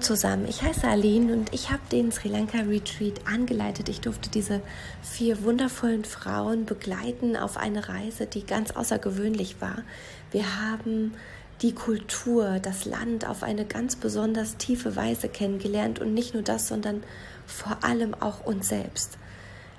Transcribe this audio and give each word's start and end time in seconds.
Zusammen, 0.00 0.46
ich 0.48 0.62
heiße 0.62 0.86
Aline 0.86 1.32
und 1.32 1.52
ich 1.54 1.70
habe 1.70 1.82
den 1.90 2.12
Sri 2.12 2.28
Lanka 2.28 2.58
Retreat 2.58 3.26
angeleitet. 3.26 3.88
Ich 3.88 4.00
durfte 4.00 4.30
diese 4.30 4.60
vier 5.02 5.42
wundervollen 5.42 6.04
Frauen 6.04 6.64
begleiten 6.66 7.36
auf 7.36 7.56
eine 7.56 7.88
Reise, 7.88 8.26
die 8.26 8.44
ganz 8.44 8.70
außergewöhnlich 8.70 9.60
war. 9.60 9.82
Wir 10.30 10.60
haben 10.60 11.14
die 11.62 11.72
Kultur, 11.72 12.58
das 12.60 12.84
Land 12.84 13.26
auf 13.26 13.42
eine 13.42 13.64
ganz 13.64 13.96
besonders 13.96 14.56
tiefe 14.56 14.96
Weise 14.96 15.28
kennengelernt 15.28 15.98
und 15.98 16.14
nicht 16.14 16.34
nur 16.34 16.42
das, 16.42 16.68
sondern 16.68 17.02
vor 17.46 17.82
allem 17.82 18.14
auch 18.14 18.44
uns 18.44 18.68
selbst. 18.68 19.18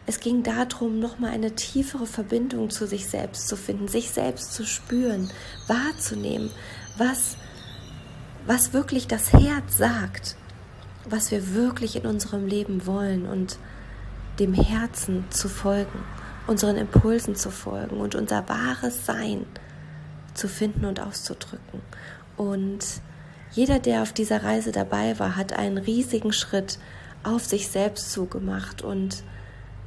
Es 0.05 0.19
ging 0.19 0.41
darum, 0.41 0.99
nochmal 0.99 1.31
eine 1.31 1.55
tiefere 1.55 2.07
Verbindung 2.07 2.69
zu 2.69 2.87
sich 2.87 3.07
selbst 3.07 3.47
zu 3.47 3.57
finden, 3.57 3.87
sich 3.87 4.11
selbst 4.11 4.53
zu 4.53 4.65
spüren, 4.65 5.29
wahrzunehmen, 5.67 6.49
was 6.97 7.35
was 8.47 8.71
wirklich 8.71 9.07
das 9.07 9.33
Herz 9.33 9.77
sagt, 9.77 10.37
was 11.09 11.31
wir 11.31 11.53
wirklich 11.53 11.97
in 11.97 12.05
unserem 12.05 12.47
Leben 12.47 12.85
wollen 12.85 13.25
und 13.25 13.59
dem 14.39 14.53
Herzen 14.53 15.25
zu 15.29 15.49
folgen, 15.49 15.99
unseren 16.47 16.77
Impulsen 16.77 17.35
zu 17.35 17.51
folgen 17.51 17.97
und 17.97 18.15
unser 18.15 18.47
wahres 18.47 19.05
Sein 19.05 19.45
zu 20.33 20.47
finden 20.47 20.85
und 20.85 21.01
auszudrücken. 21.01 21.81
Und 22.37 22.85
jeder, 23.51 23.79
der 23.79 24.01
auf 24.01 24.13
dieser 24.13 24.43
Reise 24.43 24.71
dabei 24.71 25.19
war, 25.19 25.35
hat 25.35 25.51
einen 25.51 25.77
riesigen 25.77 26.31
Schritt 26.31 26.79
auf 27.23 27.43
sich 27.43 27.67
selbst 27.67 28.13
zugemacht 28.13 28.81
und 28.81 29.23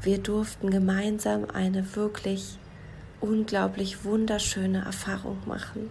wir 0.02 0.18
durften 0.18 0.70
gemeinsam 0.70 1.46
eine 1.50 1.96
wirklich 1.96 2.58
unglaublich 3.20 4.04
wunderschöne 4.04 4.84
Erfahrung 4.84 5.38
machen. 5.46 5.88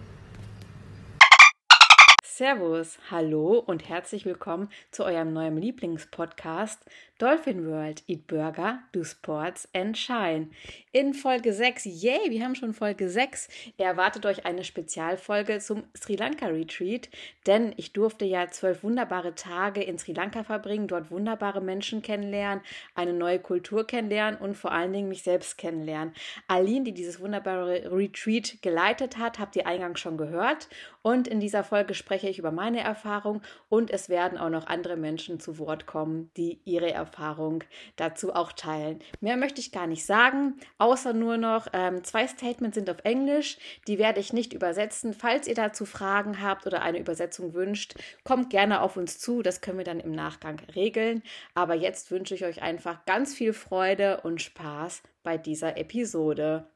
Servus, 2.40 2.98
hallo 3.10 3.58
und 3.58 3.86
herzlich 3.86 4.24
willkommen 4.24 4.70
zu 4.90 5.04
eurem 5.04 5.34
neuen 5.34 5.58
Lieblingspodcast 5.58 6.82
Dolphin 7.20 7.66
World 7.66 8.02
Eat 8.06 8.26
Burger, 8.28 8.78
Do 8.92 9.04
Sports 9.04 9.68
and 9.74 9.94
Shine. 9.94 10.48
In 10.90 11.12
Folge 11.12 11.52
6, 11.52 11.84
yay, 11.84 12.30
wir 12.30 12.42
haben 12.42 12.54
schon 12.54 12.72
Folge 12.72 13.10
6, 13.10 13.48
erwartet 13.76 14.24
euch 14.24 14.46
eine 14.46 14.64
Spezialfolge 14.64 15.58
zum 15.58 15.84
Sri 15.94 16.16
Lanka 16.16 16.46
Retreat, 16.46 17.10
denn 17.46 17.74
ich 17.76 17.92
durfte 17.92 18.24
ja 18.24 18.48
zwölf 18.48 18.82
wunderbare 18.82 19.34
Tage 19.34 19.82
in 19.82 19.98
Sri 19.98 20.14
Lanka 20.14 20.44
verbringen, 20.44 20.88
dort 20.88 21.10
wunderbare 21.10 21.60
Menschen 21.60 22.00
kennenlernen, 22.00 22.64
eine 22.94 23.12
neue 23.12 23.38
Kultur 23.38 23.86
kennenlernen 23.86 24.40
und 24.40 24.56
vor 24.56 24.72
allen 24.72 24.94
Dingen 24.94 25.10
mich 25.10 25.22
selbst 25.22 25.58
kennenlernen. 25.58 26.14
Aline, 26.48 26.84
die 26.84 26.94
dieses 26.94 27.20
wunderbare 27.20 27.92
Retreat 27.92 28.62
geleitet 28.62 29.18
hat, 29.18 29.38
habt 29.38 29.56
ihr 29.56 29.66
eingangs 29.66 30.00
schon 30.00 30.16
gehört 30.16 30.70
und 31.02 31.28
in 31.28 31.38
dieser 31.38 31.64
Folge 31.64 31.92
spreche 31.92 32.30
ich 32.30 32.38
über 32.38 32.50
meine 32.50 32.80
Erfahrung 32.80 33.42
und 33.68 33.90
es 33.90 34.08
werden 34.08 34.38
auch 34.38 34.48
noch 34.48 34.66
andere 34.66 34.96
Menschen 34.96 35.38
zu 35.38 35.58
Wort 35.58 35.84
kommen, 35.84 36.30
die 36.38 36.62
ihre 36.64 36.90
Erfahrung 36.90 37.09
Erfahrung 37.10 37.64
dazu 37.96 38.34
auch 38.34 38.52
teilen. 38.52 39.00
Mehr 39.20 39.36
möchte 39.36 39.60
ich 39.60 39.72
gar 39.72 39.86
nicht 39.86 40.06
sagen, 40.06 40.54
außer 40.78 41.12
nur 41.12 41.36
noch 41.36 41.66
ähm, 41.72 42.04
zwei 42.04 42.26
Statements 42.26 42.76
sind 42.76 42.88
auf 42.88 42.98
Englisch, 43.04 43.58
die 43.88 43.98
werde 43.98 44.20
ich 44.20 44.32
nicht 44.32 44.52
übersetzen. 44.52 45.12
Falls 45.12 45.48
ihr 45.48 45.54
dazu 45.54 45.84
Fragen 45.84 46.40
habt 46.40 46.66
oder 46.66 46.82
eine 46.82 46.98
Übersetzung 46.98 47.52
wünscht, 47.54 47.94
kommt 48.24 48.50
gerne 48.50 48.80
auf 48.80 48.96
uns 48.96 49.18
zu, 49.18 49.42
das 49.42 49.60
können 49.60 49.78
wir 49.78 49.84
dann 49.84 50.00
im 50.00 50.12
Nachgang 50.12 50.60
regeln. 50.74 51.22
Aber 51.54 51.74
jetzt 51.74 52.10
wünsche 52.10 52.34
ich 52.34 52.44
euch 52.44 52.62
einfach 52.62 53.04
ganz 53.04 53.34
viel 53.34 53.52
Freude 53.52 54.20
und 54.22 54.40
Spaß 54.40 55.02
bei 55.22 55.36
dieser 55.36 55.76
Episode. 55.76 56.70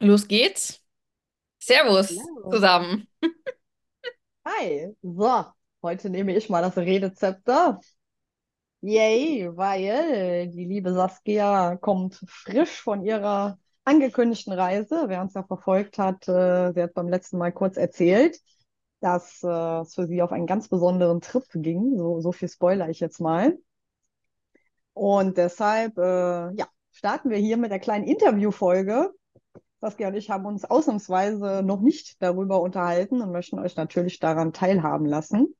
Los 0.00 0.28
geht's. 0.28 0.80
Servus 1.58 2.10
Hello. 2.10 2.50
zusammen. 2.50 3.06
Hi. 4.44 4.94
So, 5.00 5.44
Heute 5.82 6.10
nehme 6.10 6.34
ich 6.36 6.48
mal 6.48 6.62
das 6.62 6.76
Redezepter. 6.76 7.80
Yay, 8.82 9.50
weil 9.56 10.48
die 10.48 10.64
liebe 10.64 10.92
Saskia 10.92 11.76
kommt 11.76 12.22
frisch 12.28 12.80
von 12.80 13.04
ihrer 13.04 13.58
angekündigten 13.84 14.52
Reise. 14.52 15.04
Wer 15.08 15.22
uns 15.22 15.34
ja 15.34 15.42
verfolgt 15.42 15.98
hat, 15.98 16.28
äh, 16.28 16.72
sie 16.72 16.82
hat 16.82 16.94
beim 16.94 17.08
letzten 17.08 17.38
Mal 17.38 17.50
kurz 17.50 17.76
erzählt, 17.76 18.38
dass 19.00 19.42
äh, 19.42 19.80
es 19.80 19.94
für 19.96 20.06
sie 20.06 20.22
auf 20.22 20.30
einen 20.30 20.46
ganz 20.46 20.68
besonderen 20.68 21.20
Trip 21.20 21.44
ging. 21.52 21.96
So, 21.96 22.20
so 22.20 22.30
viel 22.30 22.48
spoiler 22.48 22.88
ich 22.88 23.00
jetzt 23.00 23.20
mal. 23.20 23.58
Und 24.94 25.36
deshalb, 25.36 25.98
äh, 25.98 26.54
ja, 26.54 26.66
starten 26.92 27.30
wir 27.30 27.38
hier 27.38 27.56
mit 27.56 27.72
der 27.72 27.80
kleinen 27.80 28.04
Interviewfolge. 28.04 29.10
Saskia 29.80 30.08
und 30.08 30.14
ich 30.14 30.30
haben 30.30 30.46
uns 30.46 30.64
ausnahmsweise 30.64 31.62
noch 31.64 31.80
nicht 31.80 32.22
darüber 32.22 32.60
unterhalten 32.60 33.20
und 33.20 33.32
möchten 33.32 33.58
euch 33.58 33.74
natürlich 33.74 34.20
daran 34.20 34.52
teilhaben 34.52 35.06
lassen. 35.06 35.56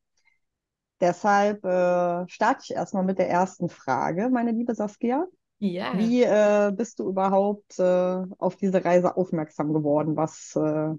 Deshalb 1.02 1.64
äh, 1.64 2.28
starte 2.28 2.60
ich 2.62 2.70
erstmal 2.70 3.02
mit 3.02 3.18
der 3.18 3.28
ersten 3.28 3.68
Frage, 3.68 4.30
meine 4.30 4.52
liebe 4.52 4.72
Saskia. 4.72 5.26
Ja. 5.58 5.98
Wie 5.98 6.22
äh, 6.22 6.72
bist 6.72 7.00
du 7.00 7.08
überhaupt 7.08 7.76
äh, 7.80 8.22
auf 8.38 8.54
diese 8.54 8.84
Reise 8.84 9.16
aufmerksam 9.16 9.72
geworden? 9.72 10.14
Was, 10.14 10.54
äh, 10.54 10.94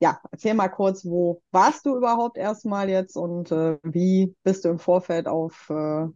ja, 0.00 0.18
erzähl 0.30 0.54
mal 0.54 0.68
kurz, 0.68 1.04
wo 1.04 1.42
warst 1.50 1.84
du 1.84 1.94
überhaupt 1.94 2.38
erstmal 2.38 2.88
jetzt 2.88 3.16
und 3.16 3.52
äh, 3.52 3.76
wie 3.82 4.34
bist 4.44 4.64
du 4.64 4.70
im 4.70 4.78
Vorfeld 4.78 5.28
auf 5.28 5.68
äh, 5.68 6.06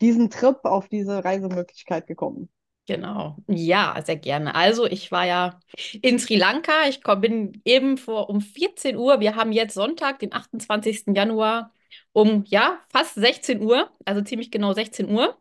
diesen 0.00 0.30
Trip, 0.30 0.56
auf 0.62 0.88
diese 0.88 1.22
Reisemöglichkeit 1.22 2.06
gekommen? 2.06 2.48
Genau, 2.86 3.36
ja, 3.48 4.00
sehr 4.02 4.16
gerne. 4.16 4.54
Also 4.54 4.86
ich 4.86 5.12
war 5.12 5.26
ja 5.26 5.60
in 6.00 6.18
Sri 6.18 6.36
Lanka. 6.36 6.72
Ich 6.88 7.02
bin 7.02 7.60
eben 7.66 7.98
vor 7.98 8.30
um 8.30 8.40
14 8.40 8.96
Uhr. 8.96 9.20
Wir 9.20 9.36
haben 9.36 9.52
jetzt 9.52 9.74
Sonntag, 9.74 10.20
den 10.20 10.32
28. 10.32 11.14
Januar 11.14 11.74
um 12.12 12.44
ja 12.46 12.80
fast 12.90 13.14
16 13.14 13.62
Uhr, 13.62 13.90
also 14.04 14.22
ziemlich 14.22 14.50
genau 14.50 14.72
16 14.72 15.08
Uhr. 15.10 15.38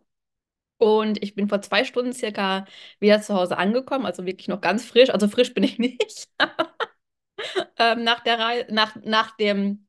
Und 0.78 1.24
ich 1.24 1.36
bin 1.36 1.48
vor 1.48 1.62
zwei 1.62 1.84
Stunden 1.86 2.14
circa 2.14 2.66
wieder 3.00 3.22
zu 3.22 3.34
Hause 3.36 3.58
angekommen, 3.58 4.06
also 4.06 4.26
wirklich 4.26 4.48
noch 4.50 4.62
ganz 4.62 4.86
frisch. 4.86 5.10
Also 5.10 5.28
frisch 5.28 5.54
bin 5.54 5.64
ich 5.64 5.80
nicht. 5.80 6.28
ähm, 7.78 8.04
nach 8.04 8.22
der 8.22 8.40
Reise, 8.40 8.74
nach, 8.74 8.96
nach 9.04 9.36
dem, 9.38 9.88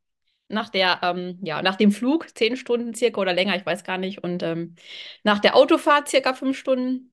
nach 0.48 0.68
der, 0.70 1.00
ähm, 1.02 1.38
ja, 1.42 1.62
nach 1.62 1.76
dem 1.76 1.92
Flug, 1.92 2.36
zehn 2.36 2.56
Stunden 2.56 2.94
circa 2.94 3.20
oder 3.20 3.32
länger, 3.34 3.56
ich 3.56 3.66
weiß 3.66 3.84
gar 3.84 3.98
nicht. 3.98 4.22
Und 4.22 4.42
ähm, 4.42 4.76
nach 5.24 5.38
der 5.40 5.56
Autofahrt 5.56 6.08
circa 6.08 6.34
fünf 6.34 6.58
Stunden. 6.58 7.12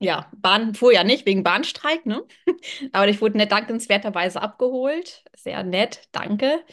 Ja, 0.00 0.30
Bahn 0.36 0.74
fuhr 0.74 0.92
ja 0.92 1.02
nicht 1.02 1.26
wegen 1.26 1.42
Bahnstreik, 1.42 2.06
ne? 2.06 2.22
Aber 2.92 3.08
ich 3.08 3.20
wurde 3.20 3.36
nett 3.36 3.50
dankenswerterweise 3.50 4.40
abgeholt. 4.40 5.24
Sehr 5.36 5.64
nett, 5.64 6.08
danke. 6.12 6.64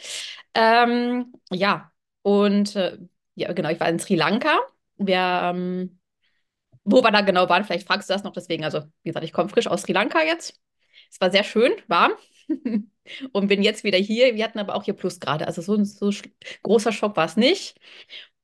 Ähm, 0.54 1.32
ja, 1.50 1.90
und 2.22 2.76
äh, 2.76 2.98
ja, 3.34 3.52
genau, 3.52 3.70
ich 3.70 3.80
war 3.80 3.88
in 3.88 3.98
Sri 3.98 4.14
Lanka. 4.14 4.58
Wir, 4.96 5.18
ähm, 5.54 5.98
wo 6.84 7.02
wir 7.02 7.10
da 7.12 7.22
genau 7.22 7.48
waren, 7.48 7.64
vielleicht 7.64 7.86
fragst 7.86 8.08
du 8.10 8.14
das 8.14 8.24
noch 8.24 8.32
deswegen. 8.32 8.64
Also, 8.64 8.80
wie 9.02 9.10
gesagt, 9.10 9.24
ich 9.24 9.32
komme 9.32 9.48
frisch 9.48 9.66
aus 9.68 9.82
Sri 9.82 9.92
Lanka 9.92 10.22
jetzt. 10.22 10.60
Es 11.10 11.20
war 11.20 11.30
sehr 11.30 11.44
schön, 11.44 11.72
warm. 11.88 12.12
und 13.32 13.48
bin 13.48 13.62
jetzt 13.62 13.84
wieder 13.84 13.98
hier. 13.98 14.34
Wir 14.36 14.44
hatten 14.44 14.58
aber 14.58 14.74
auch 14.76 14.84
hier 14.84 14.94
Plusgrade. 14.94 15.46
Also 15.46 15.62
so 15.62 15.74
ein 15.74 15.84
so 15.84 16.10
großer 16.62 16.92
Schock 16.92 17.16
war 17.16 17.26
es 17.26 17.36
nicht. 17.36 17.78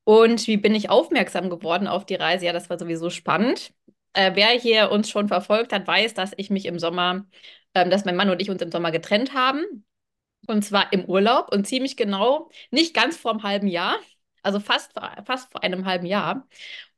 Und 0.03 0.47
wie 0.47 0.57
bin 0.57 0.75
ich 0.75 0.89
aufmerksam 0.89 1.49
geworden 1.49 1.87
auf 1.87 2.05
die 2.05 2.15
Reise? 2.15 2.45
Ja, 2.45 2.53
das 2.53 2.69
war 2.69 2.77
sowieso 2.79 3.09
spannend. 3.09 3.73
Äh, 4.13 4.31
wer 4.35 4.49
hier 4.49 4.91
uns 4.91 5.09
schon 5.09 5.27
verfolgt 5.27 5.73
hat, 5.73 5.87
weiß, 5.87 6.13
dass 6.13 6.33
ich 6.37 6.49
mich 6.49 6.65
im 6.65 6.79
Sommer, 6.79 7.25
ähm, 7.73 7.89
dass 7.89 8.05
mein 8.05 8.15
Mann 8.15 8.29
und 8.29 8.41
ich 8.41 8.49
uns 8.49 8.61
im 8.61 8.71
Sommer 8.71 8.91
getrennt 8.91 9.33
haben. 9.33 9.85
Und 10.47 10.63
zwar 10.63 10.91
im 10.93 11.05
Urlaub 11.05 11.51
und 11.53 11.65
ziemlich 11.67 11.97
genau, 11.97 12.49
nicht 12.71 12.93
ganz 12.93 13.17
vor 13.17 13.31
einem 13.31 13.43
halben 13.43 13.67
Jahr, 13.67 13.97
also 14.43 14.59
fast, 14.59 14.93
fast 15.25 15.51
vor 15.51 15.63
einem 15.63 15.85
halben 15.85 16.05
Jahr. 16.05 16.47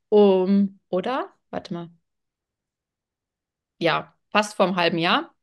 Um, 0.08 0.80
oder? 0.88 1.32
Warte 1.50 1.74
mal. 1.74 1.90
Ja, 3.78 4.14
fast 4.30 4.54
vor 4.56 4.66
einem 4.66 4.76
halben 4.76 4.98
Jahr. 4.98 5.34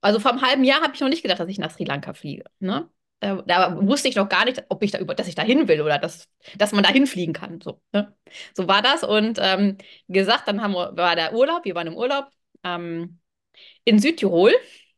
Also 0.00 0.20
vor 0.20 0.32
einem 0.32 0.42
halben 0.42 0.64
Jahr 0.64 0.82
habe 0.82 0.94
ich 0.94 1.00
noch 1.00 1.08
nicht 1.08 1.22
gedacht, 1.22 1.40
dass 1.40 1.48
ich 1.48 1.58
nach 1.58 1.70
Sri 1.72 1.84
Lanka 1.84 2.14
fliege. 2.14 2.44
Ne? 2.60 2.90
Da, 3.22 3.40
da, 3.46 3.76
wusste 3.86 4.08
ich 4.08 4.16
noch 4.16 4.28
gar 4.28 4.44
nicht, 4.44 4.64
ob 4.68 4.82
ich 4.82 4.90
da 4.90 4.98
über, 4.98 5.14
dass 5.14 5.28
ich 5.28 5.36
da 5.36 5.42
hin 5.42 5.68
will 5.68 5.80
oder 5.80 5.98
dass, 5.98 6.28
dass 6.56 6.72
man 6.72 6.82
da 6.82 6.90
hinfliegen 6.90 7.32
kann. 7.32 7.60
So, 7.60 7.80
ne? 7.92 8.12
so 8.52 8.66
war 8.66 8.82
das. 8.82 9.04
Und 9.04 9.38
ähm, 9.40 9.78
gesagt, 10.08 10.48
dann 10.48 10.60
haben 10.60 10.72
wir, 10.74 10.96
war 10.96 11.14
der 11.14 11.32
Urlaub, 11.32 11.64
wir 11.64 11.76
waren 11.76 11.86
im 11.86 11.96
Urlaub 11.96 12.26
ähm, 12.64 13.20
in 13.84 14.00
Südtirol 14.00 14.52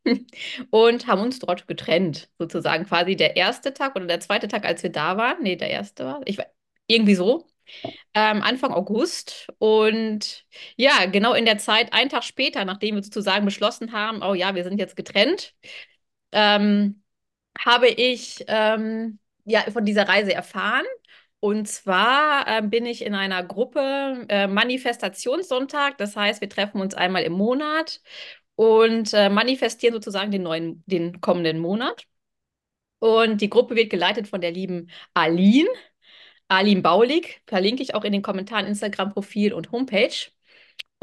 und 0.71 1.05
haben 1.05 1.21
uns 1.21 1.37
dort 1.37 1.67
getrennt, 1.67 2.27
sozusagen 2.39 2.85
quasi 2.85 3.15
der 3.15 3.35
erste 3.35 3.75
Tag 3.75 3.95
oder 3.95 4.07
der 4.07 4.21
zweite 4.21 4.47
Tag, 4.47 4.65
als 4.65 4.81
wir 4.81 4.91
da 4.91 5.17
waren. 5.17 5.43
Nee, 5.43 5.55
der 5.55 5.69
erste 5.69 6.05
war, 6.05 6.21
ich 6.25 6.39
irgendwie 6.87 7.15
so. 7.15 7.45
Ähm, 8.15 8.41
Anfang 8.41 8.71
August. 8.71 9.49
Und 9.59 10.45
ja, 10.77 11.05
genau 11.05 11.33
in 11.33 11.45
der 11.45 11.59
Zeit, 11.59 11.93
einen 11.93 12.09
Tag 12.09 12.23
später, 12.23 12.65
nachdem 12.65 12.95
wir 12.95 13.03
sozusagen 13.03 13.45
beschlossen 13.45 13.91
haben, 13.91 14.23
oh 14.23 14.33
ja, 14.33 14.55
wir 14.55 14.63
sind 14.63 14.79
jetzt 14.79 14.95
getrennt, 14.95 15.53
ähm, 16.31 17.03
habe 17.65 17.87
ich 17.89 18.45
ähm, 18.47 19.19
ja 19.45 19.61
von 19.71 19.85
dieser 19.85 20.07
Reise 20.07 20.33
erfahren. 20.33 20.85
Und 21.39 21.67
zwar 21.67 22.47
äh, 22.47 22.61
bin 22.63 22.85
ich 22.85 23.03
in 23.03 23.13
einer 23.15 23.43
Gruppe 23.43 24.25
äh, 24.29 24.47
Manifestationssonntag. 24.47 25.97
Das 25.97 26.15
heißt, 26.15 26.41
wir 26.41 26.49
treffen 26.49 26.81
uns 26.81 26.95
einmal 26.95 27.23
im 27.23 27.33
Monat 27.33 28.01
und 28.55 29.13
äh, 29.13 29.29
manifestieren 29.29 29.93
sozusagen 29.93 30.31
den 30.31 30.43
neuen, 30.43 30.83
den 30.87 31.21
kommenden 31.21 31.59
Monat. 31.59 32.07
Und 32.99 33.41
die 33.41 33.49
Gruppe 33.49 33.75
wird 33.75 33.89
geleitet 33.89 34.27
von 34.27 34.41
der 34.41 34.51
lieben 34.51 34.89
Aline. 35.13 35.69
Aline 36.47 36.81
Baulig, 36.81 37.41
verlinke 37.47 37.83
ich 37.83 37.95
auch 37.95 38.03
in 38.03 38.13
den 38.13 38.21
Kommentaren 38.21 38.67
Instagram-Profil 38.67 39.53
und 39.53 39.71
Homepage. 39.71 40.15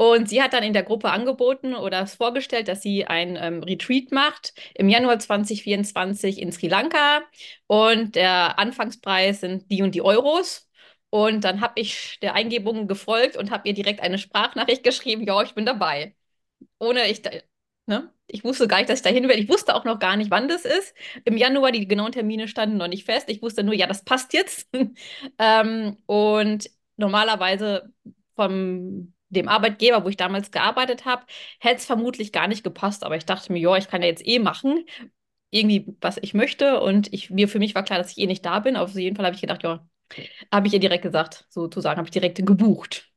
Und 0.03 0.27
sie 0.27 0.41
hat 0.43 0.51
dann 0.51 0.63
in 0.63 0.73
der 0.73 0.83
Gruppe 0.83 1.11
angeboten 1.11 1.73
oder 1.73 2.01
es 2.01 2.15
vorgestellt, 2.15 2.67
dass 2.67 2.81
sie 2.81 3.05
ein 3.05 3.37
ähm, 3.39 3.63
Retreat 3.63 4.11
macht 4.11 4.53
im 4.75 4.89
Januar 4.89 5.17
2024 5.17 6.41
in 6.41 6.51
Sri 6.51 6.67
Lanka. 6.67 7.21
Und 7.67 8.15
der 8.15 8.59
Anfangspreis 8.59 9.39
sind 9.39 9.71
die 9.71 9.81
und 9.81 9.95
die 9.95 10.01
Euros. 10.01 10.69
Und 11.09 11.45
dann 11.45 11.61
habe 11.61 11.79
ich 11.79 12.19
der 12.21 12.33
Eingebung 12.33 12.87
gefolgt 12.89 13.37
und 13.37 13.49
habe 13.49 13.69
ihr 13.69 13.73
direkt 13.73 14.01
eine 14.01 14.17
Sprachnachricht 14.17 14.83
geschrieben, 14.83 15.23
ja, 15.23 15.41
ich 15.41 15.55
bin 15.55 15.65
dabei. 15.65 16.15
Ohne 16.79 17.09
ich, 17.09 17.21
ne? 17.85 18.13
Ich 18.27 18.43
wusste 18.43 18.67
gar 18.67 18.79
nicht, 18.79 18.89
dass 18.89 18.99
ich 18.99 19.03
dahin 19.03 19.29
werde. 19.29 19.41
Ich 19.41 19.49
wusste 19.49 19.73
auch 19.75 19.85
noch 19.85 19.99
gar 19.99 20.17
nicht, 20.17 20.31
wann 20.31 20.49
das 20.49 20.65
ist. 20.65 20.93
Im 21.23 21.37
Januar, 21.37 21.71
die 21.71 21.87
genauen 21.87 22.11
Termine 22.11 22.49
standen 22.49 22.75
noch 22.77 22.87
nicht 22.89 23.05
fest. 23.05 23.29
Ich 23.29 23.41
wusste 23.41 23.63
nur, 23.63 23.73
ja, 23.75 23.87
das 23.87 24.03
passt 24.03 24.33
jetzt. 24.33 24.69
ähm, 25.39 25.97
und 26.07 26.69
normalerweise 26.97 27.93
vom 28.35 29.12
dem 29.33 29.47
Arbeitgeber, 29.49 30.03
wo 30.05 30.09
ich 30.09 30.17
damals 30.17 30.51
gearbeitet 30.51 31.05
habe, 31.05 31.25
hätte 31.59 31.77
es 31.77 31.85
vermutlich 31.85 32.31
gar 32.31 32.47
nicht 32.47 32.63
gepasst. 32.63 33.03
Aber 33.03 33.17
ich 33.17 33.25
dachte 33.25 33.51
mir, 33.53 33.59
ja, 33.59 33.75
ich 33.77 33.87
kann 33.89 34.01
ja 34.01 34.07
jetzt 34.07 34.25
eh 34.27 34.39
machen, 34.39 34.85
irgendwie, 35.51 35.95
was 36.01 36.17
ich 36.21 36.33
möchte. 36.33 36.81
Und 36.81 37.13
ich, 37.13 37.29
mir, 37.29 37.47
für 37.49 37.59
mich 37.59 37.75
war 37.75 37.83
klar, 37.83 37.99
dass 37.99 38.11
ich 38.11 38.17
eh 38.19 38.27
nicht 38.27 38.45
da 38.45 38.59
bin. 38.59 38.77
Auf 38.77 38.95
jeden 38.95 39.15
Fall 39.15 39.25
habe 39.25 39.35
ich 39.35 39.41
gedacht, 39.41 39.63
ja, 39.63 39.87
habe 40.53 40.67
ich 40.67 40.73
ihr 40.73 40.79
direkt 40.79 41.03
gesagt, 41.03 41.45
sozusagen, 41.49 41.97
habe 41.97 42.07
ich 42.07 42.11
direkt 42.13 42.45
gebucht. 42.45 43.11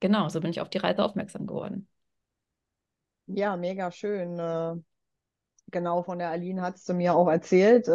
Genau, 0.00 0.28
so 0.28 0.40
bin 0.40 0.50
ich 0.50 0.60
auf 0.60 0.70
die 0.70 0.78
Reise 0.78 1.04
aufmerksam 1.04 1.46
geworden. 1.46 1.88
Ja, 3.26 3.56
mega 3.56 3.90
schön. 3.90 4.38
Äh, 4.38 4.74
genau, 5.70 6.02
von 6.02 6.18
der 6.18 6.30
Aline 6.30 6.62
hat 6.62 6.76
es 6.76 6.88
mir 6.88 7.14
auch 7.16 7.28
erzählt. 7.28 7.88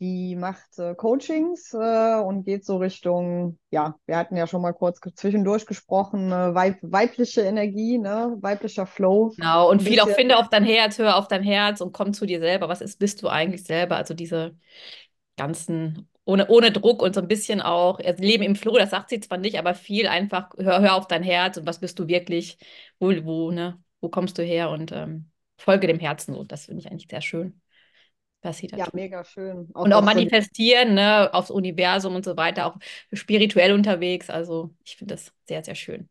Die 0.00 0.34
macht 0.34 0.78
äh, 0.78 0.94
Coachings 0.96 1.72
äh, 1.72 2.20
und 2.20 2.44
geht 2.44 2.64
so 2.64 2.78
Richtung, 2.78 3.58
ja, 3.70 3.94
wir 4.06 4.16
hatten 4.16 4.36
ja 4.36 4.48
schon 4.48 4.60
mal 4.60 4.72
kurz 4.72 4.98
zwischendurch 5.14 5.66
gesprochen, 5.66 6.32
äh, 6.32 6.54
weib 6.54 6.78
weibliche 6.82 7.42
Energie, 7.42 7.98
ne? 7.98 8.36
weiblicher 8.40 8.86
Flow. 8.86 9.32
Genau, 9.36 9.70
und 9.70 9.82
viel 9.82 10.00
auch 10.00 10.08
finde 10.08 10.36
auf 10.36 10.48
dein 10.48 10.64
Herz, 10.64 10.98
hör 10.98 11.16
auf 11.16 11.28
dein 11.28 11.44
Herz 11.44 11.80
und 11.80 11.92
komm 11.92 12.12
zu 12.12 12.26
dir 12.26 12.40
selber. 12.40 12.68
Was 12.68 12.80
ist, 12.80 12.98
bist 12.98 13.22
du 13.22 13.28
eigentlich 13.28 13.62
selber? 13.64 13.96
Also 13.96 14.14
diese 14.14 14.56
ganzen, 15.36 16.08
ohne, 16.24 16.48
ohne 16.48 16.72
Druck 16.72 17.00
und 17.00 17.14
so 17.14 17.20
ein 17.20 17.28
bisschen 17.28 17.60
auch, 17.62 18.00
also 18.00 18.20
Leben 18.20 18.42
im 18.42 18.56
Flow, 18.56 18.76
das 18.76 18.90
sagt 18.90 19.10
sie 19.10 19.20
zwar 19.20 19.38
nicht, 19.38 19.60
aber 19.60 19.74
viel 19.74 20.08
einfach, 20.08 20.50
hör, 20.58 20.80
hör 20.80 20.96
auf 20.96 21.06
dein 21.06 21.22
Herz 21.22 21.56
und 21.56 21.66
was 21.66 21.78
bist 21.78 22.00
du 22.00 22.08
wirklich, 22.08 22.58
wo, 22.98 23.12
wo, 23.24 23.52
ne, 23.52 23.80
wo 24.00 24.08
kommst 24.08 24.38
du 24.38 24.42
her 24.42 24.70
und 24.70 24.90
ähm, 24.90 25.30
folge 25.56 25.86
dem 25.86 26.00
Herzen. 26.00 26.34
So, 26.34 26.42
das 26.42 26.66
finde 26.66 26.80
ich 26.80 26.90
eigentlich 26.90 27.08
sehr 27.08 27.20
schön 27.20 27.60
was 28.44 28.58
sie 28.58 28.66
da 28.66 28.76
ja, 28.76 28.84
tut. 28.84 28.94
mega 28.94 29.24
schön. 29.24 29.68
Auch 29.74 29.84
und 29.84 29.92
auch 29.92 30.02
manifestieren, 30.02 30.88
so 30.88 30.94
ne, 30.94 31.32
aufs 31.32 31.50
Universum 31.50 32.14
und 32.14 32.24
so 32.24 32.36
weiter, 32.36 32.66
auch 32.66 32.76
spirituell 33.12 33.72
unterwegs. 33.72 34.30
Also 34.30 34.70
ich 34.84 34.96
finde 34.96 35.14
das 35.14 35.32
sehr, 35.46 35.64
sehr 35.64 35.74
schön. 35.74 36.08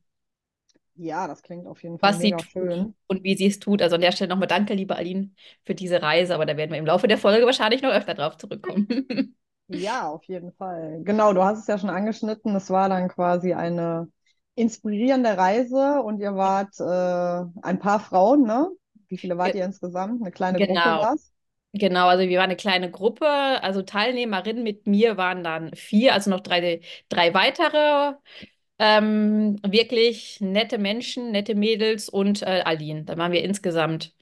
Ja, 0.96 1.28
das 1.28 1.42
klingt 1.42 1.66
auf 1.66 1.82
jeden 1.82 1.98
Fall 1.98 2.12
was 2.12 2.20
mega 2.20 2.38
sie 2.38 2.46
schön. 2.52 2.94
Und 3.08 3.24
wie 3.24 3.36
sie 3.36 3.48
es 3.48 3.60
tut. 3.60 3.82
Also 3.82 3.96
an 3.96 4.02
der 4.02 4.12
Stelle 4.12 4.30
nochmal 4.30 4.48
danke, 4.48 4.74
liebe 4.74 4.96
Aline, 4.96 5.32
für 5.64 5.74
diese 5.74 6.02
Reise. 6.02 6.36
Aber 6.36 6.46
da 6.46 6.56
werden 6.56 6.72
wir 6.72 6.78
im 6.78 6.86
Laufe 6.86 7.08
der 7.08 7.18
Folge 7.18 7.46
wahrscheinlich 7.46 7.82
noch 7.82 7.92
öfter 7.92 8.14
drauf 8.14 8.38
zurückkommen. 8.38 9.36
ja, 9.70 10.08
auf 10.08 10.24
jeden 10.26 10.52
Fall. 10.54 11.02
Genau, 11.04 11.34
du 11.34 11.44
hast 11.44 11.60
es 11.60 11.68
ja 11.68 11.78
schon 11.78 11.90
angeschnitten. 11.90 12.56
Es 12.56 12.70
war 12.70 12.90
dann 12.90 13.08
quasi 13.08 13.54
eine 13.54 14.08
inspirierende 14.56 15.36
Reise 15.36 16.02
und 16.04 16.20
ihr 16.20 16.36
wart 16.36 16.80
äh, 16.80 17.62
ein 17.64 17.80
paar 17.80 18.00
Frauen, 18.00 18.44
ne? 18.44 18.70
Wie 19.08 19.18
viele 19.18 19.38
wart 19.38 19.56
ihr 19.56 19.66
insgesamt? 19.66 20.22
Eine 20.22 20.32
kleine 20.32 20.60
genau. 20.60 20.74
Gruppe 20.74 21.06
war 21.06 21.14
es? 21.16 21.33
Genau, 21.76 22.08
also 22.08 22.22
wir 22.30 22.38
waren 22.38 22.46
eine 22.52 22.56
kleine 22.56 22.92
Gruppe, 22.92 23.26
also 23.28 23.82
Teilnehmerinnen 23.82 24.62
mit 24.64 24.86
mir 24.86 25.18
waren 25.18 25.44
dann 25.44 25.74
vier, 25.74 26.14
also 26.14 26.30
noch 26.30 26.42
drei, 26.42 26.82
drei 27.10 27.34
weitere. 27.34 28.14
Ähm, 28.80 29.58
wirklich 29.66 30.40
nette 30.42 30.78
Menschen, 30.80 31.32
nette 31.32 31.56
Mädels 31.56 32.10
und 32.10 32.42
äh, 32.44 32.62
Aline. 32.66 33.06
Da 33.06 33.18
waren 33.18 33.32
wir 33.32 33.44
insgesamt 33.44 34.14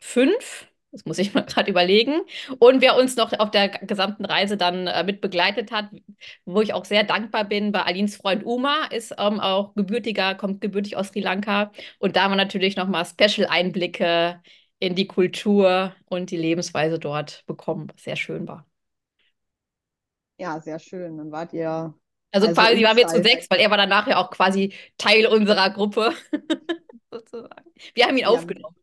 fünf. 0.00 0.68
Das 0.92 1.04
muss 1.06 1.18
ich 1.18 1.34
mal 1.34 1.42
gerade 1.46 1.70
überlegen. 1.70 2.20
Und 2.60 2.80
wer 2.82 2.96
uns 2.96 3.16
noch 3.16 3.32
auf 3.38 3.50
der 3.52 3.68
gesamten 3.70 4.24
Reise 4.26 4.56
dann 4.56 4.86
äh, 4.88 5.04
mit 5.04 5.20
begleitet 5.22 5.72
hat, 5.72 5.90
wo 6.44 6.60
ich 6.62 6.74
auch 6.74 6.84
sehr 6.84 7.04
dankbar 7.04 7.44
bin, 7.44 7.72
war 7.74 7.86
Alins 7.86 8.16
Freund 8.16 8.44
Uma, 8.44 8.86
ist 8.86 9.14
ähm, 9.18 9.40
auch 9.40 9.74
gebürtiger, 9.74 10.34
kommt 10.34 10.60
gebürtig 10.60 10.96
aus 10.96 11.08
Sri 11.08 11.20
Lanka. 11.20 11.72
Und 11.98 12.16
da 12.16 12.24
haben 12.24 12.32
wir 12.32 12.36
natürlich 12.36 12.76
nochmal 12.76 13.04
Special-Einblicke 13.06 14.40
in 14.82 14.96
die 14.96 15.06
Kultur 15.06 15.94
und 16.06 16.32
die 16.32 16.36
Lebensweise 16.36 16.98
dort 16.98 17.44
bekommen, 17.46 17.86
was 17.94 18.02
sehr 18.02 18.16
schön 18.16 18.48
war. 18.48 18.66
Ja, 20.38 20.60
sehr 20.60 20.80
schön. 20.80 21.18
Dann 21.18 21.30
wart 21.30 21.52
ihr. 21.52 21.94
Also, 22.32 22.48
also 22.48 22.60
quasi 22.60 22.82
waren 22.82 22.96
wir 22.96 23.06
zu 23.06 23.22
sechs, 23.22 23.48
weil 23.48 23.60
er 23.60 23.70
war 23.70 23.76
dann 23.76 23.88
nachher 23.88 24.18
auch 24.18 24.30
quasi 24.32 24.74
Teil 24.98 25.26
unserer 25.26 25.70
Gruppe. 25.70 26.12
sozusagen. 27.12 27.70
Wir 27.94 28.06
haben 28.06 28.16
ihn 28.16 28.22
ja, 28.22 28.28
aufgenommen. 28.28 28.74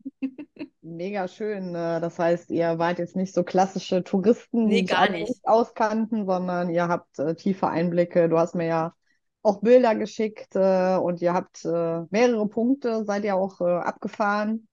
Mega 0.82 1.28
schön. 1.28 1.76
Äh, 1.76 2.00
das 2.00 2.18
heißt, 2.18 2.50
ihr 2.52 2.80
wart 2.80 3.00
jetzt 3.00 3.18
nicht 3.18 3.34
so 3.34 3.44
klassische 3.44 4.02
Touristen, 4.02 4.68
nee, 4.68 4.84
die 4.84 4.86
gar 4.86 5.10
nicht. 5.10 5.28
nicht 5.28 5.46
auskannten, 5.46 6.26
sondern 6.26 6.70
ihr 6.70 6.88
habt 6.88 7.20
äh, 7.20 7.36
tiefe 7.36 7.68
Einblicke. 7.68 8.30
Du 8.30 8.40
hast 8.40 8.56
mir 8.56 8.68
ja 8.68 8.94
auch 9.42 9.60
Bilder 9.60 9.96
geschickt 9.96 10.56
äh, 10.56 10.96
und 10.96 11.22
ihr 11.22 11.34
habt 11.34 11.66
äh, 11.66 12.04
mehrere 12.10 12.48
Punkte, 12.48 13.04
seid 13.04 13.26
ihr 13.26 13.36
auch 13.36 13.60
äh, 13.60 13.66
abgefahren 13.66 14.69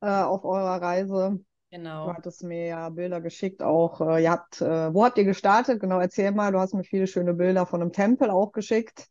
äh, 0.00 0.08
auf 0.08 0.44
eurer 0.44 0.80
Reise. 0.80 1.38
Genau. 1.70 2.06
Du 2.06 2.14
hattest 2.14 2.42
mir 2.42 2.66
ja 2.66 2.88
Bilder 2.88 3.20
geschickt 3.20 3.62
auch. 3.62 4.00
Äh, 4.00 4.24
ihr 4.24 4.30
habt, 4.30 4.60
äh, 4.60 4.92
wo 4.92 5.04
habt 5.04 5.18
ihr 5.18 5.24
gestartet? 5.24 5.80
Genau, 5.80 6.00
erzähl 6.00 6.32
mal. 6.32 6.50
Du 6.50 6.58
hast 6.58 6.74
mir 6.74 6.82
viele 6.82 7.06
schöne 7.06 7.34
Bilder 7.34 7.64
von 7.64 7.80
einem 7.80 7.92
Tempel 7.92 8.30
auch 8.30 8.50
geschickt. 8.50 9.06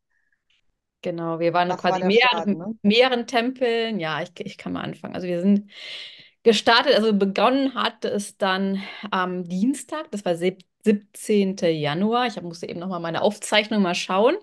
Genau, 1.02 1.40
wir 1.40 1.54
waren 1.54 1.70
das 1.70 1.80
quasi 1.80 2.02
war 2.02 2.08
mehreren, 2.08 2.58
ne? 2.58 2.76
mehreren 2.82 3.26
Tempeln. 3.26 4.00
Ja, 4.00 4.22
ich, 4.22 4.32
ich 4.40 4.58
kann 4.58 4.74
mal 4.74 4.82
anfangen. 4.82 5.16
Also 5.16 5.28
wir 5.28 5.40
sind 5.40 5.72
gestartet, 6.44 6.96
also 6.96 7.14
begonnen 7.14 7.74
hat 7.76 8.04
es 8.04 8.38
dann 8.38 8.82
am 9.10 9.46
Dienstag, 9.46 10.12
das 10.12 10.26
war 10.26 10.36
17. 10.36 11.56
Januar. 11.62 12.28
Ich 12.28 12.42
musste 12.42 12.68
eben 12.68 12.80
nochmal 12.80 13.00
meine 13.00 13.22
Aufzeichnung 13.22 13.82
mal 13.82 13.96
schauen. 13.96 14.36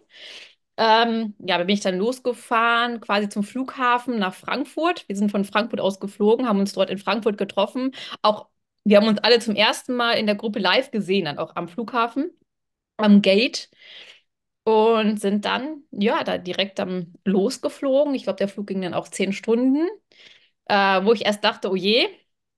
Ähm, 0.78 1.34
ja, 1.38 1.56
da 1.58 1.64
bin 1.64 1.74
ich 1.74 1.80
dann 1.80 1.96
losgefahren, 1.98 3.00
quasi 3.00 3.28
zum 3.28 3.42
Flughafen 3.44 4.18
nach 4.18 4.34
Frankfurt. 4.34 5.08
Wir 5.08 5.16
sind 5.16 5.30
von 5.30 5.44
Frankfurt 5.44 5.80
aus 5.80 6.00
geflogen, 6.00 6.46
haben 6.48 6.60
uns 6.60 6.72
dort 6.74 6.90
in 6.90 6.98
Frankfurt 6.98 7.38
getroffen. 7.38 7.92
Auch 8.22 8.48
wir 8.84 8.98
haben 8.98 9.08
uns 9.08 9.18
alle 9.20 9.38
zum 9.40 9.54
ersten 9.56 9.94
Mal 9.96 10.12
in 10.14 10.26
der 10.26 10.34
Gruppe 10.36 10.58
live 10.58 10.90
gesehen, 10.90 11.24
dann 11.24 11.38
auch 11.38 11.56
am 11.56 11.68
Flughafen, 11.68 12.30
am 12.98 13.22
Gate. 13.22 13.70
Und 14.64 15.20
sind 15.20 15.44
dann, 15.44 15.84
ja, 15.92 16.24
da 16.24 16.38
direkt 16.38 16.80
am 16.80 17.14
losgeflogen. 17.24 18.14
Ich 18.14 18.24
glaube, 18.24 18.38
der 18.38 18.48
Flug 18.48 18.66
ging 18.66 18.82
dann 18.82 18.94
auch 18.94 19.08
zehn 19.08 19.32
Stunden, 19.32 19.86
äh, 20.66 21.04
wo 21.04 21.12
ich 21.12 21.24
erst 21.26 21.44
dachte, 21.44 21.70
oh 21.70 21.76
je, 21.76 22.08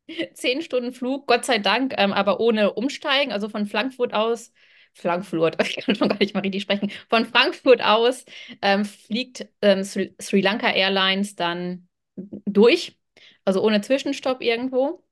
zehn 0.34 0.62
Stunden 0.62 0.92
Flug, 0.92 1.26
Gott 1.26 1.44
sei 1.44 1.58
Dank, 1.58 1.94
ähm, 1.98 2.12
aber 2.12 2.40
ohne 2.40 2.72
Umsteigen, 2.74 3.32
also 3.32 3.48
von 3.48 3.66
Frankfurt 3.66 4.14
aus 4.14 4.52
Frankfurt, 5.00 5.56
ich 5.68 5.76
kann 5.84 5.94
schon 5.94 6.08
gar 6.08 6.18
nicht 6.18 6.34
mal 6.34 6.40
richtig 6.40 6.62
sprechen, 6.62 6.90
von 7.08 7.26
Frankfurt 7.26 7.82
aus 7.82 8.24
ähm, 8.62 8.84
fliegt 8.84 9.46
ähm, 9.62 9.84
Sri, 9.84 10.40
Lanka 10.40 10.70
Airlines 10.70 11.36
dann 11.36 11.88
durch, 12.16 12.98
also 13.44 13.62
ohne 13.62 13.80
Zwischenstopp 13.80 14.42
irgendwo. 14.42 15.02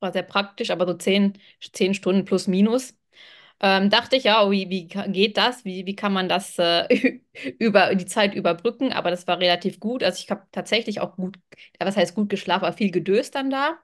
War 0.00 0.12
sehr 0.12 0.22
praktisch, 0.22 0.70
aber 0.70 0.86
so 0.86 0.94
zehn, 0.94 1.38
zehn 1.72 1.94
Stunden 1.94 2.24
plus 2.24 2.46
minus. 2.48 2.98
Ähm, 3.60 3.90
dachte 3.90 4.16
ich, 4.16 4.24
ja, 4.24 4.50
wie, 4.50 4.68
wie 4.70 4.86
geht 4.88 5.36
das? 5.38 5.64
Wie, 5.64 5.86
wie 5.86 5.96
kann 5.96 6.12
man 6.12 6.28
das 6.28 6.58
äh, 6.58 7.20
über 7.58 7.94
die 7.94 8.06
Zeit 8.06 8.34
überbrücken? 8.34 8.92
Aber 8.92 9.10
das 9.10 9.26
war 9.26 9.40
relativ 9.40 9.80
gut. 9.80 10.02
Also 10.04 10.20
ich 10.22 10.30
habe 10.30 10.44
tatsächlich 10.52 11.00
auch 11.00 11.16
gut, 11.16 11.38
was 11.80 11.96
heißt 11.96 12.14
gut 12.14 12.28
geschlafen, 12.30 12.64
aber 12.66 12.76
viel 12.76 12.90
gedöst 12.90 13.34
dann 13.34 13.50
da. 13.50 13.78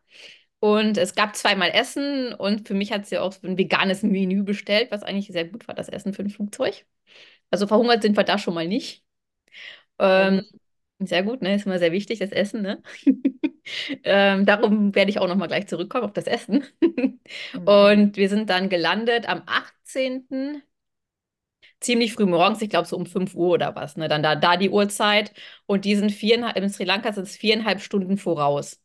Und 0.62 0.96
es 0.96 1.16
gab 1.16 1.34
zweimal 1.34 1.70
Essen 1.70 2.34
und 2.34 2.68
für 2.68 2.74
mich 2.74 2.92
hat 2.92 3.04
sie 3.06 3.18
auch 3.18 3.34
ein 3.42 3.58
veganes 3.58 4.04
Menü 4.04 4.44
bestellt, 4.44 4.92
was 4.92 5.02
eigentlich 5.02 5.26
sehr 5.26 5.44
gut 5.48 5.66
war, 5.66 5.74
das 5.74 5.88
Essen 5.88 6.14
für 6.14 6.22
ein 6.22 6.30
Flugzeug. 6.30 6.86
Also 7.50 7.66
verhungert 7.66 8.02
sind 8.02 8.16
wir 8.16 8.22
da 8.22 8.38
schon 8.38 8.54
mal 8.54 8.68
nicht. 8.68 9.04
Ähm, 9.98 10.44
sehr 11.00 11.24
gut, 11.24 11.42
ne? 11.42 11.56
Ist 11.56 11.66
immer 11.66 11.80
sehr 11.80 11.92
wichtig, 11.92 12.20
das 12.20 12.30
Essen, 12.30 12.62
ne? 12.62 12.82
ähm, 14.04 14.46
darum 14.46 14.94
werde 14.94 15.10
ich 15.10 15.18
auch 15.18 15.28
noch 15.28 15.36
mal 15.36 15.48
gleich 15.48 15.66
zurückkommen 15.68 16.04
auf 16.04 16.12
das 16.12 16.26
Essen. 16.28 16.64
mhm. 16.80 17.18
Und 17.64 18.16
wir 18.16 18.28
sind 18.28 18.50
dann 18.50 18.68
gelandet 18.68 19.28
am 19.28 19.42
18. 19.46 20.62
ziemlich 21.80 22.14
früh 22.14 22.26
morgens, 22.26 22.62
ich 22.62 22.70
glaube 22.70 22.88
so 22.88 22.96
um 22.96 23.06
5 23.06 23.34
Uhr 23.34 23.50
oder 23.54 23.74
was, 23.76 23.96
ne? 23.96 24.08
Dann 24.08 24.22
da, 24.22 24.36
da 24.36 24.56
die 24.56 24.70
Uhrzeit. 24.70 25.32
Und 25.66 25.84
die 25.84 25.96
sind 25.96 26.12
viereinhalb, 26.12 26.56
in 26.56 26.68
Sri 26.70 26.84
Lanka 26.84 27.12
sind 27.12 27.24
es 27.24 27.36
viereinhalb 27.36 27.80
Stunden 27.80 28.18
voraus. 28.18 28.81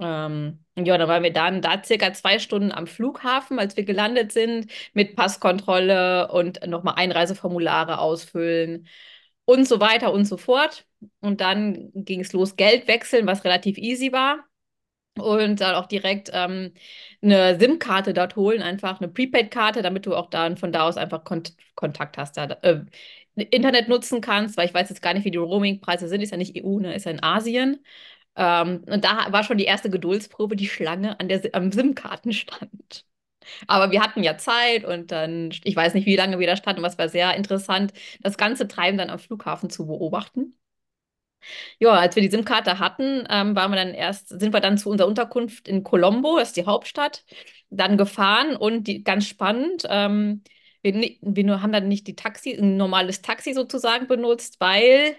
Ähm, 0.00 0.64
ja, 0.76 0.96
dann 0.96 1.08
waren 1.08 1.22
wir 1.24 1.32
dann 1.32 1.60
da 1.60 1.82
circa 1.82 2.12
zwei 2.12 2.38
Stunden 2.38 2.70
am 2.72 2.86
Flughafen, 2.86 3.58
als 3.58 3.76
wir 3.76 3.84
gelandet 3.84 4.30
sind, 4.32 4.70
mit 4.92 5.16
Passkontrolle 5.16 6.30
und 6.30 6.64
nochmal 6.66 6.94
Einreiseformulare 6.96 7.98
ausfüllen 7.98 8.86
und 9.44 9.66
so 9.66 9.80
weiter 9.80 10.12
und 10.12 10.24
so 10.26 10.36
fort. 10.36 10.86
Und 11.20 11.40
dann 11.40 11.90
ging 11.94 12.20
es 12.20 12.32
los, 12.32 12.56
Geld 12.56 12.86
wechseln, 12.88 13.26
was 13.26 13.44
relativ 13.44 13.76
easy 13.78 14.12
war. 14.12 14.44
und 15.18 15.60
dann 15.60 15.74
auch 15.74 15.86
direkt 15.86 16.30
ähm, 16.32 16.72
eine 17.22 17.58
SIM-Karte 17.58 18.14
dort 18.14 18.36
holen, 18.36 18.62
einfach 18.62 19.00
eine 19.00 19.08
Prepaid-Karte, 19.08 19.82
damit 19.82 20.06
du 20.06 20.14
auch 20.14 20.30
dann 20.30 20.56
von 20.56 20.72
da 20.72 20.82
aus 20.88 20.96
einfach 20.96 21.24
Kont 21.24 21.54
Kontakt 21.74 22.18
hast, 22.18 22.36
da, 22.36 22.44
äh, 22.62 22.84
Internet 23.36 23.88
nutzen 23.88 24.20
kannst, 24.20 24.56
weil 24.56 24.66
ich 24.66 24.74
weiß 24.74 24.88
jetzt 24.88 25.02
gar 25.02 25.14
nicht, 25.14 25.24
wie 25.24 25.30
die 25.30 25.38
Roaming-Preise 25.38 26.08
sind, 26.08 26.22
ist 26.22 26.30
ja 26.32 26.36
nicht 26.36 26.56
EU, 26.56 26.80
ne, 26.80 26.94
ist 26.94 27.04
ja 27.06 27.12
in 27.12 27.22
Asien. 27.22 27.84
Ähm, 28.38 28.84
und 28.88 29.04
da 29.04 29.26
war 29.32 29.44
schon 29.44 29.58
die 29.58 29.64
erste 29.66 29.90
Geduldsprobe, 29.90 30.56
die 30.56 30.68
Schlange 30.68 31.20
an 31.20 31.28
der, 31.28 31.42
am 31.54 31.72
SIM-Kartenstand. 31.72 33.04
Aber 33.66 33.90
wir 33.92 34.02
hatten 34.02 34.22
ja 34.22 34.38
Zeit 34.38 34.84
und 34.84 35.12
dann, 35.12 35.50
ich 35.64 35.76
weiß 35.76 35.94
nicht, 35.94 36.06
wie 36.06 36.16
lange 36.16 36.38
wir 36.38 36.46
da 36.46 36.56
standen, 36.56 36.80
aber 36.80 36.88
es 36.92 36.98
war 36.98 37.08
sehr 37.08 37.34
interessant, 37.36 37.92
das 38.20 38.38
ganze 38.38 38.68
Treiben 38.68 38.98
dann 38.98 39.10
am 39.10 39.18
Flughafen 39.18 39.70
zu 39.70 39.86
beobachten. 39.86 40.58
Ja, 41.78 41.90
als 41.92 42.16
wir 42.16 42.22
die 42.22 42.30
SIM-Karte 42.30 42.78
hatten, 42.78 43.26
ähm, 43.30 43.54
waren 43.56 43.70
wir 43.70 43.76
dann 43.76 43.94
erst, 43.94 44.28
sind 44.28 44.52
wir 44.52 44.60
dann 44.60 44.78
zu 44.78 44.90
unserer 44.90 45.08
Unterkunft 45.08 45.68
in 45.68 45.82
Colombo, 45.84 46.38
das 46.38 46.48
ist 46.48 46.56
die 46.56 46.66
Hauptstadt, 46.66 47.24
dann 47.70 47.96
gefahren 47.96 48.56
und 48.56 48.84
die, 48.86 49.04
ganz 49.04 49.26
spannend, 49.26 49.84
ähm, 49.88 50.42
wir, 50.82 50.94
wir 51.20 51.62
haben 51.62 51.72
dann 51.72 51.88
nicht 51.88 52.06
die 52.06 52.14
Taxi, 52.16 52.52
ein 52.54 52.76
normales 52.76 53.22
Taxi 53.22 53.52
sozusagen 53.52 54.06
benutzt, 54.06 54.56
weil 54.60 55.16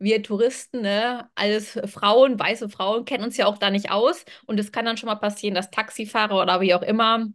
wir 0.00 0.22
Touristen, 0.22 0.80
ne, 0.82 1.30
alles 1.34 1.78
Frauen, 1.86 2.38
weiße 2.38 2.68
Frauen, 2.68 3.04
kennen 3.04 3.24
uns 3.24 3.36
ja 3.36 3.46
auch 3.46 3.58
da 3.58 3.70
nicht 3.70 3.90
aus. 3.90 4.24
Und 4.46 4.58
es 4.58 4.72
kann 4.72 4.84
dann 4.86 4.96
schon 4.96 5.08
mal 5.08 5.16
passieren, 5.16 5.54
dass 5.54 5.70
Taxifahrer 5.70 6.40
oder 6.42 6.60
wie 6.60 6.74
auch 6.74 6.82
immer 6.82 7.28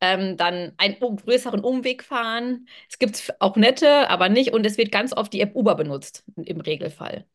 ähm, 0.00 0.36
dann 0.36 0.72
einen 0.78 0.98
größeren 0.98 1.60
Umweg 1.60 2.04
fahren. 2.04 2.66
Es 2.88 2.98
gibt 2.98 3.34
auch 3.40 3.56
nette, 3.56 4.08
aber 4.10 4.28
nicht. 4.28 4.52
Und 4.52 4.64
es 4.66 4.78
wird 4.78 4.92
ganz 4.92 5.12
oft 5.12 5.32
die 5.32 5.40
App 5.40 5.54
Uber 5.56 5.74
benutzt, 5.74 6.24
im 6.36 6.60
Regelfall. 6.60 7.26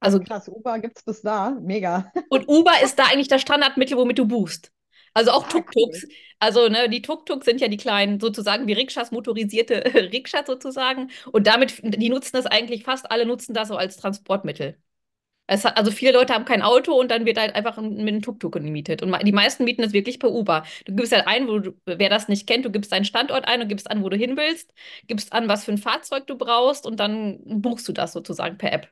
Also 0.00 0.20
krass, 0.20 0.48
Uber 0.48 0.78
gibt 0.78 0.98
es 0.98 1.02
bis 1.04 1.22
da. 1.22 1.50
Mega. 1.60 2.12
Und 2.28 2.48
Uber 2.48 2.72
ist 2.82 2.98
da 2.98 3.04
eigentlich 3.04 3.28
das 3.28 3.42
Standardmittel, 3.42 3.96
womit 3.96 4.18
du 4.18 4.26
buchst. 4.26 4.72
Also 5.14 5.30
auch 5.32 5.44
ah, 5.46 5.48
Tuk-Tuks. 5.48 6.06
Also 6.38 6.68
ne, 6.68 6.88
die 6.88 7.02
Tuk-Tuks 7.02 7.44
sind 7.44 7.60
ja 7.60 7.68
die 7.68 7.76
kleinen, 7.76 8.20
sozusagen 8.20 8.66
wie 8.66 8.72
Rikschas, 8.74 9.10
motorisierte 9.10 9.84
Rikschas 10.12 10.46
sozusagen. 10.46 11.10
Und 11.32 11.46
damit, 11.46 11.80
die 11.82 12.08
nutzen 12.10 12.36
das 12.36 12.46
eigentlich, 12.46 12.84
fast 12.84 13.10
alle 13.10 13.26
nutzen 13.26 13.54
das 13.54 13.68
so 13.68 13.76
als 13.76 13.96
Transportmittel. 13.96 14.76
Hat, 15.50 15.78
also 15.78 15.90
viele 15.90 16.12
Leute 16.12 16.34
haben 16.34 16.44
kein 16.44 16.60
Auto 16.62 16.92
und 16.98 17.10
dann 17.10 17.24
wird 17.24 17.38
halt 17.38 17.54
einfach 17.54 17.78
mit 17.80 18.00
einem 18.00 18.20
Tuk-Tuk 18.22 18.52
gemietet. 18.52 19.02
Und 19.02 19.16
die 19.26 19.32
meisten 19.32 19.64
mieten 19.64 19.80
das 19.82 19.92
wirklich 19.94 20.18
per 20.20 20.30
Uber. 20.30 20.64
Du 20.84 20.94
gibst 20.94 21.12
halt 21.12 21.26
ein, 21.26 21.48
wo 21.48 21.58
du, 21.58 21.72
wer 21.86 22.10
das 22.10 22.28
nicht 22.28 22.46
kennt, 22.46 22.64
du 22.66 22.70
gibst 22.70 22.92
deinen 22.92 23.06
Standort 23.06 23.48
ein 23.48 23.62
und 23.62 23.68
gibst 23.68 23.90
an, 23.90 24.02
wo 24.04 24.10
du 24.10 24.16
hin 24.16 24.36
willst, 24.36 24.74
gibst 25.06 25.32
an, 25.32 25.48
was 25.48 25.64
für 25.64 25.72
ein 25.72 25.78
Fahrzeug 25.78 26.26
du 26.26 26.36
brauchst 26.36 26.86
und 26.86 27.00
dann 27.00 27.40
buchst 27.62 27.88
du 27.88 27.92
das 27.92 28.12
sozusagen 28.12 28.58
per 28.58 28.72
App. 28.72 28.88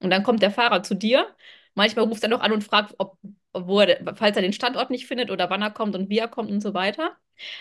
Und 0.00 0.10
dann 0.10 0.22
kommt 0.24 0.42
der 0.42 0.50
Fahrer 0.50 0.82
zu 0.82 0.94
dir. 0.94 1.26
Manchmal 1.74 2.06
ruft 2.06 2.22
er 2.24 2.28
noch 2.28 2.40
an 2.40 2.52
und 2.52 2.64
fragt, 2.64 2.94
ob, 2.98 3.16
wo 3.52 3.80
er, 3.80 4.14
falls 4.16 4.36
er 4.36 4.42
den 4.42 4.52
Standort 4.52 4.90
nicht 4.90 5.06
findet 5.06 5.30
oder 5.30 5.50
wann 5.50 5.62
er 5.62 5.70
kommt 5.70 5.94
und 5.96 6.08
wie 6.10 6.18
er 6.18 6.28
kommt 6.28 6.50
und 6.50 6.60
so 6.60 6.74
weiter. 6.74 7.16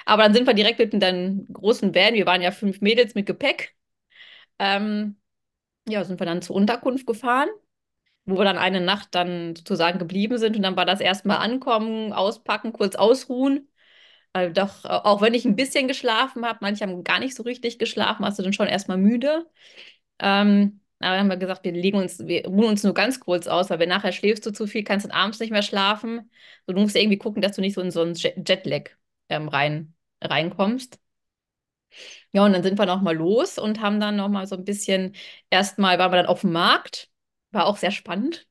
Aber 0.05 0.23
dann 0.23 0.33
sind 0.33 0.47
wir 0.47 0.53
direkt 0.53 0.79
mit 0.79 1.03
einem 1.03 1.47
großen 1.51 1.95
Van. 1.95 2.13
Wir 2.13 2.25
waren 2.25 2.41
ja 2.41 2.51
fünf 2.51 2.81
Mädels 2.81 3.15
mit 3.15 3.25
Gepäck. 3.25 3.75
Ähm, 4.59 5.17
ja, 5.87 6.03
sind 6.05 6.19
wir 6.19 6.25
dann 6.25 6.41
zur 6.41 6.55
Unterkunft 6.55 7.07
gefahren, 7.07 7.49
wo 8.25 8.37
wir 8.37 8.45
dann 8.45 8.57
eine 8.57 8.81
Nacht 8.81 9.09
dann 9.15 9.55
sozusagen 9.55 9.99
geblieben 9.99 10.37
sind. 10.37 10.55
Und 10.57 10.63
dann 10.63 10.75
war 10.77 10.85
das 10.85 11.01
erstmal 11.01 11.37
ankommen, 11.37 12.13
auspacken, 12.13 12.73
kurz 12.73 12.95
ausruhen. 12.95 13.69
Also 14.33 14.53
doch, 14.53 14.85
auch 14.85 15.21
wenn 15.21 15.33
ich 15.33 15.45
ein 15.45 15.55
bisschen 15.55 15.87
geschlafen 15.87 16.45
habe, 16.45 16.59
manche 16.61 16.83
haben 16.85 17.03
gar 17.03 17.19
nicht 17.19 17.35
so 17.35 17.43
richtig 17.43 17.79
geschlafen, 17.79 18.23
warst 18.23 18.39
du 18.39 18.43
dann 18.43 18.53
schon 18.53 18.67
erstmal 18.67 18.97
müde. 18.97 19.47
Ähm, 20.19 20.78
aber 20.99 21.11
dann 21.11 21.19
haben 21.21 21.29
wir 21.29 21.37
gesagt, 21.37 21.63
wir 21.63 21.71
legen 21.71 21.97
uns, 21.97 22.19
wir 22.19 22.45
ruhen 22.47 22.65
uns 22.65 22.83
nur 22.83 22.93
ganz 22.93 23.19
kurz 23.19 23.47
aus, 23.47 23.69
weil 23.69 23.79
wenn 23.79 23.89
nachher 23.89 24.11
schläfst 24.11 24.45
du 24.45 24.51
zu 24.51 24.67
viel, 24.67 24.83
kannst 24.83 25.05
du 25.07 25.13
abends 25.13 25.39
nicht 25.39 25.51
mehr 25.51 25.61
schlafen. 25.63 26.29
Du 26.67 26.73
musst 26.73 26.95
irgendwie 26.95 27.17
gucken, 27.17 27.41
dass 27.41 27.55
du 27.55 27.61
nicht 27.61 27.73
so 27.75 27.81
in 27.81 27.91
so 27.91 28.01
einen 28.01 28.15
Jetlag 28.15 28.89
ähm, 29.29 29.47
rein, 29.47 29.93
reinkommst. 30.21 30.99
Ja, 32.31 32.45
und 32.45 32.53
dann 32.53 32.63
sind 32.63 32.77
wir 32.79 32.85
nochmal 32.85 33.15
los 33.15 33.57
und 33.57 33.81
haben 33.81 33.99
dann 33.99 34.15
nochmal 34.15 34.47
so 34.47 34.55
ein 34.55 34.65
bisschen, 34.65 35.15
erstmal 35.49 35.97
waren 35.99 36.11
wir 36.11 36.17
dann 36.17 36.25
auf 36.27 36.41
dem 36.41 36.51
Markt, 36.51 37.09
war 37.51 37.65
auch 37.65 37.77
sehr 37.77 37.91
spannend. 37.91 38.47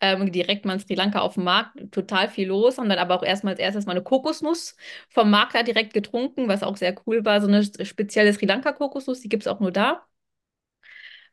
Ähm, 0.00 0.32
direkt 0.32 0.64
mal 0.64 0.74
in 0.74 0.80
Sri 0.80 0.94
Lanka 0.94 1.20
auf 1.20 1.34
dem 1.34 1.44
Markt, 1.44 1.78
total 1.92 2.28
viel 2.28 2.48
los, 2.48 2.78
haben 2.78 2.88
dann 2.88 2.98
aber 2.98 3.14
auch 3.16 3.22
erstmal 3.22 3.52
als 3.54 3.60
erstes 3.60 3.86
mal 3.86 3.92
eine 3.92 4.02
Kokosnuss 4.02 4.76
vom 5.08 5.30
Markt 5.30 5.54
da 5.54 5.62
direkt 5.62 5.94
getrunken, 5.94 6.48
was 6.48 6.62
auch 6.62 6.76
sehr 6.76 6.94
cool 7.06 7.24
war, 7.24 7.40
so 7.40 7.48
eine 7.48 7.64
spezielle 7.64 8.32
Sri 8.32 8.46
Lanka-Kokosnuss, 8.46 9.20
die 9.20 9.28
gibt 9.28 9.44
es 9.44 9.46
auch 9.48 9.60
nur 9.60 9.72
da. 9.72 10.04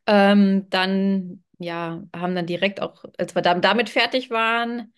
Ähm, 0.06 0.68
dann, 0.70 1.44
ja, 1.58 2.02
haben 2.14 2.34
dann 2.34 2.46
direkt 2.46 2.80
auch, 2.82 3.04
als 3.18 3.34
wir 3.34 3.42
damit 3.42 3.88
fertig 3.88 4.30
waren, 4.30 4.92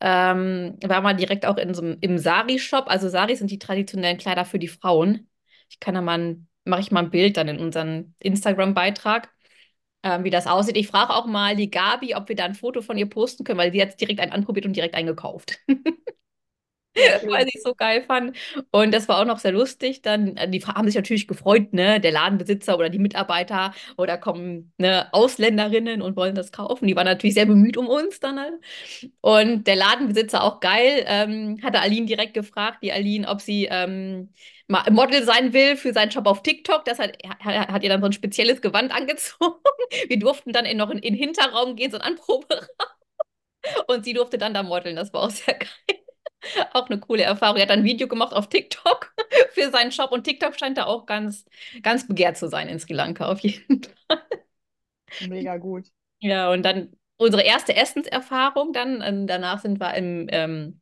ähm, 0.00 0.76
waren 0.84 1.04
wir 1.04 1.14
direkt 1.14 1.46
auch 1.46 1.56
in 1.58 1.74
so 1.74 1.82
im 1.82 2.18
Sari-Shop. 2.18 2.86
Also 2.88 3.08
Sari 3.08 3.36
sind 3.36 3.50
die 3.50 3.58
traditionellen 3.58 4.18
Kleider 4.18 4.44
für 4.44 4.58
die 4.58 4.68
Frauen. 4.68 5.28
Ich 5.70 5.80
kann 5.80 5.94
da 5.94 6.00
mal, 6.02 6.38
mache 6.64 6.80
ich 6.80 6.90
mal 6.90 7.00
ein 7.04 7.10
Bild 7.10 7.36
dann 7.36 7.48
in 7.48 7.58
unseren 7.58 8.14
Instagram-Beitrag, 8.20 9.30
ähm, 10.02 10.24
wie 10.24 10.30
das 10.30 10.46
aussieht. 10.46 10.76
Ich 10.76 10.88
frage 10.88 11.14
auch 11.14 11.26
mal 11.26 11.56
die 11.56 11.70
Gabi, 11.70 12.14
ob 12.14 12.28
wir 12.28 12.36
da 12.36 12.44
ein 12.46 12.54
Foto 12.54 12.82
von 12.82 12.98
ihr 12.98 13.08
posten 13.08 13.44
können, 13.44 13.58
weil 13.58 13.72
sie 13.72 13.78
jetzt 13.78 14.00
direkt 14.00 14.20
einen 14.20 14.32
anprobiert 14.32 14.66
und 14.66 14.74
direkt 14.76 14.94
einen 14.94 15.16
weil 17.28 17.46
ich 17.48 17.62
so 17.62 17.74
geil 17.74 18.02
fand. 18.02 18.36
Und 18.70 18.92
das 18.92 19.08
war 19.08 19.20
auch 19.20 19.24
noch 19.24 19.38
sehr 19.38 19.52
lustig. 19.52 20.02
Dann, 20.02 20.36
äh, 20.36 20.48
die 20.48 20.64
haben 20.64 20.86
sich 20.86 20.94
natürlich 20.96 21.28
gefreut, 21.28 21.72
ne? 21.72 22.00
Der 22.00 22.12
Ladenbesitzer 22.12 22.76
oder 22.78 22.88
die 22.88 22.98
Mitarbeiter 22.98 23.72
oder 23.96 24.18
kommen 24.18 24.72
ne, 24.78 25.08
Ausländerinnen 25.12 26.02
und 26.02 26.16
wollen 26.16 26.34
das 26.34 26.52
kaufen. 26.52 26.86
Die 26.86 26.96
waren 26.96 27.06
natürlich 27.06 27.34
sehr 27.34 27.46
bemüht 27.46 27.76
um 27.76 27.88
uns 27.88 28.20
dann 28.20 28.40
halt. 28.40 28.54
Und 29.20 29.66
der 29.66 29.76
Ladenbesitzer 29.76 30.42
auch 30.42 30.60
geil, 30.60 31.04
ähm, 31.06 31.58
hatte 31.62 31.80
Aline 31.80 32.06
direkt 32.06 32.34
gefragt, 32.34 32.78
die 32.82 32.92
Aline, 32.92 33.28
ob 33.28 33.40
sie 33.40 33.66
ähm, 33.70 34.30
Model 34.68 35.22
sein 35.24 35.52
will 35.52 35.76
für 35.76 35.92
seinen 35.92 36.10
Job 36.10 36.26
auf 36.26 36.42
TikTok. 36.42 36.84
Das 36.84 36.98
hat, 36.98 37.16
hat, 37.44 37.68
hat 37.68 37.82
ihr 37.82 37.88
dann 37.88 38.00
so 38.00 38.06
ein 38.06 38.12
spezielles 38.12 38.60
Gewand 38.60 38.92
angezogen. 38.94 39.54
Wir 40.08 40.18
durften 40.18 40.52
dann 40.52 40.64
in, 40.66 40.76
noch 40.76 40.90
in, 40.90 40.98
in 40.98 41.14
den 41.14 41.22
Hinterraum 41.22 41.76
gehen, 41.76 41.90
so 41.90 41.98
ein 41.98 42.02
Anproberaum. 42.02 42.66
Und 43.88 44.04
sie 44.04 44.12
durfte 44.12 44.38
dann 44.38 44.54
da 44.54 44.62
modeln. 44.62 44.96
Das 44.96 45.12
war 45.12 45.22
auch 45.22 45.30
sehr 45.30 45.54
geil. 45.58 46.05
Auch 46.72 46.88
eine 46.88 47.00
coole 47.00 47.22
Erfahrung. 47.22 47.56
Er 47.56 47.62
hat 47.64 47.70
ein 47.70 47.84
Video 47.84 48.08
gemacht 48.08 48.32
auf 48.32 48.48
TikTok 48.48 49.14
für 49.52 49.70
seinen 49.70 49.92
Shop 49.92 50.12
und 50.12 50.24
TikTok 50.24 50.58
scheint 50.58 50.78
da 50.78 50.84
auch 50.86 51.06
ganz, 51.06 51.44
ganz 51.82 52.06
begehrt 52.06 52.36
zu 52.36 52.48
sein 52.48 52.68
in 52.68 52.78
Sri 52.78 52.94
Lanka, 52.94 53.26
auf 53.26 53.40
jeden 53.40 53.82
Fall. 54.08 54.22
Mega 55.28 55.56
gut. 55.56 55.86
Ja, 56.20 56.50
und 56.50 56.62
dann 56.62 56.92
unsere 57.16 57.42
erste 57.42 57.76
Essenserfahrung 57.76 58.72
dann. 58.72 59.02
Ähm, 59.02 59.26
danach 59.26 59.60
sind 59.60 59.80
wir 59.80 59.94
im, 59.94 60.26
ähm, 60.30 60.80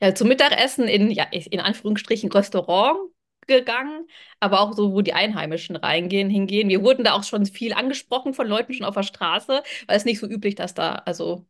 ja, 0.00 0.14
zum 0.14 0.28
Mittagessen 0.28 0.88
in, 0.88 1.10
ja, 1.10 1.24
in 1.30 1.60
Anführungsstrichen 1.60 2.30
Restaurant 2.32 2.98
gegangen, 3.46 4.06
aber 4.40 4.60
auch 4.60 4.74
so, 4.74 4.92
wo 4.92 5.00
die 5.02 5.14
Einheimischen 5.14 5.76
reingehen, 5.76 6.30
hingehen. 6.30 6.68
Wir 6.68 6.82
wurden 6.82 7.04
da 7.04 7.14
auch 7.14 7.24
schon 7.24 7.46
viel 7.46 7.72
angesprochen 7.72 8.34
von 8.34 8.46
Leuten 8.46 8.74
schon 8.74 8.86
auf 8.86 8.94
der 8.94 9.02
Straße, 9.02 9.62
weil 9.86 9.96
es 9.96 10.04
nicht 10.04 10.20
so 10.20 10.26
üblich, 10.28 10.54
dass 10.54 10.74
da 10.74 10.96
also 11.06 11.46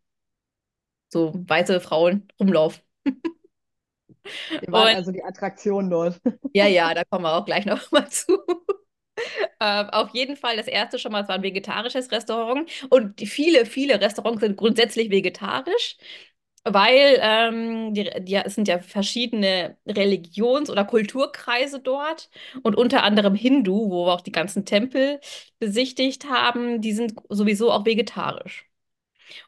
so 1.08 1.32
weiße 1.34 1.80
Frauen 1.80 2.28
rumlaufen. 2.40 2.82
Wir 4.60 4.72
waren 4.72 4.88
und, 4.90 4.96
also 4.96 5.12
die 5.12 5.22
Attraktion 5.24 5.90
dort. 5.90 6.20
Ja, 6.54 6.66
ja, 6.66 6.94
da 6.94 7.04
kommen 7.04 7.24
wir 7.24 7.34
auch 7.34 7.44
gleich 7.44 7.66
noch 7.66 7.90
mal 7.92 8.08
zu. 8.08 8.38
Ähm, 9.60 9.90
auf 9.90 10.10
jeden 10.14 10.36
Fall 10.36 10.56
das 10.56 10.68
erste 10.68 10.98
schon 10.98 11.10
mal, 11.12 11.22
es 11.22 11.28
war 11.28 11.34
ein 11.36 11.42
vegetarisches 11.42 12.12
Restaurant 12.12 12.70
und 12.90 13.20
viele, 13.20 13.66
viele 13.66 14.00
Restaurants 14.00 14.40
sind 14.40 14.56
grundsätzlich 14.56 15.10
vegetarisch, 15.10 15.96
weil 16.64 17.18
ähm, 17.20 17.94
die, 17.94 18.08
die, 18.20 18.34
es 18.36 18.54
sind 18.54 18.68
ja 18.68 18.78
verschiedene 18.78 19.76
Religions- 19.86 20.70
oder 20.70 20.84
Kulturkreise 20.84 21.80
dort 21.80 22.30
und 22.62 22.76
unter 22.76 23.02
anderem 23.02 23.34
Hindu, 23.34 23.90
wo 23.90 24.06
wir 24.06 24.14
auch 24.14 24.20
die 24.20 24.32
ganzen 24.32 24.64
Tempel 24.64 25.20
besichtigt 25.58 26.26
haben, 26.28 26.80
die 26.80 26.92
sind 26.92 27.14
sowieso 27.28 27.72
auch 27.72 27.84
vegetarisch. 27.86 28.67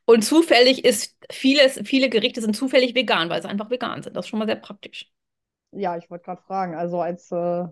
Und 0.04 0.22
zufällig 0.22 0.84
ist 0.84 1.16
vieles, 1.30 1.80
viele 1.84 2.10
Gerichte 2.10 2.40
sind 2.40 2.56
zufällig 2.56 2.94
vegan, 2.94 3.28
weil 3.30 3.42
sie 3.42 3.48
einfach 3.48 3.70
vegan 3.70 4.02
sind. 4.02 4.16
Das 4.16 4.26
ist 4.26 4.30
schon 4.30 4.38
mal 4.38 4.46
sehr 4.46 4.56
praktisch. 4.56 5.10
Ja, 5.72 5.96
ich 5.96 6.10
wollte 6.10 6.24
gerade 6.24 6.42
fragen, 6.42 6.74
also 6.74 7.00
als 7.00 7.30
äh, 7.30 7.64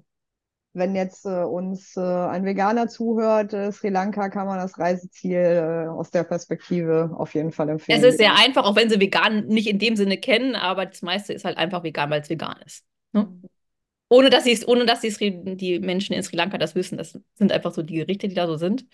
wenn 0.73 0.95
jetzt 0.95 1.27
äh, 1.27 1.43
uns 1.43 1.97
äh, 1.97 2.00
ein 2.00 2.45
Veganer 2.45 2.88
zuhört, 2.88 3.53
äh, 3.53 3.73
Sri 3.73 3.88
Lanka, 3.88 4.29
kann 4.29 4.47
man 4.47 4.59
das 4.59 4.79
Reiseziel 4.79 5.37
äh, 5.37 5.88
aus 5.88 6.11
der 6.11 6.25
Perspektive 6.25 7.11
auf 7.17 7.35
jeden 7.35 7.53
Fall 7.53 7.69
empfehlen. 7.69 7.99
Es 7.99 8.05
ist 8.05 8.19
sehr 8.19 8.35
einfach, 8.37 8.65
auch 8.65 8.77
wenn 8.77 8.88
sie 8.88 9.00
vegan 9.00 9.47
nicht 9.47 9.67
in 9.67 9.79
dem 9.79 9.97
Sinne 9.97 10.19
kennen, 10.19 10.55
aber 10.55 10.87
das 10.87 11.03
meiste 11.03 11.33
ist 11.33 11.45
halt 11.45 11.59
einfach 11.59 11.83
vegan, 11.83 12.11
weil 12.11 12.21
es 12.21 12.31
vegan 12.31 12.57
ist. 12.65 12.85
Ne? 13.12 13.23
Mhm. 13.25 13.43
Ohne 14.11 14.31
dass, 14.31 14.47
ohne 14.67 14.87
dass 14.87 15.00
die, 15.00 15.57
die 15.57 15.81
Menschen 15.81 16.15
in 16.15 16.23
Sri 16.23 16.37
Lanka 16.37 16.57
das 16.57 16.75
wissen. 16.75 16.97
Das 16.97 17.19
sind 17.35 17.53
einfach 17.53 17.75
so 17.75 17.83
die 17.83 17.95
Gerichte, 17.97 18.29
die 18.29 18.35
da 18.35 18.47
so 18.47 18.57
sind. 18.57 18.87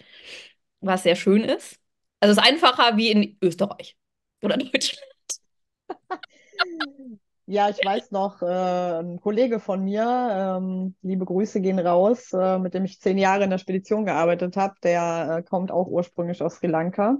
Was 0.80 1.04
sehr 1.04 1.14
schön 1.14 1.44
ist. 1.44 1.78
Also 2.25 2.33
es 2.33 2.38
ist 2.38 2.50
einfacher 2.50 2.97
wie 2.97 3.11
in 3.11 3.37
Österreich 3.43 3.99
oder 4.43 4.57
Deutschland. 4.57 5.04
Ja, 7.47 7.69
ich 7.69 7.85
weiß 7.85 8.11
noch, 8.11 8.40
äh, 8.40 8.47
ein 8.47 9.21
Kollege 9.21 9.61
von 9.61 9.85
mir, 9.85 10.57
ähm, 10.59 10.95
liebe 11.02 11.26
Grüße 11.26 11.61
gehen 11.61 11.78
raus, 11.78 12.33
äh, 12.33 12.59
mit 12.59 12.73
dem 12.73 12.87
ich 12.87 13.02
zehn 13.02 13.19
Jahre 13.19 13.45
in 13.45 13.50
der 13.50 13.59
Spedition 13.59 14.07
gearbeitet 14.07 14.57
habe, 14.57 14.76
der 14.83 15.40
äh, 15.40 15.43
kommt 15.43 15.71
auch 15.71 15.87
ursprünglich 15.87 16.40
aus 16.40 16.54
Sri 16.54 16.69
Lanka. 16.69 17.19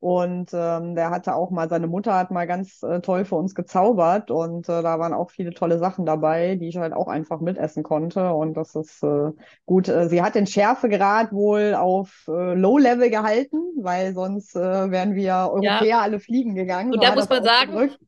Und 0.00 0.50
ähm, 0.52 0.94
der 0.94 1.10
hatte 1.10 1.34
auch 1.34 1.50
mal, 1.50 1.68
seine 1.68 1.88
Mutter 1.88 2.14
hat 2.14 2.30
mal 2.30 2.46
ganz 2.46 2.82
äh, 2.84 3.00
toll 3.00 3.24
für 3.24 3.34
uns 3.34 3.54
gezaubert 3.56 4.30
und 4.30 4.68
äh, 4.68 4.82
da 4.82 5.00
waren 5.00 5.12
auch 5.12 5.30
viele 5.30 5.52
tolle 5.52 5.78
Sachen 5.80 6.06
dabei, 6.06 6.54
die 6.54 6.68
ich 6.68 6.76
halt 6.76 6.92
auch 6.92 7.08
einfach 7.08 7.40
mitessen 7.40 7.82
konnte. 7.82 8.32
Und 8.32 8.54
das 8.54 8.76
ist 8.76 9.02
äh, 9.02 9.32
gut. 9.66 9.88
Äh, 9.88 10.08
sie 10.08 10.22
hat 10.22 10.36
den 10.36 10.46
Schärfegrad 10.46 11.32
wohl 11.32 11.74
auf 11.74 12.24
äh, 12.28 12.54
Low-Level 12.54 13.10
gehalten, 13.10 13.58
weil 13.82 14.14
sonst 14.14 14.54
äh, 14.54 14.90
wären 14.90 15.14
wir 15.16 15.50
Europäer 15.52 15.86
Ja. 15.88 16.00
alle 16.00 16.20
fliegen 16.20 16.54
gegangen. 16.54 16.92
Und 16.92 17.02
da 17.02 17.12
muss 17.12 17.28
man 17.28 17.42
sagen, 17.42 17.72
ausgedrückt. 17.72 17.98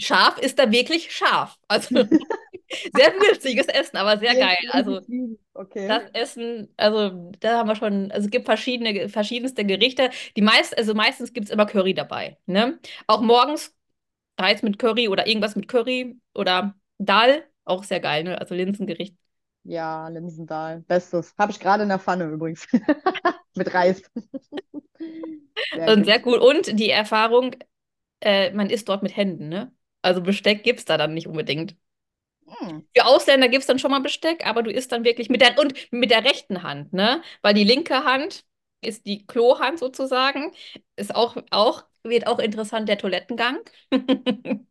Scharf 0.00 0.38
ist 0.38 0.58
da 0.58 0.70
wirklich 0.72 1.12
scharf. 1.12 1.58
Also 1.68 1.88
sehr 2.94 3.12
würziges 3.20 3.66
Essen, 3.68 3.96
aber 3.96 4.18
sehr 4.18 4.36
geil. 4.36 4.58
Also. 4.70 5.00
Okay. 5.54 5.88
das 5.88 6.02
Essen, 6.14 6.68
also 6.76 7.32
da 7.40 7.58
haben 7.58 7.68
wir 7.68 7.76
schon, 7.76 8.12
also 8.12 8.26
es 8.26 8.30
gibt 8.30 8.46
verschiedene, 8.46 9.08
verschiedenste 9.08 9.64
Gerichte. 9.64 10.10
Die 10.36 10.42
meist, 10.42 10.76
also 10.78 10.94
meistens 10.94 11.32
gibt 11.32 11.46
es 11.48 11.52
immer 11.52 11.66
Curry 11.66 11.94
dabei. 11.94 12.38
Ne? 12.46 12.78
Auch 13.06 13.20
morgens 13.22 13.74
Reis 14.38 14.62
mit 14.62 14.78
Curry 14.78 15.08
oder 15.08 15.26
irgendwas 15.26 15.56
mit 15.56 15.68
Curry 15.68 16.18
oder 16.34 16.74
Dal, 16.98 17.44
auch 17.64 17.84
sehr 17.84 18.00
geil, 18.00 18.24
ne? 18.24 18.40
Also 18.40 18.54
Linsengericht. 18.54 19.16
Ja, 19.64 20.08
Linsendahl. 20.08 20.80
Bestes. 20.82 21.34
Habe 21.38 21.52
ich 21.52 21.60
gerade 21.60 21.82
in 21.82 21.88
der 21.90 21.98
Pfanne 21.98 22.24
übrigens. 22.30 22.66
Mit 23.56 23.74
Reis. 23.74 24.02
Sehr 25.72 25.92
Und 25.94 26.04
gut. 26.04 26.06
sehr 26.06 26.24
cool. 26.26 26.38
Und 26.38 26.78
die 26.78 26.90
Erfahrung, 26.90 27.54
äh, 28.20 28.52
man 28.52 28.70
isst 28.70 28.88
dort 28.88 29.02
mit 29.02 29.16
Händen, 29.16 29.48
ne? 29.48 29.72
Also 30.02 30.20
Besteck 30.22 30.62
gibt 30.64 30.80
es 30.80 30.84
da 30.84 30.96
dann 30.98 31.14
nicht 31.14 31.26
unbedingt. 31.26 31.76
Hm. 32.46 32.80
Für 32.96 33.04
Ausländer 33.06 33.48
gibt 33.48 33.60
es 33.62 33.66
dann 33.66 33.78
schon 33.78 33.90
mal 33.90 34.00
Besteck, 34.00 34.46
aber 34.46 34.62
du 34.62 34.70
isst 34.70 34.92
dann 34.92 35.04
wirklich 35.04 35.28
mit 35.28 35.40
der 35.40 35.58
und 35.58 35.74
mit 35.92 36.10
der 36.10 36.24
rechten 36.24 36.62
Hand, 36.62 36.92
ne? 36.92 37.22
Weil 37.42 37.54
die 37.54 37.64
linke 37.64 38.04
Hand 38.04 38.44
ist 38.80 39.06
die 39.06 39.26
Klohand 39.26 39.78
sozusagen. 39.78 40.52
Ist 40.96 41.14
auch, 41.14 41.36
auch, 41.50 41.84
wird 42.02 42.26
auch 42.26 42.38
interessant 42.38 42.88
der 42.88 42.98
Toilettengang. 42.98 43.58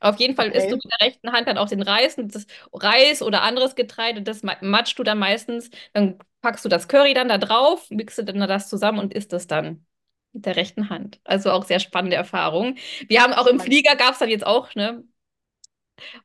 Auf 0.00 0.18
jeden 0.18 0.36
Fall 0.36 0.50
isst 0.50 0.70
du 0.72 0.76
Okay. 0.76 0.82
mit 0.82 0.84
der 1.00 1.06
rechten 1.08 1.32
Hand 1.32 1.48
dann 1.48 1.58
auch 1.58 1.68
den 1.68 1.82
Reis 1.82 2.18
und 2.18 2.34
das 2.34 2.46
Reis 2.72 3.22
oder 3.22 3.42
anderes 3.42 3.74
Getreide, 3.76 4.22
das 4.22 4.42
ma- 4.44 4.56
matschst 4.62 4.98
du 4.98 5.04
dann 5.04 5.18
meistens, 5.18 5.70
dann 5.94 6.18
packst 6.42 6.64
du 6.64 6.70
das 6.70 6.88
Curry 6.88 7.14
dann 7.14 7.28
da 7.28 7.38
drauf, 7.38 7.90
mixt 7.90 8.18
dann 8.18 8.40
das 8.48 8.68
zusammen 8.68 9.00
und 9.00 9.14
isst 9.14 9.32
es 9.32 9.48
dann 9.48 9.86
mit 10.32 10.46
der 10.46 10.56
rechten 10.56 10.90
Hand. 10.90 11.20
Also 11.24 11.50
auch 11.50 11.64
sehr 11.64 11.80
spannende 11.80 12.16
Erfahrung. 12.16 12.76
Wir 13.08 13.22
haben 13.22 13.32
auch 13.32 13.46
im. 13.46 13.60
Flieger 13.60 13.96
gab 13.96 14.12
es 14.12 14.18
dann 14.18 14.28
jetzt 14.28 14.46
auch, 14.46 14.74
ne, 14.74 15.04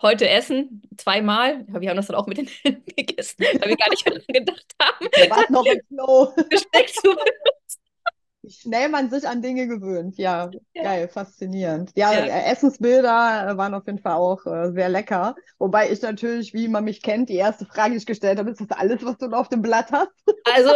heute 0.01 0.29
Essen, 0.29 0.81
zweimal. 0.97 1.65
Ja, 1.73 1.81
wir 1.81 1.89
haben 1.89 1.97
das 1.97 2.07
dann 2.07 2.15
auch 2.15 2.27
mit 2.27 2.37
den 2.37 2.47
Händen 2.47 2.85
gegessen, 2.95 3.43
weil 3.59 3.69
wir 3.69 3.77
gar 3.77 3.89
nicht 3.89 4.05
daran 4.07 4.21
gedacht 4.27 4.65
haben, 4.81 5.05
wart 5.29 5.49
noch 5.49 5.65
im. 5.65 5.81
Besteck 6.49 6.89
zu 6.93 7.15
Wie 8.41 8.51
schnell 8.51 8.89
man 8.89 9.09
sich 9.09 9.25
an 9.27 9.41
Dinge 9.41 9.67
gewöhnt. 9.67 10.17
Ja, 10.17 10.51
Ja. 10.73 10.83
geil, 10.83 11.07
faszinierend. 11.07 11.91
Ja, 11.95 12.11
Ja. 12.13 12.25
äh, 12.25 12.51
Essensbilder 12.51 13.57
waren 13.57 13.73
auf 13.73 13.85
jeden 13.87 13.99
Fall 13.99 14.13
auch 14.13 14.45
äh, 14.45 14.71
sehr 14.73 14.89
lecker. 14.89 15.35
Wobei 15.59 15.89
ich 15.91 16.01
natürlich, 16.01 16.53
wie 16.53 16.67
man 16.67 16.83
mich 16.83 17.01
kennt, 17.01 17.29
die 17.29 17.35
erste 17.35 17.65
Frage, 17.65 17.91
die 17.91 17.97
ich 17.97 18.05
gestellt 18.05 18.39
habe, 18.39 18.49
ist 18.51 18.59
das 18.59 18.71
alles, 18.77 19.03
was 19.05 19.17
du 19.17 19.27
noch 19.27 19.39
auf 19.39 19.49
dem 19.49 19.61
Blatt 19.61 19.91
hast? 19.93 20.09
Also 20.43 20.71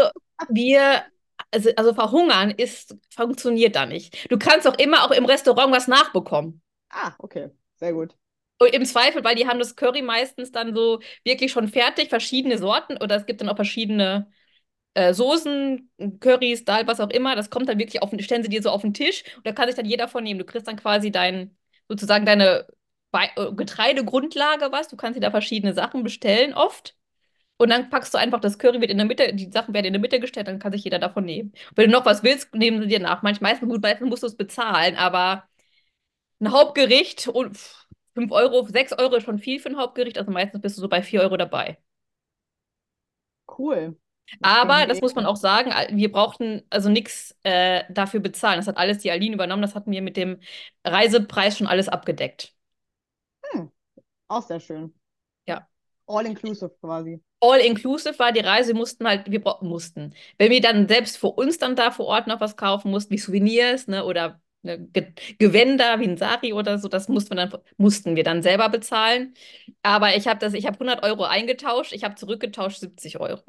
wir, 0.49 1.03
also, 1.51 1.69
also 1.75 1.93
verhungern 1.93 2.51
ist, 2.51 2.95
funktioniert 3.15 3.75
da 3.75 3.85
nicht. 3.85 4.31
Du 4.31 4.37
kannst 4.37 4.67
auch 4.67 4.77
immer 4.77 5.03
auch 5.05 5.11
im 5.11 5.25
Restaurant 5.25 5.71
was 5.73 5.87
nachbekommen. 5.87 6.61
Ah, 6.89 7.15
okay, 7.19 7.49
sehr 7.75 7.93
gut. 7.93 8.15
Und 8.59 8.73
Im 8.73 8.85
Zweifel, 8.85 9.23
weil 9.23 9.35
die 9.35 9.47
haben 9.47 9.59
das 9.59 9.75
Curry 9.75 10.01
meistens 10.01 10.51
dann 10.51 10.73
so 10.75 10.99
wirklich 11.23 11.51
schon 11.51 11.67
fertig, 11.67 12.09
verschiedene 12.09 12.57
Sorten 12.57 12.97
oder 12.97 13.15
es 13.15 13.25
gibt 13.27 13.41
dann 13.41 13.49
auch 13.49 13.55
verschiedene 13.55 14.31
äh, 14.95 15.13
Soßen, 15.13 15.91
Currys, 16.19 16.65
Dal, 16.65 16.87
was 16.87 16.99
auch 16.99 17.09
immer. 17.11 17.35
Das 17.35 17.49
kommt 17.49 17.69
dann 17.69 17.79
wirklich 17.79 18.01
auf, 18.01 18.11
den- 18.11 18.21
stellen 18.21 18.43
sie 18.43 18.49
dir 18.49 18.61
so 18.63 18.69
auf 18.71 18.81
den 18.81 18.93
Tisch 18.93 19.23
und 19.37 19.47
da 19.47 19.51
kann 19.53 19.67
sich 19.67 19.75
dann 19.75 19.85
jeder 19.85 20.07
von 20.07 20.23
nehmen. 20.23 20.39
Du 20.39 20.45
kriegst 20.45 20.67
dann 20.67 20.77
quasi 20.77 21.11
dein, 21.11 21.57
sozusagen 21.89 22.25
deine 22.25 22.67
Bei- 23.11 23.31
äh, 23.37 23.53
Getreidegrundlage, 23.53 24.71
was. 24.71 24.87
Du 24.89 24.97
kannst 24.97 25.17
dir 25.17 25.21
da 25.21 25.31
verschiedene 25.31 25.73
Sachen 25.73 26.03
bestellen 26.03 26.53
oft. 26.53 26.95
Und 27.57 27.69
dann 27.69 27.89
packst 27.89 28.13
du 28.13 28.17
einfach 28.19 28.39
das 28.39 28.59
Curry 28.59 28.81
wird 28.81 28.91
in 28.91 28.97
der 28.97 29.07
Mitte, 29.07 29.33
die 29.33 29.51
Sachen 29.51 29.73
werden 29.73 29.87
in 29.87 29.93
der 29.93 29.99
Mitte 30.01 30.19
gestellt, 30.19 30.47
dann 30.47 30.59
kann 30.59 30.71
sich 30.71 30.83
jeder 30.83 30.99
davon 30.99 31.25
nehmen. 31.25 31.53
Wenn 31.75 31.89
du 31.91 31.97
noch 31.97 32.05
was 32.05 32.23
willst, 32.23 32.53
nehmen 32.53 32.81
sie 32.81 32.87
dir 32.87 32.99
nach. 32.99 33.23
Manchmal, 33.23 33.51
meistens, 33.53 33.69
gut, 33.69 33.81
meistens 33.81 34.09
musst 34.09 34.23
du 34.23 34.27
es 34.27 34.37
bezahlen, 34.37 34.95
aber 34.95 35.43
ein 36.39 36.51
Hauptgericht 36.51 37.27
und 37.27 37.57
5 38.15 38.31
Euro, 38.31 38.65
6 38.67 38.93
Euro 38.93 39.15
ist 39.17 39.23
schon 39.25 39.39
viel 39.39 39.59
für 39.59 39.69
ein 39.69 39.77
Hauptgericht, 39.77 40.17
also 40.17 40.31
meistens 40.31 40.61
bist 40.61 40.77
du 40.77 40.81
so 40.81 40.89
bei 40.89 41.03
4 41.03 41.21
Euro 41.21 41.37
dabei. 41.37 41.77
Cool. 43.47 43.97
Das 44.39 44.51
Aber, 44.51 44.85
das 44.87 44.99
muss 45.01 45.15
man 45.15 45.25
auch 45.25 45.37
sagen, 45.37 45.71
wir 45.97 46.11
brauchten 46.11 46.63
also 46.69 46.89
nichts 46.89 47.35
äh, 47.43 47.83
dafür 47.89 48.19
bezahlen. 48.19 48.57
Das 48.57 48.67
hat 48.67 48.77
alles 48.77 48.97
die 48.99 49.11
Aline 49.11 49.35
übernommen, 49.35 49.61
das 49.61 49.73
hatten 49.75 49.91
wir 49.91 50.01
mit 50.01 50.17
dem 50.17 50.39
Reisepreis 50.83 51.57
schon 51.57 51.67
alles 51.67 51.87
abgedeckt. 51.87 52.53
Hm, 53.51 53.71
auch 54.29 54.43
sehr 54.47 54.59
schön. 54.61 54.93
Ja. 55.45 55.67
All 56.07 56.25
inclusive 56.25 56.69
quasi. 56.81 57.21
All 57.39 57.59
inclusive 57.59 58.17
war 58.19 58.31
die 58.31 58.39
Reise, 58.39 58.69
wir 58.69 58.75
mussten 58.75 59.07
halt, 59.07 59.29
wir 59.29 59.41
mussten. 59.61 60.13
Wenn 60.39 60.51
wir 60.51 60.61
dann 60.61 60.87
selbst 60.87 61.17
für 61.17 61.27
uns 61.27 61.57
dann 61.59 61.75
da 61.75 61.91
vor 61.91 62.07
Ort 62.07 62.27
noch 62.27 62.39
was 62.41 62.57
kaufen 62.57 62.89
mussten, 62.91 63.13
wie 63.13 63.17
Souvenirs, 63.19 63.87
ne, 63.87 64.03
oder 64.05 64.41
ne, 64.63 64.79
Ge 64.91 65.13
Gewänder 65.37 65.99
wie 65.99 66.05
ein 66.07 66.17
Sari 66.17 66.53
oder 66.53 66.79
so, 66.79 66.87
das 66.87 67.07
mussten 67.09 67.31
wir 67.37 67.45
dann, 67.47 67.61
mussten 67.77 68.15
wir 68.15 68.23
dann 68.23 68.41
selber 68.41 68.69
bezahlen. 68.69 69.35
Aber 69.83 70.15
ich 70.15 70.27
habe 70.27 70.39
das, 70.39 70.53
ich 70.53 70.65
habe 70.65 70.79
100 70.79 71.03
Euro 71.03 71.25
eingetauscht, 71.25 71.93
ich 71.93 72.03
habe 72.03 72.15
zurückgetauscht 72.15 72.79
70 72.79 73.19
Euro. 73.19 73.43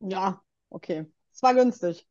Ja, 0.00 0.42
okay. 0.70 1.06
Es 1.32 1.42
war 1.42 1.54
günstig. 1.54 2.06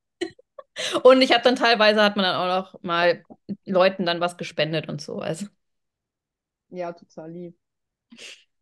Und 1.04 1.22
ich 1.22 1.32
habe 1.34 1.44
dann 1.44 1.56
teilweise 1.56 2.02
hat 2.04 2.16
man 2.16 2.24
dann 2.26 2.36
auch 2.36 2.74
noch 2.74 2.84
mal 2.84 3.24
Leuten 3.66 4.06
dann 4.06 4.20
was 4.20 4.38
gespendet 4.38 4.90
und 4.90 5.02
so. 5.02 5.20
Also 5.20 5.48
Ja, 6.70 6.92
total 6.94 7.30
lieb. 7.32 7.56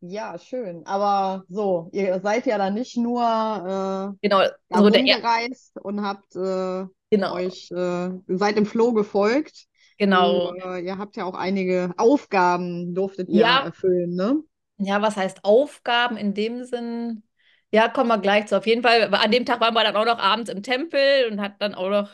Ja, 0.02 0.38
schön. 0.40 0.86
Aber 0.86 1.44
so, 1.50 1.90
ihr 1.92 2.20
seid 2.22 2.46
ja 2.46 2.58
dann 2.58 2.74
nicht 2.74 2.96
nur 2.98 3.22
äh, 3.22 4.18
genau, 4.22 4.42
da 4.70 4.80
so 4.82 4.90
der 4.90 5.06
er 5.08 5.20
rumgereist 5.22 5.78
und 5.82 6.02
habt 6.02 6.36
äh, 6.36 6.86
genau, 7.12 7.34
euch, 7.34 7.72
äh, 7.72 8.10
seid 8.28 8.58
dem 8.58 8.66
Flow 8.66 8.94
gefolgt. 8.94 9.66
genau. 9.98 10.32
Du, 10.32 10.54
äh, 10.64 10.80
ihr 10.86 10.98
habt 10.98 11.18
ja 11.18 11.26
auch 11.26 11.36
einige 11.36 11.94
Aufgaben, 11.98 12.96
durftet 12.96 13.30
ihr 13.30 13.46
Ja, 13.46 13.64
erfüllen, 13.64 14.16
ne? 14.16 14.44
ja, 14.78 15.02
was 15.02 15.18
heißt 15.18 15.44
Aufgaben 15.46 16.18
in 16.18 16.34
dem 16.34 16.64
Sinn? 16.66 17.24
Ja, 17.72 17.88
kommen 17.90 18.08
wir 18.10 18.18
gleich 18.20 18.48
zu. 18.48 18.58
Auf 18.58 18.66
jeden 18.68 18.82
Fall, 18.82 19.14
an 19.14 19.32
dem 19.32 19.46
Tag 19.46 19.60
waren 19.62 19.74
wir 19.74 19.84
dann 19.84 19.96
auch 19.96 20.06
noch 20.06 20.20
abends 20.20 20.50
im 20.50 20.64
Tempel 20.64 21.28
und 21.32 21.40
hat 21.42 21.62
dann 21.62 21.76
auch 21.76 21.90
noch 21.90 22.10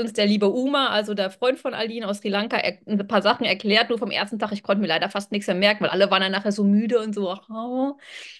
uns 0.00 0.12
der 0.12 0.26
liebe 0.26 0.48
Uma, 0.50 0.88
also 0.88 1.14
der 1.14 1.30
Freund 1.30 1.58
von 1.58 1.74
Aline 1.74 2.08
aus 2.08 2.18
Sri 2.18 2.28
Lanka, 2.28 2.56
ein 2.56 3.06
paar 3.08 3.22
Sachen 3.22 3.44
erklärt. 3.46 3.88
Nur 3.90 3.98
vom 3.98 4.10
ersten 4.10 4.38
Tag, 4.38 4.52
ich 4.52 4.62
konnte 4.62 4.80
mir 4.80 4.86
leider 4.88 5.10
fast 5.10 5.32
nichts 5.32 5.46
mehr 5.46 5.56
merken, 5.56 5.84
weil 5.84 5.90
alle 5.90 6.10
waren 6.10 6.20
dann 6.22 6.32
nachher 6.32 6.52
so 6.52 6.64
müde 6.64 7.00
und 7.00 7.14
so. 7.14 7.36
Oh. 7.50 7.96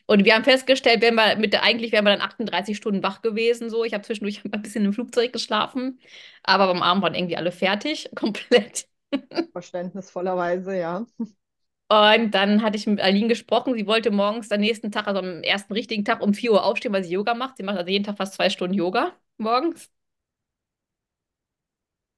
Und 0.07 0.25
wir 0.25 0.35
haben 0.35 0.45
festgestellt, 0.45 1.03
wären 1.03 1.14
wir 1.14 1.37
mit 1.37 1.55
eigentlich 1.62 1.92
wären 1.92 2.05
wir 2.05 2.16
dann 2.16 2.21
38 2.27 2.77
Stunden 2.77 3.03
wach 3.03 3.23
gewesen. 3.23 3.71
So, 3.71 3.85
ich 3.85 3.95
habe 3.95 4.05
zwischendurch 4.05 4.42
ein 4.51 4.62
bisschen 4.62 4.85
im 4.85 4.92
Flugzeug 4.92 5.33
geschlafen, 5.33 6.01
aber 6.42 6.66
beim 6.69 6.83
Abend 6.83 7.03
waren 7.03 7.14
irgendwie 7.14 7.37
alle 7.37 7.53
fertig, 7.53 8.11
komplett. 8.14 8.87
Verständnisvollerweise, 9.53 10.77
ja. 10.79 11.07
Und 11.88 12.33
dann 12.35 12.62
hatte 12.62 12.77
ich 12.77 12.87
mit 12.87 13.01
Aline 13.01 13.29
gesprochen. 13.29 13.75
Sie 13.75 13.87
wollte 13.87 14.11
morgens 14.11 14.51
am 14.51 14.61
nächsten 14.61 14.90
Tag, 14.90 15.07
also 15.07 15.21
am 15.21 15.42
ersten 15.42 15.73
richtigen 15.73 16.05
Tag, 16.05 16.21
um 16.21 16.35
4 16.35 16.53
Uhr 16.53 16.64
aufstehen, 16.64 16.92
weil 16.92 17.05
sie 17.05 17.14
Yoga 17.14 17.35
macht. 17.35 17.57
Sie 17.59 17.62
macht 17.62 17.79
also 17.79 17.90
jeden 17.90 18.05
Tag 18.05 18.16
fast 18.16 18.35
zwei 18.35 18.51
Stunden 18.51 18.75
Yoga 18.75 19.12
morgens. 19.38 19.90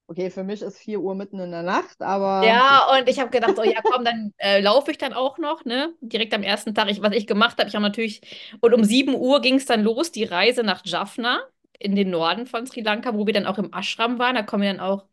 Okay, 0.09 0.29
für 0.31 0.43
mich 0.43 0.61
ist 0.63 0.77
4 0.79 0.99
Uhr 1.01 1.13
mitten 1.15 1.39
in 1.39 1.51
der 1.51 1.61
Nacht, 1.63 2.01
aber 2.01 2.63
Ja, 2.65 2.87
und 2.97 3.09
ich 3.09 3.19
habe 3.19 3.29
gedacht, 3.31 3.57
so, 3.57 3.63
ja, 3.63 3.81
komm, 3.85 4.05
dann 4.05 4.33
äh, 4.37 4.61
laufe 4.61 4.91
ich 4.91 4.97
dann 4.97 5.11
auch 5.13 5.37
noch, 5.39 5.65
ne? 5.65 5.93
Direkt 5.99 6.33
am 6.33 6.41
ersten 6.43 6.73
Tag. 6.73 6.89
Ich, 6.89 7.01
was 7.01 7.13
ich 7.13 7.27
gemacht 7.27 7.57
habe, 7.59 7.67
ich 7.67 7.75
habe 7.75 7.83
natürlich, 7.83 8.21
und 8.61 8.73
um 8.73 8.83
7 8.85 9.13
Uhr 9.13 9.41
ging 9.41 9.55
es 9.55 9.65
dann 9.65 9.83
los, 9.83 10.11
die 10.13 10.23
Reise 10.23 10.63
nach 10.63 10.81
Jaffna 10.85 11.41
in 11.77 11.95
den 11.97 12.09
Norden 12.09 12.45
von 12.47 12.65
Sri 12.65 12.79
Lanka, 12.81 13.13
wo 13.13 13.25
wir 13.27 13.33
dann 13.33 13.45
auch 13.45 13.57
im 13.57 13.73
Ashram 13.73 14.19
waren. 14.19 14.35
Da 14.35 14.43
kommen 14.43 14.63
wir 14.63 14.71
dann 14.71 14.79
auch, 14.79 15.05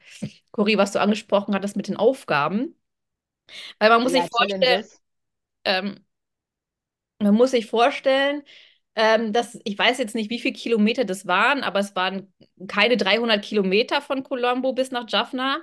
Cori, 0.52 0.78
was 0.78 0.92
du 0.92 1.00
angesprochen 1.00 1.54
hattest 1.54 1.76
mit 1.76 1.88
den 1.88 1.96
Aufgaben. 1.96 2.76
Weil 3.78 3.90
man 3.90 4.02
muss 4.02 4.12
sich 4.12 4.24
ja, 4.24 4.28
vorstellen, 4.30 4.84
Challenges. 4.88 5.00
ähm, 5.64 6.04
man 7.18 7.34
muss 7.34 7.50
sich 7.52 7.66
vorstellen, 7.66 8.42
ähm, 8.96 9.32
dass 9.32 9.58
ich 9.64 9.78
weiß 9.78 9.98
jetzt 9.98 10.14
nicht, 10.14 10.30
wie 10.30 10.40
viele 10.40 10.54
Kilometer 10.54 11.04
das 11.04 11.26
waren, 11.26 11.62
aber 11.62 11.80
es 11.80 11.94
waren 11.96 12.32
keine 12.68 12.96
300 12.96 13.44
Kilometer 13.44 14.02
von 14.02 14.22
Colombo 14.24 14.72
bis 14.72 14.90
nach 14.90 15.06
Jaffna. 15.08 15.58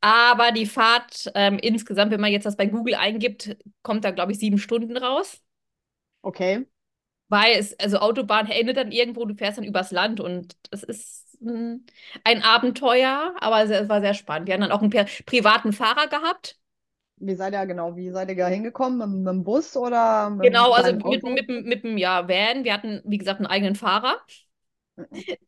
Aber 0.00 0.52
die 0.52 0.66
Fahrt 0.66 1.30
ähm, 1.34 1.58
insgesamt, 1.58 2.12
wenn 2.12 2.20
man 2.20 2.30
jetzt 2.32 2.44
das 2.46 2.56
bei 2.56 2.66
Google 2.66 2.94
eingibt, 2.96 3.56
kommt 3.82 4.04
da, 4.04 4.10
glaube 4.12 4.32
ich, 4.32 4.38
sieben 4.38 4.58
Stunden 4.58 4.96
raus. 4.96 5.42
Okay. 6.24 6.66
Weil 7.28 7.56
es, 7.58 7.78
also 7.80 7.98
Autobahn 7.98 8.48
endet 8.50 8.76
dann 8.76 8.92
irgendwo, 8.92 9.24
du 9.24 9.34
fährst 9.34 9.58
dann 9.58 9.64
übers 9.64 9.90
Land 9.90 10.20
und 10.20 10.56
es 10.70 10.82
ist 10.84 11.36
mh, 11.40 11.78
ein 12.24 12.42
Abenteuer, 12.42 13.34
aber 13.40 13.62
es 13.64 13.70
es 13.70 13.88
war 13.88 14.00
sehr 14.00 14.14
spannend. 14.14 14.46
Wir 14.46 14.54
haben 14.54 14.60
dann 14.60 14.70
auch 14.72 14.82
einen 14.82 14.90
privaten 15.26 15.72
Fahrer 15.72 16.06
gehabt. 16.08 16.56
Wie 17.18 17.34
seid 17.34 17.52
ihr 17.54 17.66
genau, 17.66 17.94
wie 17.96 18.10
seid 18.10 18.28
ihr 18.30 18.36
da 18.36 18.48
hingekommen? 18.48 18.98
Mit, 18.98 19.08
mit 19.24 19.26
dem 19.28 19.44
Bus 19.44 19.76
oder 19.76 20.30
mit 20.30 20.48
Genau, 20.48 20.72
also 20.72 20.92
mit, 20.92 21.22
mit, 21.24 21.48
dem- 21.48 21.64
mit 21.64 21.84
dem 21.84 21.96
ja, 21.98 22.28
Van. 22.28 22.64
Wir 22.64 22.72
hatten, 22.74 23.02
wie 23.04 23.18
gesagt, 23.18 23.38
einen 23.40 23.46
eigenen 23.46 23.74
Fahrer. 23.74 24.16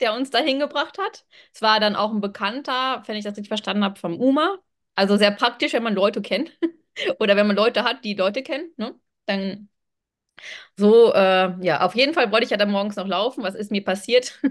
der 0.00 0.14
uns 0.14 0.30
da 0.30 0.38
hingebracht 0.38 0.98
hat. 0.98 1.24
Es 1.52 1.62
war 1.62 1.80
dann 1.80 1.96
auch 1.96 2.12
ein 2.12 2.20
Bekannter, 2.20 3.02
wenn 3.06 3.16
ich 3.16 3.24
das 3.24 3.32
richtig 3.32 3.48
verstanden 3.48 3.84
habe, 3.84 3.98
vom 3.98 4.18
UMA. 4.20 4.58
Also 4.94 5.16
sehr 5.16 5.30
praktisch, 5.30 5.72
wenn 5.72 5.82
man 5.82 5.94
Leute 5.94 6.22
kennt. 6.22 6.58
Oder 7.20 7.36
wenn 7.36 7.46
man 7.46 7.56
Leute 7.56 7.84
hat, 7.84 8.04
die 8.04 8.14
Leute 8.14 8.42
kennen, 8.42 8.72
ne? 8.76 8.94
Dann 9.26 9.68
so, 10.76 11.12
äh, 11.12 11.52
ja, 11.60 11.80
auf 11.82 11.94
jeden 11.94 12.14
Fall 12.14 12.30
wollte 12.32 12.44
ich 12.44 12.50
ja 12.50 12.56
dann 12.56 12.70
morgens 12.70 12.96
noch 12.96 13.06
laufen. 13.06 13.42
Was 13.42 13.54
ist 13.54 13.70
mir 13.70 13.84
passiert? 13.84 14.38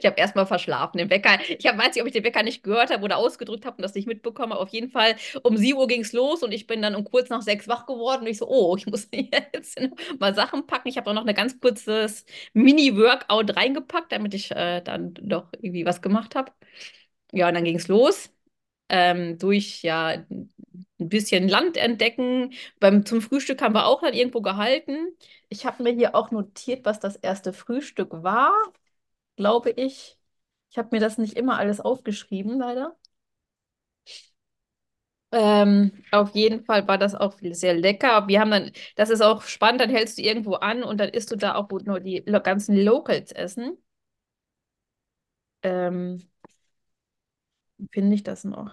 Ich 0.00 0.06
habe 0.06 0.16
erstmal 0.18 0.46
verschlafen, 0.46 0.98
den 0.98 1.10
Wecker. 1.10 1.38
Ich 1.48 1.66
hab, 1.66 1.76
weiß 1.78 1.94
nicht, 1.94 2.00
ob 2.02 2.06
ich 2.06 2.12
den 2.12 2.24
Wecker 2.24 2.42
nicht 2.42 2.62
gehört 2.62 2.90
habe 2.90 3.02
oder 3.04 3.16
ausgedrückt 3.16 3.64
habe 3.66 3.76
und 3.76 3.82
das 3.82 3.94
nicht 3.94 4.06
mitbekommen 4.06 4.52
habe. 4.52 4.62
Auf 4.62 4.68
jeden 4.70 4.90
Fall, 4.90 5.16
um 5.42 5.56
7 5.56 5.78
Uhr 5.78 5.86
ging 5.86 6.02
es 6.02 6.12
los 6.12 6.42
und 6.42 6.52
ich 6.52 6.66
bin 6.66 6.80
dann 6.82 6.94
um 6.94 7.04
kurz 7.04 7.28
nach 7.28 7.42
sechs 7.42 7.66
wach 7.68 7.86
geworden 7.86 8.22
und 8.22 8.28
ich 8.28 8.38
so, 8.38 8.48
oh, 8.48 8.76
ich 8.76 8.86
muss 8.86 9.08
jetzt 9.54 9.78
mal 10.18 10.34
Sachen 10.34 10.66
packen. 10.66 10.88
Ich 10.88 10.96
habe 10.96 11.10
auch 11.10 11.14
noch 11.14 11.26
ein 11.26 11.34
ganz 11.34 11.58
kurzes 11.60 12.24
Mini-Workout 12.52 13.56
reingepackt, 13.56 14.12
damit 14.12 14.34
ich 14.34 14.50
äh, 14.52 14.80
dann 14.82 15.14
doch 15.14 15.48
irgendwie 15.60 15.84
was 15.86 16.02
gemacht 16.02 16.34
habe. 16.34 16.52
Ja, 17.32 17.48
und 17.48 17.54
dann 17.54 17.64
ging 17.64 17.76
es 17.76 17.88
los. 17.88 18.30
Ähm, 18.90 19.38
durch 19.38 19.82
ja 19.82 20.24
ein 21.00 21.08
bisschen 21.08 21.48
Land 21.48 21.76
entdecken. 21.76 22.52
Beim, 22.80 23.04
zum 23.06 23.20
Frühstück 23.22 23.62
haben 23.62 23.74
wir 23.74 23.86
auch 23.86 24.02
dann 24.02 24.14
irgendwo 24.14 24.40
gehalten. 24.42 25.08
Ich 25.48 25.66
habe 25.66 25.82
mir 25.82 25.92
hier 25.92 26.14
auch 26.14 26.30
notiert, 26.30 26.84
was 26.84 27.00
das 27.00 27.16
erste 27.16 27.52
Frühstück 27.52 28.10
war, 28.22 28.52
glaube 29.36 29.70
ich. 29.70 30.18
Ich 30.70 30.78
habe 30.78 30.90
mir 30.92 31.00
das 31.00 31.18
nicht 31.18 31.34
immer 31.36 31.58
alles 31.58 31.80
aufgeschrieben, 31.80 32.58
leider. 32.58 32.96
Ähm, 35.32 35.92
auf 36.10 36.34
jeden 36.34 36.64
Fall 36.64 36.88
war 36.88 36.98
das 36.98 37.14
auch 37.14 37.34
sehr 37.40 37.74
lecker. 37.74 38.26
Wir 38.26 38.40
haben 38.40 38.50
dann, 38.50 38.72
das 38.96 39.10
ist 39.10 39.20
auch 39.20 39.42
spannend, 39.42 39.80
dann 39.80 39.90
hältst 39.90 40.18
du 40.18 40.22
irgendwo 40.22 40.54
an 40.54 40.82
und 40.82 40.98
dann 40.98 41.08
isst 41.10 41.30
du 41.30 41.36
da 41.36 41.54
auch, 41.54 41.68
nur 41.70 42.00
die 42.00 42.24
ganzen 42.24 42.76
Locals 42.76 43.30
essen. 43.32 43.78
Ähm, 45.62 46.20
finde 47.92 48.14
ich 48.14 48.22
das 48.22 48.44
noch? 48.44 48.72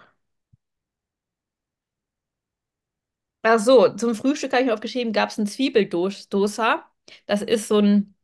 Ach 3.54 3.58
so, 3.60 3.88
zum 3.94 4.14
Frühstück 4.14 4.52
habe 4.52 4.62
ich 4.62 4.66
mir 4.68 4.74
aufgeschrieben, 4.74 5.12
gab 5.12 5.30
es 5.30 5.38
ein 5.38 5.46
Zwiebeldosa. 5.46 6.84
Das 7.26 7.42
ist 7.42 7.68
so 7.68 7.78
ein, 7.78 8.14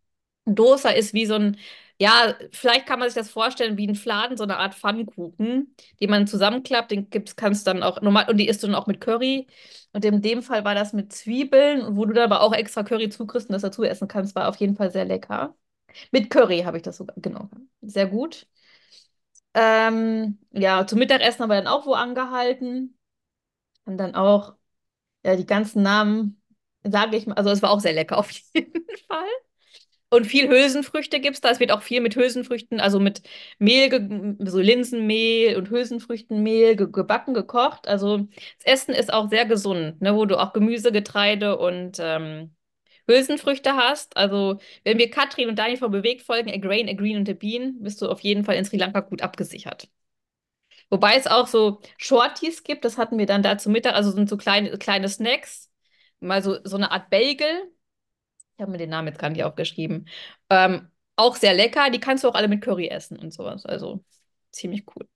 Dosa 0.46 0.90
ist 0.90 1.14
wie 1.14 1.26
so 1.26 1.34
ein, 1.34 1.58
ja, 2.00 2.34
vielleicht 2.52 2.86
kann 2.86 2.98
man 3.00 3.08
sich 3.08 3.14
das 3.16 3.30
vorstellen 3.30 3.76
wie 3.78 3.86
ein 3.88 3.94
Fladen, 3.96 4.36
so 4.36 4.44
eine 4.44 4.58
Art 4.58 4.74
Pfannkuchen, 4.74 5.74
den 6.00 6.10
man 6.10 6.26
zusammenklappt, 6.26 6.90
den 6.92 7.08
kannst 7.36 7.66
du 7.66 7.72
dann 7.72 7.82
auch 7.84 8.02
normal, 8.02 8.28
und 8.30 8.38
die 8.38 8.48
isst 8.48 8.62
du 8.62 8.66
dann 8.68 8.76
auch 8.76 8.86
mit 8.88 9.00
Curry. 9.00 9.46
Und 9.92 10.04
in 10.04 10.22
dem 10.22 10.42
Fall 10.42 10.64
war 10.64 10.74
das 10.74 10.92
mit 10.92 11.12
Zwiebeln, 11.12 11.96
wo 11.96 12.04
du 12.06 12.14
dann 12.14 12.24
aber 12.32 12.42
auch 12.42 12.52
extra 12.54 12.82
Curry 12.84 13.10
zukriegst 13.10 13.48
und 13.48 13.54
das 13.54 13.62
dazu 13.62 13.84
essen 13.84 14.08
kannst, 14.08 14.34
war 14.36 14.48
auf 14.48 14.56
jeden 14.56 14.76
Fall 14.76 14.90
sehr 14.92 15.04
lecker. 15.06 15.56
Mit 16.12 16.30
Curry 16.30 16.62
habe 16.62 16.78
ich 16.78 16.82
das 16.84 16.96
sogar, 16.98 17.16
genau. 17.20 17.50
Sehr 17.82 18.06
gut. 18.08 18.46
Ähm, 19.54 20.38
ja, 20.52 20.86
zum 20.86 20.98
Mittagessen 20.98 21.42
haben 21.42 21.50
wir 21.50 21.56
dann 21.56 21.66
auch 21.66 21.86
wo 21.86 21.94
angehalten. 21.94 22.98
Und 23.86 23.98
dann 23.98 24.14
auch. 24.14 24.56
Ja, 25.24 25.36
die 25.36 25.46
ganzen 25.46 25.82
Namen 25.82 26.40
sage 26.82 27.16
ich 27.16 27.26
mal, 27.26 27.34
also 27.34 27.50
es 27.50 27.62
war 27.62 27.70
auch 27.70 27.80
sehr 27.80 27.92
lecker 27.94 28.18
auf 28.18 28.30
jeden 28.30 28.72
Fall. 29.08 29.26
Und 30.10 30.26
viel 30.26 30.48
Hülsenfrüchte 30.48 31.20
gibt 31.20 31.36
es 31.36 31.40
da. 31.40 31.50
Es 31.50 31.60
wird 31.60 31.72
auch 31.72 31.82
viel 31.82 32.00
mit 32.00 32.16
Hülsenfrüchten, 32.16 32.80
also 32.80 33.00
mit 33.00 33.22
Mehl, 33.58 33.90
so 34.46 34.60
Linsenmehl 34.60 35.56
und 35.56 35.70
Hülsenfrüchtenmehl 35.70 36.76
ge 36.76 36.88
gebacken, 36.92 37.34
gekocht. 37.34 37.88
Also 37.88 38.18
das 38.58 38.64
Essen 38.66 38.94
ist 38.94 39.12
auch 39.12 39.30
sehr 39.30 39.46
gesund, 39.46 40.00
ne, 40.02 40.14
wo 40.16 40.26
du 40.26 40.38
auch 40.40 40.52
Gemüse, 40.52 40.92
Getreide 40.92 41.58
und 41.58 41.98
ähm, 42.00 42.54
Hülsenfrüchte 43.08 43.76
hast. 43.76 44.16
Also 44.16 44.58
wenn 44.84 44.98
wir 44.98 45.10
Katrin 45.10 45.48
und 45.50 45.58
Dani 45.58 45.76
von 45.78 45.90
Bewegt 45.92 46.22
folgen, 46.22 46.50
A 46.50 46.58
Grain, 46.58 46.88
A 46.88 46.94
Green 46.94 47.18
und 47.18 47.28
A 47.30 47.34
Bean, 47.34 47.76
bist 47.82 48.02
du 48.02 48.08
auf 48.08 48.20
jeden 48.20 48.44
Fall 48.44 48.56
in 48.56 48.64
Sri 48.66 48.78
Lanka 48.78 49.00
gut 49.00 49.22
abgesichert. 49.22 49.88
Wobei 50.90 51.16
es 51.16 51.26
auch 51.26 51.46
so 51.46 51.80
Shorties 51.98 52.62
gibt, 52.64 52.84
das 52.84 52.98
hatten 52.98 53.18
wir 53.18 53.26
dann 53.26 53.42
da 53.42 53.58
zum 53.58 53.72
Mittag, 53.72 53.94
also 53.94 54.10
sind 54.10 54.28
so 54.28 54.36
kleine, 54.36 54.78
kleine 54.78 55.08
Snacks, 55.08 55.70
mal 56.20 56.42
so, 56.42 56.58
so 56.64 56.76
eine 56.76 56.90
Art 56.92 57.10
Bagel. 57.10 57.48
Ich 58.56 58.62
habe 58.62 58.72
mir 58.72 58.78
den 58.78 58.90
Namen 58.90 59.08
jetzt 59.08 59.18
gar 59.18 59.30
nicht 59.30 59.44
aufgeschrieben. 59.44 60.08
Ähm, 60.50 60.88
auch 61.16 61.36
sehr 61.36 61.54
lecker, 61.54 61.90
die 61.90 62.00
kannst 62.00 62.24
du 62.24 62.28
auch 62.28 62.34
alle 62.34 62.48
mit 62.48 62.62
Curry 62.62 62.88
essen 62.88 63.18
und 63.18 63.32
sowas. 63.32 63.66
Also 63.66 64.04
ziemlich 64.52 64.84
cool. 64.96 65.08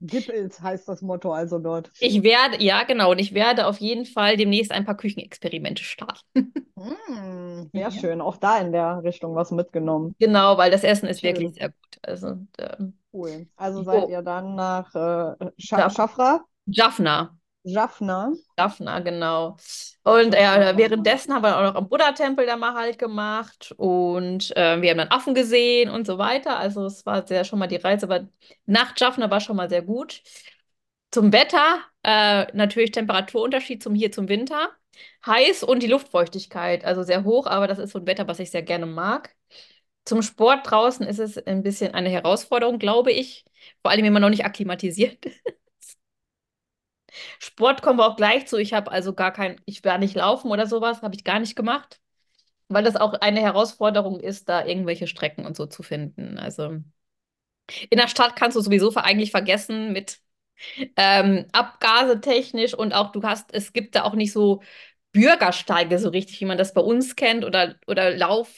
Gib 0.00 0.28
es 0.28 0.60
heißt 0.60 0.88
das 0.88 1.02
Motto 1.02 1.32
also 1.32 1.60
dort. 1.60 1.92
Ich 2.00 2.22
werde, 2.22 2.62
ja 2.62 2.84
genau, 2.84 3.10
und 3.10 3.18
ich 3.18 3.34
werde 3.34 3.66
auf 3.66 3.78
jeden 3.78 4.06
Fall 4.06 4.36
demnächst 4.36 4.70
ein 4.72 4.84
paar 4.84 4.96
Küchenexperimente 4.96 5.82
starten. 5.82 6.52
Hm, 6.76 7.70
sehr 7.74 7.90
Ja. 7.90 7.90
schön. 7.90 8.20
Auch 8.22 8.36
da 8.38 8.58
in 8.60 8.72
der 8.72 9.02
Richtung 9.02 9.34
was 9.34 9.50
mitgenommen. 9.50 10.14
Genau, 10.20 10.58
weil 10.58 10.70
das 10.70 10.82
Essen 10.84 11.08
ist 11.08 11.22
wirklich 11.22 11.50
Schön. 11.50 11.54
sehr 11.54 11.68
gut. 11.68 11.98
Also 12.02 12.38
ähm, 12.58 12.97
Cool. 13.12 13.46
Also 13.56 13.82
seid 13.82 14.08
ihr 14.08 14.22
dann 14.22 14.54
nach 14.54 14.94
äh, 14.94 15.50
Scha. 15.58 15.90
Schafra, 15.90 16.44
Jaffna. 16.66 17.38
Jaffna. 17.64 18.32
Jaffna, 18.56 19.00
genau. 19.00 19.56
Und 20.04 20.34
äh, 20.34 20.76
währenddessen 20.76 21.34
haben 21.34 21.42
wir 21.42 21.58
auch 21.58 21.62
noch 21.62 21.74
am 21.74 21.88
Buddha-Tempel 21.88 22.46
da 22.46 22.56
mal 22.56 22.74
halt 22.74 22.98
gemacht 22.98 23.74
und 23.76 24.56
äh, 24.56 24.80
wir 24.80 24.90
haben 24.90 24.98
dann 24.98 25.08
Affen 25.08 25.34
gesehen 25.34 25.90
und 25.90 26.06
so 26.06 26.18
weiter. 26.18 26.58
Also 26.58 26.86
es 26.86 27.04
war 27.04 27.26
sehr 27.26 27.44
schon 27.44 27.58
mal 27.58 27.66
die 27.66 27.76
Reise, 27.76 28.06
aber 28.06 28.28
nach 28.66 28.94
Jaffna 28.96 29.30
war 29.30 29.40
schon 29.40 29.56
mal 29.56 29.68
sehr 29.68 29.82
gut. 29.82 30.22
Zum 31.10 31.32
Wetter, 31.32 31.80
äh, 32.02 32.46
natürlich 32.54 32.92
Temperaturunterschied 32.92 33.82
zum 33.82 33.94
hier 33.94 34.12
zum 34.12 34.28
Winter. 34.28 34.70
Heiß 35.26 35.62
und 35.62 35.82
die 35.82 35.86
Luftfeuchtigkeit, 35.86 36.84
also 36.84 37.02
sehr 37.02 37.24
hoch, 37.24 37.46
aber 37.46 37.66
das 37.68 37.78
ist 37.78 37.92
so 37.92 38.00
ein 38.00 38.06
Wetter, 38.06 38.26
was 38.28 38.40
ich 38.40 38.50
sehr 38.50 38.62
gerne 38.62 38.86
mag. 38.86 39.34
Zum 40.08 40.22
Sport 40.22 40.70
draußen 40.70 41.06
ist 41.06 41.18
es 41.18 41.36
ein 41.38 41.62
bisschen 41.62 41.92
eine 41.94 42.08
Herausforderung, 42.08 42.78
glaube 42.78 43.12
ich. 43.12 43.44
Vor 43.82 43.90
allem, 43.90 44.04
wenn 44.04 44.12
man 44.14 44.22
noch 44.22 44.30
nicht 44.30 44.44
akklimatisiert 44.46 45.18
Sport 47.38 47.82
kommen 47.82 47.98
wir 47.98 48.06
auch 48.06 48.16
gleich 48.16 48.46
zu. 48.46 48.56
Ich 48.58 48.72
habe 48.74 48.90
also 48.90 49.12
gar 49.14 49.32
kein, 49.32 49.60
ich 49.64 49.84
werde 49.84 50.00
nicht 50.00 50.14
laufen 50.14 50.50
oder 50.50 50.66
sowas, 50.66 51.02
habe 51.02 51.14
ich 51.16 51.24
gar 51.24 51.40
nicht 51.40 51.56
gemacht, 51.56 52.00
weil 52.68 52.84
das 52.84 52.96
auch 52.96 53.14
eine 53.14 53.40
Herausforderung 53.42 54.20
ist, 54.20 54.48
da 54.48 54.64
irgendwelche 54.66 55.06
Strecken 55.06 55.46
und 55.46 55.56
so 55.56 55.66
zu 55.66 55.82
finden. 55.84 56.38
Also 56.38 56.78
in 57.90 57.98
der 57.98 58.08
Stadt 58.08 58.36
kannst 58.36 58.56
du 58.56 58.60
sowieso 58.60 58.94
eigentlich 58.94 59.30
vergessen 59.30 59.92
mit 59.92 60.18
ähm, 60.96 61.46
Abgase 61.52 62.20
technisch 62.20 62.74
und 62.74 62.94
auch 62.94 63.12
du 63.12 63.22
hast, 63.22 63.54
es 63.54 63.72
gibt 63.72 63.94
da 63.96 64.04
auch 64.04 64.14
nicht 64.14 64.32
so 64.32 64.62
Bürgersteige 65.12 65.98
so 65.98 66.10
richtig, 66.10 66.40
wie 66.40 66.46
man 66.46 66.58
das 66.58 66.74
bei 66.74 66.82
uns 66.82 67.16
kennt 67.16 67.44
oder, 67.44 67.76
oder 67.86 68.16
Lauf, 68.16 68.50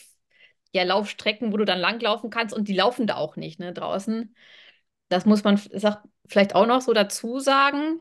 ja, 0.73 0.83
Laufstrecken, 0.83 1.51
wo 1.51 1.57
du 1.57 1.65
dann 1.65 1.79
langlaufen 1.79 2.29
kannst 2.29 2.55
und 2.55 2.67
die 2.67 2.73
laufen 2.75 3.07
da 3.07 3.15
auch 3.15 3.35
nicht, 3.35 3.59
ne, 3.59 3.73
draußen. 3.73 4.35
Das 5.09 5.25
muss 5.25 5.43
man 5.43 5.57
sag, 5.57 6.03
vielleicht 6.27 6.55
auch 6.55 6.65
noch 6.65 6.81
so 6.81 6.93
dazu 6.93 7.39
sagen. 7.39 7.99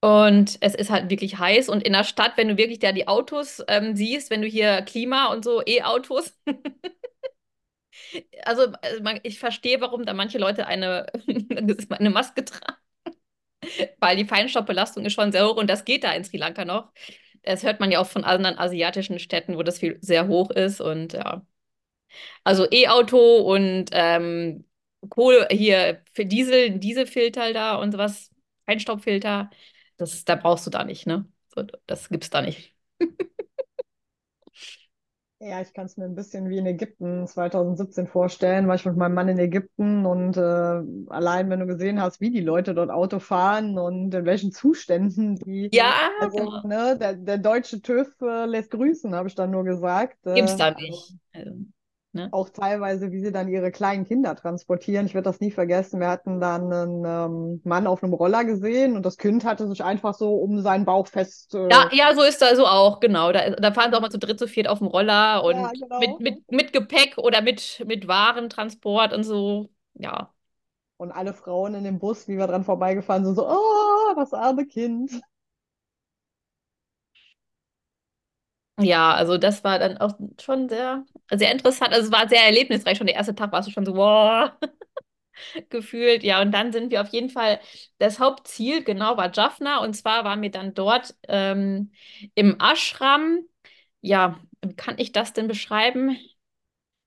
Und 0.00 0.58
es 0.60 0.74
ist 0.74 0.90
halt 0.90 1.10
wirklich 1.10 1.38
heiß. 1.38 1.68
Und 1.68 1.82
in 1.82 1.92
der 1.92 2.04
Stadt, 2.04 2.32
wenn 2.36 2.48
du 2.48 2.56
wirklich 2.56 2.78
da 2.78 2.92
die 2.92 3.08
Autos 3.08 3.62
ähm, 3.68 3.96
siehst, 3.96 4.30
wenn 4.30 4.42
du 4.42 4.48
hier 4.48 4.82
Klima 4.82 5.32
und 5.32 5.44
so 5.44 5.62
E-Autos, 5.66 6.38
also 8.44 8.72
man, 9.02 9.20
ich 9.22 9.38
verstehe, 9.38 9.80
warum 9.80 10.04
da 10.04 10.14
manche 10.14 10.38
Leute 10.38 10.66
eine, 10.66 11.06
eine 11.90 12.10
Maske 12.10 12.44
tragen, 12.44 12.76
weil 14.00 14.16
die 14.16 14.24
Feinstaubbelastung 14.24 15.04
ist 15.04 15.14
schon 15.14 15.32
sehr 15.32 15.46
hoch 15.46 15.56
und 15.56 15.68
das 15.68 15.84
geht 15.84 16.04
da 16.04 16.12
in 16.12 16.24
Sri 16.24 16.36
Lanka 16.36 16.64
noch. 16.64 16.92
Das 17.42 17.62
hört 17.62 17.80
man 17.80 17.90
ja 17.92 18.00
auch 18.00 18.06
von 18.06 18.24
anderen 18.24 18.58
asiatischen 18.58 19.18
Städten, 19.18 19.56
wo 19.56 19.62
das 19.62 19.78
viel 19.78 19.98
sehr 20.00 20.26
hoch 20.28 20.50
ist. 20.50 20.80
Und 20.80 21.12
ja, 21.12 21.42
also 22.44 22.66
E-Auto 22.70 23.18
und 23.40 23.86
ähm, 23.92 24.64
Kohle 25.08 25.48
hier 25.50 26.02
für 26.12 26.26
Diesel, 26.26 26.78
Dieselfilter 26.78 27.52
da 27.52 27.76
und 27.76 27.92
sowas, 27.92 28.30
Feinstaubfilter, 28.66 29.50
das, 29.96 30.24
da 30.24 30.34
brauchst 30.36 30.66
du 30.66 30.70
da 30.70 30.84
nicht, 30.84 31.06
ne? 31.06 31.26
So, 31.54 31.62
das 31.86 32.08
gibt's 32.08 32.30
da 32.30 32.42
nicht. 32.42 32.74
Ja, 35.38 35.60
ich 35.60 35.74
kann 35.74 35.84
es 35.84 35.98
mir 35.98 36.06
ein 36.06 36.14
bisschen 36.14 36.48
wie 36.48 36.56
in 36.56 36.64
Ägypten 36.66 37.26
2017 37.26 38.06
vorstellen, 38.06 38.66
war 38.68 38.74
ich 38.76 38.86
mit 38.86 38.96
meinem 38.96 39.12
Mann 39.14 39.28
in 39.28 39.38
Ägypten 39.38 40.06
und 40.06 40.34
äh, 40.38 40.40
allein, 40.40 41.50
wenn 41.50 41.60
du 41.60 41.66
gesehen 41.66 42.00
hast, 42.00 42.22
wie 42.22 42.30
die 42.30 42.40
Leute 42.40 42.74
dort 42.74 42.90
Auto 42.90 43.18
fahren 43.18 43.78
und 43.78 44.14
in 44.14 44.24
welchen 44.24 44.50
Zuständen 44.52 45.36
die, 45.36 45.70
Ja, 45.70 46.10
also 46.16 46.56
ne, 46.62 46.96
der, 46.98 47.14
der 47.16 47.36
deutsche 47.36 47.82
TÜV 47.82 48.08
äh, 48.22 48.46
lässt 48.46 48.70
grüßen, 48.70 49.14
habe 49.14 49.28
ich 49.28 49.34
dann 49.34 49.50
nur 49.50 49.64
gesagt. 49.64 50.16
Gibt's 50.34 50.54
Äh, 50.54 50.56
da 50.56 50.70
also 50.72 50.72
nicht. 50.72 51.18
Also, 51.32 51.66
ne? 52.16 52.28
auch 52.32 52.48
teilweise, 52.50 53.12
wie 53.12 53.20
sie 53.20 53.32
dann 53.32 53.48
ihre 53.48 53.70
kleinen 53.70 54.04
Kinder 54.04 54.34
transportieren. 54.34 55.06
Ich 55.06 55.14
werde 55.14 55.30
das 55.30 55.40
nie 55.40 55.50
vergessen. 55.50 56.00
Wir 56.00 56.08
hatten 56.08 56.40
dann 56.40 56.72
einen 56.72 57.04
ähm, 57.04 57.60
Mann 57.64 57.86
auf 57.86 58.02
einem 58.02 58.12
Roller 58.12 58.44
gesehen 58.44 58.96
und 58.96 59.06
das 59.06 59.16
Kind 59.16 59.44
hatte 59.44 59.68
sich 59.68 59.84
einfach 59.84 60.14
so 60.14 60.34
um 60.34 60.60
seinen 60.60 60.84
Bauch 60.84 61.06
fest. 61.06 61.54
Äh, 61.54 61.68
Ja, 61.70 61.88
ja, 61.92 62.14
so 62.14 62.22
ist 62.22 62.42
da 62.42 62.56
so 62.56 62.66
auch, 62.66 63.00
genau. 63.00 63.32
Da, 63.32 63.50
da 63.50 63.72
fahren 63.72 63.90
sie 63.90 63.96
auch 63.96 64.02
mal 64.02 64.10
zu 64.10 64.18
dritt, 64.18 64.38
zu 64.38 64.48
viert 64.48 64.68
auf 64.68 64.78
dem 64.78 64.88
Roller 64.88 65.44
und 65.44 65.56
ja, 65.56 65.70
genau. 65.72 65.98
mit, 66.00 66.20
mit, 66.20 66.52
mit 66.52 66.72
Gepäck 66.72 67.18
oder 67.18 67.42
mit, 67.42 67.84
mit 67.86 68.08
Warentransport 68.08 69.12
und 69.12 69.24
so. 69.24 69.70
Ja. 69.94 70.32
Und 70.98 71.12
alle 71.12 71.34
Frauen 71.34 71.74
in 71.74 71.84
dem 71.84 71.98
Bus, 71.98 72.26
wie 72.26 72.38
wir 72.38 72.46
dran 72.46 72.64
vorbeigefahren 72.64 73.24
sind, 73.24 73.34
so, 73.34 73.46
oh, 73.48 74.14
das 74.16 74.32
arme 74.32 74.66
Kind. 74.66 75.20
Ja, 78.78 79.14
also 79.14 79.38
das 79.38 79.64
war 79.64 79.78
dann 79.78 79.96
auch 79.98 80.14
schon 80.40 80.68
sehr 80.68 81.04
sehr 81.32 81.50
interessant. 81.52 81.92
Also 81.92 82.06
es 82.06 82.12
war 82.12 82.28
sehr 82.28 82.44
erlebnisreich. 82.44 82.98
Schon 82.98 83.06
der 83.06 83.16
erste 83.16 83.34
Tag 83.34 83.50
warst 83.52 83.68
du 83.68 83.72
schon 83.72 83.86
so, 83.86 83.96
wow, 83.96 84.50
gefühlt. 85.70 86.22
Ja, 86.22 86.40
und 86.42 86.52
dann 86.52 86.72
sind 86.72 86.90
wir 86.90 87.00
auf 87.02 87.08
jeden 87.08 87.30
Fall, 87.30 87.60
das 87.98 88.18
Hauptziel, 88.20 88.82
genau, 88.84 89.16
war 89.16 89.30
Jaffna. 89.32 89.78
Und 89.78 89.94
zwar 89.94 90.24
waren 90.24 90.42
wir 90.42 90.50
dann 90.50 90.74
dort 90.74 91.14
ähm, 91.28 91.92
im 92.34 92.56
Ashram. 92.60 93.40
Ja, 94.00 94.40
wie 94.64 94.74
kann 94.76 94.98
ich 94.98 95.12
das 95.12 95.32
denn 95.32 95.48
beschreiben? 95.48 96.16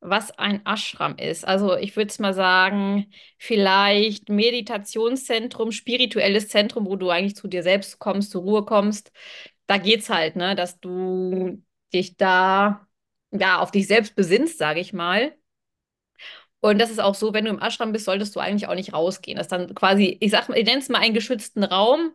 was 0.02 0.32
ein 0.40 0.66
Ashram 0.66 1.18
ist. 1.18 1.46
Also 1.46 1.76
ich 1.76 1.96
würde 1.98 2.10
es 2.10 2.20
mal 2.20 2.34
sagen, 2.34 3.12
vielleicht 3.38 4.30
Meditationszentrum, 4.30 5.72
spirituelles 5.72 6.48
Zentrum, 6.50 6.86
wo 6.86 6.96
du 6.96 7.10
eigentlich 7.10 7.36
zu 7.36 7.48
dir 7.50 7.64
selbst 7.64 8.00
kommst, 8.00 8.32
zur 8.32 8.44
Ruhe 8.44 8.66
kommst. 8.66 9.12
Da 9.70 9.78
geht 9.78 10.02
es 10.02 10.10
halt, 10.10 10.36
ne, 10.36 10.56
dass 10.56 10.80
du 10.80 11.64
dich 11.94 12.18
da 12.18 12.88
ja 13.32 13.60
auf 13.60 13.72
dich 13.72 13.88
selbst 13.88 14.16
besinnst, 14.16 14.58
sage 14.58 14.80
ich 14.80 14.94
mal. 14.94 15.36
Und 16.62 16.80
das 16.80 16.90
ist 16.92 17.00
auch 17.00 17.16
so, 17.16 17.34
wenn 17.34 17.46
du 17.46 17.52
im 17.52 17.62
Ashram 17.62 17.92
bist, 17.94 18.06
solltest 18.06 18.36
du 18.36 18.40
eigentlich 18.40 18.68
auch 18.68 18.76
nicht 18.76 18.94
rausgehen. 18.94 19.38
Das 19.38 19.46
ist 19.46 19.52
dann 19.52 19.74
quasi, 19.76 20.18
ich 20.20 20.32
sag 20.32 20.50
mal, 20.50 20.58
ich 20.58 20.66
nenne 20.66 20.80
es 20.80 20.90
mal 20.90 21.00
einen 21.00 21.14
geschützten 21.14 21.64
Raum, 21.64 22.12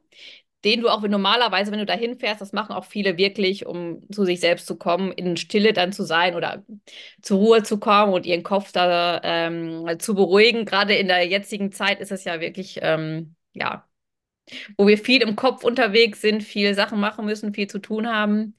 den 0.64 0.81
du 0.83 0.88
auch 0.90 1.03
normalerweise, 1.03 1.73
wenn 1.73 1.79
du 1.79 1.87
da 1.87 1.95
hinfährst, 1.95 2.40
das 2.40 2.53
machen 2.53 2.73
auch 2.75 2.85
viele 2.87 3.17
wirklich, 3.19 3.67
um 3.67 4.03
zu 4.11 4.25
sich 4.25 4.40
selbst 4.40 4.67
zu 4.67 4.77
kommen, 4.77 5.12
in 5.12 5.37
Stille 5.37 5.73
dann 5.75 5.93
zu 5.93 6.05
sein 6.05 6.35
oder 6.37 6.64
zur 7.23 7.38
Ruhe 7.38 7.62
zu 7.62 7.79
kommen 7.81 8.12
und 8.14 8.27
ihren 8.27 8.43
Kopf 8.43 8.73
da 8.73 9.21
ähm, 9.25 9.87
zu 9.99 10.14
beruhigen. 10.14 10.64
Gerade 10.67 10.95
in 10.97 11.09
der 11.09 11.27
jetzigen 11.27 11.73
Zeit 11.73 12.01
ist 12.01 12.12
es 12.12 12.25
ja 12.25 12.40
wirklich, 12.40 12.79
ähm, 12.83 13.37
ja, 13.55 13.87
wo 14.77 14.87
wir 14.87 14.99
viel 14.99 15.23
im 15.23 15.37
Kopf 15.37 15.65
unterwegs 15.65 16.21
sind, 16.21 16.43
viel 16.43 16.75
Sachen 16.75 17.01
machen 17.01 17.25
müssen, 17.25 17.55
viel 17.55 17.67
zu 17.67 17.79
tun 17.79 18.09
haben. 18.09 18.57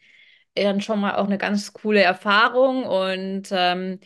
Dann 0.55 0.81
schon 0.81 1.01
mal 1.01 1.15
auch 1.15 1.25
eine 1.25 1.37
ganz 1.37 1.73
coole 1.73 2.01
Erfahrung 2.01 2.83
und 2.85 3.49
ähm, 3.51 3.99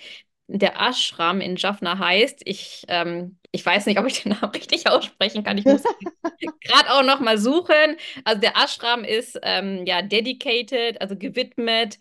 der 0.47 0.79
Ashram 0.81 1.41
in 1.41 1.55
Jaffna 1.57 1.99
heißt. 1.99 2.41
Ich, 2.45 2.83
ähm, 2.87 3.37
ich 3.51 3.63
weiß 3.63 3.85
nicht, 3.85 3.99
ob 3.99 4.07
ich 4.07 4.23
den 4.23 4.31
Namen 4.41 4.51
richtig 4.51 4.89
aussprechen 4.89 5.43
kann. 5.43 5.57
Ich 5.57 5.65
muss 5.65 5.83
gerade 6.61 6.91
auch 6.91 7.03
noch 7.03 7.19
mal 7.19 7.37
suchen. 7.37 7.97
Also 8.23 8.41
der 8.41 8.57
Ashram 8.57 9.03
ist 9.03 9.39
ähm, 9.43 9.85
ja 9.85 10.01
dedicated, 10.01 10.99
also 11.01 11.15
gewidmet 11.15 11.99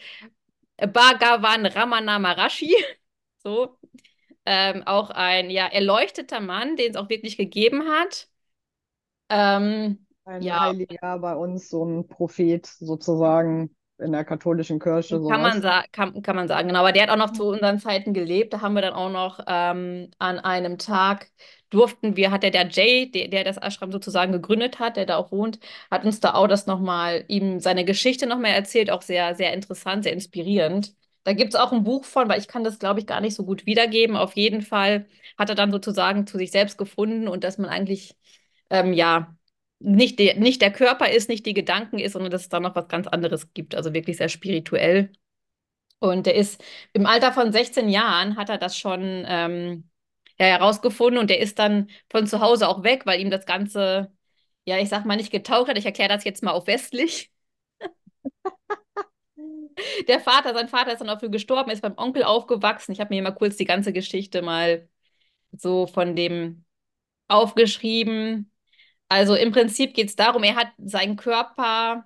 Bhagavan 0.79 1.67
Ramana 1.67 2.19
Maharashi. 2.19 2.75
So. 3.41 3.79
Ähm, 4.45 4.83
auch 4.85 5.11
ein 5.11 5.49
ja, 5.49 5.67
erleuchteter 5.69 6.41
Mann, 6.41 6.75
den 6.77 6.91
es 6.91 6.97
auch 6.97 7.09
wirklich 7.09 7.37
gegeben 7.37 7.89
hat. 7.89 8.29
Ähm, 9.29 10.07
Ein 10.25 10.45
ja, 10.45 10.61
Heiliger 10.61 11.19
bei 11.19 11.35
uns, 11.35 11.71
so 11.71 11.85
ein 11.85 12.07
Prophet 12.07 12.67
sozusagen 12.67 13.75
in 13.99 14.13
der 14.13 14.25
katholischen 14.25 14.79
Kirche, 14.79 15.19
Kann 15.27 15.43
man, 15.43 15.61
sa 15.63 15.85
kann, 15.93 16.23
kann 16.23 16.37
man 16.37 16.49
sagen, 16.49 16.69
genau. 16.69 16.81
Aber 16.81 16.93
der 16.93 17.03
hat 17.05 17.11
auch 17.11 17.17
noch 17.17 17.33
zu 17.33 17.45
unseren 17.45 17.79
Zeiten 17.79 18.15
gelebt. 18.15 18.53
Da 18.53 18.61
haben 18.63 18.75
wir 18.75 18.83
dann 18.83 18.95
auch 18.95 19.11
noch 19.11 19.41
ähm, 19.47 20.11
an 20.19 20.39
einem 20.39 20.79
Tag 20.79 21.31
durften 21.71 22.17
wir, 22.17 22.31
hat 22.31 22.43
der, 22.43 22.51
der 22.51 22.69
Jay, 22.69 23.11
der, 23.11 23.29
der 23.29 23.45
das 23.45 23.59
Ashram 23.59 23.93
sozusagen 23.93 24.33
gegründet 24.33 24.79
hat, 24.79 24.97
der 24.97 25.05
da 25.05 25.17
auch 25.19 25.31
wohnt, 25.33 25.59
hat 25.91 26.05
uns 26.05 26.19
da 26.21 26.33
auch 26.35 26.47
das 26.47 26.67
nochmal, 26.67 27.25
ihm 27.29 27.61
seine 27.61 27.85
Geschichte 27.85 28.27
nochmal 28.27 28.53
erzählt, 28.53 28.91
auch 28.91 29.03
sehr, 29.03 29.35
sehr 29.35 29.53
interessant, 29.53 30.05
sehr 30.05 30.15
inspirierend. 30.15 30.95
Da 31.25 31.35
gibt 31.35 31.53
es 31.53 31.61
auch 31.61 31.73
ein 31.73 31.85
Buch 31.85 32.05
von, 32.05 32.27
weil 32.31 32.41
ich 32.41 32.49
kann 32.49 32.65
das, 32.65 32.79
glaube 32.79 33.01
ich, 33.01 33.07
gar 33.07 33.21
nicht 33.21 33.35
so 33.35 33.45
gut 33.45 33.67
wiedergeben. 33.67 34.17
Auf 34.17 34.35
jeden 34.35 34.63
Fall 34.63 35.07
hat 35.37 35.51
er 35.51 35.55
dann 35.55 35.71
sozusagen 35.71 36.27
zu 36.27 36.39
sich 36.39 36.51
selbst 36.51 36.79
gefunden 36.79 37.29
und 37.29 37.45
dass 37.45 37.59
man 37.59 37.69
eigentlich, 37.69 38.17
ähm, 38.71 38.93
ja, 38.93 39.37
nicht, 39.81 40.19
de 40.19 40.39
nicht 40.39 40.61
der 40.63 40.73
Körper 40.73 41.09
ist, 41.11 41.29
nicht 41.29 41.47
die 41.47 41.55
Gedanken 41.55 41.99
ist, 41.99 42.13
sondern 42.13 42.31
dass 42.31 42.43
es 42.43 42.49
da 42.49 42.61
noch 42.61 42.75
was 42.75 42.89
ganz 42.89 43.07
anderes 43.07 43.53
gibt. 43.55 43.75
Also 43.75 43.95
wirklich 43.95 44.17
sehr 44.17 44.29
spirituell. 44.29 45.13
Und 46.01 46.27
der 46.27 46.35
ist 46.37 46.63
im 46.93 47.07
Alter 47.07 47.33
von 47.33 47.53
16 47.53 47.89
Jahren 47.89 48.37
hat 48.37 48.49
er 48.51 48.59
das 48.59 48.79
schon 48.79 49.25
ähm, 49.27 49.91
ja, 50.39 50.47
herausgefunden 50.47 51.19
und 51.19 51.31
der 51.31 51.41
ist 51.41 51.59
dann 51.59 51.91
von 52.11 52.27
zu 52.27 52.41
Hause 52.41 52.69
auch 52.69 52.85
weg, 52.85 53.07
weil 53.07 53.21
ihm 53.21 53.31
das 53.31 53.47
Ganze, 53.47 54.13
ja, 54.65 54.79
ich 54.79 54.89
sag 54.89 55.05
mal, 55.07 55.17
nicht 55.17 55.33
getaugt 55.33 55.69
hat. 55.69 55.79
Ich 55.79 55.87
erkläre 55.87 56.09
das 56.11 56.25
jetzt 56.25 56.43
mal 56.43 56.53
auf 56.53 56.67
westlich. 56.67 57.33
Der 60.09 60.21
Vater, 60.21 60.55
sein 60.55 60.69
Vater 60.69 60.93
ist 60.93 61.01
dann 61.01 61.09
auch 61.11 61.21
früh 61.21 61.31
gestorben, 61.31 61.71
ist 61.71 61.83
beim 61.83 61.97
Onkel 61.97 62.25
aufgewachsen. 62.25 62.93
Ich 62.93 63.01
habe 63.01 63.15
mir 63.15 63.23
mal 63.23 63.33
kurz 63.33 63.57
die 63.57 63.65
ganze 63.65 63.93
Geschichte 63.93 64.43
mal 64.43 64.89
so 65.53 65.87
von 65.87 66.17
dem 66.17 66.65
aufgeschrieben. 67.29 68.53
Also 69.09 69.35
im 69.35 69.53
Prinzip 69.53 69.95
geht 69.95 70.09
es 70.09 70.17
darum, 70.17 70.43
er 70.45 70.57
hat 70.57 70.69
seinen 70.79 71.17
Körper 71.17 72.05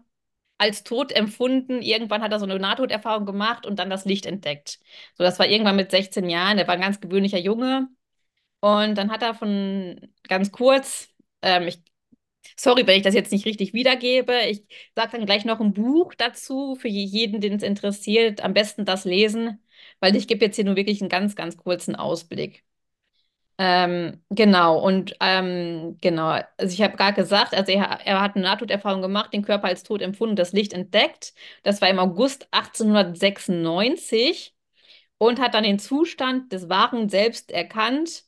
als 0.59 0.85
tot 0.85 1.12
empfunden. 1.12 1.83
Irgendwann 1.83 2.23
hat 2.23 2.33
er 2.33 2.38
so 2.41 2.45
eine 2.47 2.59
Nahtoderfahrung 2.59 3.27
gemacht 3.27 3.67
und 3.67 3.79
dann 3.79 3.91
das 3.91 4.05
Licht 4.05 4.27
entdeckt. 4.27 4.79
So, 5.19 5.25
das 5.25 5.38
war 5.38 5.47
irgendwann 5.49 5.77
mit 5.77 5.91
16 5.91 6.29
Jahren. 6.31 6.59
Er 6.59 6.69
war 6.69 6.75
ein 6.75 6.81
ganz 6.81 7.01
gewöhnlicher 7.01 7.38
Junge. 7.38 7.88
Und 8.61 8.97
dann 8.97 9.11
hat 9.12 9.23
er 9.23 9.35
von 9.35 10.01
ganz 10.29 10.53
kurz, 10.53 11.09
ähm, 11.43 11.69
ich, 11.69 11.83
sorry, 12.57 12.87
wenn 12.87 12.97
ich 12.99 13.03
das 13.05 13.15
jetzt 13.15 13.33
nicht 13.33 13.47
richtig 13.47 13.75
wiedergebe, 13.75 14.35
ich 14.51 14.65
sage 14.97 15.12
dann 15.19 15.27
gleich 15.27 15.45
noch 15.45 15.61
ein 15.61 15.75
Buch 15.75 16.15
dazu 16.15 16.77
für 16.77 16.88
jeden, 16.88 17.41
den 17.41 17.55
es 17.55 17.62
interessiert. 17.65 18.43
Am 18.43 18.55
besten 18.55 18.85
das 18.87 19.05
lesen, 19.07 19.62
weil 20.01 20.17
ich 20.17 20.29
gebe 20.29 20.45
jetzt 20.45 20.57
hier 20.57 20.65
nur 20.67 20.77
wirklich 20.77 21.01
einen 21.03 21.11
ganz, 21.11 21.37
ganz 21.37 21.57
kurzen 21.59 21.97
Ausblick. 21.97 22.65
Ähm, 23.64 24.20
genau, 24.31 24.81
und 24.81 25.14
ähm, 25.20 25.96
genau, 26.01 26.40
also 26.57 26.72
ich 26.75 26.83
habe 26.83 26.96
gerade 26.96 27.14
gesagt, 27.14 27.55
also 27.55 27.70
er, 27.70 28.01
er 28.05 28.20
hat 28.20 28.35
eine 28.35 28.42
Nahtoderfahrung 28.44 29.03
gemacht, 29.03 29.33
den 29.33 29.42
Körper 29.44 29.68
als 29.68 29.85
tot 29.85 30.03
empfunden, 30.03 30.35
das 30.37 30.53
Licht 30.53 30.72
entdeckt. 30.72 31.33
Das 31.62 31.81
war 31.81 31.88
im 31.88 31.98
August 32.01 32.48
1896 32.51 34.55
und 35.18 35.38
hat 35.40 35.55
dann 35.55 35.62
den 35.64 35.79
Zustand 35.79 36.53
des 36.53 36.68
wahren 36.68 37.09
Selbst 37.09 37.53
erkannt 37.53 38.25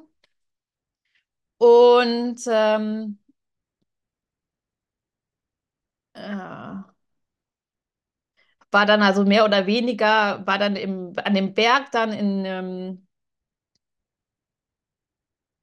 Und 1.62 2.42
ähm, 2.48 3.18
ja, 6.14 6.94
war 8.70 8.86
dann 8.86 9.02
also 9.02 9.24
mehr 9.24 9.44
oder 9.44 9.66
weniger, 9.66 10.44
war 10.46 10.58
dann 10.58 10.76
im, 10.76 11.12
an 11.24 11.34
dem 11.34 11.54
Berg 11.54 11.90
dann 11.92 12.12
in, 12.12 12.44
ähm, 12.44 13.06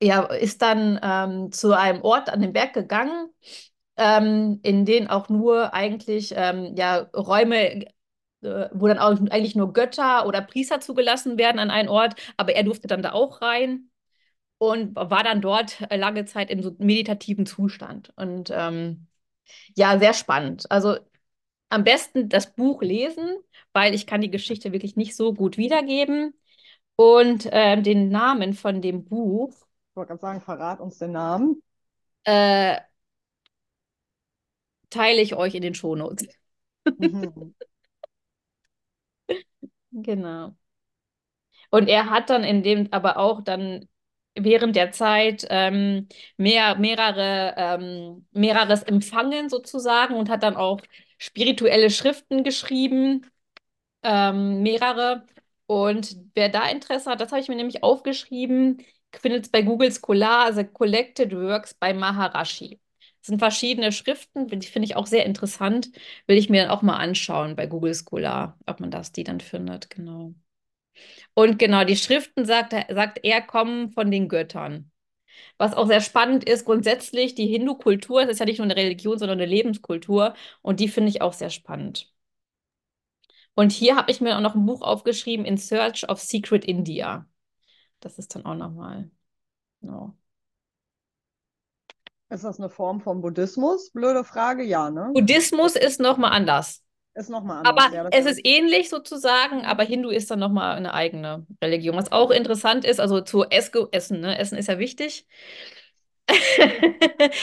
ja, 0.02 0.24
ist 0.26 0.62
dann 0.62 1.00
ähm, 1.04 1.52
zu 1.52 1.74
einem 1.74 2.02
Ort 2.02 2.30
an 2.30 2.42
den 2.42 2.54
Berg 2.54 2.74
gegangen, 2.74 3.30
ähm, 3.98 4.60
in 4.64 4.86
denen 4.86 5.08
auch 5.10 5.30
nur 5.30 5.74
eigentlich 5.74 6.34
ähm, 6.36 6.76
ja, 6.78 7.00
Räume, 7.16 7.86
äh, 8.42 8.70
wo 8.74 8.88
dann 8.88 9.00
auch 9.00 9.12
eigentlich 9.32 9.56
nur 9.56 9.74
Götter 9.74 10.26
oder 10.28 10.42
Priester 10.42 10.80
zugelassen 10.82 11.38
werden 11.38 11.60
an 11.60 11.72
einen 11.72 11.90
Ort, 11.90 12.16
aber 12.38 12.54
er 12.56 12.64
durfte 12.64 12.88
dann 12.88 13.02
da 13.04 13.12
auch 13.14 13.42
rein 13.42 13.89
und 14.60 14.96
war 14.98 15.24
dann 15.26 15.42
dort 15.42 15.82
äh, 15.92 15.98
lange 15.98 16.26
Zeit 16.26 16.52
in 16.52 16.64
so 16.64 16.76
meditativen 16.80 17.48
Zustand. 17.48 18.14
Und 18.18 18.52
ähm, 18.54 19.08
ja, 19.76 20.00
sehr 20.00 20.14
spannend. 20.14 20.70
Also 20.72 20.98
am 21.70 21.84
besten 21.84 22.30
das 22.30 22.54
Buch 22.56 22.82
lesen, 22.82 23.38
weil 23.74 23.94
ich 23.96 24.08
kann 24.08 24.22
die 24.22 24.32
Geschichte 24.32 24.72
wirklich 24.74 24.96
nicht 24.96 25.16
so 25.16 25.34
gut 25.34 25.58
wiedergeben. 25.58 26.34
Und 26.96 27.48
ähm, 27.52 27.84
den 27.84 28.10
Namen 28.10 28.54
von 28.54 28.82
dem 28.82 29.06
Buch 29.06 29.54
wollte 29.96 30.10
gerade 30.10 30.22
sagen, 30.22 30.42
verrat 30.42 30.80
uns 30.82 30.98
den 31.00 31.14
Namen. 31.14 31.62
Äh, 32.26 32.78
teile 34.90 35.22
ich 35.22 35.36
euch 35.36 35.56
in 35.56 35.62
den 35.62 35.74
Shownotes. 35.76 36.28
Mhm. 36.98 37.54
Genau. 39.92 40.56
Und 41.72 41.88
er 41.88 42.10
hat 42.10 42.30
dann 42.30 42.44
in 42.44 42.64
dem 42.64 42.88
aber 42.92 43.18
auch 43.18 43.42
dann 43.44 43.88
während 44.36 44.76
der 44.76 44.92
Zeit 44.92 45.46
ähm, 45.50 46.08
mehr, 46.38 46.76
mehrere, 46.78 47.54
ähm, 47.58 48.28
mehreres 48.32 48.84
empfangen 48.84 49.50
sozusagen 49.50 50.16
und 50.16 50.30
hat 50.30 50.44
dann 50.44 50.56
auch 50.56 50.82
spirituelle 51.18 51.90
Schriften 51.90 52.44
geschrieben, 52.44 53.26
ähm, 54.04 54.62
mehrere. 54.64 55.26
Und 55.66 56.18
wer 56.36 56.50
da 56.50 56.68
Interesse 56.70 57.12
hat, 57.12 57.22
das 57.22 57.32
habe 57.32 57.42
ich 57.42 57.48
mir 57.50 57.56
nämlich 57.56 57.84
aufgeschrieben, 57.84 58.84
findet 59.16 59.46
es 59.46 59.52
bei 59.52 59.62
Google 59.62 59.92
Scholar, 59.92 60.46
also 60.46 60.64
Collected 60.64 61.34
Works 61.36 61.74
by 61.76 61.94
Maharashi. 61.94 62.80
Das 63.22 63.28
sind 63.28 63.40
verschiedene 63.40 63.92
Schriften, 63.92 64.48
die 64.48 64.68
finde 64.68 64.86
ich 64.88 64.96
auch 64.96 65.06
sehr 65.08 65.26
interessant. 65.26 65.90
Will 66.28 66.38
ich 66.38 66.50
mir 66.50 66.64
dann 66.64 66.72
auch 66.72 66.82
mal 66.82 66.98
anschauen 66.98 67.56
bei 67.56 67.68
Google 67.68 67.94
Scholar, 67.94 68.58
ob 68.66 68.80
man 68.80 68.92
das 68.92 69.12
die 69.12 69.24
dann 69.24 69.42
findet, 69.42 69.90
genau. 69.90 70.34
Und 71.34 71.60
genau, 71.60 71.84
die 71.84 71.96
Schriften, 71.96 72.46
sagt, 72.46 72.74
sagt 72.74 73.20
er, 73.24 73.42
kommen 73.42 73.92
von 73.92 74.12
den 74.12 74.28
Göttern. 74.30 74.92
Was 75.58 75.74
auch 75.74 75.88
sehr 75.88 76.02
spannend 76.02 76.44
ist, 76.44 76.66
grundsätzlich 76.66 77.36
die 77.36 77.48
Hindu-Kultur, 77.48 78.22
das 78.22 78.32
ist 78.32 78.40
ja 78.40 78.46
nicht 78.46 78.58
nur 78.60 78.66
eine 78.66 78.76
Religion, 78.76 79.18
sondern 79.18 79.40
eine 79.40 79.50
Lebenskultur. 79.50 80.34
Und 80.62 80.80
die 80.80 80.88
finde 80.88 81.10
ich 81.10 81.22
auch 81.22 81.34
sehr 81.34 81.50
spannend. 81.50 82.12
Und 83.56 83.72
hier 83.72 83.96
habe 83.96 84.12
ich 84.12 84.22
mir 84.22 84.38
auch 84.38 84.42
noch 84.42 84.56
ein 84.56 84.66
Buch 84.66 84.82
aufgeschrieben, 84.82 85.46
In 85.46 85.58
Search 85.58 86.08
of 86.10 86.22
Secret 86.22 86.66
India. 86.66 87.28
Das 88.00 88.18
ist 88.18 88.36
dann 88.36 88.46
auch 88.46 88.56
nochmal. 88.56 89.12
No. 89.82 90.16
Ist 92.30 92.44
das 92.44 92.60
eine 92.60 92.70
Form 92.70 93.02
von 93.02 93.22
Buddhismus? 93.22 93.92
Blöde 93.92 94.24
Frage, 94.24 94.64
ja, 94.64 94.90
ne? 94.90 95.10
Buddhismus 95.14 95.76
ist 95.76 96.00
nochmal 96.00 96.32
anders. 96.32 96.84
Ist 97.16 97.30
nochmal 97.30 97.66
anders. 97.66 97.92
Aber 97.92 97.94
ja, 97.94 98.08
es 98.12 98.26
ist- 98.26 98.42
ähnlich 98.46 98.90
sozusagen, 98.90 99.66
aber 99.66 99.84
Hindu 99.84 100.10
ist 100.10 100.32
dann 100.32 100.40
nochmal 100.40 100.76
eine 100.78 100.94
eigene 100.94 101.46
Religion. 101.62 101.96
Was 101.98 102.12
auch 102.12 102.32
interessant 102.32 102.86
ist, 102.86 103.00
also 103.00 103.22
zu 103.22 103.46
Essen, 103.50 104.22
ne? 104.22 104.38
Essen 104.38 104.58
ist 104.58 104.68
ja 104.68 104.80
wichtig. 104.80 105.26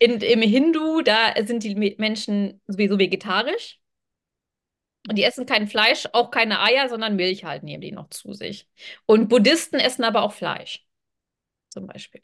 In, 0.00 0.20
Im 0.20 0.42
Hindu, 0.42 1.02
da 1.02 1.34
sind 1.44 1.64
die 1.64 1.74
Me- 1.74 1.94
Menschen 1.98 2.60
sowieso 2.68 2.98
vegetarisch. 2.98 3.80
Und 5.08 5.16
die 5.16 5.22
essen 5.24 5.46
kein 5.46 5.66
Fleisch, 5.68 6.06
auch 6.12 6.30
keine 6.30 6.60
Eier, 6.60 6.88
sondern 6.88 7.16
Milch 7.16 7.44
halt 7.44 7.62
nehmen 7.62 7.80
die 7.80 7.92
noch 7.92 8.10
zu 8.10 8.32
sich. 8.34 8.68
Und 9.06 9.28
Buddhisten 9.28 9.76
essen 9.80 10.04
aber 10.04 10.22
auch 10.22 10.32
Fleisch, 10.32 10.86
zum 11.70 11.86
Beispiel. 11.86 12.22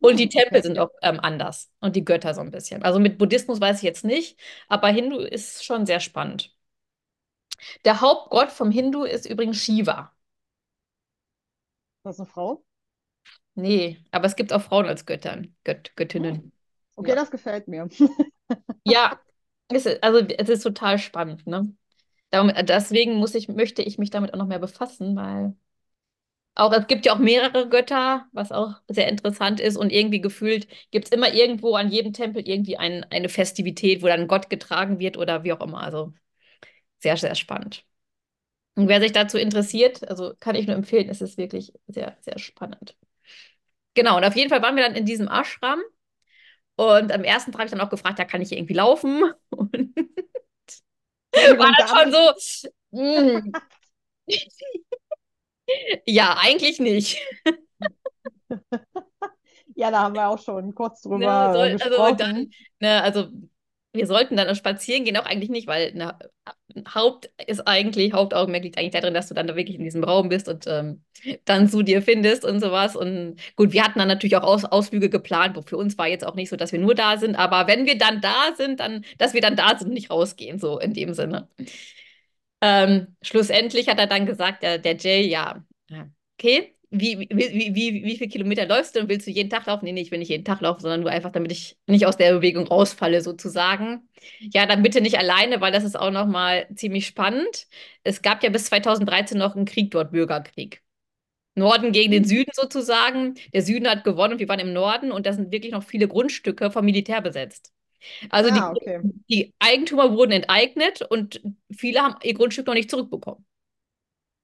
Und 0.00 0.18
die 0.20 0.28
Hm, 0.30 0.30
Tempel 0.30 0.62
sind 0.62 0.78
auch 0.78 0.90
ähm, 1.02 1.20
anders 1.20 1.70
und 1.80 1.96
die 1.96 2.04
Götter 2.04 2.34
so 2.34 2.40
ein 2.40 2.50
bisschen. 2.50 2.82
Also 2.82 2.98
mit 3.00 3.18
Buddhismus 3.18 3.60
weiß 3.60 3.78
ich 3.78 3.82
jetzt 3.82 4.04
nicht, 4.04 4.38
aber 4.68 4.88
Hindu 4.88 5.18
ist 5.20 5.64
schon 5.64 5.86
sehr 5.86 6.00
spannend. 6.00 6.54
Der 7.84 8.00
Hauptgott 8.00 8.50
vom 8.52 8.70
Hindu 8.70 9.04
ist 9.04 9.26
übrigens 9.26 9.58
Shiva. 9.58 10.12
Ist 11.98 12.04
das 12.04 12.18
eine 12.20 12.26
Frau? 12.26 12.64
Nee, 13.54 13.98
aber 14.10 14.26
es 14.26 14.36
gibt 14.36 14.52
auch 14.52 14.62
Frauen 14.62 14.86
als 14.86 15.06
Göttern, 15.06 15.54
Gött 15.64 15.94
Göttinnen. 15.96 16.52
Okay, 16.96 17.14
Ja. 17.14 17.16
das 17.16 17.30
gefällt 17.30 17.68
mir. 17.68 17.88
Ja, 18.84 19.20
es 19.68 19.86
ist, 19.86 20.02
also 20.02 20.18
es 20.20 20.48
ist 20.48 20.62
total 20.62 20.98
spannend, 20.98 21.46
ne? 21.46 21.74
Darum, 22.30 22.52
deswegen 22.66 23.16
muss 23.16 23.34
ich, 23.34 23.48
möchte 23.48 23.82
ich 23.82 23.98
mich 23.98 24.10
damit 24.10 24.34
auch 24.34 24.38
noch 24.38 24.46
mehr 24.48 24.58
befassen, 24.60 25.16
weil 25.16 25.56
auch 26.54 26.72
es 26.72 26.86
gibt 26.86 27.06
ja 27.06 27.14
auch 27.14 27.18
mehrere 27.18 27.68
Götter, 27.68 28.26
was 28.32 28.52
auch 28.52 28.74
sehr 28.88 29.08
interessant 29.08 29.60
ist 29.60 29.76
und 29.76 29.90
irgendwie 29.90 30.20
gefühlt 30.20 30.66
gibt 30.90 31.06
es 31.06 31.12
immer 31.12 31.32
irgendwo 31.32 31.74
an 31.74 31.90
jedem 31.90 32.12
Tempel 32.12 32.46
irgendwie 32.46 32.76
ein, 32.76 33.04
eine 33.10 33.28
Festivität, 33.28 34.02
wo 34.02 34.06
dann 34.06 34.28
Gott 34.28 34.50
getragen 34.50 34.98
wird 34.98 35.16
oder 35.16 35.44
wie 35.44 35.52
auch 35.52 35.60
immer. 35.60 35.82
Also 35.82 36.12
sehr, 36.98 37.16
sehr 37.16 37.34
spannend. 37.34 37.84
Und 38.74 38.88
wer 38.88 39.00
sich 39.00 39.12
dazu 39.12 39.38
interessiert, 39.38 40.08
also 40.08 40.34
kann 40.40 40.54
ich 40.54 40.66
nur 40.66 40.76
empfehlen, 40.76 41.08
es 41.08 41.20
ist 41.20 41.38
wirklich 41.38 41.72
sehr, 41.86 42.16
sehr 42.20 42.38
spannend. 42.38 42.96
Genau, 43.94 44.16
und 44.16 44.24
auf 44.24 44.36
jeden 44.36 44.50
Fall 44.50 44.62
waren 44.62 44.76
wir 44.76 44.84
dann 44.84 44.94
in 44.94 45.06
diesem 45.06 45.28
Ashram. 45.28 45.80
Und 46.76 47.12
am 47.12 47.24
ersten 47.24 47.52
Tag 47.52 47.60
habe 47.60 47.66
ich 47.66 47.72
dann 47.72 47.80
auch 47.80 47.90
gefragt, 47.90 48.18
ja, 48.18 48.24
kann 48.24 48.40
ich 48.40 48.52
irgendwie 48.52 48.74
laufen? 48.74 49.22
Und 51.32 51.58
war 51.58 51.72
dann 51.78 51.88
schon 51.88 52.12
so, 52.12 52.72
mm. 52.96 53.52
Ja, 56.06 56.36
eigentlich 56.38 56.78
nicht. 56.80 57.18
Ja, 59.74 59.90
da 59.90 60.00
haben 60.02 60.14
wir 60.14 60.28
auch 60.28 60.38
schon 60.38 60.74
kurz 60.74 61.02
Ne, 61.12 61.26
drüber 61.26 61.50
soll, 61.50 61.70
äh, 61.70 61.78
also 61.80 61.96
gesprochen. 61.96 62.16
dann, 62.16 62.50
ne, 62.80 63.02
also 63.02 63.28
wir 63.92 64.06
sollten 64.06 64.36
dann 64.36 64.54
spazieren 64.54 65.04
gehen, 65.04 65.16
auch 65.16 65.26
eigentlich 65.26 65.50
nicht, 65.50 65.66
weil 65.66 65.92
ne, 65.94 66.16
Haupt 66.94 67.30
ist 67.48 67.66
eigentlich, 67.66 68.12
Hauptaugenmerk 68.12 68.62
liegt 68.62 68.78
eigentlich 68.78 68.92
darin, 68.92 69.14
dass 69.14 69.26
du 69.28 69.34
dann 69.34 69.48
da 69.48 69.56
wirklich 69.56 69.76
in 69.76 69.82
diesem 69.84 70.04
Raum 70.04 70.28
bist 70.28 70.48
und 70.48 70.66
ähm, 70.68 71.02
dann 71.44 71.68
zu 71.68 71.82
dir 71.82 72.00
findest 72.02 72.44
und 72.44 72.60
sowas. 72.60 72.94
Und 72.96 73.36
gut, 73.56 73.72
wir 73.72 73.82
hatten 73.84 73.98
dann 73.98 74.06
natürlich 74.08 74.36
auch 74.36 74.44
Aus 74.44 74.64
Ausflüge 74.64 75.10
geplant, 75.10 75.56
wo 75.56 75.62
für 75.62 75.76
uns 75.76 75.98
war 75.98 76.06
jetzt 76.08 76.24
auch 76.24 76.36
nicht 76.36 76.50
so, 76.50 76.56
dass 76.56 76.70
wir 76.72 76.78
nur 76.78 76.94
da 76.94 77.18
sind, 77.18 77.34
aber 77.36 77.66
wenn 77.66 77.86
wir 77.86 77.98
dann 77.98 78.20
da 78.20 78.54
sind, 78.56 78.78
dann, 78.80 79.04
dass 79.18 79.34
wir 79.34 79.40
dann 79.40 79.56
da 79.56 79.76
sind 79.78 79.88
und 79.88 79.94
nicht 79.94 80.10
rausgehen, 80.10 80.58
so 80.60 80.78
in 80.78 80.94
dem 80.94 81.12
Sinne. 81.14 81.48
Ähm, 82.62 83.16
schlussendlich 83.22 83.88
hat 83.88 83.98
er 83.98 84.06
dann 84.06 84.26
gesagt, 84.26 84.62
der, 84.62 84.78
der 84.78 84.96
Jay, 84.96 85.26
ja, 85.26 85.64
ja, 85.88 86.08
okay, 86.38 86.74
wie, 86.90 87.20
wie, 87.20 87.30
wie, 87.30 87.74
wie, 87.74 88.04
wie 88.04 88.16
viele 88.18 88.28
Kilometer 88.30 88.66
läufst 88.66 88.96
du 88.96 89.00
und 89.00 89.08
willst 89.08 89.26
du 89.26 89.30
jeden 89.30 89.48
Tag 89.48 89.66
laufen? 89.66 89.84
Nee, 89.84 89.92
nee, 89.92 90.02
ich 90.02 90.10
will 90.10 90.18
nicht 90.18 90.28
jeden 90.28 90.44
Tag 90.44 90.60
laufen, 90.60 90.80
sondern 90.80 91.00
nur 91.00 91.10
einfach, 91.10 91.30
damit 91.30 91.52
ich 91.52 91.78
nicht 91.86 92.04
aus 92.06 92.16
der 92.16 92.32
Bewegung 92.34 92.66
rausfalle, 92.66 93.22
sozusagen. 93.22 94.08
Ja, 94.40 94.66
dann 94.66 94.82
bitte 94.82 95.00
nicht 95.00 95.16
alleine, 95.18 95.60
weil 95.60 95.72
das 95.72 95.84
ist 95.84 95.98
auch 95.98 96.10
nochmal 96.10 96.66
ziemlich 96.74 97.06
spannend. 97.06 97.68
Es 98.02 98.22
gab 98.22 98.42
ja 98.42 98.50
bis 98.50 98.64
2013 98.66 99.38
noch 99.38 99.54
einen 99.56 99.66
Krieg 99.66 99.90
dort, 99.92 100.10
Bürgerkrieg. 100.12 100.82
Norden 101.56 101.92
gegen 101.92 102.12
den 102.12 102.24
Süden 102.24 102.50
sozusagen. 102.54 103.34
Der 103.54 103.62
Süden 103.62 103.88
hat 103.88 104.04
gewonnen 104.04 104.34
und 104.34 104.38
wir 104.40 104.48
waren 104.48 104.60
im 104.60 104.72
Norden 104.72 105.12
und 105.12 105.26
da 105.26 105.32
sind 105.32 105.52
wirklich 105.52 105.72
noch 105.72 105.84
viele 105.84 106.08
Grundstücke 106.08 106.70
vom 106.70 106.84
Militär 106.84 107.20
besetzt. 107.22 107.72
Also 108.30 108.50
die, 108.50 108.60
Ah, 108.60 108.70
okay. 108.72 109.00
die 109.28 109.54
Eigentümer 109.58 110.12
wurden 110.16 110.32
enteignet 110.32 111.02
und 111.02 111.40
viele 111.70 112.00
haben 112.02 112.16
ihr 112.22 112.34
Grundstück 112.34 112.66
noch 112.66 112.74
nicht 112.74 112.90
zurückbekommen. 112.90 113.44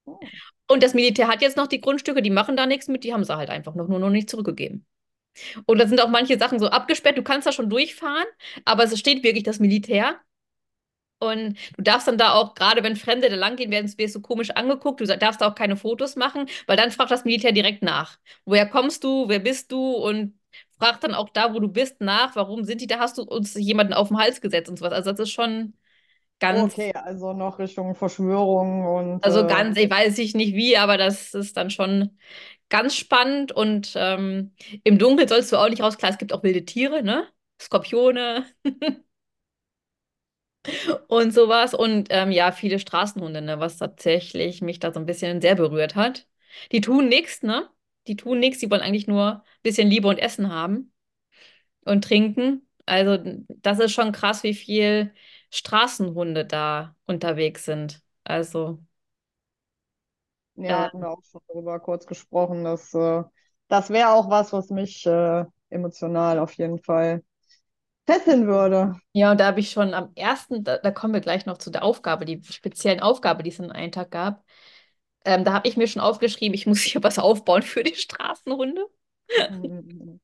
Oh. 0.05 0.19
Und 0.67 0.83
das 0.83 0.93
Militär 0.93 1.27
hat 1.27 1.41
jetzt 1.41 1.57
noch 1.57 1.67
die 1.67 1.81
Grundstücke, 1.81 2.21
die 2.21 2.29
machen 2.29 2.57
da 2.57 2.65
nichts 2.65 2.87
mit, 2.87 3.03
die 3.03 3.13
haben 3.13 3.23
sie 3.23 3.35
halt 3.35 3.49
einfach 3.49 3.75
noch 3.75 3.87
nur 3.87 3.99
noch 3.99 4.09
nicht 4.09 4.29
zurückgegeben. 4.29 4.85
Und 5.65 5.79
da 5.79 5.87
sind 5.87 6.01
auch 6.01 6.09
manche 6.09 6.39
Sachen 6.39 6.59
so 6.59 6.67
abgesperrt, 6.69 7.17
du 7.17 7.23
kannst 7.23 7.47
da 7.47 7.51
schon 7.51 7.69
durchfahren, 7.69 8.25
aber 8.65 8.83
es 8.85 8.99
steht 8.99 9.23
wirklich 9.23 9.43
das 9.43 9.59
Militär. 9.59 10.19
Und 11.19 11.57
du 11.75 11.81
darfst 11.83 12.07
dann 12.07 12.17
da 12.19 12.33
auch, 12.33 12.53
gerade 12.53 12.83
wenn 12.83 12.95
Fremde 12.95 13.29
da 13.29 13.35
langgehen, 13.35 13.71
werden, 13.71 13.91
wirst 13.97 14.15
du 14.15 14.21
komisch 14.21 14.51
angeguckt. 14.51 15.01
Du 15.01 15.05
darfst 15.05 15.41
da 15.41 15.47
auch 15.49 15.55
keine 15.55 15.75
Fotos 15.75 16.15
machen, 16.15 16.47
weil 16.67 16.77
dann 16.77 16.91
fragt 16.91 17.09
das 17.09 17.25
Militär 17.25 17.51
direkt 17.53 17.81
nach. 17.81 18.19
Woher 18.45 18.67
kommst 18.69 19.03
du? 19.03 19.27
Wer 19.27 19.39
bist 19.39 19.71
du? 19.71 19.79
Und 19.93 20.37
fragt 20.79 21.03
dann 21.03 21.13
auch 21.15 21.29
da, 21.29 21.53
wo 21.53 21.59
du 21.59 21.67
bist, 21.69 22.01
nach. 22.01 22.35
Warum 22.35 22.63
sind 22.63 22.81
die 22.81 22.87
da? 22.87 22.99
Hast 22.99 23.17
du 23.17 23.23
uns 23.23 23.53
jemanden 23.55 23.93
auf 23.93 24.09
den 24.09 24.17
Hals 24.17 24.41
gesetzt 24.41 24.69
und 24.69 24.77
sowas? 24.77 24.93
Also, 24.93 25.11
das 25.11 25.21
ist 25.21 25.31
schon 25.31 25.73
ganz, 26.39 26.73
Okay, 26.73 26.93
also 26.93 27.33
noch 27.33 27.59
Richtung 27.59 27.93
Verschwörung 27.93 28.85
und 28.85 29.21
also 29.21 29.27
äh, 29.27 29.47
ganz, 29.47 29.77
ich 29.77 29.89
weiß 29.89 30.17
ich 30.19 30.35
nicht 30.35 30.53
wie, 30.55 30.77
aber 30.77 30.97
das 30.97 31.33
ist 31.33 31.57
dann 31.57 31.69
schon 31.69 32.17
ganz 32.69 32.95
spannend. 32.95 33.51
Und 33.51 33.93
ähm, 33.95 34.53
im 34.83 34.97
Dunkeln 34.99 35.27
sollst 35.27 35.51
du 35.51 35.57
auch 35.57 35.69
nicht 35.69 35.81
raus. 35.81 35.97
Klar, 35.97 36.11
es 36.11 36.17
gibt 36.17 36.33
auch 36.33 36.43
wilde 36.43 36.65
Tiere, 36.65 37.03
ne? 37.03 37.27
Skorpione. 37.61 38.45
und 41.07 41.33
sowas. 41.33 41.73
Und 41.73 42.07
ähm, 42.11 42.31
ja, 42.31 42.51
viele 42.51 42.79
Straßenhunde, 42.79 43.41
ne, 43.41 43.59
was 43.59 43.77
tatsächlich 43.77 44.61
mich 44.61 44.79
da 44.79 44.91
so 44.93 44.99
ein 44.99 45.05
bisschen 45.05 45.41
sehr 45.41 45.55
berührt 45.55 45.95
hat. 45.95 46.27
Die 46.71 46.81
tun 46.81 47.07
nichts, 47.09 47.43
ne? 47.43 47.69
Die 48.07 48.15
tun 48.15 48.39
nichts, 48.39 48.59
die 48.59 48.69
wollen 48.71 48.81
eigentlich 48.81 49.07
nur 49.07 49.35
ein 49.35 49.41
bisschen 49.63 49.89
Liebe 49.89 50.07
und 50.07 50.17
Essen 50.19 50.49
haben 50.51 50.93
und 51.85 52.03
trinken. 52.03 52.67
Also, 52.85 53.17
das 53.49 53.79
ist 53.79 53.93
schon 53.93 54.11
krass, 54.13 54.43
wie 54.43 54.53
viel 54.53 55.13
Straßenhunde 55.51 56.45
da 56.45 56.95
unterwegs 57.05 57.65
sind. 57.65 58.01
Also, 58.23 58.79
ja, 60.55 60.81
äh, 60.83 60.83
hatten 60.83 60.99
wir 61.01 61.09
auch 61.11 61.23
schon 61.23 61.41
darüber 61.47 61.79
kurz 61.79 62.05
gesprochen, 62.07 62.63
dass 62.63 62.93
äh, 62.93 63.23
das 63.67 63.89
wäre 63.89 64.09
auch 64.11 64.29
was, 64.29 64.53
was 64.53 64.69
mich 64.69 65.05
äh, 65.05 65.45
emotional 65.69 66.39
auf 66.39 66.53
jeden 66.53 66.79
Fall 66.79 67.23
fesseln 68.07 68.47
würde. 68.47 68.95
ja, 69.13 69.31
und 69.31 69.39
da 69.39 69.47
habe 69.47 69.59
ich 69.59 69.71
schon 69.71 69.93
am 69.93 70.11
ersten, 70.15 70.63
da, 70.63 70.77
da 70.77 70.91
kommen 70.91 71.13
wir 71.13 71.21
gleich 71.21 71.45
noch 71.45 71.57
zu 71.57 71.71
der 71.71 71.83
Aufgabe, 71.83 72.25
die 72.25 72.41
speziellen 72.43 72.99
Aufgabe, 73.01 73.43
die 73.43 73.49
es 73.49 73.59
in 73.59 73.71
einem 73.71 73.91
Tag 73.91 74.11
gab. 74.11 74.45
Ähm, 75.27 75.43
da 75.45 75.53
habe 75.53 75.67
ich 75.67 75.77
mir 75.77 75.87
schon 75.87 76.01
aufgeschrieben, 76.01 76.55
ich 76.55 76.67
muss 76.67 76.81
hier 76.81 77.03
was 77.03 77.19
aufbauen 77.19 77.61
für 77.63 77.83
die 77.83 77.95
Straßenhunde. 77.95 78.87
Mhm. 79.49 80.19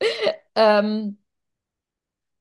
Ähm, 0.54 1.18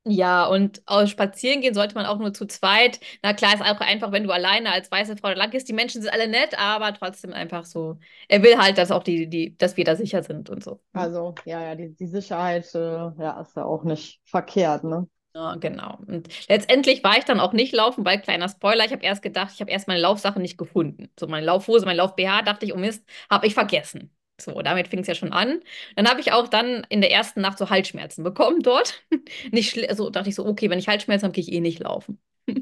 Ja, 0.07 0.45
und 0.45 0.83
aus 0.85 1.09
spazieren 1.09 1.61
gehen 1.61 1.73
sollte 1.73 1.95
man 1.95 2.05
auch 2.05 2.19
nur 2.19 2.31
zu 2.31 2.45
zweit. 2.45 2.99
Na 3.23 3.33
klar, 3.33 3.55
ist 3.55 3.61
auch 3.63 3.79
einfach, 3.79 4.11
wenn 4.11 4.23
du 4.23 4.29
alleine 4.31 4.71
als 4.71 4.91
weiße 4.91 5.17
Frau 5.17 5.29
da 5.29 5.33
lang 5.33 5.49
gehst. 5.49 5.67
Die 5.67 5.73
Menschen 5.73 6.01
sind 6.03 6.13
alle 6.13 6.27
nett, 6.27 6.55
aber 6.59 6.93
trotzdem 6.93 7.33
einfach 7.33 7.65
so. 7.65 7.97
Er 8.27 8.43
will 8.43 8.55
halt, 8.59 8.77
dass 8.77 8.91
auch 8.91 9.01
die, 9.01 9.27
die, 9.27 9.57
dass 9.57 9.77
wir 9.77 9.83
da 9.83 9.95
sicher 9.95 10.21
sind 10.21 10.51
und 10.51 10.63
so. 10.63 10.79
Also, 10.93 11.33
ja, 11.45 11.59
ja, 11.61 11.73
die, 11.75 11.95
die 11.95 12.05
Sicherheit, 12.07 12.73
äh, 12.75 12.79
ja, 12.79 13.41
ist 13.41 13.55
ja 13.55 13.65
auch 13.65 13.83
nicht 13.83 14.21
verkehrt, 14.25 14.83
ne? 14.83 15.07
Ja, 15.35 15.55
genau. 15.55 15.99
Und 16.07 16.29
letztendlich 16.47 17.03
war 17.03 17.17
ich 17.17 17.25
dann 17.25 17.41
auch 17.41 17.51
nicht 17.51 17.73
laufen, 17.73 18.05
weil 18.05 18.21
kleiner 18.21 18.47
Spoiler, 18.47 18.85
ich 18.85 18.93
habe 18.93 19.03
erst 19.03 19.21
gedacht, 19.21 19.51
ich 19.53 19.59
habe 19.59 19.69
erst 19.69 19.87
meine 19.87 19.99
Laufsache 19.99 20.39
nicht 20.39 20.57
gefunden. 20.57 21.09
So 21.19 21.27
meine 21.27 21.45
Laufhose, 21.45 21.85
mein 21.85 21.97
Lauf-BH, 21.97 22.43
dachte 22.43 22.65
ich, 22.65 22.73
oh 22.73 22.77
Mist, 22.77 23.03
habe 23.29 23.45
ich 23.45 23.53
vergessen. 23.53 24.11
So, 24.39 24.61
damit 24.61 24.87
fing 24.87 24.99
es 24.99 25.07
ja 25.07 25.15
schon 25.15 25.33
an. 25.33 25.59
Dann 25.97 26.07
habe 26.09 26.21
ich 26.21 26.31
auch 26.31 26.47
dann 26.47 26.85
in 26.89 27.01
der 27.01 27.11
ersten 27.11 27.41
Nacht 27.41 27.57
so 27.57 27.69
Halsschmerzen 27.69 28.23
bekommen 28.23 28.61
dort. 28.61 29.03
Nicht 29.51 29.89
also 29.89 30.09
dachte 30.09 30.29
ich 30.29 30.35
so, 30.35 30.45
okay, 30.45 30.69
wenn 30.69 30.79
ich 30.79 30.87
Halsschmerzen 30.87 31.25
habe, 31.25 31.33
gehe 31.33 31.43
ich 31.43 31.51
eh 31.51 31.59
nicht 31.61 31.79
laufen. 31.79 32.19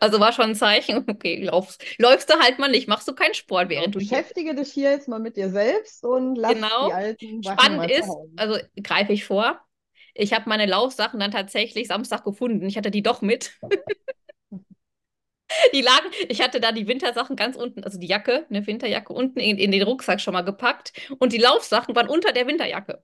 Also 0.00 0.20
war 0.20 0.32
schon 0.32 0.46
ein 0.46 0.54
Zeichen, 0.54 1.04
okay, 1.08 1.42
laufst, 1.44 1.84
läufst 1.98 2.30
du 2.30 2.34
halt 2.34 2.58
mal 2.58 2.70
nicht, 2.70 2.88
machst 2.88 3.06
du 3.08 3.14
keinen 3.14 3.34
Sport, 3.34 3.68
während 3.68 3.94
du 3.94 3.98
Beschäftige 4.00 4.54
dich 4.54 4.72
hier 4.72 4.90
jetzt 4.90 5.08
mal 5.08 5.20
mit 5.20 5.36
dir 5.36 5.50
selbst 5.50 6.04
und 6.04 6.36
lass 6.36 6.54
Genau. 6.54 6.88
die 6.88 6.92
alten 6.92 7.42
Sachen 7.42 7.62
Spannend 7.62 7.90
ist, 7.90 8.10
also 8.36 8.58
greife 8.82 9.12
ich 9.12 9.24
vor, 9.24 9.60
ich 10.18 10.32
habe 10.32 10.48
meine 10.48 10.66
Laufsachen 10.66 11.20
dann 11.20 11.30
tatsächlich 11.30 11.88
Samstag 11.88 12.24
gefunden. 12.24 12.66
Ich 12.66 12.76
hatte 12.76 12.90
die 12.90 13.02
doch 13.02 13.22
mit. 13.22 13.52
Die 15.72 15.80
lagen, 15.80 16.08
ich 16.28 16.42
hatte 16.42 16.60
da 16.60 16.72
die 16.72 16.86
Wintersachen 16.86 17.34
ganz 17.34 17.56
unten, 17.56 17.82
also 17.82 17.98
die 17.98 18.06
Jacke, 18.06 18.46
eine 18.50 18.66
Winterjacke 18.66 19.12
unten 19.12 19.40
in, 19.40 19.56
in 19.56 19.72
den 19.72 19.82
Rucksack 19.82 20.20
schon 20.20 20.34
mal 20.34 20.42
gepackt 20.42 20.92
und 21.18 21.32
die 21.32 21.38
Laufsachen 21.38 21.96
waren 21.96 22.08
unter 22.08 22.32
der 22.32 22.46
Winterjacke. 22.46 23.02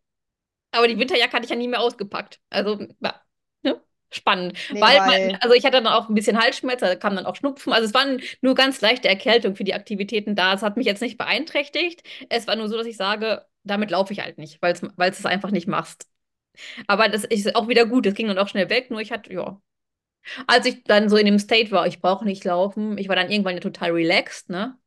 Aber 0.73 0.89
die 0.89 0.99
Winterjacke 0.99 1.33
hatte 1.33 1.45
ich 1.45 1.51
ja 1.51 1.57
nie 1.57 1.69
mehr 1.69 1.81
ausgepackt. 1.81 2.41
Also, 2.51 2.79
ja, 3.01 3.21
ne? 3.63 3.81
Spannend. 4.11 4.59
Nee, 4.71 4.81
Weil, 4.81 4.99
man, 4.99 5.39
also 5.41 5.55
ich 5.55 5.65
hatte 5.65 5.83
dann 5.83 5.87
auch 5.87 6.09
ein 6.09 6.15
bisschen 6.15 6.41
Halsschmerzen, 6.41 6.87
da 6.87 6.97
kam 6.97 7.17
dann 7.17 7.27
auch 7.27 7.37
Schnupfen. 7.37 7.73
Also 7.73 7.87
es 7.87 7.95
waren 7.95 8.21
nur 8.43 8.55
ganz 8.55 8.81
leichte 8.81 9.09
Erkältung 9.09 9.57
für 9.57 9.65
die 9.65 9.75
Aktivitäten 9.75 10.37
da. 10.37 10.55
Es 10.55 10.63
hat 10.63 10.77
mich 10.77 10.87
jetzt 10.87 11.03
nicht 11.03 11.19
beeinträchtigt. 11.19 12.03
Es 12.29 12.47
war 12.47 12.57
nur 12.57 12.69
so, 12.69 12.77
dass 12.77 12.87
ich 12.87 12.97
sage, 12.97 13.45
damit 13.65 13.91
laufe 13.91 14.13
ich 14.13 14.21
halt 14.21 14.39
nicht, 14.39 14.61
weil 14.63 14.75
weil 14.97 15.11
es 15.11 15.21
es 15.21 15.27
einfach 15.27 15.51
nicht 15.51 15.67
machst. 15.69 16.09
Aber 16.87 17.09
das 17.09 17.25
ist 17.25 17.55
auch 17.57 17.69
wieder 17.69 17.87
gut. 17.87 18.07
Das 18.07 18.15
ging 18.15 18.29
dann 18.29 18.39
auch 18.39 18.49
schnell 18.49 18.71
weg. 18.71 18.91
Nur 18.91 19.01
ich 19.01 19.13
hatte, 19.13 19.33
ja. 19.33 19.61
Als 20.47 20.67
ich 20.67 20.85
dann 20.85 21.09
so 21.11 21.17
in 21.17 21.27
dem 21.27 21.39
State 21.39 21.71
war, 21.73 21.87
ich 21.87 22.01
brauche 22.01 22.25
nicht 22.25 22.45
laufen, 22.45 22.99
ich 22.99 23.09
war 23.09 23.17
dann 23.17 23.31
irgendwann 23.31 23.55
ja 23.57 23.61
total 23.61 23.93
relaxed, 23.93 24.51
ne? 24.51 24.79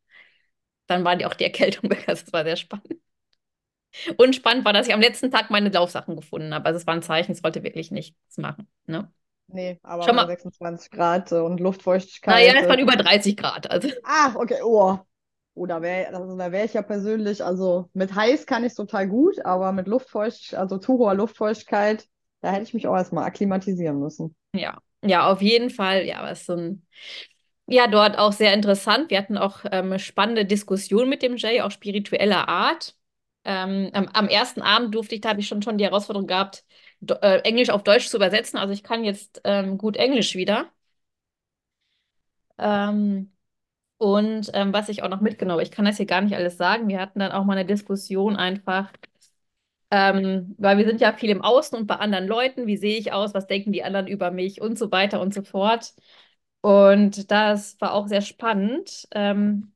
Dann 0.88 1.04
war 1.04 1.16
die 1.16 1.26
auch 1.26 1.34
die 1.34 1.44
Erkältung 1.44 1.90
weg. 1.90 2.04
Also 2.08 2.24
das 2.24 2.32
war 2.32 2.44
sehr 2.44 2.56
spannend. 2.56 3.00
Und 4.16 4.36
spannend 4.36 4.64
war, 4.64 4.72
dass 4.72 4.86
ich 4.86 4.94
am 4.94 5.00
letzten 5.00 5.30
Tag 5.30 5.50
meine 5.50 5.70
Laufsachen 5.70 6.16
gefunden 6.16 6.52
habe. 6.54 6.66
Also 6.66 6.78
es 6.78 6.86
war 6.86 6.94
ein 6.94 7.02
Zeichen, 7.02 7.32
ich 7.32 7.38
sollte 7.38 7.62
wirklich 7.62 7.90
nichts 7.90 8.36
machen, 8.36 8.68
ne? 8.86 9.10
Nee, 9.46 9.78
aber 9.82 10.04
Schau 10.04 10.12
mal. 10.12 10.26
26 10.26 10.90
Grad 10.90 11.32
und 11.32 11.58
Luftfeuchtigkeit. 11.60 12.34
Naja, 12.34 12.52
es 12.60 12.68
waren 12.68 12.80
über 12.80 12.96
30 12.96 13.36
Grad. 13.36 13.70
Also 13.70 13.88
Ah, 14.04 14.34
okay, 14.36 14.60
oh. 14.62 14.98
Da 15.66 15.82
wäre 15.82 16.14
also, 16.14 16.36
da 16.36 16.52
wär 16.52 16.64
ich 16.64 16.74
ja 16.74 16.82
persönlich, 16.82 17.44
also 17.44 17.88
mit 17.92 18.14
heiß 18.14 18.46
kann 18.46 18.64
ich 18.64 18.74
total 18.74 19.08
gut, 19.08 19.44
aber 19.44 19.72
mit 19.72 19.86
Luftfeuchtigkeit, 19.86 20.58
also 20.58 20.78
zu 20.78 20.94
hoher 20.98 21.14
Luftfeuchtigkeit, 21.14 22.06
da 22.40 22.52
hätte 22.52 22.62
ich 22.64 22.74
mich 22.74 22.86
auch 22.86 22.96
erstmal 22.96 23.24
akklimatisieren 23.24 23.98
müssen. 23.98 24.34
Ja, 24.54 24.78
ja, 25.04 25.30
auf 25.30 25.42
jeden 25.42 25.70
Fall. 25.70 26.04
Ja, 26.06 26.22
was 26.22 26.46
so 26.46 26.54
ein, 26.54 26.86
ja, 27.66 27.86
dort 27.86 28.18
auch 28.18 28.32
sehr 28.32 28.54
interessant. 28.54 29.10
Wir 29.10 29.18
hatten 29.18 29.38
auch 29.38 29.64
ähm, 29.70 29.98
spannende 29.98 30.44
Diskussionen 30.44 31.08
mit 31.08 31.22
dem 31.22 31.36
Jay, 31.36 31.60
auch 31.62 31.70
spiritueller 31.70 32.48
Art. 32.48 32.96
Ähm, 33.44 33.90
am, 33.92 34.08
am 34.08 34.28
ersten 34.28 34.62
Abend 34.62 34.94
durfte 34.94 35.14
ich, 35.14 35.20
da 35.20 35.30
habe 35.30 35.40
ich 35.40 35.48
schon, 35.48 35.62
schon 35.62 35.78
die 35.78 35.84
Herausforderung 35.84 36.26
gehabt, 36.26 36.64
Do 37.00 37.14
äh, 37.22 37.38
Englisch 37.40 37.70
auf 37.70 37.84
Deutsch 37.84 38.08
zu 38.08 38.16
übersetzen. 38.16 38.58
Also 38.58 38.74
ich 38.74 38.82
kann 38.82 39.04
jetzt 39.04 39.40
ähm, 39.44 39.78
gut 39.78 39.96
Englisch 39.96 40.34
wieder. 40.34 40.66
Ähm, 42.58 43.32
und 43.98 44.50
ähm, 44.54 44.72
was 44.72 44.88
ich 44.88 45.02
auch 45.02 45.08
noch 45.08 45.20
mitgenommen 45.20 45.54
habe, 45.54 45.62
ich 45.62 45.70
kann 45.72 45.84
das 45.84 45.96
hier 45.96 46.06
gar 46.06 46.20
nicht 46.20 46.36
alles 46.36 46.56
sagen. 46.56 46.88
Wir 46.88 47.00
hatten 47.00 47.18
dann 47.20 47.32
auch 47.32 47.44
mal 47.44 47.54
eine 47.58 47.66
Diskussion 47.66 48.36
einfach, 48.36 48.92
ähm, 49.90 50.54
weil 50.58 50.78
wir 50.78 50.84
sind 50.86 51.00
ja 51.00 51.12
viel 51.12 51.30
im 51.30 51.42
Außen 51.42 51.78
und 51.78 51.86
bei 51.86 51.96
anderen 51.96 52.26
Leuten. 52.26 52.66
Wie 52.66 52.76
sehe 52.76 52.98
ich 52.98 53.12
aus? 53.12 53.34
Was 53.34 53.46
denken 53.46 53.72
die 53.72 53.82
anderen 53.84 54.06
über 54.06 54.30
mich? 54.30 54.60
Und 54.60 54.78
so 54.78 54.92
weiter 54.92 55.20
und 55.20 55.34
so 55.34 55.42
fort. 55.42 55.94
Und 56.60 57.30
das 57.30 57.80
war 57.80 57.94
auch 57.94 58.08
sehr 58.08 58.20
spannend. 58.20 59.08
Ähm, 59.12 59.72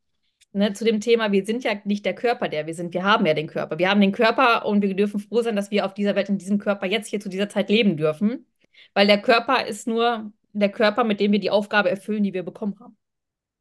ne, 0.52 0.72
zu 0.74 0.84
dem 0.84 1.00
Thema, 1.00 1.32
wir 1.32 1.44
sind 1.46 1.64
ja 1.64 1.72
nicht 1.84 2.04
der 2.04 2.14
Körper, 2.14 2.48
der 2.48 2.66
wir 2.66 2.74
sind. 2.74 2.94
Wir 2.94 3.04
haben 3.04 3.26
ja 3.26 3.34
den 3.34 3.46
Körper. 3.48 3.78
Wir 3.78 3.90
haben 3.90 4.00
den 4.00 4.12
Körper 4.12 4.66
und 4.66 4.82
wir 4.82 4.94
dürfen 4.94 5.20
froh 5.20 5.42
sein, 5.42 5.56
dass 5.56 5.70
wir 5.70 5.86
auf 5.86 5.94
dieser 5.94 6.14
Welt, 6.16 6.28
in 6.28 6.38
diesem 6.38 6.58
Körper 6.58 6.86
jetzt 6.86 7.08
hier 7.08 7.20
zu 7.20 7.28
dieser 7.28 7.48
Zeit 7.48 7.70
leben 7.70 7.96
dürfen. 7.96 8.46
Weil 8.94 9.06
der 9.06 9.20
Körper 9.22 9.66
ist 9.66 9.86
nur 9.86 10.32
der 10.52 10.70
Körper, 10.70 11.04
mit 11.04 11.20
dem 11.20 11.32
wir 11.32 11.40
die 11.40 11.50
Aufgabe 11.50 11.90
erfüllen, 11.90 12.24
die 12.24 12.34
wir 12.34 12.42
bekommen 12.44 12.78
haben. 12.80 12.96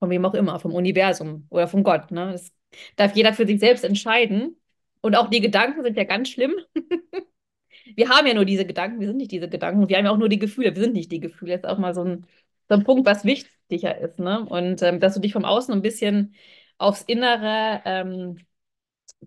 Von 0.02 0.10
wem 0.10 0.26
auch 0.26 0.34
immer, 0.34 0.60
vom 0.60 0.74
Universum 0.74 1.46
oder 1.50 1.68
von 1.68 1.84
Gott. 1.84 2.10
Ne? 2.12 2.32
Das 2.32 2.52
darf 2.96 3.16
jeder 3.16 3.34
für 3.34 3.46
sich 3.46 3.60
selbst 3.60 3.84
entscheiden. 3.84 4.58
Und 5.02 5.16
auch 5.16 5.30
die 5.30 5.42
Gedanken 5.42 5.84
sind 5.84 5.96
ja 5.98 6.06
ganz 6.06 6.30
schlimm. 6.30 6.54
Wir 7.96 8.10
haben 8.10 8.28
ja 8.28 8.34
nur 8.34 8.46
diese 8.46 8.66
Gedanken, 8.66 9.00
wir 9.00 9.08
sind 9.08 9.18
nicht 9.18 9.32
diese 9.32 9.50
Gedanken. 9.50 9.90
Wir 9.90 9.98
haben 9.98 10.06
ja 10.06 10.12
auch 10.12 10.18
nur 10.18 10.30
die 10.30 10.40
Gefühle, 10.40 10.76
wir 10.76 10.82
sind 10.82 10.94
nicht 10.94 11.12
die 11.12 11.20
Gefühle. 11.20 11.54
Das 11.60 11.62
ist 11.62 11.76
auch 11.76 11.80
mal 11.80 11.94
so 11.94 12.04
ein, 12.04 12.28
so 12.70 12.76
ein 12.76 12.84
Punkt, 12.84 13.06
was 13.06 13.26
wichtiger 13.26 13.98
ist. 13.98 14.20
Ne? 14.20 14.46
Und 14.46 14.82
ähm, 14.82 15.00
dass 15.00 15.16
du 15.16 15.20
dich 15.20 15.34
vom 15.34 15.46
Außen 15.46 15.74
ein 15.74 15.82
bisschen 15.82 16.36
aufs 16.78 17.02
Innere 17.04 17.82
ähm, 17.86 18.38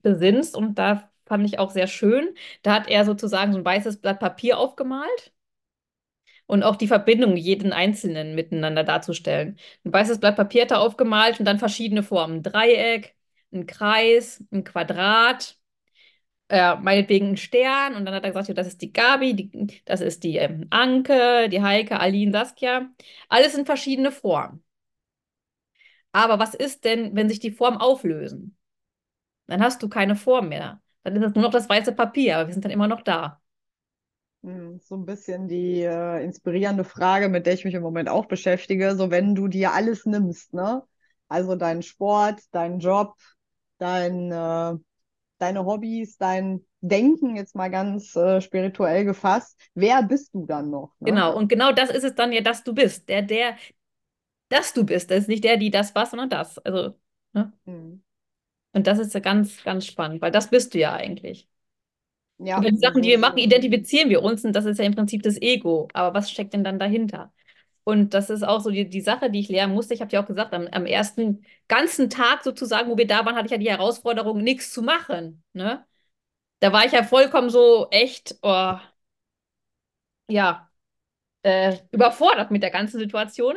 besinnst. 0.03 0.57
Und 0.57 0.79
da 0.79 1.11
fand 1.27 1.47
ich 1.47 1.59
auch 1.59 1.70
sehr 1.70 1.87
schön. 1.89 2.35
Da 2.62 2.75
hat 2.75 2.89
er 2.89 3.05
sozusagen 3.05 3.53
so 3.53 3.59
ein 3.59 3.64
weißes 3.64 4.01
Blatt 4.01 4.20
Papier 4.20 4.59
aufgemalt 4.59 5.34
und 6.47 6.62
auch 6.62 6.76
die 6.76 6.88
Verbindung 6.88 7.36
jeden 7.36 7.72
Einzelnen 7.72 8.34
miteinander 8.34 8.84
darzustellen. 8.84 9.59
Ein 9.84 9.92
weißes 9.92 10.20
Blatt 10.20 10.36
Papier 10.36 10.62
hat 10.62 10.70
er 10.72 10.80
aufgemalt 10.80 11.38
und 11.40 11.47
dann 11.47 11.59
verschiedene 11.59 12.03
Formen. 12.03 12.38
Ein 12.38 12.42
Dreieck, 12.42 13.14
ein 13.53 13.66
Kreis, 13.66 14.45
ein 14.53 14.64
Quadrat, 14.64 15.59
äh, 16.49 16.76
meinetwegen 16.76 17.30
ein 17.30 17.36
Stern. 17.36 17.95
Und 17.97 18.05
dann 18.07 18.14
hat 18.14 18.24
er 18.24 18.30
gesagt, 18.32 18.57
das 18.59 18.66
ist 18.68 18.82
die 18.82 18.92
Gabi, 18.92 19.34
die, 19.34 19.82
das 19.84 20.01
ist 20.01 20.24
die 20.24 20.36
ähm, 20.38 20.66
Anke, 20.70 21.49
die 21.49 21.62
Heike, 21.62 22.01
Aline, 22.01 22.32
Saskia. 22.32 22.90
Alles 23.28 23.55
in 23.55 23.66
verschiedene 23.66 24.12
Formen. 24.12 24.62
Aber 26.12 26.38
was 26.38 26.55
ist 26.55 26.84
denn, 26.84 27.14
wenn 27.16 27.28
sich 27.28 27.40
die 27.40 27.51
Formen 27.51 27.78
auflösen? 27.78 28.57
Dann 29.49 29.62
hast 29.62 29.82
du 29.82 29.88
keine 29.90 30.16
Form 30.16 30.51
mehr. 30.51 30.82
Dann 31.05 31.16
ist 31.16 31.24
es 31.24 31.34
nur 31.34 31.45
noch 31.45 31.53
das 31.53 31.68
weiße 31.70 31.95
Papier, 31.95 32.38
aber 32.38 32.49
wir 32.49 32.55
sind 32.55 32.64
dann 32.64 32.72
immer 32.72 32.88
noch 32.88 33.03
da. 33.03 33.42
Hm, 34.45 34.78
So 34.82 34.95
ein 34.97 35.07
bisschen 35.07 35.49
die 35.49 35.82
äh, 35.82 36.22
inspirierende 36.22 36.84
Frage, 36.84 37.28
mit 37.28 37.47
der 37.47 37.55
ich 37.55 37.64
mich 37.64 37.74
im 37.74 37.82
Moment 37.82 38.09
auch 38.09 38.26
beschäftige. 38.26 38.95
So, 38.95 39.11
wenn 39.11 39.34
du 39.34 39.49
dir 39.49 39.72
alles 39.72 40.05
nimmst, 40.05 40.53
ne? 40.53 40.82
Also 41.28 41.57
deinen 41.57 41.82
Sport, 41.82 42.40
deinen 42.53 42.78
Job, 42.78 43.14
dein, 43.78 44.30
äh, 44.30 44.74
deine 45.38 45.64
Hobbys, 45.64 46.18
dein 46.18 46.64
Denken, 46.82 47.36
jetzt 47.36 47.55
mal 47.55 47.70
ganz 47.70 48.14
äh, 48.14 48.42
spirituell 48.42 49.07
gefasst, 49.07 49.59
wer 49.74 50.03
bist 50.03 50.34
du 50.34 50.45
dann 50.45 50.70
noch, 50.70 50.92
ne? 51.01 51.09
Genau, 51.09 51.34
und 51.34 51.49
genau 51.49 51.72
das 51.72 51.88
ist 51.88 52.05
es 52.05 52.14
dann 52.14 52.30
ja, 52.32 52.42
dass 52.42 52.62
du 52.62 52.74
bist. 52.74 53.09
Der, 53.09 53.22
der, 53.22 53.57
dass 54.51 54.74
du 54.74 54.84
bist. 54.84 55.11
Das 55.11 55.20
ist 55.20 55.28
nicht 55.28 55.45
der, 55.45 55.57
die 55.57 55.70
das 55.70 55.95
war, 55.95 56.07
sondern 56.07 56.30
das. 56.30 56.59
Also, 56.59 56.95
ne? 57.32 57.53
Hm. 57.64 58.03
Und 58.72 58.86
das 58.86 58.99
ist 58.99 59.14
ja 59.14 59.20
ganz, 59.20 59.62
ganz 59.64 59.86
spannend, 59.86 60.20
weil 60.20 60.32
das 60.32 60.51
bist 60.51 60.74
du 60.74 60.78
ja 60.78 60.92
eigentlich. 60.92 61.49
Ja, 62.39 62.61
Über 62.61 62.70
die 62.70 62.78
Sachen, 62.78 63.03
die 63.03 63.09
wir 63.09 63.18
machen, 63.18 63.39
identifizieren 63.39 64.11
wir 64.11 64.22
uns 64.22 64.45
und 64.45 64.53
das 64.53 64.64
ist 64.64 64.78
ja 64.78 64.85
im 64.85 64.95
Prinzip 64.95 65.22
das 65.22 65.41
Ego. 65.43 65.89
Aber 65.93 66.14
was 66.14 66.30
steckt 66.30 66.53
denn 66.55 66.62
dann 66.64 66.78
dahinter? 66.78 67.32
Und 67.85 68.14
das 68.14 68.30
ist 68.30 68.43
auch 68.45 68.61
so 68.61 68.70
die, 68.70 68.89
die 68.89 69.01
Sache, 69.03 69.30
die 69.30 69.41
ich 69.41 69.49
lernen 69.49 69.74
musste. 69.74 69.95
Ich 69.95 70.01
habe 70.01 70.12
ja 70.12 70.22
auch 70.22 70.26
gesagt, 70.26 70.55
am, 70.55 70.68
am 70.72 70.87
ersten 70.87 71.45
ganzen 71.68 72.11
Tag 72.11 72.45
sozusagen, 72.45 72.91
wo 72.91 72.97
wir 72.99 73.07
da 73.07 73.24
waren, 73.26 73.37
hatte 73.37 73.47
ich 73.47 73.53
ja 73.53 73.59
die 73.59 73.70
Herausforderung, 73.70 74.43
nichts 74.43 74.72
zu 74.72 74.82
machen. 74.82 75.45
Ne? 75.53 75.85
Da 76.61 76.72
war 76.72 76.87
ich 76.87 76.93
ja 76.93 77.05
vollkommen 77.05 77.51
so 77.51 77.89
echt, 77.91 78.37
oh, 78.43 78.74
ja, 80.28 80.70
äh, 81.45 81.78
überfordert 81.93 82.51
mit 82.51 82.62
der 82.64 82.70
ganzen 82.72 82.99
Situation. 83.01 83.57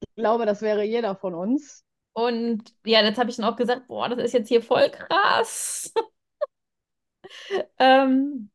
Ich 0.00 0.14
glaube, 0.16 0.46
das 0.46 0.62
wäre 0.62 0.82
jeder 0.84 1.16
von 1.16 1.34
uns. 1.34 1.84
Und 2.12 2.74
ja, 2.84 3.02
jetzt 3.02 3.18
habe 3.18 3.30
ich 3.30 3.36
dann 3.36 3.44
auch 3.46 3.56
gesagt, 3.56 3.86
boah, 3.88 4.08
das 4.08 4.18
ist 4.24 4.32
jetzt 4.32 4.48
hier 4.48 4.62
voll 4.62 4.90
krass. 4.90 5.92
ähm, 7.78 8.50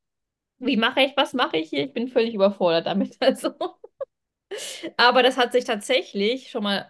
wie 0.59 0.77
mache 0.77 1.01
ich, 1.01 1.17
was 1.17 1.33
mache 1.33 1.57
ich 1.57 1.69
hier? 1.69 1.85
Ich 1.85 1.93
bin 1.93 2.07
völlig 2.09 2.33
überfordert 2.35 2.87
damit. 2.87 3.17
Also. 3.21 3.53
Aber 4.97 5.23
das 5.23 5.37
hat 5.37 5.51
sich 5.51 5.63
tatsächlich 5.65 6.49
schon 6.49 6.63
mal 6.63 6.89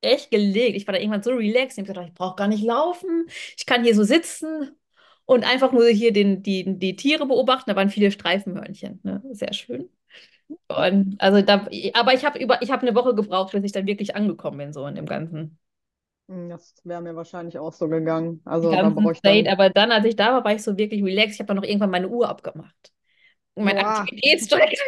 echt 0.00 0.30
gelegt. 0.30 0.76
Ich 0.76 0.86
war 0.86 0.92
da 0.94 1.00
irgendwann 1.00 1.22
so 1.22 1.32
relaxed. 1.32 1.78
Ich 1.78 1.82
habe 1.82 1.88
gedacht, 1.88 2.08
ich 2.08 2.14
brauche 2.14 2.36
gar 2.36 2.48
nicht 2.48 2.62
laufen. 2.64 3.26
Ich 3.56 3.66
kann 3.66 3.84
hier 3.84 3.94
so 3.94 4.04
sitzen 4.04 4.76
und 5.24 5.44
einfach 5.44 5.72
nur 5.72 5.86
hier 5.88 6.12
den, 6.12 6.42
die, 6.42 6.78
die 6.78 6.96
Tiere 6.96 7.26
beobachten. 7.26 7.70
Da 7.70 7.76
waren 7.76 7.90
viele 7.90 8.10
Streifenhörnchen. 8.10 9.00
Ne? 9.02 9.22
Sehr 9.32 9.52
schön. 9.52 9.88
Und 10.68 11.16
also 11.20 11.42
da, 11.42 11.68
aber 11.94 12.14
ich 12.14 12.24
habe 12.24 12.38
über, 12.38 12.62
ich 12.62 12.70
habe 12.70 12.82
eine 12.86 12.96
Woche 12.96 13.14
gebraucht, 13.14 13.52
bis 13.52 13.64
ich 13.64 13.72
dann 13.72 13.86
wirklich 13.86 14.16
angekommen 14.16 14.58
bin, 14.58 14.72
so 14.72 14.86
in 14.86 14.94
dem 14.94 15.06
Ganzen. 15.06 15.58
Hm, 16.28 16.48
Das 16.48 16.74
wäre 16.84 17.00
mir 17.02 17.14
wahrscheinlich 17.16 17.58
auch 17.58 17.72
so 17.72 17.88
gegangen. 17.88 18.40
Also 18.44 18.70
da 18.70 18.88
ich 18.88 19.18
State, 19.18 19.44
dann. 19.44 19.52
aber 19.52 19.70
dann, 19.70 19.92
als 19.92 20.04
ich 20.06 20.16
da 20.16 20.32
war, 20.32 20.44
war 20.44 20.54
ich 20.54 20.62
so 20.62 20.76
wirklich 20.76 21.02
relaxed. 21.02 21.34
Ich 21.34 21.40
habe 21.40 21.48
dann 21.48 21.56
noch 21.56 21.64
irgendwann 21.64 21.90
meine 21.90 22.08
Uhr 22.08 22.28
abgemacht. 22.28 22.92
mein 23.54 23.76
Boah. 23.76 24.00
Aktivitätscheck. 24.00 24.78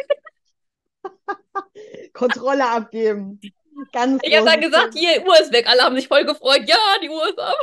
Kontrolle 2.13 2.69
abgeben. 2.69 3.39
Ganz 3.91 4.21
Ich 4.23 4.35
habe 4.35 4.49
dann 4.49 4.61
gesagt, 4.61 4.95
hier, 4.95 5.23
Uhr 5.25 5.39
ist 5.39 5.53
weg. 5.53 5.67
Alle 5.67 5.83
haben 5.83 5.95
sich 5.95 6.07
voll 6.07 6.25
gefreut. 6.25 6.63
Ja, 6.65 6.77
die 7.01 7.09
Uhr 7.09 7.29
ist 7.29 7.39
ab. 7.39 7.55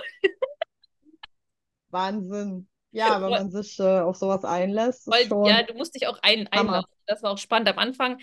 Wahnsinn. 1.90 2.68
Ja, 2.92 3.20
wenn 3.20 3.30
man 3.30 3.50
sich 3.50 3.80
äh, 3.80 4.00
auf 4.00 4.16
sowas 4.16 4.44
einlässt, 4.44 5.08
Weil, 5.08 5.26
schon 5.26 5.44
ja, 5.46 5.64
du 5.64 5.74
musst 5.74 5.96
dich 5.96 6.06
auch 6.06 6.18
ein, 6.22 6.46
einlassen. 6.46 6.88
Das 7.06 7.24
war 7.24 7.32
auch 7.32 7.38
spannend. 7.38 7.68
Am 7.68 7.78
Anfang 7.78 8.20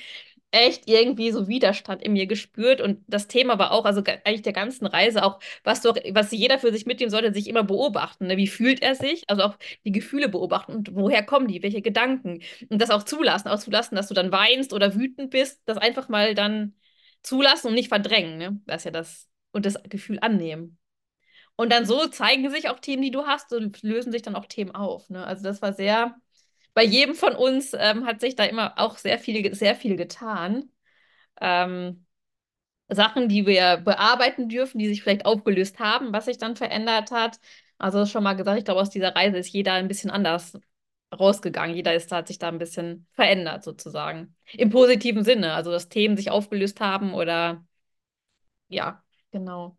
echt 0.51 0.87
irgendwie 0.87 1.31
so 1.31 1.47
Widerstand 1.47 2.01
in 2.03 2.13
mir 2.13 2.27
gespürt. 2.27 2.81
Und 2.81 3.03
das 3.07 3.27
Thema 3.27 3.57
war 3.57 3.71
auch, 3.71 3.85
also 3.85 4.01
eigentlich 4.25 4.41
der 4.41 4.53
ganzen 4.53 4.85
Reise, 4.85 5.23
auch, 5.23 5.39
was 5.63 5.81
doch, 5.81 5.95
was 6.11 6.31
jeder 6.31 6.59
für 6.59 6.71
sich 6.71 6.85
mitnehmen 6.85 7.09
sollte, 7.09 7.33
sich 7.33 7.47
immer 7.47 7.63
beobachten. 7.63 8.27
Ne? 8.27 8.37
Wie 8.37 8.47
fühlt 8.47 8.81
er 8.81 8.95
sich? 8.95 9.23
Also 9.29 9.43
auch 9.43 9.55
die 9.85 9.91
Gefühle 9.91 10.29
beobachten 10.29 10.73
und 10.73 10.95
woher 10.95 11.23
kommen 11.23 11.47
die, 11.47 11.63
welche 11.63 11.81
Gedanken. 11.81 12.41
Und 12.69 12.81
das 12.81 12.89
auch 12.89 13.03
zulassen, 13.03 13.47
auch 13.47 13.59
zulassen, 13.59 13.95
dass 13.95 14.07
du 14.07 14.13
dann 14.13 14.31
weinst 14.31 14.73
oder 14.73 14.95
wütend 14.95 15.31
bist, 15.31 15.61
das 15.65 15.77
einfach 15.77 16.09
mal 16.09 16.35
dann 16.35 16.75
zulassen 17.23 17.67
und 17.69 17.75
nicht 17.75 17.89
verdrängen. 17.89 18.37
Ne? 18.37 18.61
Das 18.65 18.81
ist 18.81 18.85
ja 18.85 18.91
das. 18.91 19.27
Und 19.53 19.65
das 19.65 19.81
Gefühl 19.83 20.19
annehmen. 20.21 20.77
Und 21.55 21.71
dann 21.71 21.85
so 21.85 22.07
zeigen 22.07 22.49
sich 22.49 22.69
auch 22.69 22.79
Themen, 22.79 23.03
die 23.03 23.11
du 23.11 23.25
hast 23.25 23.53
und 23.53 23.81
lösen 23.83 24.11
sich 24.11 24.21
dann 24.21 24.35
auch 24.35 24.45
Themen 24.45 24.71
auf. 24.71 25.09
Ne? 25.09 25.25
Also 25.25 25.43
das 25.43 25.61
war 25.61 25.73
sehr, 25.73 26.15
bei 26.73 26.83
jedem 26.83 27.15
von 27.15 27.35
uns 27.35 27.73
ähm, 27.77 28.05
hat 28.05 28.21
sich 28.21 28.35
da 28.35 28.43
immer 28.45 28.73
auch 28.77 28.97
sehr 28.97 29.19
viel, 29.19 29.53
sehr 29.53 29.75
viel 29.75 29.95
getan. 29.95 30.69
Ähm, 31.39 32.05
Sachen, 32.89 33.29
die 33.29 33.45
wir 33.45 33.77
bearbeiten 33.77 34.49
dürfen, 34.49 34.77
die 34.79 34.87
sich 34.87 35.01
vielleicht 35.01 35.25
aufgelöst 35.25 35.79
haben, 35.79 36.11
was 36.13 36.25
sich 36.25 36.37
dann 36.37 36.55
verändert 36.55 37.11
hat. 37.11 37.39
Also 37.77 38.05
schon 38.05 38.23
mal 38.23 38.33
gesagt, 38.33 38.59
ich 38.59 38.65
glaube, 38.65 38.81
aus 38.81 38.89
dieser 38.89 39.15
Reise 39.15 39.37
ist 39.37 39.49
jeder 39.49 39.73
ein 39.73 39.87
bisschen 39.87 40.11
anders 40.11 40.57
rausgegangen. 41.17 41.75
Jeder 41.75 41.93
ist, 41.93 42.11
hat 42.11 42.27
sich 42.27 42.37
da 42.37 42.49
ein 42.49 42.57
bisschen 42.57 43.07
verändert, 43.13 43.63
sozusagen. 43.63 44.35
Im 44.53 44.69
positiven 44.69 45.23
Sinne. 45.23 45.53
Also, 45.53 45.71
dass 45.71 45.89
Themen 45.89 46.17
sich 46.17 46.31
aufgelöst 46.31 46.79
haben 46.79 47.13
oder 47.13 47.65
ja, 48.67 49.03
genau. 49.31 49.77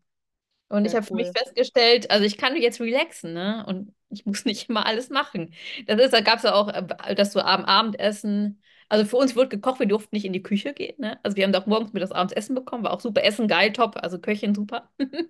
Und 0.68 0.84
ich 0.84 0.92
sehr 0.92 1.00
habe 1.00 1.06
für 1.06 1.14
mich 1.14 1.28
cool. 1.28 1.34
festgestellt, 1.36 2.10
also 2.10 2.24
ich 2.24 2.38
kann 2.38 2.56
jetzt 2.56 2.80
relaxen, 2.80 3.34
ne? 3.34 3.64
Und 3.66 3.94
ich 4.12 4.26
muss 4.26 4.44
nicht 4.44 4.68
immer 4.68 4.86
alles 4.86 5.10
machen. 5.10 5.52
Das 5.86 6.00
ist, 6.00 6.12
da 6.12 6.20
gab 6.20 6.36
es 6.38 6.42
ja 6.44 6.54
auch, 6.54 6.68
äh, 6.68 7.14
dass 7.14 7.32
du 7.32 7.44
am 7.44 7.64
Abendessen, 7.64 8.60
also 8.88 9.04
für 9.06 9.16
uns 9.16 9.36
wurde 9.36 9.48
gekocht, 9.48 9.80
wir 9.80 9.86
durften 9.86 10.14
nicht 10.16 10.24
in 10.24 10.32
die 10.32 10.42
Küche 10.42 10.74
gehen, 10.74 10.96
ne? 11.00 11.18
Also 11.22 11.36
wir 11.36 11.44
haben 11.44 11.52
doch 11.52 11.66
morgens 11.66 11.92
mit 11.92 12.02
das 12.02 12.12
abends 12.12 12.32
Essen 12.34 12.54
bekommen, 12.54 12.84
war 12.84 12.92
auch 12.92 13.00
super 13.00 13.22
Essen, 13.24 13.48
geil, 13.48 13.72
top, 13.72 13.96
also 13.96 14.18
Köchin 14.18 14.54
super. 14.54 14.90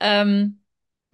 Ähm, 0.00 0.62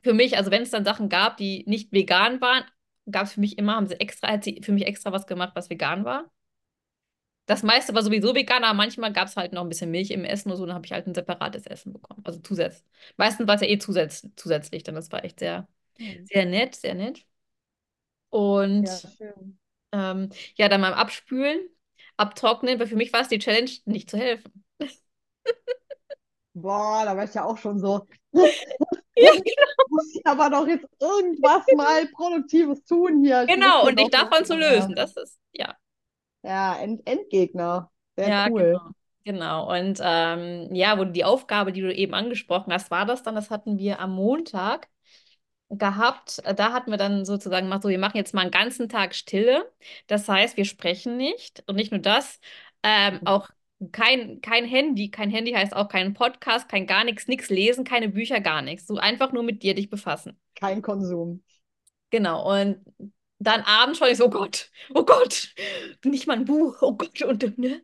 für 0.05 0.15
mich, 0.15 0.37
also 0.37 0.51
wenn 0.51 0.63
es 0.63 0.71
dann 0.71 0.85
Sachen 0.85 1.09
gab, 1.09 1.37
die 1.37 1.65
nicht 1.67 1.93
vegan 1.93 2.41
waren, 2.41 2.65
gab 3.11 3.25
es 3.27 3.35
für 3.35 3.41
mich 3.41 3.59
immer, 3.59 3.77
haben 3.77 3.87
sie 3.87 4.01
extra, 4.01 4.29
hat 4.33 4.45
sie 4.45 4.61
für 4.65 4.73
mich 4.73 4.87
extra 4.87 5.13
was 5.13 5.27
gemacht, 5.27 5.53
was 5.55 5.71
vegan 5.71 6.05
war. 6.05 6.31
Das 7.47 7.63
meiste 7.65 7.95
war 7.95 8.03
sowieso 8.03 8.35
vegan, 8.35 8.63
aber 8.65 8.75
manchmal 8.75 9.13
gab 9.13 9.27
es 9.27 9.37
halt 9.37 9.53
noch 9.53 9.63
ein 9.63 9.69
bisschen 9.69 9.91
Milch 9.91 10.11
im 10.13 10.25
Essen 10.25 10.51
oder 10.51 10.57
so, 10.59 10.67
dann 10.67 10.75
habe 10.77 10.87
ich 10.87 10.93
halt 10.93 11.07
ein 11.09 11.15
separates 11.15 11.67
Essen 11.67 11.93
bekommen. 11.93 12.23
Also 12.25 12.39
zusätzlich. 12.41 12.85
Meistens 13.17 13.49
war 13.49 13.57
es 13.57 13.61
ja 13.63 13.67
eh 13.69 13.79
zusätz 13.79 14.29
zusätzlich, 14.37 14.85
dann 14.85 14.95
das 14.95 15.11
war 15.11 15.25
echt 15.25 15.41
sehr. 15.41 15.67
Sehr 16.25 16.47
nett, 16.47 16.75
sehr 16.77 16.95
nett. 16.95 17.25
Ja, 18.81 18.99
Und 18.99 19.09
schön. 19.17 19.59
ähm, 19.93 20.31
ja, 20.57 20.69
dann 20.69 20.83
beim 20.83 20.95
Abspülen, 20.95 21.61
Abtrocknen, 22.17 22.79
weil 22.81 22.87
für 22.89 22.97
mich 22.97 23.13
war 23.13 23.23
es 23.23 23.29
die 23.29 23.39
Challenge, 23.39 23.71
nicht 23.87 24.11
zu 24.11 24.19
helfen. 24.19 24.65
Boah, 26.55 27.05
da 27.05 27.17
war 27.17 27.25
ich 27.25 27.35
ja 27.35 27.45
auch 27.45 27.59
schon 27.59 27.79
so. 27.79 28.07
Ja, 29.17 29.33
Muss 29.89 30.15
ich 30.15 30.27
aber 30.27 30.51
doch 30.51 30.67
jetzt 30.67 30.87
irgendwas 31.01 31.71
mal 31.73 32.07
Produktives 32.09 32.85
tun 32.85 33.23
hier. 33.25 33.51
Ich 33.55 33.55
genau, 33.55 33.87
und 33.87 33.99
dich 33.99 34.11
davon 34.11 34.45
zu 34.45 34.57
lösen, 34.57 34.95
das 34.95 35.17
ist, 35.17 35.39
ja. 35.53 35.77
Ja, 36.43 36.77
End 36.79 37.07
Endgegner. 37.07 37.91
Sehr 38.17 38.35
Ja, 38.35 38.49
cool. 38.49 38.81
genau. 38.81 38.91
Genau. 39.25 39.71
Und 39.73 39.99
ähm, 40.03 40.75
ja, 40.75 40.99
wo 40.99 41.05
die 41.05 41.25
Aufgabe, 41.25 41.73
die 41.73 41.81
du 41.83 41.95
eben 41.95 42.15
angesprochen 42.15 42.73
hast, 42.73 42.91
war 42.91 43.07
das 43.07 43.23
dann, 43.23 43.35
das 43.35 43.51
hatten 43.51 43.79
wir 43.79 44.01
am 44.01 44.15
Montag 44.15 44.89
gehabt. 45.71 46.41
Äh, 46.45 46.55
Da 46.55 46.73
hatten 46.73 46.91
wir 46.91 46.99
dann 46.99 47.25
sozusagen 47.25 47.67
gemacht, 47.67 47.83
so, 47.83 47.89
wir 47.89 47.99
machen 47.99 48.17
jetzt 48.17 48.35
mal 48.35 48.43
einen 48.43 48.51
ganzen 48.51 48.89
Tag 48.89 49.15
Stille. 49.15 49.71
Das 50.07 50.29
heißt, 50.29 50.57
wir 50.57 50.65
sprechen 50.65 51.17
nicht. 51.17 51.63
Und 51.67 51.77
nicht 51.77 51.93
nur 51.93 52.01
das, 52.01 52.41
ähm, 52.83 53.21
auch 53.25 53.49
kein, 53.93 54.41
kein 54.41 54.65
Handy. 54.67 55.11
Kein 55.11 55.31
Handy 55.31 55.53
heißt 55.53 55.75
auch 55.75 55.89
kein 55.89 56.15
Podcast, 56.15 56.69
kein 56.69 56.87
gar 56.87 57.05
nichts, 57.05 57.29
nichts 57.29 57.49
lesen, 57.51 57.85
keine 57.85 58.09
Bücher, 58.09 58.41
gar 58.41 58.63
nichts. 58.63 58.87
So 58.87 58.97
einfach 58.99 59.33
nur 59.33 59.43
mit 59.43 59.63
dir 59.63 59.75
dich 59.75 59.91
befassen. 59.91 60.39
Kein 60.55 60.83
Konsum. 60.83 61.43
Genau, 62.11 62.61
und 62.61 62.85
dann 63.39 63.63
abends 63.63 63.99
schon 63.99 64.09
ich 64.09 64.19
so, 64.19 64.27
oh 64.27 64.31
Gott, 64.31 64.71
oh 64.95 65.05
Gott, 65.05 65.55
nicht 66.05 66.27
mal 66.27 66.37
ein 66.37 66.45
Buch, 66.45 66.79
oh 66.83 66.95
Gott, 66.97 67.23
und, 67.23 67.59
ne? 67.59 67.83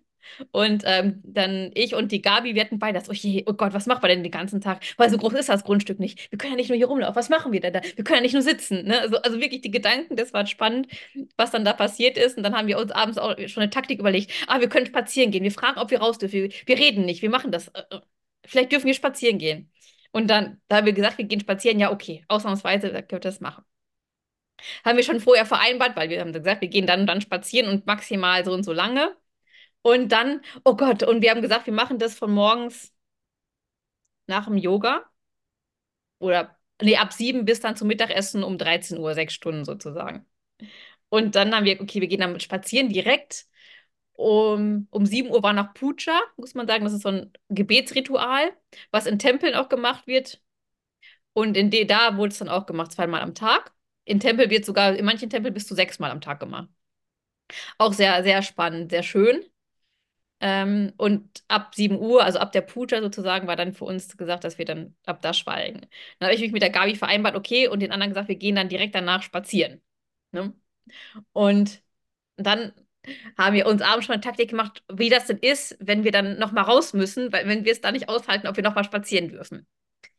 Und 0.53 0.83
ähm, 0.87 1.21
dann 1.25 1.71
ich 1.75 1.95
und 1.95 2.13
die 2.13 2.23
Gabi, 2.23 2.55
wir 2.55 2.63
hatten 2.63 2.79
beide 2.79 2.99
das, 2.99 3.09
oh 3.09 3.13
je, 3.13 3.45
oh 3.47 3.55
Gott, 3.55 3.73
was 3.73 3.87
machen 3.87 4.03
wir 4.03 4.09
denn 4.09 4.23
den 4.23 4.33
ganzen 4.33 4.61
Tag? 4.61 4.83
Weil 4.97 5.11
so 5.11 5.19
groß 5.19 5.35
ist 5.35 5.49
das 5.49 5.65
Grundstück 5.65 5.99
nicht. 5.99 6.31
Wir 6.31 6.39
können 6.39 6.53
ja 6.53 6.57
nicht 6.57 6.69
nur 6.69 6.77
hier 6.77 6.87
rumlaufen, 6.87 7.17
was 7.17 7.29
machen 7.29 7.53
wir 7.53 7.61
denn 7.61 7.73
da? 7.73 7.81
Wir 7.83 8.05
können 8.05 8.19
ja 8.19 8.23
nicht 8.23 8.33
nur 8.35 8.43
sitzen, 8.43 8.85
ne? 8.85 9.01
Also, 9.01 9.17
also 9.19 9.41
wirklich 9.41 9.63
die 9.63 9.71
Gedanken, 9.71 10.17
das 10.17 10.33
war 10.33 10.47
spannend, 10.47 10.89
was 11.37 11.51
dann 11.51 11.65
da 11.65 11.73
passiert 11.73 12.19
ist. 12.19 12.37
Und 12.37 12.43
dann 12.43 12.55
haben 12.57 12.69
wir 12.69 12.79
uns 12.79 12.93
abends 12.93 13.19
auch 13.19 13.37
schon 13.49 13.63
eine 13.63 13.71
Taktik 13.71 14.01
überlegt. 14.01 14.31
Ah, 14.47 14.61
wir 14.61 14.69
können 14.69 14.87
spazieren 14.87 15.31
gehen, 15.31 15.43
wir 15.45 15.53
fragen, 15.53 15.79
ob 15.79 15.91
wir 15.91 16.01
raus 16.01 16.19
dürfen. 16.19 16.35
Wir, 16.35 16.51
wir 16.67 16.79
reden 16.79 17.05
nicht, 17.05 17.23
wir 17.23 17.31
machen 17.31 17.51
das. 17.53 17.69
Äh, 17.69 17.83
äh, 17.91 18.01
Vielleicht 18.47 18.73
dürfen 18.73 18.87
wir 18.87 18.95
spazieren 18.95 19.39
gehen. 19.39 19.73
Und 20.13 20.29
dann, 20.29 20.61
da 20.69 20.77
haben 20.77 20.87
wir 20.87 20.93
gesagt, 20.93 21.19
wir 21.19 21.25
gehen 21.27 21.41
spazieren, 21.41 21.81
ja, 21.81 21.93
okay, 21.93 22.25
ausnahmsweise, 22.29 22.91
können 22.91 23.07
wir 23.11 23.21
das 23.21 23.41
machen. 23.41 23.65
Haben 24.85 24.97
wir 24.97 25.05
schon 25.05 25.21
vorher 25.21 25.45
vereinbart, 25.47 25.97
weil 25.97 26.09
wir 26.11 26.21
haben 26.21 26.33
gesagt, 26.33 26.61
wir 26.63 26.69
gehen 26.69 26.87
dann 26.87 27.01
und 27.01 27.07
dann 27.07 27.21
spazieren 27.21 27.69
und 27.69 27.87
maximal 27.87 28.45
so 28.45 28.53
und 28.53 28.63
so 28.65 28.73
lange. 28.73 29.15
Und 29.87 30.11
dann, 30.11 30.43
oh 30.65 30.75
Gott, 30.77 31.05
und 31.05 31.23
wir 31.23 31.31
haben 31.31 31.43
gesagt, 31.43 31.67
wir 31.67 31.73
machen 31.73 32.01
das 32.01 32.17
von 32.19 32.33
morgens 32.33 32.93
nach 34.27 34.47
dem 34.47 34.57
Yoga 34.57 35.05
oder 36.19 36.57
nee, 36.83 36.97
ab 36.97 37.13
sieben 37.13 37.45
bis 37.45 37.61
dann 37.61 37.77
zum 37.77 37.89
Mittagessen 37.89 38.43
um 38.43 38.59
13 38.59 38.99
Uhr, 38.99 39.15
sechs 39.15 39.35
Stunden 39.35 39.65
sozusagen. 39.65 40.27
Und 41.11 41.37
dann 41.37 41.55
haben 41.55 41.65
wir, 41.67 41.81
okay, 41.81 42.01
wir 42.01 42.09
gehen 42.09 42.21
dann 42.21 42.41
spazieren 42.41 42.91
direkt. 42.91 43.47
Um, 44.15 44.89
um 44.91 45.07
7 45.07 45.31
Uhr 45.31 45.43
war 45.43 45.53
noch 45.53 45.75
Puja, 45.75 46.21
muss 46.37 46.55
man 46.55 46.67
sagen. 46.67 46.85
Das 46.85 46.95
ist 46.95 47.03
so 47.03 47.11
ein 47.11 47.33
Gebetsritual, 47.51 48.53
was 48.93 49.07
in 49.07 49.19
Tempeln 49.19 49.55
auch 49.55 49.69
gemacht 49.69 50.07
wird. 50.07 50.43
Und 51.35 51.57
in 51.57 51.71
de, 51.71 51.85
da 51.87 52.17
wurde 52.19 52.33
es 52.33 52.39
dann 52.39 52.49
auch 52.49 52.67
gemacht, 52.67 52.93
zweimal 52.93 53.23
am 53.23 53.35
Tag. 53.35 53.73
In 54.05 54.21
Tempel 54.21 54.51
wird 54.51 54.65
sogar, 54.65 54.97
in 54.97 55.05
manchen 55.05 55.31
Tempeln 55.31 55.55
bis 55.55 55.67
zu 55.69 55.75
sechsmal 55.75 56.11
am 56.11 56.21
Tag 56.23 56.41
gemacht. 56.41 56.69
Auch 57.79 57.93
sehr, 57.93 58.23
sehr 58.23 58.43
spannend, 58.43 58.91
sehr 58.91 59.03
schön. 59.03 59.45
Ähm, 60.41 60.93
und 60.99 61.45
ab 61.49 61.75
7 61.75 61.99
Uhr, 61.99 62.23
also 62.23 62.39
ab 62.39 62.53
der 62.53 62.61
Puja 62.61 63.01
sozusagen, 63.01 63.47
war 63.47 63.57
dann 63.57 63.73
für 63.73 63.85
uns 63.85 64.17
gesagt, 64.17 64.45
dass 64.45 64.59
wir 64.59 64.65
dann 64.67 64.95
ab 65.07 65.23
da 65.23 65.33
schweigen. 65.33 65.81
Dann 66.19 66.29
habe 66.29 66.35
ich 66.35 66.41
mich 66.43 66.53
mit 66.53 66.63
der 66.63 66.71
Gabi 66.71 66.95
vereinbart, 66.97 67.37
okay, 67.37 67.69
und 67.69 67.81
den 67.81 67.93
anderen 67.93 68.11
gesagt, 68.11 68.29
wir 68.29 68.37
gehen 68.37 68.57
dann 68.57 68.69
direkt 68.69 68.95
danach 68.95 69.23
spazieren. 69.23 69.83
Ne? 70.33 70.55
Und 71.33 71.83
dann 72.37 72.73
haben 73.39 73.55
wir 73.57 73.67
uns 73.67 73.83
abends 73.83 74.07
schon 74.07 74.15
eine 74.15 74.23
Taktik 74.23 74.51
gemacht, 74.51 74.83
wie 74.93 75.09
das 75.11 75.27
denn 75.27 75.39
ist, 75.39 75.77
wenn 75.81 76.05
wir 76.05 76.13
dann 76.13 76.39
nochmal 76.39 76.65
raus 76.65 76.93
müssen, 76.93 77.33
weil 77.33 77.47
wenn 77.49 77.65
wir 77.65 77.73
es 77.73 77.81
da 77.81 77.93
nicht 77.93 78.09
aushalten, 78.09 78.47
ob 78.49 78.57
wir 78.57 78.65
nochmal 78.65 78.85
spazieren 78.85 79.29
dürfen. 79.29 79.67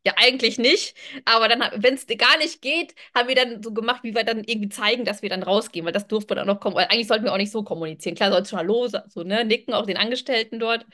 Ja, 0.08 0.14
eigentlich 0.16 0.58
nicht. 0.58 0.96
Aber 1.26 1.50
dann, 1.50 1.60
wenn 1.84 1.96
es 1.96 2.08
gar 2.08 2.38
nicht 2.38 2.62
geht, 2.62 2.96
haben 3.14 3.28
wir 3.28 3.36
dann 3.36 3.62
so 3.62 3.74
gemacht, 3.74 4.04
wie 4.04 4.16
wir 4.16 4.24
dann 4.24 4.44
irgendwie 4.46 4.70
zeigen, 4.70 5.04
dass 5.04 5.22
wir 5.22 5.30
dann 5.30 5.44
rausgehen, 5.44 5.86
weil 5.86 5.92
das 5.92 6.08
durfte 6.08 6.34
dann 6.36 6.48
auch 6.50 6.54
noch 6.56 6.60
kommen. 6.62 6.76
Weil 6.78 6.86
eigentlich 6.86 7.08
sollten 7.08 7.26
wir 7.26 7.34
auch 7.34 7.38
nicht 7.38 7.52
so 7.52 7.64
kommunizieren. 7.64 8.16
Klar, 8.16 8.32
sollst 8.32 8.50
schon 8.52 8.60
Hallo, 8.60 8.88
so, 8.88 9.24
ne, 9.24 9.44
nicken, 9.44 9.74
auch 9.74 9.86
den 9.86 9.98
Angestellten 9.98 10.60
dort. 10.60 10.86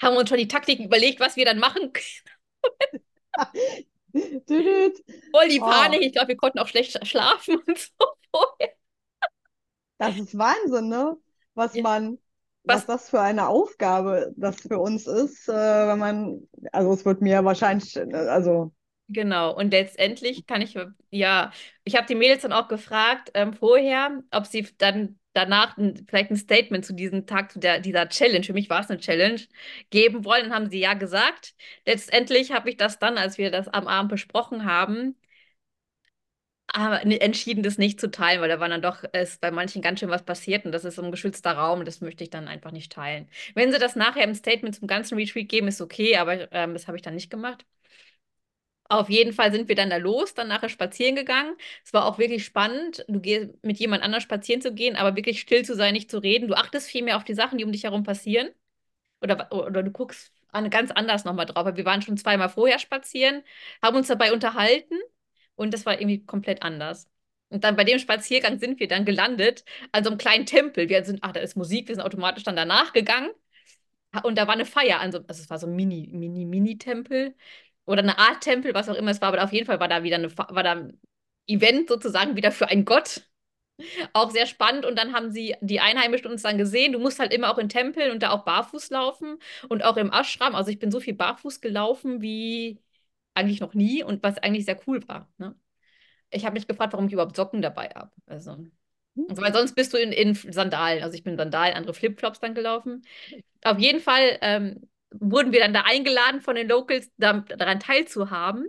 Haben 0.00 0.16
uns 0.16 0.28
schon 0.28 0.38
die 0.38 0.48
Taktiken 0.48 0.84
überlegt, 0.86 1.20
was 1.20 1.36
wir 1.36 1.44
dann 1.44 1.58
machen. 1.58 1.92
Düdüt. 4.14 4.96
Voll 5.32 5.48
die 5.48 5.60
Oh. 5.60 5.64
Panik. 5.64 6.02
Ich 6.02 6.12
glaube, 6.12 6.28
wir 6.28 6.36
konnten 6.36 6.58
auch 6.58 6.68
schlecht 6.68 7.04
schlafen 7.06 7.56
und 7.66 7.78
so 7.78 8.06
vorher. 8.32 8.74
Das 9.98 10.16
ist 10.18 10.36
Wahnsinn, 10.38 10.88
ne? 10.88 11.16
Was 11.54 11.74
Ja. 11.74 11.82
man, 11.82 12.18
was 12.64 12.84
Was- 12.84 12.86
das 12.86 13.10
für 13.10 13.20
eine 13.20 13.48
Aufgabe 13.48 14.32
das 14.36 14.60
für 14.62 14.78
uns 14.78 15.06
ist, 15.06 15.48
äh, 15.48 15.52
wenn 15.52 15.98
man, 15.98 16.48
also 16.72 16.92
es 16.92 17.04
wird 17.04 17.20
mir 17.22 17.44
wahrscheinlich, 17.44 17.96
also 18.14 18.72
Genau, 19.12 19.56
und 19.56 19.72
letztendlich 19.72 20.46
kann 20.46 20.62
ich, 20.62 20.78
ja, 21.10 21.52
ich 21.82 21.96
habe 21.96 22.06
die 22.06 22.14
Mädels 22.14 22.42
dann 22.42 22.52
auch 22.52 22.68
gefragt 22.68 23.30
ähm, 23.34 23.52
vorher, 23.54 24.22
ob 24.30 24.46
sie 24.46 24.68
dann 24.78 25.18
danach 25.32 25.76
ein, 25.76 26.06
vielleicht 26.08 26.30
ein 26.30 26.36
Statement 26.36 26.84
zu 26.84 26.92
diesem 26.94 27.26
Tag, 27.26 27.50
zu 27.50 27.58
der, 27.58 27.80
dieser 27.80 28.08
Challenge, 28.08 28.44
für 28.44 28.52
mich 28.52 28.70
war 28.70 28.80
es 28.82 28.88
eine 28.90 29.00
Challenge, 29.00 29.40
geben 29.90 30.24
wollen. 30.24 30.44
Dann 30.44 30.54
haben 30.54 30.70
sie 30.70 30.78
ja 30.78 30.94
gesagt. 30.94 31.54
Letztendlich 31.86 32.52
habe 32.52 32.70
ich 32.70 32.76
das 32.76 33.00
dann, 33.00 33.18
als 33.18 33.36
wir 33.36 33.50
das 33.50 33.66
am 33.68 33.88
Abend 33.88 34.10
besprochen 34.12 34.64
haben, 34.64 35.16
aber 36.72 37.04
ne- 37.04 37.20
entschieden, 37.20 37.62
das 37.62 37.78
nicht 37.78 38.00
zu 38.00 38.10
teilen, 38.10 38.40
weil 38.40 38.48
da 38.48 38.60
war 38.60 38.68
dann 38.68 38.82
doch 38.82 39.04
ist 39.12 39.40
bei 39.40 39.50
manchen 39.50 39.82
ganz 39.82 40.00
schön 40.00 40.10
was 40.10 40.24
passiert 40.24 40.64
und 40.64 40.72
das 40.72 40.84
ist 40.84 40.96
so 40.96 41.02
ein 41.02 41.10
geschützter 41.10 41.52
Raum, 41.52 41.84
das 41.84 42.00
möchte 42.00 42.24
ich 42.24 42.30
dann 42.30 42.48
einfach 42.48 42.70
nicht 42.72 42.92
teilen. 42.92 43.28
Wenn 43.54 43.72
sie 43.72 43.78
das 43.78 43.96
nachher 43.96 44.24
im 44.24 44.34
Statement 44.34 44.74
zum 44.76 44.86
ganzen 44.88 45.16
Retreat 45.18 45.48
geben, 45.48 45.68
ist 45.68 45.80
okay, 45.80 46.16
aber 46.16 46.50
ähm, 46.52 46.72
das 46.74 46.86
habe 46.86 46.96
ich 46.96 47.02
dann 47.02 47.14
nicht 47.14 47.30
gemacht. 47.30 47.64
Auf 48.88 49.08
jeden 49.08 49.32
Fall 49.32 49.52
sind 49.52 49.68
wir 49.68 49.76
dann 49.76 49.88
da 49.90 49.98
los, 49.98 50.34
dann 50.34 50.48
nachher 50.48 50.68
spazieren 50.68 51.14
gegangen. 51.14 51.54
Es 51.84 51.92
war 51.92 52.06
auch 52.06 52.18
wirklich 52.18 52.44
spannend, 52.44 53.04
du 53.08 53.20
gehst 53.20 53.50
mit 53.62 53.78
jemand 53.78 54.02
anders 54.02 54.24
spazieren 54.24 54.60
zu 54.60 54.74
gehen, 54.74 54.96
aber 54.96 55.14
wirklich 55.14 55.40
still 55.40 55.64
zu 55.64 55.76
sein, 55.76 55.92
nicht 55.94 56.10
zu 56.10 56.18
reden. 56.18 56.48
Du 56.48 56.54
achtest 56.56 56.88
viel 56.88 57.04
mehr 57.04 57.16
auf 57.16 57.22
die 57.24 57.34
Sachen, 57.34 57.56
die 57.58 57.64
um 57.64 57.70
dich 57.70 57.84
herum 57.84 58.02
passieren. 58.02 58.48
Oder, 59.22 59.52
oder 59.52 59.82
du 59.84 59.90
guckst 59.92 60.32
an, 60.52 60.70
ganz 60.70 60.90
anders 60.92 61.24
nochmal 61.24 61.46
drauf. 61.46 61.68
Wir 61.76 61.84
waren 61.86 62.02
schon 62.02 62.16
zweimal 62.18 62.50
vorher 62.50 62.78
spazieren, 62.80 63.42
haben 63.82 63.96
uns 63.96 64.08
dabei 64.08 64.32
unterhalten 64.32 64.96
und 65.60 65.74
das 65.74 65.84
war 65.84 66.00
irgendwie 66.00 66.24
komplett 66.24 66.62
anders. 66.62 67.06
Und 67.50 67.64
dann 67.64 67.76
bei 67.76 67.84
dem 67.84 67.98
Spaziergang 67.98 68.58
sind 68.58 68.80
wir 68.80 68.88
dann 68.88 69.04
gelandet 69.04 69.64
an 69.92 70.04
so 70.04 70.10
einem 70.10 70.18
kleinen 70.18 70.46
Tempel. 70.46 70.88
Wir 70.88 71.04
sind, 71.04 71.18
ach, 71.22 71.32
da 71.32 71.40
ist 71.40 71.54
Musik, 71.56 71.88
wir 71.88 71.96
sind 71.96 72.04
automatisch 72.04 72.44
dann 72.44 72.56
danach 72.56 72.92
gegangen. 72.94 73.30
Und 74.24 74.38
da 74.38 74.46
war 74.46 74.54
eine 74.54 74.64
Feier, 74.64 75.00
also, 75.00 75.18
also 75.28 75.42
es 75.42 75.50
war 75.50 75.58
so 75.58 75.66
ein 75.66 75.76
Mini, 75.76 76.08
Mini, 76.12 76.46
Mini-Tempel 76.46 77.36
oder 77.84 78.02
eine 78.02 78.18
Art 78.18 78.40
Tempel, 78.40 78.72
was 78.74 78.88
auch 78.88 78.94
immer 78.94 79.10
es 79.10 79.20
war, 79.20 79.28
aber 79.28 79.44
auf 79.44 79.52
jeden 79.52 79.66
Fall 79.66 79.80
war 79.80 79.88
da 79.88 80.02
wieder 80.02 80.16
eine, 80.16 80.36
war 80.36 80.62
da 80.62 80.72
ein 80.72 81.00
Event 81.46 81.88
sozusagen 81.88 82.36
wieder 82.36 82.52
für 82.52 82.68
einen 82.68 82.86
Gott. 82.86 83.22
Auch 84.14 84.30
sehr 84.30 84.46
spannend. 84.46 84.86
Und 84.86 84.98
dann 84.98 85.12
haben 85.12 85.30
sie 85.30 85.56
die 85.60 85.80
Einheimischen 85.80 86.30
uns 86.30 86.42
dann 86.42 86.58
gesehen. 86.58 86.92
Du 86.92 86.98
musst 86.98 87.18
halt 87.18 87.34
immer 87.34 87.50
auch 87.50 87.58
in 87.58 87.68
Tempeln 87.68 88.10
und 88.12 88.22
da 88.22 88.30
auch 88.30 88.44
barfuß 88.44 88.90
laufen 88.90 89.38
und 89.68 89.84
auch 89.84 89.96
im 89.96 90.12
Ashram. 90.12 90.54
Also 90.54 90.70
ich 90.70 90.78
bin 90.78 90.90
so 90.90 91.00
viel 91.00 91.14
barfuß 91.14 91.60
gelaufen 91.60 92.22
wie 92.22 92.80
eigentlich 93.40 93.60
noch 93.60 93.74
nie 93.74 94.02
und 94.04 94.22
was 94.22 94.38
eigentlich 94.38 94.64
sehr 94.64 94.78
cool 94.86 95.06
war. 95.08 95.28
Ne? 95.38 95.54
Ich 96.30 96.44
habe 96.44 96.54
mich 96.54 96.66
gefragt, 96.66 96.92
warum 96.92 97.06
ich 97.06 97.12
überhaupt 97.12 97.36
Socken 97.36 97.62
dabei 97.62 97.90
habe. 97.94 98.10
Also, 98.26 98.56
also, 99.28 99.42
weil 99.42 99.52
sonst 99.52 99.74
bist 99.74 99.92
du 99.92 99.98
in, 99.98 100.12
in 100.12 100.34
Sandalen. 100.34 101.02
Also 101.02 101.14
ich 101.14 101.24
bin 101.24 101.36
Sandalen, 101.36 101.74
andere 101.74 101.94
Flipflops 101.94 102.40
dann 102.40 102.54
gelaufen. 102.54 103.02
Auf 103.64 103.78
jeden 103.78 104.00
Fall 104.00 104.38
ähm, 104.40 104.88
wurden 105.10 105.52
wir 105.52 105.60
dann 105.60 105.74
da 105.74 105.82
eingeladen 105.82 106.40
von 106.40 106.54
den 106.54 106.68
Locals, 106.68 107.10
da, 107.16 107.40
daran 107.40 107.80
teilzuhaben. 107.80 108.66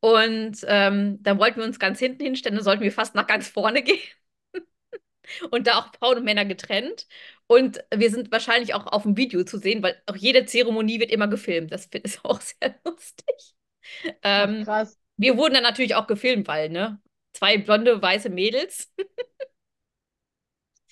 Und 0.00 0.58
ähm, 0.66 1.22
dann 1.22 1.38
wollten 1.38 1.58
wir 1.60 1.64
uns 1.66 1.78
ganz 1.78 1.98
hinten 1.98 2.22
hinstellen, 2.22 2.56
dann 2.56 2.64
sollten 2.64 2.82
wir 2.82 2.92
fast 2.92 3.14
nach 3.14 3.26
ganz 3.26 3.48
vorne 3.48 3.82
gehen. 3.84 3.98
und 5.50 5.66
da 5.66 5.78
auch 5.78 5.92
Frauen 5.98 6.18
und 6.18 6.24
Männer 6.24 6.44
getrennt. 6.44 7.06
Und 7.48 7.84
wir 7.94 8.10
sind 8.10 8.32
wahrscheinlich 8.32 8.74
auch 8.74 8.86
auf 8.86 9.04
dem 9.04 9.16
Video 9.16 9.44
zu 9.44 9.58
sehen, 9.58 9.82
weil 9.82 10.00
auch 10.06 10.16
jede 10.16 10.46
Zeremonie 10.46 10.98
wird 11.00 11.10
immer 11.10 11.28
gefilmt. 11.28 11.72
Das 11.72 11.86
ist 12.02 12.24
auch 12.24 12.40
sehr 12.40 12.74
lustig. 12.84 13.54
Ähm, 14.22 14.64
krass. 14.64 14.98
Wir 15.16 15.36
wurden 15.36 15.54
dann 15.54 15.62
natürlich 15.62 15.94
auch 15.94 16.06
gefilmt, 16.06 16.48
weil, 16.48 16.68
ne? 16.68 17.00
Zwei 17.32 17.58
blonde, 17.58 18.00
weiße 18.00 18.30
Mädels. 18.30 18.92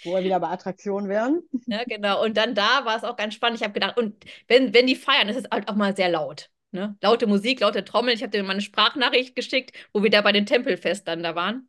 Wo 0.05 0.13
wir 0.13 0.23
wieder 0.23 0.39
bei 0.39 0.49
Attraktionen 0.49 1.09
wären. 1.09 1.43
Ja, 1.67 1.85
genau. 1.85 2.23
Und 2.23 2.37
dann 2.37 2.55
da 2.55 2.85
war 2.85 2.97
es 2.97 3.05
auch 3.05 3.17
ganz 3.17 3.35
spannend. 3.35 3.59
Ich 3.59 3.65
habe 3.65 3.73
gedacht, 3.73 3.97
und 3.97 4.23
wenn, 4.49 4.75
wenn 4.75 4.87
die 4.87 4.97
feiern, 4.97 5.29
ist 5.29 5.37
es 5.37 5.51
halt 5.51 5.69
auch 5.69 5.77
mal 5.77 5.97
sehr 5.97 6.11
laut. 6.11 6.51
Ne? 6.73 6.97
Laute 7.01 7.27
Musik, 7.27 7.61
laute 7.61 7.85
Trommel. 7.85 8.13
Ich 8.13 8.23
habe 8.23 8.31
dir 8.31 8.43
mal 8.43 8.53
eine 8.53 8.61
Sprachnachricht 8.61 9.35
geschickt, 9.35 9.75
wo 9.95 10.03
wir 10.03 10.11
da 10.11 10.21
bei 10.21 10.33
den 10.33 10.45
Tempelfest 10.45 11.09
dann 11.09 11.23
da 11.23 11.35
waren. 11.35 11.69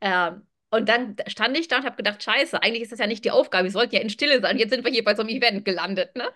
Ähm, 0.00 0.47
und 0.70 0.88
dann 0.88 1.16
stand 1.28 1.56
ich 1.58 1.68
da 1.68 1.78
und 1.78 1.84
habe 1.84 1.96
gedacht, 1.96 2.22
scheiße, 2.22 2.62
eigentlich 2.62 2.82
ist 2.82 2.92
das 2.92 2.98
ja 2.98 3.06
nicht 3.06 3.24
die 3.24 3.30
Aufgabe. 3.30 3.64
Wir 3.64 3.70
sollten 3.72 3.94
ja 3.94 4.00
in 4.02 4.10
Stille 4.10 4.40
sein. 4.40 4.58
Jetzt 4.58 4.70
sind 4.70 4.84
wir 4.84 4.92
hier 4.92 5.04
bei 5.04 5.14
so 5.14 5.22
einem 5.22 5.30
Event 5.30 5.64
gelandet, 5.64 6.14
ne? 6.16 6.28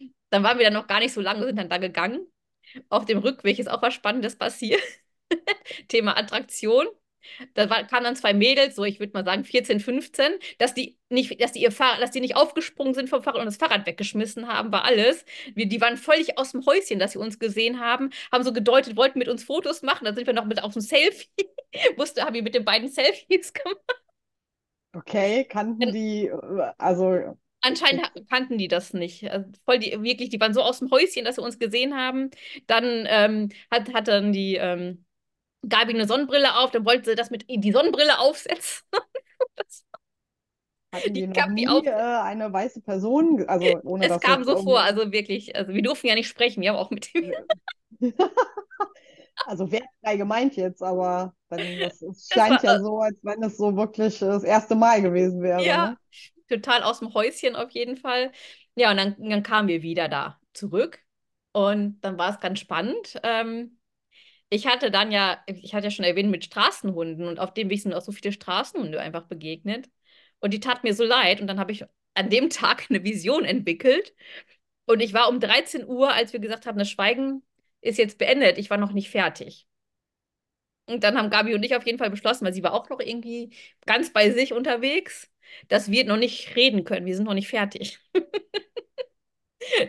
dann 0.30 0.42
waren 0.42 0.58
wir 0.58 0.64
dann 0.64 0.74
noch 0.74 0.86
gar 0.86 1.00
nicht 1.00 1.12
so 1.14 1.20
lange, 1.20 1.44
sind 1.44 1.56
dann 1.56 1.68
da 1.68 1.78
gegangen. 1.78 2.26
Auf 2.88 3.04
dem 3.06 3.18
Rückweg 3.18 3.58
ist 3.58 3.68
auch 3.70 3.82
was 3.82 3.94
Spannendes 3.94 4.36
passiert. 4.36 4.82
Thema 5.88 6.16
Attraktion. 6.16 6.86
Da 7.54 7.70
war, 7.70 7.84
kamen 7.84 8.04
dann 8.04 8.16
zwei 8.16 8.34
Mädels, 8.34 8.76
so 8.76 8.84
ich 8.84 9.00
würde 9.00 9.12
mal 9.12 9.24
sagen 9.24 9.44
14, 9.44 9.80
15, 9.80 10.32
dass 10.58 10.74
die 10.74 10.98
nicht, 11.08 11.40
dass 11.40 11.52
die 11.52 11.62
ihr 11.62 11.72
Fahrrad, 11.72 12.02
dass 12.02 12.10
die 12.10 12.20
nicht 12.20 12.36
aufgesprungen 12.36 12.94
sind 12.94 13.08
vom 13.08 13.22
Fahrrad 13.22 13.40
und 13.40 13.46
das 13.46 13.56
Fahrrad 13.56 13.86
weggeschmissen 13.86 14.48
haben, 14.48 14.72
war 14.72 14.84
alles. 14.84 15.24
Wir, 15.54 15.66
die 15.68 15.80
waren 15.80 15.96
völlig 15.96 16.38
aus 16.38 16.52
dem 16.52 16.64
Häuschen, 16.66 16.98
dass 16.98 17.12
sie 17.12 17.18
uns 17.18 17.38
gesehen 17.38 17.80
haben, 17.80 18.10
haben 18.32 18.44
so 18.44 18.52
gedeutet, 18.52 18.96
wollten 18.96 19.18
mit 19.18 19.28
uns 19.28 19.44
Fotos 19.44 19.82
machen. 19.82 20.04
Dann 20.04 20.14
sind 20.14 20.26
wir 20.26 20.34
noch 20.34 20.46
mit 20.46 20.62
auf 20.62 20.72
dem 20.72 20.82
Selfie. 20.82 21.28
Musste, 21.96 22.22
haben 22.22 22.34
wir 22.34 22.42
mit 22.42 22.54
den 22.54 22.64
beiden 22.64 22.88
Selfies 22.88 23.52
gemacht. 23.52 23.80
Okay, 24.92 25.44
kannten 25.44 25.92
die, 25.92 26.30
also 26.78 27.36
Anscheinend 27.66 28.12
kannten 28.30 28.58
die 28.58 28.68
das 28.68 28.92
nicht. 28.92 29.28
Also 29.28 29.50
voll 29.64 29.78
die, 29.80 29.90
wirklich, 30.02 30.28
die 30.28 30.40
waren 30.40 30.54
so 30.54 30.62
aus 30.62 30.78
dem 30.78 30.90
Häuschen, 30.90 31.24
dass 31.24 31.34
sie 31.36 31.42
uns 31.42 31.58
gesehen 31.58 31.96
haben. 31.96 32.30
Dann 32.66 33.06
ähm, 33.08 33.48
hat, 33.70 33.92
hat 33.92 34.08
dann 34.08 34.32
die 34.32 34.54
ähm, 34.54 35.04
Gabi 35.68 35.94
eine 35.94 36.06
Sonnenbrille 36.06 36.56
auf, 36.58 36.70
dann 36.70 36.84
wollte 36.84 37.10
sie 37.10 37.14
das 37.16 37.30
mit 37.30 37.44
die 37.48 37.72
Sonnenbrille 37.72 38.18
aufsetzen. 38.18 38.86
Hatten 40.94 41.14
die, 41.14 41.26
noch 41.26 41.48
nie 41.48 41.68
auf... 41.68 41.84
äh, 41.84 41.90
eine 41.90 42.52
weiße 42.52 42.80
Person? 42.80 43.44
Also 43.48 43.66
ohne 43.84 44.06
es 44.08 44.20
kam 44.20 44.44
so 44.44 44.62
vor, 44.62 44.80
also 44.80 45.12
wirklich. 45.12 45.54
Also 45.56 45.72
wir 45.72 45.82
durften 45.82 46.06
ja 46.06 46.14
nicht 46.14 46.28
sprechen, 46.28 46.62
wir 46.62 46.70
haben 46.70 46.76
auch 46.76 46.90
mit 46.90 47.12
dem. 47.14 47.32
also 49.46 49.70
wertfrei 49.70 50.16
gemeint 50.16 50.56
jetzt, 50.56 50.82
aber 50.82 51.34
dann, 51.48 51.60
das, 51.80 52.00
es 52.02 52.28
scheint 52.32 52.62
war, 52.62 52.74
ja 52.74 52.80
so, 52.80 53.00
als 53.00 53.18
wenn 53.22 53.42
es 53.42 53.56
so 53.56 53.76
wirklich 53.76 54.18
das 54.20 54.44
erste 54.44 54.74
Mal 54.74 55.02
gewesen 55.02 55.42
wäre. 55.42 55.64
Ja, 55.64 55.90
ne? 55.90 55.98
total 56.48 56.82
aus 56.82 57.00
dem 57.00 57.12
Häuschen 57.14 57.56
auf 57.56 57.70
jeden 57.70 57.96
Fall. 57.96 58.32
Ja, 58.74 58.90
und 58.90 58.96
dann, 58.96 59.16
dann 59.18 59.42
kamen 59.42 59.68
wir 59.68 59.82
wieder 59.82 60.08
da 60.08 60.38
zurück. 60.52 61.00
Und 61.52 62.00
dann 62.02 62.18
war 62.18 62.30
es 62.30 62.40
ganz 62.40 62.58
spannend. 62.58 63.18
Ähm, 63.22 63.75
ich 64.50 64.66
hatte 64.66 64.90
dann 64.90 65.10
ja, 65.12 65.42
ich 65.46 65.74
hatte 65.74 65.86
ja 65.86 65.90
schon 65.90 66.04
erwähnt, 66.04 66.30
mit 66.30 66.44
Straßenhunden 66.44 67.26
und 67.26 67.38
auf 67.40 67.52
dem 67.54 67.70
Weg 67.70 67.82
sind 67.82 67.94
auch 67.94 68.00
so 68.02 68.12
viele 68.12 68.32
Straßenhunde 68.32 69.00
einfach 69.00 69.24
begegnet. 69.24 69.88
Und 70.40 70.52
die 70.54 70.60
tat 70.60 70.84
mir 70.84 70.94
so 70.94 71.04
leid. 71.04 71.40
Und 71.40 71.46
dann 71.48 71.58
habe 71.60 71.72
ich 71.72 71.84
an 72.14 72.30
dem 72.30 72.50
Tag 72.50 72.86
eine 72.90 73.04
Vision 73.04 73.44
entwickelt. 73.44 74.14
Und 74.86 75.00
ich 75.00 75.14
war 75.14 75.28
um 75.28 75.40
13 75.40 75.86
Uhr, 75.86 76.12
als 76.12 76.32
wir 76.32 76.40
gesagt 76.40 76.66
haben, 76.66 76.78
das 76.78 76.90
Schweigen 76.90 77.42
ist 77.80 77.98
jetzt 77.98 78.18
beendet. 78.18 78.58
Ich 78.58 78.70
war 78.70 78.78
noch 78.78 78.92
nicht 78.92 79.10
fertig. 79.10 79.66
Und 80.86 81.02
dann 81.02 81.18
haben 81.18 81.30
Gabi 81.30 81.54
und 81.54 81.62
ich 81.64 81.74
auf 81.74 81.84
jeden 81.84 81.98
Fall 81.98 82.10
beschlossen, 82.10 82.44
weil 82.44 82.52
sie 82.52 82.62
war 82.62 82.72
auch 82.72 82.88
noch 82.88 83.00
irgendwie 83.00 83.50
ganz 83.86 84.12
bei 84.12 84.30
sich 84.30 84.52
unterwegs, 84.52 85.28
dass 85.68 85.90
wir 85.90 86.04
noch 86.04 86.16
nicht 86.16 86.54
reden 86.56 86.84
können. 86.84 87.06
Wir 87.06 87.16
sind 87.16 87.24
noch 87.24 87.34
nicht 87.34 87.48
fertig. 87.48 87.98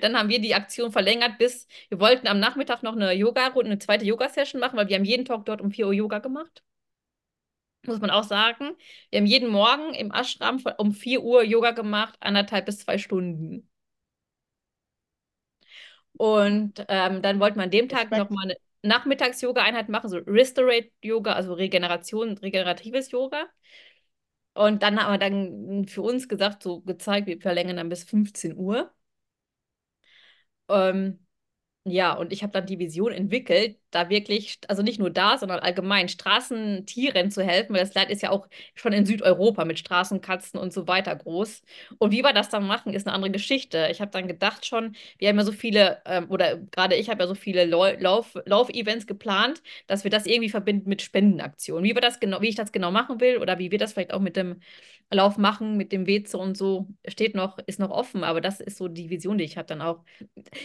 Dann 0.02 0.18
haben 0.18 0.30
wir 0.30 0.40
die 0.40 0.56
Aktion 0.56 0.92
verlängert 0.92 1.38
bis, 1.38 1.68
wir 1.90 2.00
wollten 2.00 2.28
am 2.28 2.40
Nachmittag 2.40 2.84
noch 2.84 2.94
eine 2.96 3.14
Yoga-Runde, 3.14 3.72
eine 3.72 3.80
zweite 3.80 4.06
Yoga-Session 4.06 4.60
machen, 4.62 4.78
weil 4.78 4.88
wir 4.90 4.96
haben 4.96 5.06
jeden 5.06 5.26
Tag 5.26 5.46
dort 5.46 5.62
um 5.62 5.72
4 5.72 5.88
Uhr 5.88 5.94
Yoga 5.94 6.20
gemacht. 6.20 6.64
Muss 7.86 8.00
man 8.00 8.10
auch 8.10 8.24
sagen. 8.24 8.76
Wir 9.10 9.20
haben 9.20 9.26
jeden 9.26 9.50
Morgen 9.50 9.94
im 9.94 10.12
Ashram 10.12 10.62
um 10.78 10.92
4 10.94 11.24
Uhr 11.24 11.44
Yoga 11.44 11.72
gemacht, 11.72 12.18
anderthalb 12.20 12.66
bis 12.66 12.80
zwei 12.80 12.98
Stunden. 12.98 13.70
Und 16.14 16.84
ähm, 16.90 17.22
dann 17.22 17.40
wollten 17.40 17.58
wir 17.60 17.64
an 17.64 17.72
dem 17.72 17.90
Tag 17.90 18.12
nochmal 18.12 18.46
eine 18.46 18.56
Nachmittags-Yoga-Einheit 18.82 19.90
machen, 19.90 20.10
so 20.10 20.18
Restorate-Yoga, 20.18 21.34
also 21.34 21.54
Regeneration, 21.54 22.38
regeneratives 22.38 23.12
Yoga. 23.12 23.46
Und 24.54 24.82
dann 24.84 25.00
haben 25.02 25.14
wir 25.14 25.18
dann 25.20 25.88
für 25.88 26.02
uns 26.02 26.28
gesagt, 26.28 26.64
so 26.64 26.82
gezeigt, 26.82 27.28
wir 27.28 27.40
verlängern 27.40 27.78
dann 27.78 27.90
bis 27.90 28.04
15 28.04 28.58
Uhr. 28.58 28.92
Ähm, 30.70 31.26
ja, 31.86 32.14
und 32.16 32.34
ich 32.34 32.44
habe 32.44 32.54
dann 32.54 32.66
die 32.68 32.80
Vision 32.80 33.12
entwickelt, 33.14 33.80
da 33.92 34.10
wirklich, 34.10 34.60
also 34.68 34.84
nicht 34.84 35.00
nur 35.00 35.10
da, 35.10 35.38
sondern 35.38 35.60
allgemein 35.60 36.10
Straßentieren 36.10 37.32
zu 37.32 37.44
helfen, 37.44 37.74
weil 37.74 37.82
das 37.82 37.94
Leid 37.94 38.10
ist 38.10 38.22
ja 38.22 38.32
auch 38.32 38.48
schon 38.76 38.94
in 38.94 39.06
Südeuropa 39.06 39.66
mit 39.66 39.80
Straßenkatzen 39.80 40.60
und 40.60 40.74
so 40.74 40.88
weiter 40.88 41.16
groß. 41.16 41.62
Und 41.98 42.12
wie 42.12 42.24
wir 42.24 42.34
das 42.34 42.50
dann 42.50 42.68
machen, 42.68 42.94
ist 42.94 43.08
eine 43.08 43.16
andere 43.16 43.32
Geschichte. 43.32 43.88
Ich 43.92 44.02
habe 44.02 44.12
dann 44.12 44.28
gedacht 44.28 44.66
schon, 44.66 44.96
wir 45.18 45.30
haben 45.30 45.38
ja 45.38 45.44
so 45.46 45.52
viele, 45.52 46.02
ähm, 46.06 46.30
oder 46.30 46.58
gerade 46.58 46.96
ich 46.96 47.10
habe 47.10 47.24
ja 47.24 47.28
so 47.28 47.36
viele 47.36 47.66
Lauf, 47.66 48.36
Lauf-Events 48.46 49.08
geplant, 49.08 49.62
dass 49.88 50.04
wir 50.04 50.12
das 50.12 50.26
irgendwie 50.26 50.50
verbinden 50.50 50.90
mit 50.90 51.02
Spendenaktionen. 51.02 51.84
Wie 51.84 51.96
wir 51.96 52.02
das 52.02 52.20
genau, 52.20 52.42
wie 52.42 52.50
ich 52.50 52.56
das 52.56 52.72
genau 52.72 52.92
machen 52.92 53.20
will 53.22 53.38
oder 53.38 53.60
wie 53.60 53.72
wir 53.72 53.78
das 53.80 53.94
vielleicht 53.94 54.14
auch 54.14 54.20
mit 54.20 54.36
dem 54.36 54.60
Lauf 55.10 55.38
machen, 55.38 55.78
mit 55.78 55.94
dem 55.94 56.06
Weze 56.06 56.38
und 56.38 56.58
so, 56.58 56.88
steht 57.08 57.34
noch, 57.34 57.60
ist 57.60 57.80
noch 57.80 57.92
offen, 57.92 58.26
aber 58.26 58.42
das 58.42 58.60
ist 58.60 58.78
so 58.78 58.90
die 58.90 59.10
Vision, 59.10 59.38
die 59.38 59.46
ich 59.46 59.58
habe 59.58 59.68
dann 59.68 59.82
auch. 59.82 60.04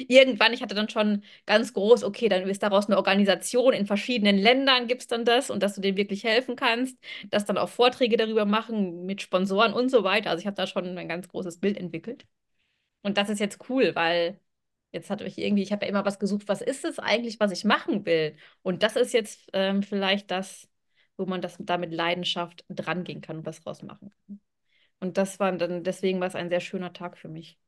Irgendwann, 0.09 0.53
ich 0.53 0.63
hatte 0.63 0.75
dann 0.75 0.89
schon 0.89 1.23
ganz 1.47 1.73
groß, 1.73 2.03
okay, 2.03 2.29
dann 2.29 2.49
ist 2.49 2.63
daraus 2.63 2.87
eine 2.87 2.97
Organisation 2.97 3.12
in 3.21 3.87
verschiedenen 3.87 4.39
Ländern, 4.39 4.87
gibt 4.89 5.03
es 5.03 5.07
dann 5.09 5.25
das 5.25 5.51
und 5.51 5.63
dass 5.63 5.75
du 5.75 5.81
denen 5.81 5.97
wirklich 5.97 6.25
helfen 6.25 6.57
kannst, 6.57 6.97
dass 7.31 7.45
dann 7.45 7.59
auch 7.59 7.69
Vorträge 7.69 8.17
darüber 8.17 8.45
machen 8.45 9.05
mit 9.07 9.23
Sponsoren 9.23 9.73
und 9.75 9.91
so 9.91 10.05
weiter. 10.05 10.31
Also 10.31 10.41
ich 10.41 10.47
habe 10.47 10.57
da 10.57 10.67
schon 10.67 10.97
ein 10.99 11.09
ganz 11.09 11.29
großes 11.29 11.59
Bild 11.61 11.77
entwickelt. 11.77 12.27
Und 13.03 13.19
das 13.19 13.29
ist 13.29 13.41
jetzt 13.41 13.69
cool, 13.69 13.95
weil 13.95 14.41
jetzt 14.93 15.11
hatte 15.11 15.25
ich 15.25 15.39
irgendwie, 15.39 15.63
ich 15.63 15.73
habe 15.73 15.85
ja 15.85 15.91
immer 15.91 16.05
was 16.05 16.19
gesucht, 16.19 16.49
was 16.49 16.63
ist 16.63 16.85
es 16.85 16.99
eigentlich, 16.99 17.41
was 17.41 17.53
ich 17.53 17.65
machen 17.65 18.07
will? 18.07 18.37
Und 18.63 18.83
das 18.83 18.97
ist 18.97 19.13
jetzt 19.13 19.51
ähm, 19.53 19.83
vielleicht 19.83 20.31
das, 20.31 20.69
wo 21.17 21.27
man 21.27 21.41
das 21.41 21.57
da 21.61 21.79
mit 21.79 21.93
Leidenschaft 21.93 22.65
drangehen 22.69 23.21
kann 23.21 23.39
und 23.39 23.47
was 23.47 23.65
rausmachen 23.67 24.11
kann. 24.27 24.41
Und 25.01 25.19
das 25.19 25.41
war 25.41 25.53
dann, 25.53 25.85
deswegen 25.85 26.21
war 26.21 26.29
es 26.29 26.35
ein 26.37 26.49
sehr 26.51 26.61
schöner 26.61 26.93
Tag 26.93 27.19
für 27.19 27.29
mich. 27.29 27.59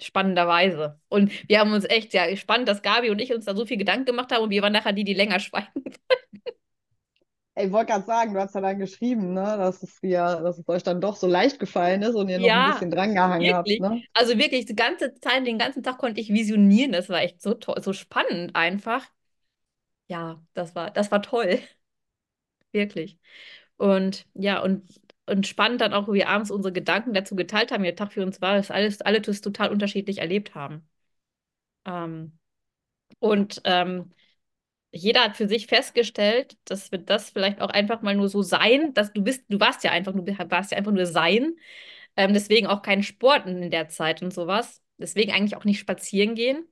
Spannenderweise. 0.00 1.00
Und 1.08 1.32
wir 1.48 1.58
haben 1.60 1.72
uns 1.72 1.84
echt, 1.86 2.12
ja, 2.14 2.34
spannend, 2.36 2.68
dass 2.68 2.82
Gabi 2.82 3.10
und 3.10 3.18
ich 3.20 3.32
uns 3.34 3.46
da 3.46 3.56
so 3.56 3.64
viel 3.66 3.78
Gedanken 3.78 4.04
gemacht 4.06 4.30
haben 4.32 4.42
und 4.44 4.50
wir 4.50 4.62
waren 4.62 4.72
nachher 4.72 4.92
die, 4.92 5.04
die 5.04 5.14
länger 5.14 5.40
schweigen 5.40 5.68
wollten. 5.74 5.98
Ey, 7.54 7.66
ich 7.66 7.72
wollte 7.72 7.92
gerade 7.92 8.04
sagen, 8.06 8.34
du 8.34 8.40
hast 8.40 8.54
ja 8.54 8.60
dann 8.60 8.78
geschrieben, 8.78 9.32
ne, 9.34 9.40
dass 9.56 9.82
es 9.82 9.98
dir, 10.00 10.40
dass 10.42 10.58
es 10.58 10.68
euch 10.68 10.82
dann 10.82 11.00
doch 11.00 11.16
so 11.16 11.26
leicht 11.26 11.58
gefallen 11.58 12.02
ist 12.02 12.14
und 12.14 12.28
ihr 12.28 12.38
noch 12.38 12.52
ein 12.52 12.64
Ja, 12.64 12.64
bisschen 12.64 12.90
drangehangen 12.90 13.52
habt, 13.54 13.78
ne? 13.78 14.02
Also 14.14 14.38
wirklich, 14.38 14.66
die 14.66 14.76
ganze 14.76 15.14
Zeit, 15.20 15.46
den 15.46 15.58
ganzen 15.58 15.82
Tag 15.82 15.98
konnte 15.98 16.20
ich 16.20 16.30
visionieren. 16.30 16.92
Das 16.92 17.08
war 17.08 17.20
echt 17.22 17.42
so 17.42 17.54
toll, 17.54 17.82
so 17.82 17.92
spannend 17.92 18.56
einfach. 18.56 19.06
Ja, 20.08 20.42
das 20.54 20.74
war, 20.74 20.90
das 20.90 21.10
war 21.10 21.22
toll, 21.22 21.60
wirklich. 22.72 23.18
Und 23.76 24.26
ja, 24.34 24.62
und, 24.62 24.84
und 25.26 25.46
spannend 25.46 25.80
dann 25.80 25.92
auch, 25.94 26.08
wie 26.08 26.14
wir 26.14 26.28
abends 26.28 26.50
unsere 26.50 26.72
Gedanken 26.72 27.14
dazu 27.14 27.36
geteilt 27.36 27.70
haben, 27.72 27.82
wie 27.82 27.88
der 27.88 27.96
Tag 27.96 28.12
für 28.12 28.22
uns 28.24 28.40
war, 28.40 28.56
dass 28.56 28.70
alles, 28.70 29.00
alle 29.02 29.20
das 29.20 29.40
total 29.40 29.70
unterschiedlich 29.70 30.18
erlebt 30.18 30.54
haben. 30.54 30.88
Ähm, 31.84 32.38
und 33.20 33.60
ähm, 33.64 34.12
jeder 34.92 35.22
hat 35.24 35.36
für 35.36 35.48
sich 35.48 35.66
festgestellt, 35.68 36.58
dass 36.66 36.92
wir 36.92 36.98
das 37.00 37.30
vielleicht 37.30 37.60
auch 37.60 37.70
einfach 37.70 38.02
mal 38.02 38.16
nur 38.16 38.28
so 38.28 38.42
sein, 38.42 38.94
dass 38.94 39.12
du 39.12 39.22
bist, 39.22 39.44
du 39.48 39.60
warst 39.60 39.84
ja 39.84 39.92
einfach, 39.92 40.14
du 40.14 40.26
warst 40.50 40.72
ja 40.72 40.78
einfach 40.78 40.92
nur 40.92 41.06
sein. 41.06 41.56
Ähm, 42.16 42.34
deswegen 42.34 42.66
auch 42.68 42.82
kein 42.82 43.02
Sport 43.02 43.46
in 43.46 43.70
der 43.70 43.88
Zeit 43.88 44.22
und 44.22 44.32
sowas. 44.34 44.82
Deswegen 44.98 45.32
eigentlich 45.32 45.56
auch 45.56 45.64
nicht 45.64 45.80
spazieren 45.80 46.34
gehen. 46.36 46.66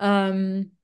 Ähm, 0.00 0.75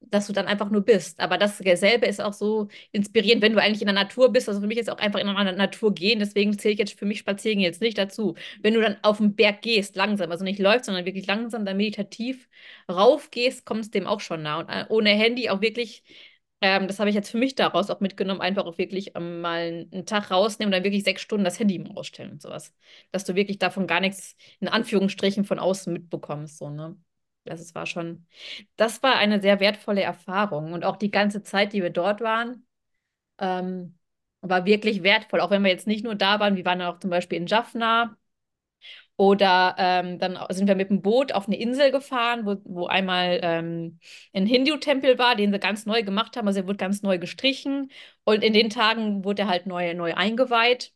dass 0.00 0.26
du 0.26 0.32
dann 0.32 0.46
einfach 0.46 0.70
nur 0.70 0.82
bist. 0.82 1.20
Aber 1.20 1.38
dasselbe 1.38 2.06
ist 2.06 2.20
auch 2.20 2.32
so 2.32 2.68
inspirierend, 2.92 3.42
wenn 3.42 3.52
du 3.52 3.60
eigentlich 3.60 3.82
in 3.82 3.86
der 3.86 3.94
Natur 3.94 4.32
bist. 4.32 4.48
Also 4.48 4.60
für 4.60 4.66
mich 4.66 4.78
ist 4.78 4.90
auch 4.90 4.98
einfach 4.98 5.20
in 5.20 5.26
der 5.26 5.52
Natur 5.52 5.94
gehen. 5.94 6.18
Deswegen 6.20 6.58
zähle 6.58 6.74
ich 6.74 6.78
jetzt 6.78 6.98
für 6.98 7.06
mich 7.06 7.18
Spazieren 7.18 7.60
jetzt 7.60 7.80
nicht 7.80 7.98
dazu. 7.98 8.34
Wenn 8.62 8.74
du 8.74 8.80
dann 8.80 8.96
auf 9.02 9.18
den 9.18 9.34
Berg 9.34 9.62
gehst, 9.62 9.96
langsam, 9.96 10.30
also 10.30 10.44
nicht 10.44 10.58
läufst, 10.58 10.86
sondern 10.86 11.04
wirklich 11.04 11.26
langsam, 11.26 11.64
dann 11.64 11.76
meditativ 11.76 12.48
raufgehst, 12.90 13.64
kommst 13.64 13.94
dem 13.94 14.06
auch 14.06 14.20
schon 14.20 14.42
nah. 14.42 14.60
Und 14.60 14.68
äh, 14.68 14.84
ohne 14.88 15.10
Handy 15.10 15.50
auch 15.50 15.60
wirklich, 15.60 16.04
ähm, 16.60 16.88
das 16.88 16.98
habe 16.98 17.10
ich 17.10 17.16
jetzt 17.16 17.30
für 17.30 17.38
mich 17.38 17.54
daraus 17.54 17.90
auch 17.90 18.00
mitgenommen, 18.00 18.40
einfach 18.40 18.66
auch 18.66 18.78
wirklich 18.78 19.12
ähm, 19.14 19.40
mal 19.40 19.86
einen 19.92 20.06
Tag 20.06 20.30
rausnehmen 20.30 20.72
und 20.72 20.76
dann 20.78 20.84
wirklich 20.84 21.04
sechs 21.04 21.22
Stunden 21.22 21.44
das 21.44 21.58
Handy 21.58 21.78
mal 21.78 21.92
ausstellen 21.96 22.32
und 22.32 22.42
sowas. 22.42 22.74
Dass 23.12 23.24
du 23.24 23.34
wirklich 23.34 23.58
davon 23.58 23.86
gar 23.86 24.00
nichts 24.00 24.36
in 24.60 24.68
Anführungsstrichen 24.68 25.44
von 25.44 25.58
außen 25.58 25.92
mitbekommst. 25.92 26.58
So, 26.58 26.70
ne? 26.70 26.96
Also 27.50 27.62
es 27.62 27.74
war 27.74 27.86
schon, 27.86 28.26
das 28.76 29.02
war 29.02 29.16
eine 29.16 29.40
sehr 29.40 29.60
wertvolle 29.60 30.02
Erfahrung. 30.02 30.72
Und 30.72 30.84
auch 30.84 30.96
die 30.96 31.10
ganze 31.10 31.42
Zeit, 31.42 31.72
die 31.72 31.82
wir 31.82 31.90
dort 31.90 32.20
waren, 32.20 32.66
ähm, 33.38 33.98
war 34.42 34.66
wirklich 34.66 35.02
wertvoll. 35.02 35.40
Auch 35.40 35.50
wenn 35.50 35.62
wir 35.64 35.70
jetzt 35.70 35.86
nicht 35.86 36.04
nur 36.04 36.14
da 36.14 36.40
waren, 36.40 36.56
wir 36.56 36.64
waren 36.64 36.82
auch 36.82 36.98
zum 37.00 37.10
Beispiel 37.10 37.38
in 37.38 37.46
Jaffna 37.46 38.16
oder 39.16 39.74
ähm, 39.78 40.18
dann 40.20 40.38
sind 40.50 40.68
wir 40.68 40.76
mit 40.76 40.90
dem 40.90 41.02
Boot 41.02 41.32
auf 41.32 41.46
eine 41.48 41.58
Insel 41.58 41.90
gefahren, 41.90 42.46
wo, 42.46 42.56
wo 42.64 42.86
einmal 42.86 43.40
ähm, 43.42 43.98
ein 44.32 44.46
Hindu-Tempel 44.46 45.18
war, 45.18 45.34
den 45.34 45.52
sie 45.52 45.58
ganz 45.58 45.86
neu 45.86 46.02
gemacht 46.04 46.36
haben. 46.36 46.46
Also 46.46 46.60
er 46.60 46.66
wurde 46.68 46.76
ganz 46.76 47.02
neu 47.02 47.18
gestrichen 47.18 47.90
und 48.24 48.44
in 48.44 48.52
den 48.52 48.70
Tagen 48.70 49.24
wurde 49.24 49.42
er 49.42 49.48
halt 49.48 49.66
neu, 49.66 49.92
neu 49.94 50.14
eingeweiht. 50.14 50.92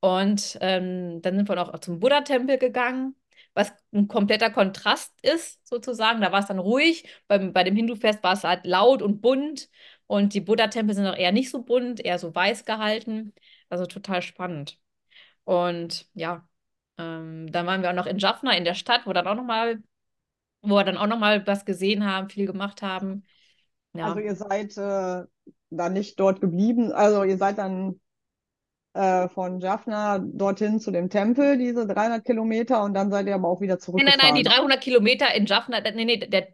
Und 0.00 0.58
ähm, 0.62 1.22
dann 1.22 1.36
sind 1.36 1.48
wir 1.48 1.56
noch 1.56 1.78
zum 1.80 2.00
Buddha-Tempel 2.00 2.58
gegangen 2.58 3.16
was 3.54 3.72
ein 3.92 4.08
kompletter 4.08 4.50
Kontrast 4.50 5.12
ist, 5.22 5.66
sozusagen. 5.66 6.20
Da 6.20 6.32
war 6.32 6.40
es 6.40 6.46
dann 6.46 6.58
ruhig. 6.58 7.04
Beim, 7.28 7.52
bei 7.52 7.64
dem 7.64 7.76
Hindu-Fest 7.76 8.22
war 8.22 8.32
es 8.32 8.44
halt 8.44 8.64
laut 8.66 9.02
und 9.02 9.20
bunt. 9.20 9.68
Und 10.06 10.34
die 10.34 10.40
Buddha-Tempel 10.40 10.94
sind 10.94 11.06
auch 11.06 11.16
eher 11.16 11.32
nicht 11.32 11.50
so 11.50 11.62
bunt, 11.62 12.00
eher 12.00 12.18
so 12.18 12.34
weiß 12.34 12.64
gehalten. 12.64 13.34
Also 13.68 13.86
total 13.86 14.22
spannend. 14.22 14.78
Und 15.44 16.06
ja, 16.14 16.46
ähm, 16.98 17.50
dann 17.50 17.66
waren 17.66 17.82
wir 17.82 17.90
auch 17.90 17.94
noch 17.94 18.06
in 18.06 18.18
Jaffna 18.18 18.52
in 18.56 18.64
der 18.64 18.74
Stadt, 18.74 19.06
wo 19.06 19.12
dann 19.12 19.26
auch 19.26 19.34
noch 19.34 19.44
mal, 19.44 19.82
wo 20.62 20.76
wir 20.76 20.84
dann 20.84 20.96
auch 20.96 21.06
noch 21.06 21.18
mal 21.18 21.46
was 21.46 21.64
gesehen 21.64 22.04
haben, 22.04 22.30
viel 22.30 22.46
gemacht 22.46 22.82
haben. 22.82 23.24
Ja. 23.94 24.06
Also 24.06 24.20
ihr 24.20 24.36
seid 24.36 24.76
äh, 24.76 25.26
dann 25.70 25.92
nicht 25.92 26.18
dort 26.18 26.40
geblieben, 26.40 26.92
also 26.92 27.24
ihr 27.24 27.36
seid 27.36 27.58
dann 27.58 28.00
äh, 28.94 29.28
von 29.28 29.60
Jaffna 29.60 30.18
dorthin 30.18 30.80
zu 30.80 30.90
dem 30.90 31.08
Tempel, 31.08 31.56
diese 31.58 31.86
300 31.86 32.24
Kilometer, 32.24 32.82
und 32.82 32.94
dann 32.94 33.10
seid 33.10 33.26
ihr 33.26 33.34
aber 33.34 33.48
auch 33.48 33.60
wieder 33.60 33.74
Nein, 33.74 33.80
zurückgefahren. 33.80 34.18
nein, 34.20 34.34
nein, 34.34 34.42
die 34.42 34.48
300 34.48 34.80
Kilometer 34.80 35.34
in 35.34 35.46
Jaffna, 35.46 35.80
nee, 35.80 36.04
nee, 36.04 36.18
der, 36.18 36.48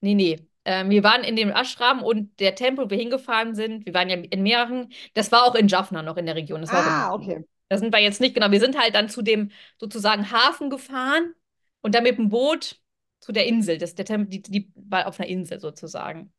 nee, 0.00 0.14
nee. 0.14 0.38
Ähm, 0.64 0.90
wir 0.90 1.02
waren 1.02 1.24
in 1.24 1.36
dem 1.36 1.50
Ashram 1.50 2.02
und 2.02 2.38
der 2.38 2.54
Tempel, 2.54 2.84
wo 2.84 2.90
wir 2.90 2.98
hingefahren 2.98 3.54
sind, 3.54 3.86
wir 3.86 3.94
waren 3.94 4.10
ja 4.10 4.16
in 4.16 4.42
mehreren, 4.42 4.92
das 5.14 5.32
war 5.32 5.44
auch 5.44 5.54
in 5.54 5.68
Jaffna 5.68 6.02
noch 6.02 6.16
in 6.18 6.26
der 6.26 6.34
Region. 6.36 6.64
Ah, 6.68 7.14
okay. 7.14 7.44
Da 7.68 7.78
sind 7.78 7.94
wir 7.94 8.00
jetzt 8.00 8.20
nicht, 8.20 8.34
genau, 8.34 8.50
wir 8.50 8.60
sind 8.60 8.78
halt 8.78 8.94
dann 8.94 9.08
zu 9.08 9.22
dem 9.22 9.52
sozusagen 9.78 10.30
Hafen 10.30 10.68
gefahren 10.68 11.34
und 11.80 11.94
dann 11.94 12.02
mit 12.02 12.18
dem 12.18 12.28
Boot 12.28 12.80
zu 13.20 13.32
der 13.32 13.46
Insel. 13.46 13.78
Das, 13.78 13.94
der 13.94 14.04
Tempel, 14.04 14.28
die, 14.28 14.42
die 14.42 14.72
war 14.74 15.06
auf 15.06 15.18
einer 15.18 15.28
Insel 15.28 15.60
sozusagen. 15.60 16.32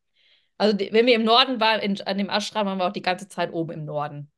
Also 0.57 0.77
die, 0.77 0.91
wenn 0.93 1.07
wir 1.07 1.15
im 1.15 1.23
Norden 1.23 1.59
waren, 1.59 1.79
in, 1.79 1.99
an 2.01 2.17
dem 2.17 2.29
Ashram, 2.29 2.67
waren 2.67 2.77
wir 2.77 2.87
auch 2.87 2.93
die 2.93 3.01
ganze 3.01 3.27
Zeit 3.27 3.53
oben 3.53 3.71
im 3.71 3.85
Norden. 3.85 4.29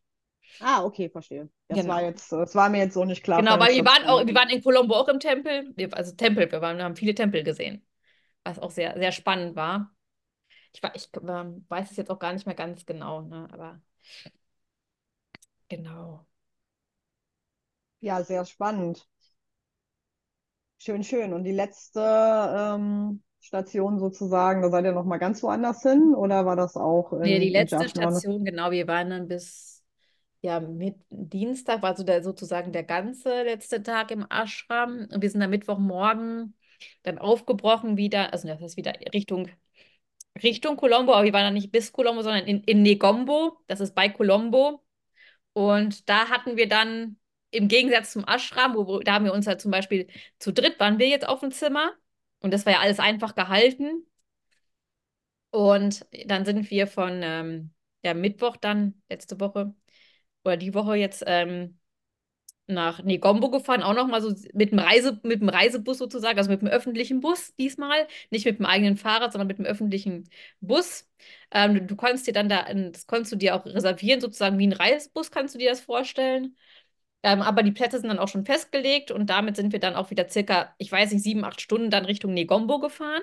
Ah, 0.60 0.84
okay, 0.86 1.10
verstehe. 1.10 1.50
Das 1.68 1.80
Genau. 1.82 1.88
war 1.88 2.04
jetzt, 2.04 2.32
das 2.32 2.56
war 2.56 2.70
mir 2.70 2.80
jetzt 2.80 2.94
so 2.94 3.04
nicht 3.06 3.24
klar. 3.24 3.42
Genau, 3.42 3.60
weil 3.60 3.74
wir 3.76 3.86
waren 3.86 4.06
auch, 4.06 4.26
wir 4.26 4.36
waren 4.36 4.50
in 4.50 4.62
Colombo 4.64 4.96
auch 4.96 5.08
im 5.08 5.20
Tempel, 5.20 5.74
also 5.94 6.12
Tempel, 6.16 6.52
wir 6.52 6.62
waren, 6.62 6.78
wir 6.78 6.84
haben 6.84 6.96
viele 6.96 7.16
Tempel 7.16 7.44
gesehen, 7.44 7.84
was 8.44 8.60
auch 8.60 8.72
sehr, 8.72 8.98
sehr 8.98 9.12
spannend 9.12 9.56
war. 9.56 9.96
Ich, 10.74 10.84
war, 10.84 10.96
ich 10.96 11.10
ähm, 11.28 11.66
weiß 11.70 11.92
es 11.92 11.98
jetzt 11.98 12.12
auch 12.12 12.20
gar 12.20 12.34
nicht 12.34 12.46
mehr 12.48 12.56
ganz 12.56 12.86
genau, 12.86 13.22
ne? 13.24 13.48
Aber 13.54 13.82
genau. 15.70 16.26
Ja, 18.02 18.24
sehr 18.24 18.46
spannend. 18.46 19.08
Schön, 20.78 21.04
schön. 21.04 21.34
Und 21.34 21.46
die 21.46 21.52
letzte 21.54 22.00
ähm, 22.02 23.24
Station 23.40 24.00
sozusagen, 24.00 24.62
da 24.62 24.70
seid 24.70 24.86
ihr 24.86 24.92
noch 24.92 25.06
mal 25.06 25.18
ganz 25.18 25.42
woanders 25.44 25.82
hin 25.82 26.14
oder 26.14 26.46
war 26.46 26.56
das 26.58 26.76
auch 26.76 27.14
Nee, 27.22 27.40
in, 27.40 27.40
die 27.40 27.50
in 27.54 27.68
letzte? 27.78 27.86
Station, 27.88 28.44
genau, 28.44 28.72
wir 28.72 28.88
waren 28.88 29.10
dann 29.10 29.28
bis 29.28 29.73
ja, 30.44 30.60
mit 30.60 30.98
Dienstag, 31.10 31.82
war 31.82 31.96
so 31.96 32.04
der, 32.04 32.22
sozusagen 32.24 32.74
der 32.74 32.84
ganze 32.84 33.44
letzte 33.44 33.82
Tag 33.82 34.12
im 34.12 34.26
Ashram. 34.30 35.08
Und 35.12 35.22
wir 35.22 35.30
sind 35.30 35.42
am 35.42 35.50
Mittwochmorgen 35.50 36.56
dann 37.04 37.18
aufgebrochen 37.18 37.98
wieder, 37.98 38.34
also 38.34 38.48
das 38.50 38.60
heißt 38.62 38.78
wieder 38.78 38.94
Richtung, 39.14 39.50
Richtung 40.44 40.78
Colombo, 40.78 41.14
aber 41.14 41.26
wir 41.26 41.34
waren 41.34 41.46
dann 41.46 41.54
nicht 41.54 41.72
bis 41.72 41.94
Colombo, 41.94 42.24
sondern 42.24 42.46
in, 42.46 42.62
in 42.66 42.82
Negombo, 42.84 43.58
das 43.68 43.80
ist 43.80 43.96
bei 43.96 44.10
Colombo. 44.10 44.84
Und 45.54 46.10
da 46.10 46.30
hatten 46.30 46.58
wir 46.58 46.68
dann 46.70 47.18
im 47.52 47.68
Gegensatz 47.70 48.14
zum 48.14 48.26
Ashram, 48.28 48.76
wo, 48.76 48.88
wo 48.88 49.00
da 49.00 49.14
haben 49.14 49.26
wir 49.26 49.34
uns 49.34 49.48
halt 49.48 49.62
zum 49.62 49.72
Beispiel 49.72 50.08
zu 50.40 50.52
dritt 50.54 50.80
waren 50.80 51.00
wir 51.00 51.08
jetzt 51.08 51.28
auf 51.28 51.40
dem 51.42 51.52
Zimmer 51.52 51.94
und 52.42 52.52
das 52.54 52.66
war 52.66 52.74
ja 52.74 52.80
alles 52.82 53.00
einfach 53.00 53.36
gehalten. 53.36 54.06
Und 55.52 56.06
dann 56.26 56.46
sind 56.46 56.70
wir 56.72 56.88
von 56.88 57.22
ähm, 57.24 57.74
ja, 58.04 58.14
Mittwoch 58.14 58.58
dann, 58.58 59.02
letzte 59.10 59.40
Woche 59.40 59.74
oder 60.44 60.58
die 60.58 60.74
Woche 60.74 60.96
jetzt 60.96 61.24
ähm, 61.28 61.80
nach 62.68 63.04
Negombo 63.04 63.50
gefahren, 63.52 63.84
auch 63.84 63.94
nochmal 63.94 64.22
so 64.22 64.34
mit 64.54 64.72
dem 64.72 64.80
Reise, 64.80 65.20
mit 65.24 65.42
dem 65.42 65.50
Reisebus 65.50 65.98
sozusagen, 65.98 66.38
also 66.38 66.50
mit 66.50 66.62
dem 66.62 66.70
öffentlichen 66.70 67.20
Bus 67.20 67.54
diesmal, 67.58 68.08
nicht 68.32 68.46
mit 68.46 68.60
dem 68.60 68.66
eigenen 68.66 68.96
Fahrrad, 68.98 69.34
sondern 69.34 69.48
mit 69.48 69.58
dem 69.60 69.66
öffentlichen 69.66 70.30
Bus. 70.62 71.10
Ähm, 71.52 71.76
du, 71.76 71.82
du 71.84 71.96
konntest 71.98 72.26
dir 72.28 72.34
dann 72.34 72.48
da, 72.50 72.64
das 72.74 73.06
konntest 73.08 73.34
du 73.34 73.36
dir 73.36 73.56
auch 73.56 73.66
reservieren, 73.66 74.22
sozusagen 74.22 74.58
wie 74.60 74.68
ein 74.68 74.74
Reisebus, 74.74 75.30
kannst 75.32 75.56
du 75.56 75.60
dir 75.60 75.70
das 75.72 75.82
vorstellen. 75.82 76.56
Ähm, 77.24 77.42
aber 77.42 77.64
die 77.64 77.72
Plätze 77.72 78.00
sind 78.00 78.10
dann 78.10 78.20
auch 78.20 78.28
schon 78.28 78.46
festgelegt 78.46 79.12
und 79.12 79.28
damit 79.30 79.56
sind 79.56 79.72
wir 79.72 79.80
dann 79.80 79.96
auch 79.96 80.10
wieder 80.12 80.30
circa, 80.30 80.76
ich 80.78 80.92
weiß 80.92 81.12
nicht, 81.12 81.24
sieben, 81.24 81.46
acht 81.46 81.62
Stunden 81.62 81.90
dann 81.90 82.06
Richtung 82.06 82.34
Negombo 82.34 82.80
gefahren. 82.80 83.22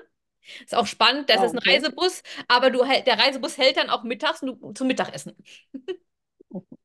Ist 0.65 0.75
auch 0.77 0.87
spannend, 0.87 1.31
das 1.31 1.41
Ah, 1.41 1.45
ist 1.45 1.55
ein 1.55 1.59
okay. 1.59 1.75
Reisebus, 1.75 2.23
aber 2.49 2.71
du, 2.71 2.81
der 2.85 3.19
Reisebus 3.19 3.59
hält 3.59 3.77
dann 3.79 3.91
auch 3.91 4.05
mittags 4.05 4.41
zum 4.75 4.87
Mittagessen. 4.89 5.35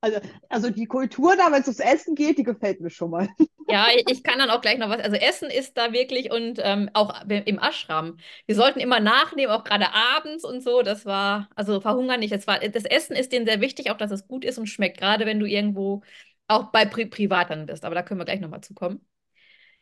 Also, 0.06 0.20
also 0.50 0.70
die 0.70 0.86
Kultur 0.86 1.36
da, 1.36 1.52
wenn 1.52 1.62
es 1.62 1.68
ums 1.68 1.80
Essen 1.80 2.14
geht, 2.14 2.38
die 2.38 2.44
gefällt 2.44 2.80
mir 2.80 2.92
schon 2.92 3.10
mal. 3.10 3.28
Ja, 3.68 3.88
ich 4.08 4.22
kann 4.22 4.38
dann 4.38 4.52
auch 4.52 4.62
gleich 4.62 4.78
noch 4.78 4.90
was. 4.90 5.00
Also 5.00 5.16
Essen 5.16 5.50
ist 5.50 5.76
da 5.76 5.92
wirklich 5.92 6.32
und 6.32 6.60
ähm, 6.62 6.88
auch 6.94 7.24
im 7.28 7.58
Ashram. 7.58 8.18
Wir 8.46 8.54
sollten 8.54 8.80
immer 8.80 9.00
nachnehmen, 9.00 9.52
auch 9.52 9.64
gerade 9.64 9.88
abends 9.92 10.44
und 10.44 10.62
so. 10.62 10.84
Das 10.84 11.04
war, 11.08 11.50
also 11.56 11.82
verhungern 11.82 12.20
nicht. 12.20 12.32
Das 12.32 12.46
war, 12.46 12.60
das 12.60 12.86
Essen 12.86 13.16
ist 13.16 13.32
denen 13.32 13.48
sehr 13.48 13.62
wichtig, 13.62 13.90
auch 13.90 13.98
dass 13.98 14.12
es 14.12 14.28
gut 14.28 14.46
ist 14.46 14.60
und 14.60 14.68
schmeckt, 14.68 15.00
gerade 15.00 15.26
wenn 15.26 15.40
du 15.40 15.48
irgendwo 15.48 16.04
auch 16.48 16.66
bei 16.66 16.86
Pri 16.86 17.08
Privat 17.08 17.50
dann 17.50 17.66
bist. 17.66 17.86
Aber 17.86 17.96
da 17.96 18.04
können 18.04 18.20
wir 18.20 18.26
gleich 18.26 18.40
nochmal 18.40 18.62
zukommen. 18.62 19.04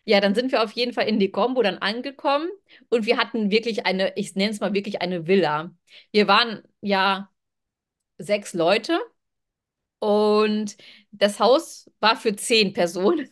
Ja, 0.05 0.21
dann 0.21 0.34
sind 0.34 0.53
wir 0.53 0.63
auf 0.63 0.71
jeden 0.71 0.93
Fall 0.93 1.09
in 1.09 1.17
Negombo 1.17 1.61
dann 1.61 1.80
angekommen 1.80 2.47
und 2.89 3.05
wir 3.05 3.17
hatten 3.17 3.51
wirklich 3.51 3.86
eine, 3.86 4.13
ich 4.15 4.34
nenne 4.36 4.51
es 4.51 4.61
mal 4.61 4.74
wirklich 4.74 5.01
eine 5.01 5.28
Villa. 5.28 5.71
Wir 6.13 6.30
waren 6.30 6.63
ja 6.80 7.30
sechs 8.17 8.53
Leute 8.53 8.99
und 10.04 10.76
das 11.12 11.39
Haus 11.39 11.89
war 11.99 12.16
für 12.18 12.36
zehn 12.36 12.74
Personen. 12.74 13.30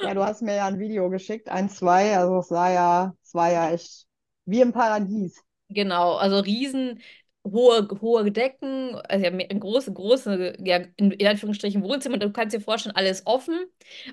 Ja, 0.00 0.14
du 0.14 0.24
hast 0.24 0.42
mir 0.42 0.54
ja 0.56 0.66
ein 0.66 0.78
Video 0.78 1.08
geschickt, 1.10 1.48
ein, 1.48 1.68
zwei, 1.70 2.16
also 2.16 2.38
es 2.40 2.50
war 2.50 2.70
ja, 2.70 3.14
es 3.22 3.34
war 3.34 3.50
ja 3.50 3.70
echt 3.72 4.06
wie 4.44 4.60
im 4.60 4.72
Paradies. 4.72 5.42
Genau, 5.68 6.14
also 6.16 6.38
riesen, 6.38 7.00
hohe, 7.44 7.88
hohe 8.00 8.30
Decken, 8.30 8.94
also 9.08 9.24
ja, 9.24 9.32
ein 9.32 9.58
große, 9.60 9.92
große, 9.92 10.56
ja, 10.64 10.76
in, 10.96 11.10
in 11.10 11.26
Anführungsstrichen 11.26 11.82
Wohnzimmer. 11.82 12.18
Du 12.18 12.30
kannst 12.32 12.54
dir 12.54 12.60
vorstellen, 12.60 12.94
alles 12.94 13.26
offen. 13.26 13.58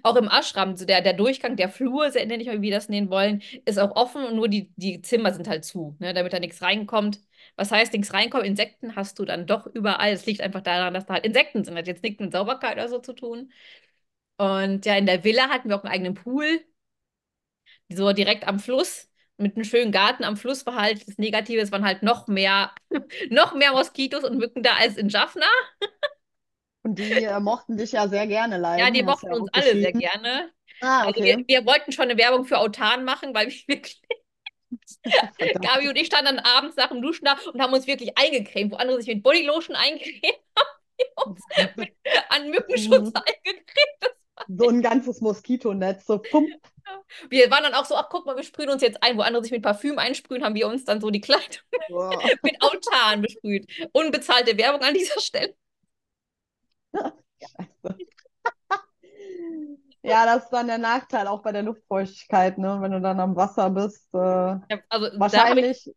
Auch 0.02 0.16
im 0.16 0.28
Ashram, 0.30 0.76
so 0.76 0.86
der, 0.86 1.02
der 1.02 1.14
Durchgang, 1.14 1.56
der 1.56 1.70
Flur, 1.70 2.10
nenne 2.10 2.38
ich 2.42 2.48
mal, 2.48 2.58
wie 2.58 2.64
wir 2.64 2.72
das 2.72 2.90
nennen 2.90 3.10
wollen, 3.12 3.44
ist 3.66 3.78
auch 3.80 3.96
offen 3.96 4.24
und 4.26 4.36
nur 4.36 4.48
die, 4.48 4.72
die 4.78 5.02
Zimmer 5.02 5.32
sind 5.34 5.48
halt 5.48 5.64
zu, 5.64 5.96
ne, 6.00 6.14
damit 6.14 6.34
da 6.34 6.40
nichts 6.40 6.62
reinkommt. 6.64 7.20
Was 7.56 7.72
heißt, 7.72 7.94
nichts 7.94 8.14
reinkommt? 8.14 8.46
Insekten 8.46 8.96
hast 8.96 9.20
du 9.20 9.26
dann 9.26 9.46
doch 9.46 9.68
überall. 9.68 10.12
Es 10.12 10.26
liegt 10.26 10.42
einfach 10.42 10.62
daran, 10.62 10.94
dass 10.94 11.06
da 11.06 11.16
halt 11.16 11.26
Insekten 11.26 11.64
sind. 11.64 11.78
Hat 11.78 11.88
jetzt 11.88 12.04
nichts 12.04 12.20
mit 12.20 12.32
Sauberkeit 12.32 12.74
oder 12.74 12.90
so 12.90 13.00
zu 13.00 13.14
tun. 13.14 13.52
Und 14.38 14.86
ja, 14.86 14.96
in 14.96 15.06
der 15.06 15.24
Villa 15.24 15.50
hatten 15.50 15.70
wir 15.70 15.78
auch 15.78 15.84
einen 15.84 15.94
eigenen 15.94 16.16
Pool, 16.16 16.64
so 17.90 18.14
direkt 18.14 18.48
am 18.48 18.60
Fluss 18.60 19.10
mit 19.38 19.56
einem 19.56 19.66
schönen 19.66 19.92
Garten 19.92 20.24
am 20.24 20.38
Fluss 20.38 20.66
war 20.66 20.76
halt 20.76 21.08
das 21.08 21.18
Negative, 21.18 21.62
es 21.62 21.72
waren 21.72 21.86
halt 21.86 22.04
noch 22.04 22.28
mehr, 22.28 22.72
noch 23.30 23.56
mehr 23.56 23.72
Moskitos 23.72 24.24
und 24.24 24.38
Mücken 24.38 24.64
da 24.64 24.76
als 24.80 24.98
in 24.98 25.10
Jaffna. 25.10 25.46
Und 26.84 27.00
die 27.00 27.12
äh, 27.12 27.40
mochten 27.40 27.78
dich 27.78 27.94
ja 27.94 28.08
sehr 28.08 28.28
gerne 28.28 28.58
leider. 28.58 28.86
Ja, 28.86 28.92
die 28.92 29.04
mochten 29.04 29.28
ja 29.28 29.34
uns 29.34 29.50
alle 29.54 29.72
sehr 29.72 29.94
gerne. 29.94 30.52
Ah, 30.82 31.08
okay. 31.08 31.08
Also 31.08 31.24
wir, 31.24 31.48
wir, 31.48 31.66
wollten 31.66 31.92
schon 31.92 32.06
eine 32.10 32.18
Werbung 32.18 32.46
für 32.46 32.58
Autan 32.58 33.06
machen, 33.06 33.34
weil 33.34 33.48
wir 33.48 33.56
wirklich. 33.68 34.02
Gabi 35.62 35.90
und 35.90 35.96
ich 35.96 36.08
standen 36.08 36.36
dann 36.36 36.40
abends 36.40 36.76
nach 36.76 36.90
dem 36.90 37.02
Duschen 37.02 37.26
da 37.26 37.38
und 37.52 37.62
haben 37.62 37.74
uns 37.74 37.88
wirklich 37.88 38.18
eingecremt, 38.18 38.72
wo 38.72 38.76
andere 38.76 39.02
sich 39.02 39.14
mit 39.14 39.24
Bodylotion 39.24 39.76
eingecremt 39.76 40.44
haben. 40.58 41.38
mit, 41.76 41.94
an 42.30 42.50
Mückenschutz 42.50 43.10
mhm. 43.10 43.16
eingecremt. 43.16 44.16
So 44.48 44.68
ein 44.68 44.82
ganzes 44.82 45.22
Moskitonetz, 45.22 46.06
so 46.06 46.20
pump. 46.20 46.50
Wir 47.30 47.50
waren 47.52 47.64
dann 47.64 47.76
auch 47.76 47.86
so, 47.86 47.96
ach 47.96 48.10
guck 48.10 48.26
mal, 48.26 48.36
wir 48.36 48.44
sprühen 48.44 48.70
uns 48.70 48.82
jetzt 48.82 49.02
ein. 49.04 49.18
Wo 49.18 49.22
andere 49.22 49.44
sich 49.44 49.52
mit 49.52 49.62
Parfüm 49.62 50.00
einsprühen, 50.00 50.44
haben 50.44 50.56
wir 50.56 50.68
uns 50.68 50.86
dann 50.86 51.00
so 51.00 51.10
die 51.10 51.22
Kleidung 51.22 51.62
wow. 51.90 52.24
mit 52.44 52.62
Autan 52.62 53.22
besprüht. 53.22 53.68
Unbezahlte 53.92 54.58
Werbung 54.58 54.82
an 54.82 54.94
dieser 54.94 55.20
Stelle. 55.22 55.56
Ja, 56.94 57.14
das 60.04 60.44
ist 60.44 60.50
dann 60.50 60.68
der 60.68 60.78
Nachteil 60.78 61.28
auch 61.28 61.42
bei 61.42 61.52
der 61.52 61.64
Luftfeuchtigkeit, 61.64 62.58
ne? 62.58 62.78
Wenn 62.82 62.92
du 62.92 63.02
dann 63.02 63.20
am 63.20 63.36
Wasser 63.36 63.70
bist. 63.70 64.14
Äh, 64.14 64.18
ja, 64.18 64.62
also 64.90 65.08
wahrscheinlich. 65.18 65.90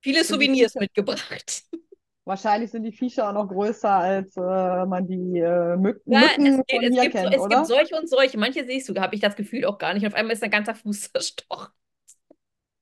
viele 0.00 0.24
Souvenirs 0.24 0.74
mitgebracht. 0.74 1.64
Wahrscheinlich 2.24 2.70
sind 2.70 2.82
die 2.82 2.92
Viecher 2.92 3.26
auch 3.26 3.32
noch 3.32 3.48
größer, 3.48 3.90
als 3.90 4.36
äh, 4.36 4.40
man 4.40 5.08
die 5.08 5.38
äh, 5.38 5.78
Mücken, 5.78 6.12
ja, 6.12 6.20
Mücken 6.20 6.46
es, 6.46 6.56
von 6.56 6.84
es 6.84 6.92
hier 6.92 7.02
gibt, 7.04 7.14
kennt, 7.14 7.34
es 7.34 7.40
oder? 7.40 7.56
gibt 7.56 7.66
solche 7.68 7.96
und 7.96 8.06
solche. 8.06 8.36
Manche 8.36 8.66
siehst 8.66 8.86
du, 8.86 8.94
habe 9.00 9.14
ich 9.14 9.22
das 9.22 9.34
Gefühl 9.34 9.64
auch 9.64 9.78
gar 9.78 9.94
nicht. 9.94 10.06
auf 10.06 10.12
einmal 10.12 10.34
ist 10.34 10.42
ein 10.42 10.50
ganzer 10.50 10.74
Fuß 10.74 11.10
zerstochen. 11.12 11.68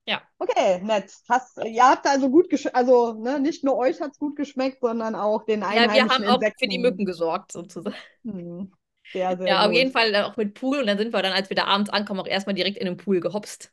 Ja. 0.08 0.20
Okay, 0.38 0.80
nett. 0.82 1.12
Hast, 1.28 1.58
ihr 1.64 1.82
habt 1.82 2.06
also 2.08 2.28
gut 2.28 2.50
geschmeckt, 2.50 2.74
also 2.74 3.12
ne, 3.14 3.38
nicht 3.38 3.62
nur 3.62 3.76
euch 3.76 4.00
hat 4.00 4.10
es 4.12 4.18
gut 4.18 4.34
geschmeckt, 4.34 4.80
sondern 4.80 5.14
auch 5.14 5.44
den 5.44 5.62
einheimischen 5.62 5.96
Ja, 5.96 6.04
wir 6.04 6.12
haben 6.12 6.22
Insekten. 6.24 6.46
auch 6.46 6.58
für 6.58 6.68
die 6.68 6.78
Mücken 6.78 7.04
gesorgt, 7.04 7.52
sozusagen. 7.52 7.94
Hm. 8.24 8.72
Sehr, 9.12 9.36
sehr 9.36 9.46
ja, 9.46 9.60
gut. 9.60 9.68
auf 9.68 9.72
jeden 9.72 9.92
Fall 9.92 10.14
auch 10.16 10.36
mit 10.36 10.54
Pool. 10.54 10.78
Und 10.80 10.86
dann 10.86 10.98
sind 10.98 11.12
wir 11.12 11.22
dann, 11.22 11.32
als 11.32 11.48
wir 11.48 11.56
da 11.56 11.64
abends 11.64 11.90
ankommen, 11.90 12.20
auch 12.20 12.26
erstmal 12.26 12.54
direkt 12.54 12.78
in 12.78 12.86
den 12.86 12.96
Pool 12.96 13.20
gehopst. 13.20 13.72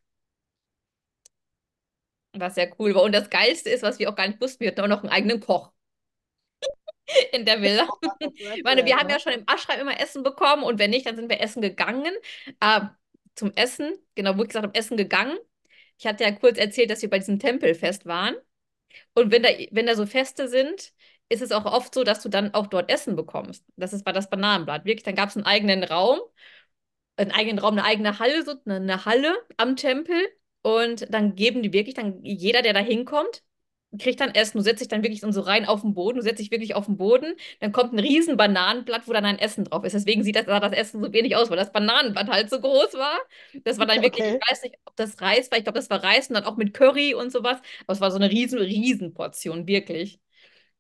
Was 2.34 2.56
sehr 2.56 2.72
cool 2.80 2.96
war. 2.96 3.04
Und 3.04 3.14
das 3.14 3.30
Geilste 3.30 3.70
ist, 3.70 3.84
was 3.84 4.00
wir 4.00 4.10
auch 4.10 4.16
gar 4.16 4.28
nicht 4.28 4.42
wussten, 4.42 4.62
wir 4.62 4.70
hatten 4.70 4.82
auch 4.82 4.88
noch 4.88 5.04
einen 5.04 5.12
eigenen 5.12 5.40
Koch 5.40 5.72
in 7.32 7.46
der 7.46 7.62
Villa. 7.62 7.88
Ich 8.56 8.64
meine, 8.64 8.86
wir 8.86 8.98
haben 8.98 9.10
ja 9.10 9.20
schon 9.20 9.34
im 9.34 9.44
Aschrein 9.46 9.80
immer 9.80 10.00
Essen 10.00 10.24
bekommen 10.24 10.64
und 10.64 10.80
wenn 10.80 10.90
nicht, 10.90 11.06
dann 11.06 11.16
sind 11.16 11.30
wir 11.30 11.42
essen 11.42 11.62
gegangen. 11.62 12.14
Äh, 12.60 12.82
zum 13.36 13.52
Essen, 13.56 13.94
genau, 14.16 14.38
wo 14.38 14.44
ich 14.44 14.50
gesagt 14.50 14.66
habe, 14.66 14.78
Essen 14.78 14.98
gegangen. 14.98 15.38
Ich 15.98 16.06
hatte 16.06 16.24
ja 16.24 16.32
kurz 16.32 16.58
erzählt, 16.58 16.90
dass 16.90 17.02
wir 17.02 17.10
bei 17.10 17.20
diesem 17.20 17.40
Tempelfest 17.40 18.06
waren. 18.06 18.36
Und 19.16 19.32
wenn 19.32 19.44
da, 19.44 19.50
wenn 19.72 19.88
da 19.88 19.96
so 19.96 20.06
Feste 20.06 20.48
sind, 20.48 20.94
ist 21.34 21.42
es 21.42 21.52
auch 21.52 21.66
oft 21.66 21.94
so, 21.94 22.04
dass 22.04 22.22
du 22.24 22.30
dann 22.30 22.54
auch 22.54 22.68
dort 22.68 22.90
Essen 22.92 23.16
bekommst. 23.16 23.66
Das 23.76 23.94
ist, 23.94 24.06
war 24.06 24.14
das 24.14 24.30
Bananenblatt. 24.30 24.86
Wirklich, 24.86 25.04
dann 25.04 25.16
gab 25.16 25.30
es 25.30 25.36
einen 25.38 25.46
eigenen 25.46 25.84
Raum, 25.84 26.20
einen 27.18 27.32
eigenen 27.32 27.60
Raum, 27.60 27.74
eine 27.74 27.86
eigene 27.86 28.20
Halle, 28.20 28.44
so 28.44 28.54
eine, 28.66 28.76
eine 28.78 29.06
Halle 29.06 29.34
am 29.58 29.76
Tempel. 29.76 30.16
Und 30.62 31.14
dann 31.14 31.36
geben 31.36 31.62
die 31.64 31.74
wirklich, 31.74 31.96
dann 31.96 32.24
jeder, 32.24 32.62
der 32.62 32.74
da 32.74 32.80
hinkommt, 32.80 33.44
kriegt 34.00 34.20
dann 34.22 34.34
Essen. 34.34 34.58
Du 34.58 34.64
setzt 34.64 34.82
dich 34.82 34.88
dann 34.88 35.04
wirklich 35.04 35.22
so 35.22 35.42
rein 35.42 35.66
auf 35.66 35.82
den 35.82 35.94
Boden, 35.94 36.18
du 36.18 36.24
setzt 36.24 36.40
dich 36.40 36.50
wirklich 36.52 36.74
auf 36.76 36.86
den 36.88 36.98
Boden, 36.98 37.36
dann 37.60 37.72
kommt 37.72 37.94
ein 37.94 38.00
riesen 38.00 38.38
Bananenblatt, 38.38 39.08
wo 39.08 39.14
dann 39.14 39.26
ein 39.26 39.38
Essen 39.40 39.66
drauf 39.66 39.84
ist. 39.84 39.94
Deswegen 39.94 40.24
sieht 40.24 40.36
das, 40.36 40.46
sah 40.46 40.60
das 40.60 40.72
Essen 40.74 41.04
so 41.04 41.14
wenig 41.14 41.36
aus, 41.36 41.50
weil 41.50 41.58
das 41.58 41.72
Bananenblatt 41.72 42.28
halt 42.30 42.50
so 42.50 42.60
groß 42.60 42.94
war. 42.96 43.20
Das 43.66 43.78
war 43.80 43.86
dann 43.86 44.02
wirklich, 44.02 44.26
okay. 44.26 44.40
ich 44.42 44.50
weiß 44.52 44.64
nicht, 44.64 44.76
ob 44.86 44.96
das 44.96 45.22
Reis 45.22 45.52
war, 45.52 45.58
ich 45.60 45.64
glaube, 45.66 45.78
das 45.80 45.90
war 45.90 46.04
Reis 46.04 46.28
und 46.30 46.36
dann 46.36 46.46
auch 46.46 46.58
mit 46.58 46.74
Curry 46.74 47.14
und 47.14 47.32
sowas. 47.32 47.60
Aber 47.86 47.94
es 47.94 48.02
war 48.02 48.10
so 48.12 48.18
eine 48.18 48.30
riesen, 48.32 48.60
riesen 48.60 49.14
Portion, 49.14 49.68
wirklich. 49.68 50.20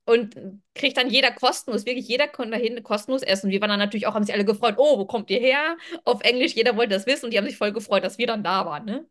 Und 0.05 0.61
kriegt 0.75 0.97
dann 0.97 1.09
jeder 1.09 1.31
kostenlos, 1.31 1.85
wirklich 1.85 2.07
jeder 2.07 2.27
konnte 2.27 2.57
dahin 2.57 2.83
kostenlos 2.83 3.21
essen. 3.23 3.49
Wir 3.49 3.61
waren 3.61 3.69
dann 3.69 3.79
natürlich 3.79 4.05
auch, 4.05 4.13
haben 4.13 4.25
sich 4.25 4.35
alle 4.35 4.43
gefreut, 4.43 4.75
oh, 4.77 4.97
wo 4.99 5.05
kommt 5.05 5.29
ihr 5.29 5.39
her? 5.39 5.77
Auf 6.03 6.21
Englisch, 6.23 6.55
jeder 6.55 6.75
wollte 6.75 6.93
das 6.93 7.05
wissen 7.05 7.25
und 7.25 7.31
die 7.31 7.37
haben 7.37 7.45
sich 7.47 7.57
voll 7.57 7.71
gefreut, 7.71 8.03
dass 8.03 8.17
wir 8.17 8.27
dann 8.27 8.43
da 8.43 8.65
waren, 8.65 8.85
ne? 8.85 9.07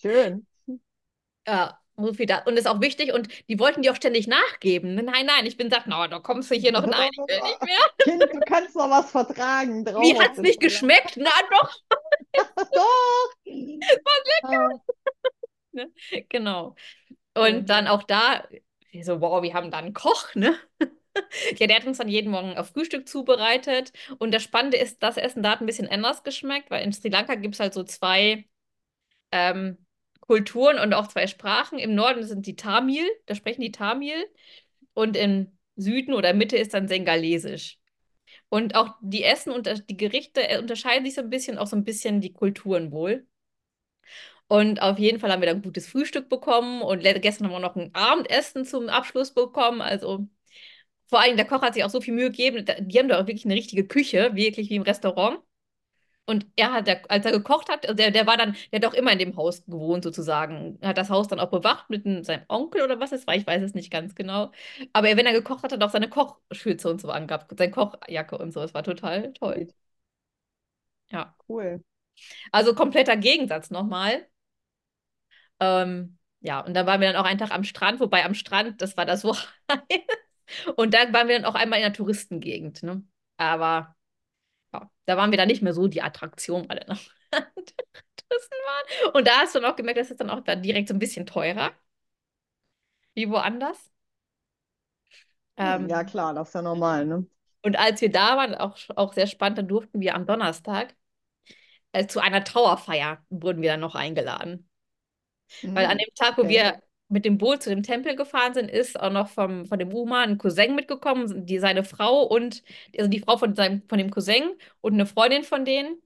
Schön. 0.00 0.46
Ja, 1.46 1.78
so 1.96 2.12
viel 2.14 2.24
da. 2.26 2.38
Und 2.44 2.56
ist 2.56 2.66
auch 2.66 2.80
wichtig. 2.80 3.12
Und 3.12 3.28
die 3.48 3.58
wollten 3.58 3.82
die 3.82 3.90
auch 3.90 3.96
ständig 3.96 4.26
nachgeben. 4.26 4.94
Nein, 4.94 5.26
nein, 5.26 5.44
ich 5.44 5.58
bin 5.58 5.68
gesagt, 5.68 5.86
no, 5.86 6.06
da 6.06 6.18
kommst 6.18 6.50
du 6.50 6.54
hier 6.54 6.72
noch 6.72 6.84
rein. 6.84 7.10
Ich 7.12 7.18
will 7.18 7.42
nicht 7.42 7.62
mehr. 7.62 7.76
Kind, 7.98 8.22
du 8.22 8.40
kannst 8.40 8.74
noch 8.74 8.88
was 8.88 9.10
vertragen. 9.10 9.84
Drauf 9.84 10.02
Wie 10.02 10.18
hat 10.18 10.32
es 10.32 10.38
nicht 10.38 10.60
geschmeckt? 10.60 11.16
Na 11.16 11.30
doch. 11.50 11.74
doch. 12.72 13.34
War 13.44 14.50
lecker. 14.50 14.84
ne? 15.72 15.92
Genau. 16.30 16.74
Und 17.34 17.68
dann 17.68 17.86
auch 17.88 18.04
da, 18.04 18.46
so, 19.04 19.20
wow, 19.20 19.42
wir 19.42 19.54
haben 19.54 19.70
da 19.70 19.78
einen 19.78 19.94
Koch, 19.94 20.34
ne? 20.34 20.56
Ja, 21.58 21.66
der 21.66 21.76
hat 21.76 21.86
uns 21.86 21.98
dann 21.98 22.08
jeden 22.08 22.30
Morgen 22.30 22.56
auf 22.56 22.70
Frühstück 22.70 23.08
zubereitet. 23.08 23.92
Und 24.18 24.32
das 24.32 24.42
Spannende 24.42 24.76
ist, 24.78 25.02
das 25.02 25.16
Essen 25.16 25.42
da 25.42 25.52
hat 25.52 25.60
ein 25.60 25.66
bisschen 25.66 25.88
anders 25.88 26.22
geschmeckt, 26.24 26.70
weil 26.70 26.84
in 26.84 26.92
Sri 26.92 27.08
Lanka 27.08 27.36
gibt 27.36 27.54
es 27.54 27.60
halt 27.60 27.74
so 27.74 27.84
zwei 27.84 28.46
ähm, 29.32 29.78
Kulturen 30.20 30.78
und 30.78 30.94
auch 30.94 31.08
zwei 31.08 31.26
Sprachen. 31.26 31.78
Im 31.78 31.94
Norden 31.94 32.24
sind 32.24 32.46
die 32.46 32.56
Tamil, 32.56 33.06
da 33.26 33.34
sprechen 33.34 33.62
die 33.62 33.72
Tamil. 33.72 34.16
Und 34.94 35.16
im 35.16 35.58
Süden 35.76 36.14
oder 36.14 36.34
Mitte 36.34 36.56
ist 36.56 36.74
dann 36.74 36.88
Sengalesisch. 36.88 37.78
Und 38.48 38.74
auch 38.76 38.96
die 39.02 39.24
Essen 39.24 39.52
und 39.52 39.68
die 39.90 39.96
Gerichte 39.96 40.48
äh, 40.48 40.58
unterscheiden 40.58 41.04
sich 41.06 41.14
so 41.14 41.22
ein 41.22 41.30
bisschen, 41.30 41.58
auch 41.58 41.66
so 41.66 41.76
ein 41.76 41.84
bisschen 41.84 42.20
die 42.20 42.32
Kulturen 42.32 42.92
wohl. 42.92 43.26
Und 44.48 44.82
auf 44.82 44.98
jeden 44.98 45.18
Fall 45.20 45.32
haben 45.32 45.40
wir 45.40 45.46
dann 45.48 45.58
ein 45.58 45.62
gutes 45.62 45.86
Frühstück 45.88 46.28
bekommen 46.28 46.82
und 46.82 47.00
gestern 47.22 47.46
haben 47.46 47.52
wir 47.54 47.58
noch 47.60 47.76
ein 47.76 47.90
Abendessen 47.94 48.64
zum 48.64 48.88
Abschluss 48.88 49.32
bekommen. 49.32 49.80
Also 49.80 50.28
vor 51.06 51.20
allem 51.20 51.36
der 51.36 51.46
Koch 51.46 51.62
hat 51.62 51.74
sich 51.74 51.84
auch 51.84 51.90
so 51.90 52.00
viel 52.00 52.14
Mühe 52.14 52.30
gegeben. 52.30 52.64
Die 52.80 52.98
haben 52.98 53.08
da 53.08 53.16
auch 53.20 53.26
wirklich 53.26 53.44
eine 53.46 53.54
richtige 53.54 53.86
Küche, 53.86 54.34
wirklich 54.34 54.70
wie 54.70 54.76
im 54.76 54.82
Restaurant. 54.82 55.40
Und 56.26 56.46
er 56.56 56.72
hat, 56.72 56.88
als 57.10 57.26
er 57.26 57.32
gekocht 57.32 57.68
hat, 57.70 57.84
der, 57.98 58.10
der 58.10 58.26
war 58.26 58.36
dann, 58.38 58.56
der 58.72 58.80
hat 58.80 58.86
auch 58.86 58.94
immer 58.94 59.12
in 59.12 59.18
dem 59.18 59.36
Haus 59.36 59.64
gewohnt 59.66 60.04
sozusagen. 60.04 60.78
Hat 60.82 60.96
das 60.98 61.10
Haus 61.10 61.28
dann 61.28 61.40
auch 61.40 61.50
bewacht 61.50 61.90
mit 61.90 62.04
seinem 62.24 62.44
Onkel 62.48 62.82
oder 62.82 62.98
was 63.00 63.12
es 63.12 63.26
war, 63.26 63.34
ich 63.36 63.46
weiß 63.46 63.62
es 63.62 63.74
nicht 63.74 63.90
ganz 63.92 64.14
genau. 64.14 64.50
Aber 64.94 65.08
wenn 65.16 65.26
er 65.26 65.32
gekocht 65.34 65.62
hat, 65.64 65.72
hat 65.72 65.80
er 65.80 65.86
auch 65.86 65.92
seine 65.92 66.08
Kochschürze 66.08 66.90
und 66.90 67.00
so 67.00 67.10
angehabt, 67.10 67.52
seine 67.58 67.70
Kochjacke 67.72 68.38
und 68.38 68.52
so. 68.52 68.60
Es 68.62 68.72
war 68.74 68.82
total 68.84 69.32
toll. 69.34 69.68
Ja. 71.10 71.34
Cool. 71.48 71.82
Also 72.52 72.74
kompletter 72.74 73.16
Gegensatz 73.18 73.70
nochmal. 73.70 74.28
Ähm, 75.60 76.18
ja, 76.40 76.60
und 76.60 76.74
dann 76.74 76.86
waren 76.86 77.00
wir 77.00 77.12
dann 77.12 77.20
auch 77.20 77.26
einen 77.26 77.38
Tag 77.38 77.52
am 77.52 77.64
Strand, 77.64 78.00
wobei 78.00 78.24
am 78.24 78.34
Strand, 78.34 78.82
das 78.82 78.96
war 78.96 79.06
das 79.06 79.24
heiß. 79.70 80.74
Und 80.76 80.94
da 80.94 81.12
waren 81.12 81.28
wir 81.28 81.36
dann 81.38 81.46
auch 81.46 81.54
einmal 81.54 81.78
in 81.78 81.84
der 81.84 81.92
Touristengegend. 81.92 82.82
Ne? 82.82 83.02
Aber 83.38 83.96
ja, 84.72 84.90
da 85.06 85.16
waren 85.16 85.30
wir 85.30 85.38
dann 85.38 85.48
nicht 85.48 85.62
mehr 85.62 85.72
so 85.72 85.88
die 85.88 86.02
Attraktion, 86.02 86.68
weil 86.68 86.80
dann 86.80 86.98
Touristen 87.32 88.56
waren. 88.66 89.12
Und 89.14 89.26
da 89.26 89.38
hast 89.38 89.54
du 89.54 89.60
dann 89.60 89.70
auch 89.70 89.76
gemerkt, 89.76 89.98
das 89.98 90.10
ist 90.10 90.20
dann 90.20 90.30
auch 90.30 90.40
dann 90.40 90.62
direkt 90.62 90.88
so 90.88 90.94
ein 90.94 90.98
bisschen 90.98 91.26
teurer. 91.26 91.72
Wie 93.14 93.30
woanders. 93.30 93.90
Ähm, 95.56 95.88
ja, 95.88 96.02
klar, 96.04 96.34
das 96.34 96.48
ist 96.48 96.54
ja 96.54 96.62
normal, 96.62 97.06
ne? 97.06 97.26
Und 97.62 97.76
als 97.76 98.00
wir 98.00 98.10
da 98.10 98.36
waren, 98.36 98.54
auch, 98.54 98.76
auch 98.96 99.14
sehr 99.14 99.26
spannend, 99.26 99.58
dann 99.58 99.68
durften 99.68 100.00
wir 100.00 100.14
am 100.14 100.26
Donnerstag 100.26 100.94
äh, 101.92 102.06
zu 102.06 102.20
einer 102.20 102.44
Trauerfeier 102.44 103.24
wurden 103.30 103.62
wir 103.62 103.70
dann 103.70 103.80
noch 103.80 103.94
eingeladen. 103.94 104.68
Mhm. 105.62 105.74
Weil 105.74 105.86
an 105.86 105.98
dem 105.98 106.14
Tag, 106.14 106.36
wo 106.36 106.42
okay. 106.42 106.50
wir 106.50 106.82
mit 107.08 107.24
dem 107.24 107.38
Boot 107.38 107.62
zu 107.62 107.70
dem 107.70 107.82
Tempel 107.82 108.16
gefahren 108.16 108.54
sind, 108.54 108.70
ist 108.70 108.98
auch 108.98 109.10
noch 109.10 109.28
vom, 109.28 109.66
von 109.66 109.78
dem 109.78 109.92
Uma 109.92 110.22
ein 110.22 110.38
Cousin 110.38 110.74
mitgekommen, 110.74 111.46
die 111.46 111.58
seine 111.58 111.84
Frau 111.84 112.22
und 112.22 112.62
also 112.98 113.08
die 113.10 113.20
Frau 113.20 113.36
von, 113.36 113.54
seinem, 113.54 113.82
von 113.88 113.98
dem 113.98 114.10
Cousin 114.10 114.50
und 114.80 114.94
eine 114.94 115.06
Freundin 115.06 115.44
von 115.44 115.64
denen. 115.64 116.00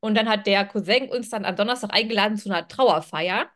Und 0.00 0.16
dann 0.16 0.28
hat 0.28 0.46
der 0.46 0.64
Cousin 0.66 1.08
uns 1.08 1.30
dann 1.30 1.44
am 1.44 1.56
Donnerstag 1.56 1.94
eingeladen 1.94 2.36
zu 2.36 2.50
einer 2.50 2.68
Trauerfeier, 2.68 3.48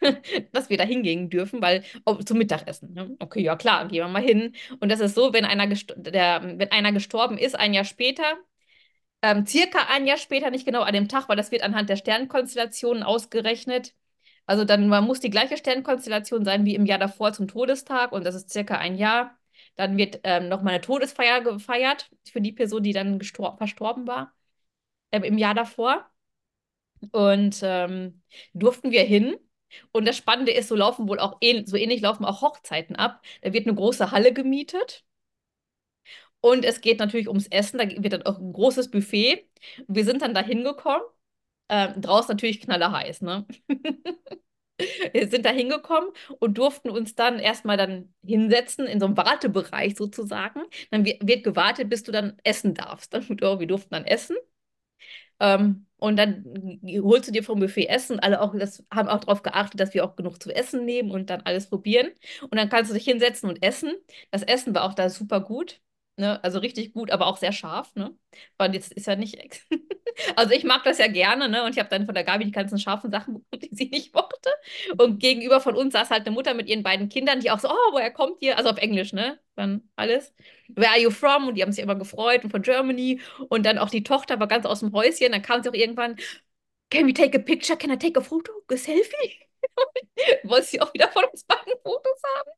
dass 0.52 0.68
wir 0.70 0.76
da 0.76 0.84
hingehen 0.84 1.30
dürfen, 1.30 1.62
weil 1.62 1.84
oh, 2.04 2.14
zum 2.16 2.38
Mittagessen. 2.38 2.92
Ne? 2.92 3.16
Okay, 3.18 3.42
ja 3.42 3.56
klar, 3.56 3.88
gehen 3.88 4.04
wir 4.04 4.08
mal 4.08 4.22
hin. 4.22 4.54
Und 4.80 4.90
das 4.90 5.00
ist 5.00 5.14
so, 5.14 5.32
wenn 5.32 5.44
einer, 5.44 5.66
der, 5.96 6.42
wenn 6.58 6.70
einer 6.70 6.92
gestorben 6.92 7.38
ist, 7.38 7.58
ein 7.58 7.74
Jahr 7.74 7.84
später, 7.84 8.36
ähm, 9.22 9.46
circa 9.46 9.86
ein 9.90 10.06
Jahr 10.06 10.16
später, 10.16 10.50
nicht 10.50 10.66
genau 10.66 10.82
an 10.82 10.94
dem 10.94 11.08
Tag, 11.08 11.28
weil 11.28 11.36
das 11.36 11.50
wird 11.50 11.62
anhand 11.62 11.88
der 11.90 11.96
Sternkonstellationen 11.96 13.02
ausgerechnet, 13.02 13.94
Also 14.46 14.64
dann 14.64 14.88
man 14.88 15.04
muss 15.04 15.20
die 15.20 15.30
gleiche 15.30 15.56
Sternkonstellation 15.56 16.44
sein 16.44 16.64
wie 16.64 16.74
im 16.74 16.86
Jahr 16.86 16.98
davor 16.98 17.32
zum 17.32 17.48
Todestag 17.48 18.12
und 18.12 18.24
das 18.24 18.34
ist 18.34 18.50
circa 18.50 18.76
ein 18.78 18.96
Jahr. 18.96 19.36
Dann 19.76 19.96
wird 19.96 20.20
ähm, 20.24 20.48
nochmal 20.48 20.74
eine 20.74 20.80
Todesfeier 20.82 21.40
gefeiert 21.42 22.10
für 22.30 22.40
die 22.40 22.52
Person, 22.52 22.82
die 22.82 22.92
dann 22.92 23.20
verstorben 23.20 24.06
war 24.06 24.34
ähm, 25.12 25.24
im 25.24 25.38
Jahr 25.38 25.54
davor. 25.54 26.06
Und 27.12 27.60
ähm, 27.62 28.22
durften 28.54 28.90
wir 28.90 29.02
hin. 29.04 29.36
Und 29.92 30.06
das 30.06 30.16
Spannende 30.16 30.52
ist, 30.52 30.68
so 30.68 30.74
laufen 30.76 31.08
wohl 31.08 31.20
auch 31.20 31.38
ähn 31.40 31.66
so 31.66 31.76
ähnlich 31.76 32.00
laufen 32.02 32.24
auch 32.24 32.42
Hochzeiten 32.42 32.96
ab. 32.96 33.22
Da 33.42 33.52
wird 33.52 33.66
eine 33.66 33.76
große 33.76 34.10
Halle 34.10 34.32
gemietet. 34.32 35.04
Und 36.40 36.64
es 36.64 36.80
geht 36.80 36.98
natürlich 36.98 37.28
ums 37.28 37.46
Essen. 37.48 37.78
Da 37.78 37.88
wird 38.02 38.12
dann 38.12 38.22
auch 38.22 38.38
ein 38.38 38.52
großes 38.52 38.90
Buffet. 38.90 39.46
Wir 39.88 40.04
sind 40.04 40.22
dann 40.22 40.34
da 40.34 40.42
hingekommen. 40.42 41.02
Ähm, 41.70 42.00
draußen 42.02 42.32
natürlich 42.32 42.60
knallerheiß, 42.60 43.22
ne? 43.22 43.46
Wir 45.12 45.28
sind 45.28 45.44
da 45.44 45.50
hingekommen 45.50 46.10
und 46.38 46.56
durften 46.58 46.90
uns 46.90 47.14
dann 47.14 47.38
erstmal 47.38 47.76
dann 47.76 48.14
hinsetzen 48.24 48.86
in 48.86 48.98
so 49.00 49.06
einem 49.06 49.16
Wartebereich 49.16 49.96
sozusagen. 49.96 50.62
Dann 50.90 51.04
wird 51.04 51.44
gewartet, 51.44 51.88
bis 51.90 52.02
du 52.02 52.12
dann 52.12 52.38
essen 52.44 52.74
darfst. 52.74 53.12
Dann, 53.14 53.28
wir 53.28 53.66
durften 53.66 53.90
dann 53.94 54.04
essen. 54.06 54.36
Ähm, 55.40 55.86
und 55.96 56.16
dann 56.16 56.44
holst 57.02 57.28
du 57.28 57.32
dir 57.32 57.42
vom 57.44 57.60
Buffet 57.60 57.86
Essen. 57.88 58.20
Alle 58.20 58.40
auch, 58.40 58.54
das 58.56 58.84
haben 58.92 59.08
auch 59.08 59.20
darauf 59.20 59.42
geachtet, 59.42 59.80
dass 59.80 59.92
wir 59.94 60.04
auch 60.04 60.16
genug 60.16 60.42
zu 60.42 60.50
essen 60.54 60.84
nehmen 60.84 61.10
und 61.10 61.30
dann 61.30 61.42
alles 61.42 61.68
probieren. 61.68 62.08
Und 62.42 62.56
dann 62.56 62.68
kannst 62.68 62.90
du 62.90 62.94
dich 62.94 63.04
hinsetzen 63.04 63.48
und 63.48 63.62
essen. 63.62 63.92
Das 64.30 64.42
Essen 64.42 64.74
war 64.74 64.84
auch 64.84 64.94
da 64.94 65.08
super 65.10 65.40
gut. 65.40 65.80
Ne? 66.20 66.42
Also 66.44 66.58
richtig 66.58 66.92
gut, 66.92 67.10
aber 67.10 67.26
auch 67.26 67.38
sehr 67.38 67.52
scharf. 67.52 67.94
Ne? 67.94 68.14
Weil 68.58 68.74
jetzt 68.74 68.92
ist 68.92 69.06
ja 69.06 69.16
nicht. 69.16 69.38
also 70.36 70.52
ich 70.52 70.64
mag 70.64 70.84
das 70.84 70.98
ja 70.98 71.06
gerne, 71.08 71.48
ne? 71.48 71.64
Und 71.64 71.72
ich 71.72 71.78
habe 71.78 71.88
dann 71.88 72.04
von 72.04 72.14
der 72.14 72.24
Gabi 72.24 72.44
die 72.44 72.50
ganzen 72.50 72.78
scharfen 72.78 73.10
Sachen 73.10 73.34
bekommen, 73.34 73.60
die 73.62 73.74
sie 73.74 73.88
nicht 73.88 74.14
mochte. 74.14 74.50
Und 74.98 75.18
gegenüber 75.18 75.60
von 75.60 75.74
uns 75.74 75.94
saß 75.94 76.10
halt 76.10 76.26
eine 76.26 76.34
Mutter 76.34 76.54
mit 76.54 76.68
ihren 76.68 76.82
beiden 76.82 77.08
Kindern, 77.08 77.40
die 77.40 77.50
auch 77.50 77.58
so, 77.58 77.68
oh, 77.68 77.92
woher 77.92 78.10
kommt 78.10 78.42
ihr? 78.42 78.58
Also 78.58 78.70
auf 78.70 78.76
Englisch, 78.78 79.12
ne? 79.12 79.40
Dann 79.56 79.88
alles. 79.96 80.34
Where 80.68 80.90
are 80.90 81.00
you 81.00 81.10
from? 81.10 81.48
Und 81.48 81.54
die 81.56 81.62
haben 81.62 81.72
sich 81.72 81.82
immer 81.82 81.96
gefreut 81.96 82.44
und 82.44 82.50
von 82.50 82.62
Germany. 82.62 83.20
Und 83.48 83.64
dann 83.64 83.78
auch 83.78 83.90
die 83.90 84.02
Tochter 84.02 84.38
war 84.40 84.46
ganz 84.46 84.66
aus 84.66 84.80
dem 84.80 84.92
Häuschen. 84.92 85.32
Dann 85.32 85.42
kam 85.42 85.62
sie 85.62 85.70
auch 85.70 85.74
irgendwann, 85.74 86.16
can 86.90 87.06
we 87.06 87.14
take 87.14 87.38
a 87.38 87.42
picture? 87.42 87.78
Can 87.78 87.90
I 87.90 87.96
take 87.96 88.18
a 88.18 88.22
photo? 88.22 88.52
A 88.70 88.76
selfie? 88.76 89.40
Wollte 90.44 90.66
sie 90.66 90.80
auch 90.80 90.92
wieder 90.94 91.08
von 91.08 91.24
uns 91.24 91.44
beiden 91.44 91.74
Fotos 91.82 92.22
haben. 92.36 92.50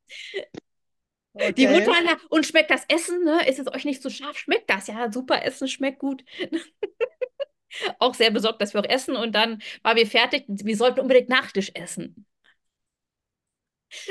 Okay. 1.34 1.52
Die 1.52 1.66
Mutter, 1.66 1.94
und 2.28 2.46
schmeckt 2.46 2.70
das 2.70 2.84
Essen, 2.88 3.24
ne? 3.24 3.48
Ist 3.48 3.58
es 3.58 3.66
euch 3.66 3.84
nicht 3.84 4.02
so 4.02 4.10
scharf? 4.10 4.36
Schmeckt 4.36 4.68
das? 4.68 4.86
Ja, 4.86 5.10
super, 5.10 5.42
Essen 5.44 5.66
schmeckt 5.66 5.98
gut. 5.98 6.24
auch 7.98 8.14
sehr 8.14 8.30
besorgt, 8.30 8.60
dass 8.60 8.74
wir 8.74 8.80
auch 8.80 8.88
essen. 8.88 9.16
Und 9.16 9.34
dann 9.34 9.62
waren 9.82 9.96
wir 9.96 10.06
fertig. 10.06 10.44
Wir 10.48 10.76
sollten 10.76 11.00
unbedingt 11.00 11.28
Nachtisch 11.28 11.70
essen. 11.74 12.26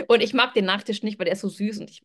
Und 0.08 0.22
ich 0.22 0.34
mag 0.34 0.54
den 0.54 0.66
Nachtisch 0.66 1.04
nicht, 1.04 1.20
weil 1.20 1.26
der 1.26 1.34
ist 1.34 1.42
so 1.42 1.50
süß 1.50 1.80
und 1.80 1.90
ich 1.90 2.04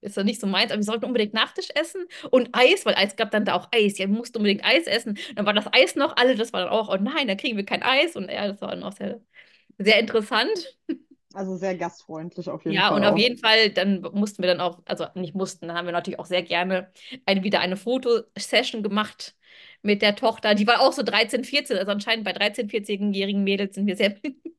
ist 0.00 0.16
ja 0.16 0.22
nicht 0.22 0.40
so 0.40 0.46
meins, 0.46 0.70
aber 0.70 0.78
wir 0.78 0.84
sollten 0.84 1.06
unbedingt 1.06 1.34
Nachtisch 1.34 1.70
essen 1.74 2.06
und 2.30 2.50
Eis, 2.52 2.86
weil 2.86 2.94
Eis 2.94 3.16
gab 3.16 3.32
dann 3.32 3.44
da 3.44 3.54
auch 3.54 3.68
Eis. 3.72 3.98
Ja, 3.98 4.08
wir 4.08 4.16
mussten 4.16 4.36
unbedingt 4.38 4.64
Eis 4.64 4.86
essen. 4.86 5.18
Dann 5.34 5.44
war 5.44 5.52
das 5.54 5.66
Eis 5.72 5.96
noch 5.96 6.16
alle, 6.16 6.36
das 6.36 6.52
war 6.52 6.60
dann 6.60 6.70
auch, 6.70 6.88
oh 6.88 6.96
nein, 7.02 7.26
dann 7.26 7.36
kriegen 7.36 7.56
wir 7.56 7.64
kein 7.64 7.82
Eis. 7.82 8.14
Und 8.14 8.30
ja, 8.30 8.46
das 8.46 8.60
war 8.60 8.70
dann 8.70 8.84
auch 8.84 8.92
sehr, 8.92 9.20
sehr 9.78 9.98
interessant. 9.98 10.78
Also 11.38 11.54
sehr 11.54 11.76
gastfreundlich 11.76 12.50
auf 12.50 12.64
jeden 12.64 12.74
ja, 12.74 12.88
Fall. 12.88 12.90
Ja, 12.90 12.96
und 12.96 13.04
auch. 13.04 13.12
auf 13.12 13.18
jeden 13.18 13.38
Fall, 13.38 13.70
dann 13.70 14.00
mussten 14.12 14.42
wir 14.42 14.48
dann 14.48 14.60
auch, 14.60 14.80
also 14.86 15.06
nicht 15.14 15.36
mussten, 15.36 15.68
dann 15.68 15.76
haben 15.76 15.86
wir 15.86 15.92
natürlich 15.92 16.18
auch 16.18 16.26
sehr 16.26 16.42
gerne 16.42 16.90
eine, 17.26 17.44
wieder 17.44 17.60
eine 17.60 17.76
Fotosession 17.76 18.82
gemacht 18.82 19.36
mit 19.82 20.02
der 20.02 20.16
Tochter. 20.16 20.56
Die 20.56 20.66
war 20.66 20.80
auch 20.80 20.92
so 20.92 21.04
13, 21.04 21.44
14, 21.44 21.78
also 21.78 21.92
anscheinend 21.92 22.24
bei 22.24 22.32
13, 22.32 22.68
14-jährigen 22.68 23.44
Mädels 23.44 23.76
sind 23.76 23.86
wir 23.86 23.94
sehr 23.94 24.16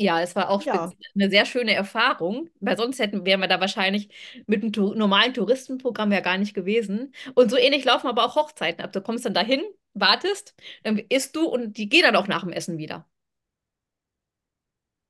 Ja, 0.00 0.20
es 0.22 0.36
war 0.36 0.50
auch 0.50 0.62
ja. 0.62 0.92
eine 1.16 1.28
sehr 1.28 1.44
schöne 1.44 1.74
Erfahrung, 1.74 2.48
weil 2.60 2.76
sonst 2.76 3.00
hätten 3.00 3.24
wären 3.26 3.40
wir 3.40 3.48
da 3.48 3.58
wahrscheinlich 3.58 4.08
mit 4.46 4.62
einem 4.62 4.96
normalen 4.96 5.34
Touristenprogramm 5.34 6.12
ja 6.12 6.20
gar 6.20 6.38
nicht 6.38 6.54
gewesen. 6.54 7.12
Und 7.34 7.50
so 7.50 7.56
ähnlich 7.56 7.84
laufen 7.84 8.06
aber 8.06 8.24
auch 8.24 8.36
Hochzeiten 8.36 8.84
ab. 8.84 8.92
Du 8.92 9.00
kommst 9.00 9.24
dann 9.24 9.34
dahin, 9.34 9.62
wartest, 9.94 10.54
dann 10.84 10.98
isst 10.98 11.34
du 11.34 11.46
und 11.48 11.76
die 11.76 11.88
gehen 11.88 12.02
dann 12.02 12.14
auch 12.14 12.28
nach 12.28 12.42
dem 12.44 12.52
Essen 12.52 12.78
wieder. 12.78 13.08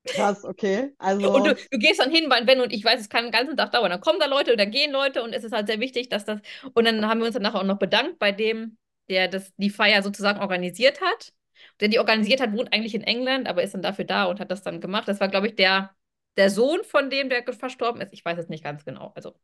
Krass, 0.05 0.45
okay. 0.45 0.93
Also... 0.99 1.35
Und 1.35 1.47
du, 1.47 1.55
du, 1.55 1.79
gehst 1.79 2.01
dann 2.01 2.11
hin, 2.11 2.31
weil 2.31 2.45
Ben 2.45 2.61
und 2.61 2.73
ich 2.73 2.85
weiß, 2.85 3.01
es 3.01 3.09
kann 3.09 3.25
den 3.25 3.33
ganzen 3.33 3.57
Tag 3.57 3.73
dauern. 3.73 3.91
Dann 3.91 4.01
kommen 4.01 4.19
da 4.21 4.27
Leute 4.27 4.53
und 4.53 4.59
dann 4.59 4.71
gehen 4.71 4.93
Leute 4.93 5.23
und 5.23 5.33
es 5.33 5.45
ist 5.45 5.53
halt 5.53 5.67
sehr 5.67 5.81
wichtig, 5.81 6.09
dass 6.09 6.25
das. 6.25 6.41
Und 6.75 6.85
dann 6.85 7.07
haben 7.07 7.21
wir 7.21 7.27
uns 7.27 7.35
danach 7.35 7.55
auch 7.55 7.65
noch 7.65 7.79
bedankt 7.79 8.19
bei 8.19 8.33
dem, 8.33 8.79
der 9.09 9.29
das, 9.29 9.53
die 9.57 9.71
Feier 9.71 10.03
sozusagen 10.03 10.41
organisiert 10.41 11.01
hat. 11.01 11.33
Der 11.81 11.89
die 11.89 11.99
organisiert 11.99 12.41
hat, 12.41 12.53
wohnt 12.53 12.73
eigentlich 12.73 12.95
in 12.95 13.03
England, 13.03 13.49
aber 13.49 13.63
ist 13.63 13.75
dann 13.75 13.83
dafür 13.83 14.05
da 14.05 14.25
und 14.25 14.41
hat 14.41 14.51
das 14.51 14.63
dann 14.63 14.81
gemacht. 14.81 15.09
Das 15.09 15.21
war, 15.21 15.29
glaube 15.29 15.49
ich, 15.49 15.57
der, 15.57 15.95
der 16.37 16.51
Sohn 16.51 16.85
von 16.85 17.11
dem, 17.11 17.29
der 17.29 17.45
verstorben 17.53 18.01
ist. 18.01 18.13
Ich 18.13 18.25
weiß 18.25 18.39
es 18.39 18.49
nicht 18.49 18.65
ganz 18.65 18.85
genau. 18.85 19.13
Also, 19.17 19.35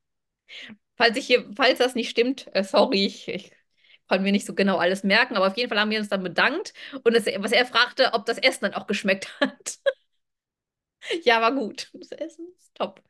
falls 0.97 1.17
ich 1.17 1.27
hier, 1.27 1.45
falls 1.57 1.79
das 1.79 1.95
nicht 1.95 2.11
stimmt, 2.11 2.49
äh, 2.55 2.65
sorry, 2.65 3.07
ich, 3.07 3.29
ich 3.29 3.53
konnte 4.09 4.23
mir 4.23 4.33
nicht 4.33 4.47
so 4.47 4.55
genau 4.55 4.77
alles 4.77 5.03
merken, 5.03 5.37
aber 5.37 5.47
auf 5.49 5.57
jeden 5.57 5.69
Fall 5.69 5.79
haben 5.81 5.91
wir 5.91 5.99
uns 5.99 6.09
dann 6.09 6.23
bedankt 6.23 6.75
und 7.03 7.15
es, 7.15 7.27
was 7.39 7.53
er 7.53 7.67
fragte, 7.67 8.13
ob 8.13 8.27
das 8.27 8.39
Essen 8.39 8.63
dann 8.63 8.75
auch 8.75 8.87
geschmeckt 8.87 9.29
hat. 9.41 9.79
ja, 11.25 11.41
war 11.41 11.53
gut. 11.53 11.91
Das 11.95 12.13
Essen 12.13 12.47
ist 12.59 12.75
top. 12.75 13.03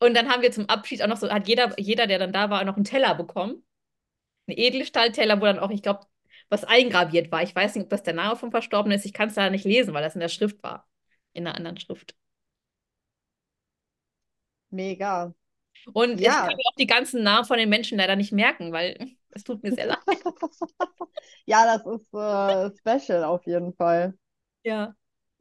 Und 0.00 0.14
dann 0.14 0.28
haben 0.28 0.42
wir 0.42 0.52
zum 0.52 0.68
Abschied 0.68 1.02
auch 1.02 1.06
noch 1.06 1.16
so, 1.16 1.30
hat 1.30 1.48
jeder, 1.48 1.78
jeder, 1.78 2.06
der 2.06 2.18
dann 2.18 2.32
da 2.32 2.50
war, 2.50 2.64
noch 2.64 2.76
einen 2.76 2.84
Teller 2.84 3.14
bekommen. 3.14 3.64
Einen 4.46 4.58
Edelstahlteller, 4.58 5.40
wo 5.40 5.44
dann 5.46 5.58
auch, 5.58 5.70
ich 5.70 5.82
glaube, 5.82 6.06
was 6.48 6.64
eingraviert 6.64 7.32
war. 7.32 7.42
Ich 7.42 7.54
weiß 7.54 7.74
nicht, 7.74 7.84
ob 7.84 7.90
das 7.90 8.02
der 8.02 8.14
Name 8.14 8.36
vom 8.36 8.50
Verstorbenen 8.50 8.98
ist. 8.98 9.06
Ich 9.06 9.12
kann 9.12 9.28
es 9.28 9.34
da 9.34 9.48
nicht 9.50 9.64
lesen, 9.64 9.94
weil 9.94 10.02
das 10.02 10.14
in 10.14 10.20
der 10.20 10.28
Schrift 10.28 10.62
war. 10.62 10.88
In 11.32 11.46
einer 11.46 11.56
anderen 11.56 11.78
Schrift. 11.78 12.14
Mega. 14.70 15.34
Und 15.92 16.20
ja. 16.20 16.30
ich 16.30 16.36
kann 16.36 16.56
mir 16.56 16.64
auch 16.66 16.76
die 16.78 16.86
ganzen 16.86 17.22
Namen 17.22 17.46
von 17.46 17.58
den 17.58 17.68
Menschen 17.68 17.98
leider 17.98 18.16
nicht 18.16 18.32
merken, 18.32 18.72
weil 18.72 19.16
es 19.30 19.44
tut 19.44 19.62
mir 19.62 19.72
sehr 19.72 19.86
leid. 19.86 19.98
ja, 21.46 21.64
das 21.64 21.86
ist 21.86 22.14
äh, 22.14 22.70
special 22.78 23.24
auf 23.24 23.46
jeden 23.46 23.72
Fall. 23.74 24.14
Ja. 24.64 24.94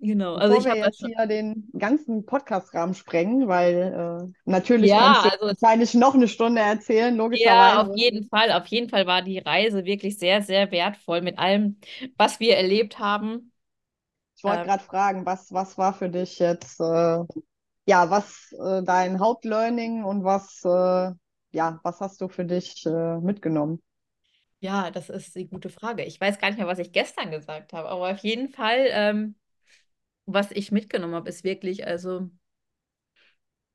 Genau, 0.04 0.36
also 0.36 0.58
Bevor 0.58 0.74
ich 0.74 0.78
wir 0.78 0.86
jetzt 0.86 1.06
hier 1.06 1.28
den 1.28 1.70
ganzen 1.80 2.26
Podcast-Rahmen 2.26 2.94
sprengen, 2.94 3.48
weil 3.48 4.28
äh, 4.28 4.34
natürlich 4.44 4.90
ja, 4.90 5.14
kannst 5.14 5.26
du 5.26 5.30
also, 5.30 5.46
wahrscheinlich 5.46 5.94
noch 5.94 6.14
eine 6.14 6.28
Stunde 6.28 6.60
erzählen, 6.60 7.16
logischerweise. 7.16 7.56
Ja, 7.56 7.82
auf 7.84 7.96
jeden 7.96 8.28
Fall. 8.28 8.52
Auf 8.52 8.68
jeden 8.68 8.90
Fall 8.90 9.08
war 9.08 9.22
die 9.22 9.40
Reise 9.40 9.86
wirklich 9.86 10.20
sehr, 10.20 10.42
sehr 10.42 10.70
wertvoll 10.72 11.22
mit 11.22 11.40
allem, 11.40 11.80
was 12.18 12.42
wir 12.42 12.58
erlebt 12.58 13.00
haben. 13.00 13.54
Ich 14.36 14.44
wollte 14.44 14.60
ähm, 14.60 14.68
gerade 14.68 14.84
fragen, 14.84 15.26
was, 15.26 15.54
was 15.54 15.78
war 15.78 15.94
für 15.94 16.10
dich 16.10 16.38
jetzt, 16.38 16.82
äh, 16.82 17.20
ja, 17.86 18.10
was 18.10 18.54
äh, 18.62 18.84
dein 18.84 19.22
Hauptlearning 19.22 20.04
und 20.04 20.26
was, 20.26 20.66
äh, 20.66 21.16
ja, 21.56 21.80
was 21.82 22.02
hast 22.02 22.20
du 22.20 22.28
für 22.28 22.44
dich 22.44 22.86
äh, 22.86 23.20
mitgenommen? 23.20 23.82
Ja, 24.60 24.92
das 24.92 25.10
ist 25.10 25.34
die 25.36 25.48
gute 25.48 25.70
Frage. 25.70 26.04
Ich 26.04 26.20
weiß 26.20 26.40
gar 26.40 26.50
nicht 26.50 26.58
mehr, 26.58 26.68
was 26.68 26.80
ich 26.80 26.92
gestern 26.92 27.32
gesagt 27.32 27.72
habe, 27.72 27.88
aber 27.88 28.12
auf 28.12 28.18
jeden 28.18 28.50
Fall 28.50 28.88
ähm, 28.92 29.36
was 30.26 30.52
ich 30.52 30.72
mitgenommen 30.72 31.16
habe, 31.16 31.30
ist 31.30 31.44
wirklich, 31.44 31.86
also, 31.88 32.30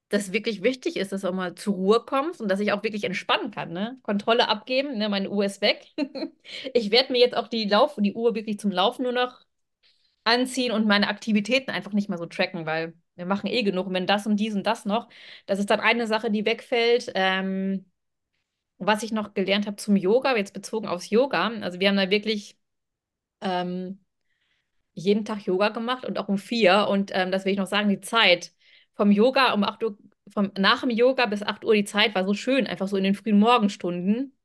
dass 0.09 0.33
wirklich 0.33 0.63
wichtig 0.63 0.97
ist, 0.97 1.13
dass 1.13 1.21
du 1.21 1.29
auch 1.29 1.35
mal 1.35 1.55
zur 1.55 1.75
Ruhe 1.75 2.01
kommst 2.05 2.41
und 2.41 2.49
dass 2.49 2.61
ich 2.61 2.73
auch 2.73 2.83
wirklich 2.83 3.05
entspannen 3.05 3.51
kann. 3.51 3.73
Ne? 3.73 3.99
Kontrolle 4.03 4.49
abgeben, 4.49 4.97
ne? 4.97 5.09
meine 5.09 5.31
Uhr 5.31 5.45
ist 5.45 5.61
weg. 5.61 5.87
ich 6.75 6.91
werde 6.91 7.13
mir 7.13 7.19
jetzt 7.19 7.37
auch 7.37 7.49
die 7.49 7.67
Lauf 7.69 7.97
die 7.99 8.15
Uhr 8.15 8.35
wirklich 8.35 8.59
zum 8.59 8.71
Laufen 8.71 9.03
nur 9.03 9.13
noch 9.13 9.43
anziehen 10.25 10.73
und 10.73 10.87
meine 10.87 11.09
Aktivitäten 11.09 11.71
einfach 11.71 11.93
nicht 11.93 12.09
mehr 12.09 12.19
so 12.19 12.27
tracken, 12.27 12.67
weil 12.67 12.95
wir 13.17 13.27
machen 13.27 13.49
eh 13.49 13.63
genug. 13.63 13.87
Und 13.89 13.95
wenn 13.95 14.07
das 14.07 14.27
und 14.27 14.37
dies 14.37 14.55
und 14.55 14.67
das 14.67 14.85
noch, 14.85 15.09
das 15.47 15.59
ist 15.59 15.71
dann 15.71 15.81
eine 15.81 16.07
Sache, 16.07 16.31
die 16.31 16.47
wegfällt. 16.47 17.13
Ähm, 17.15 17.87
was 18.79 19.03
ich 19.03 19.13
noch 19.13 19.35
gelernt 19.35 19.67
habe 19.67 19.77
zum 19.77 19.97
Yoga, 19.97 20.37
jetzt 20.37 20.55
bezogen 20.55 20.87
aufs 20.89 21.11
Yoga. 21.11 21.49
Also 21.63 21.81
wir 21.81 21.89
haben 21.89 21.97
da 21.97 22.11
wirklich 22.11 22.57
ähm, 23.41 24.05
jeden 24.99 25.25
Tag 25.25 25.41
Yoga 25.47 25.69
gemacht 25.71 26.05
und 26.05 26.19
auch 26.19 26.29
um 26.29 26.39
vier. 26.39 26.89
Und 26.89 27.11
ähm, 27.15 27.31
das 27.31 27.45
will 27.45 27.53
ich 27.53 27.59
noch 27.59 27.67
sagen, 27.67 27.89
die 27.89 28.01
Zeit 28.01 28.53
vom 28.95 29.11
Yoga 29.11 29.53
um 29.55 29.65
8 29.65 29.83
Uhr, 29.85 29.97
vom, 30.29 30.51
nach 30.59 30.81
dem 30.81 30.91
Yoga 30.91 31.27
bis 31.27 31.43
8 31.43 31.65
Uhr, 31.65 31.75
die 31.75 31.85
Zeit 31.85 32.15
war 32.15 32.25
so 32.25 32.35
schön, 32.35 32.67
einfach 32.67 32.89
so 32.89 32.97
in 32.97 33.05
den 33.05 33.15
frühen 33.15 33.39
Morgenstunden. 33.39 34.37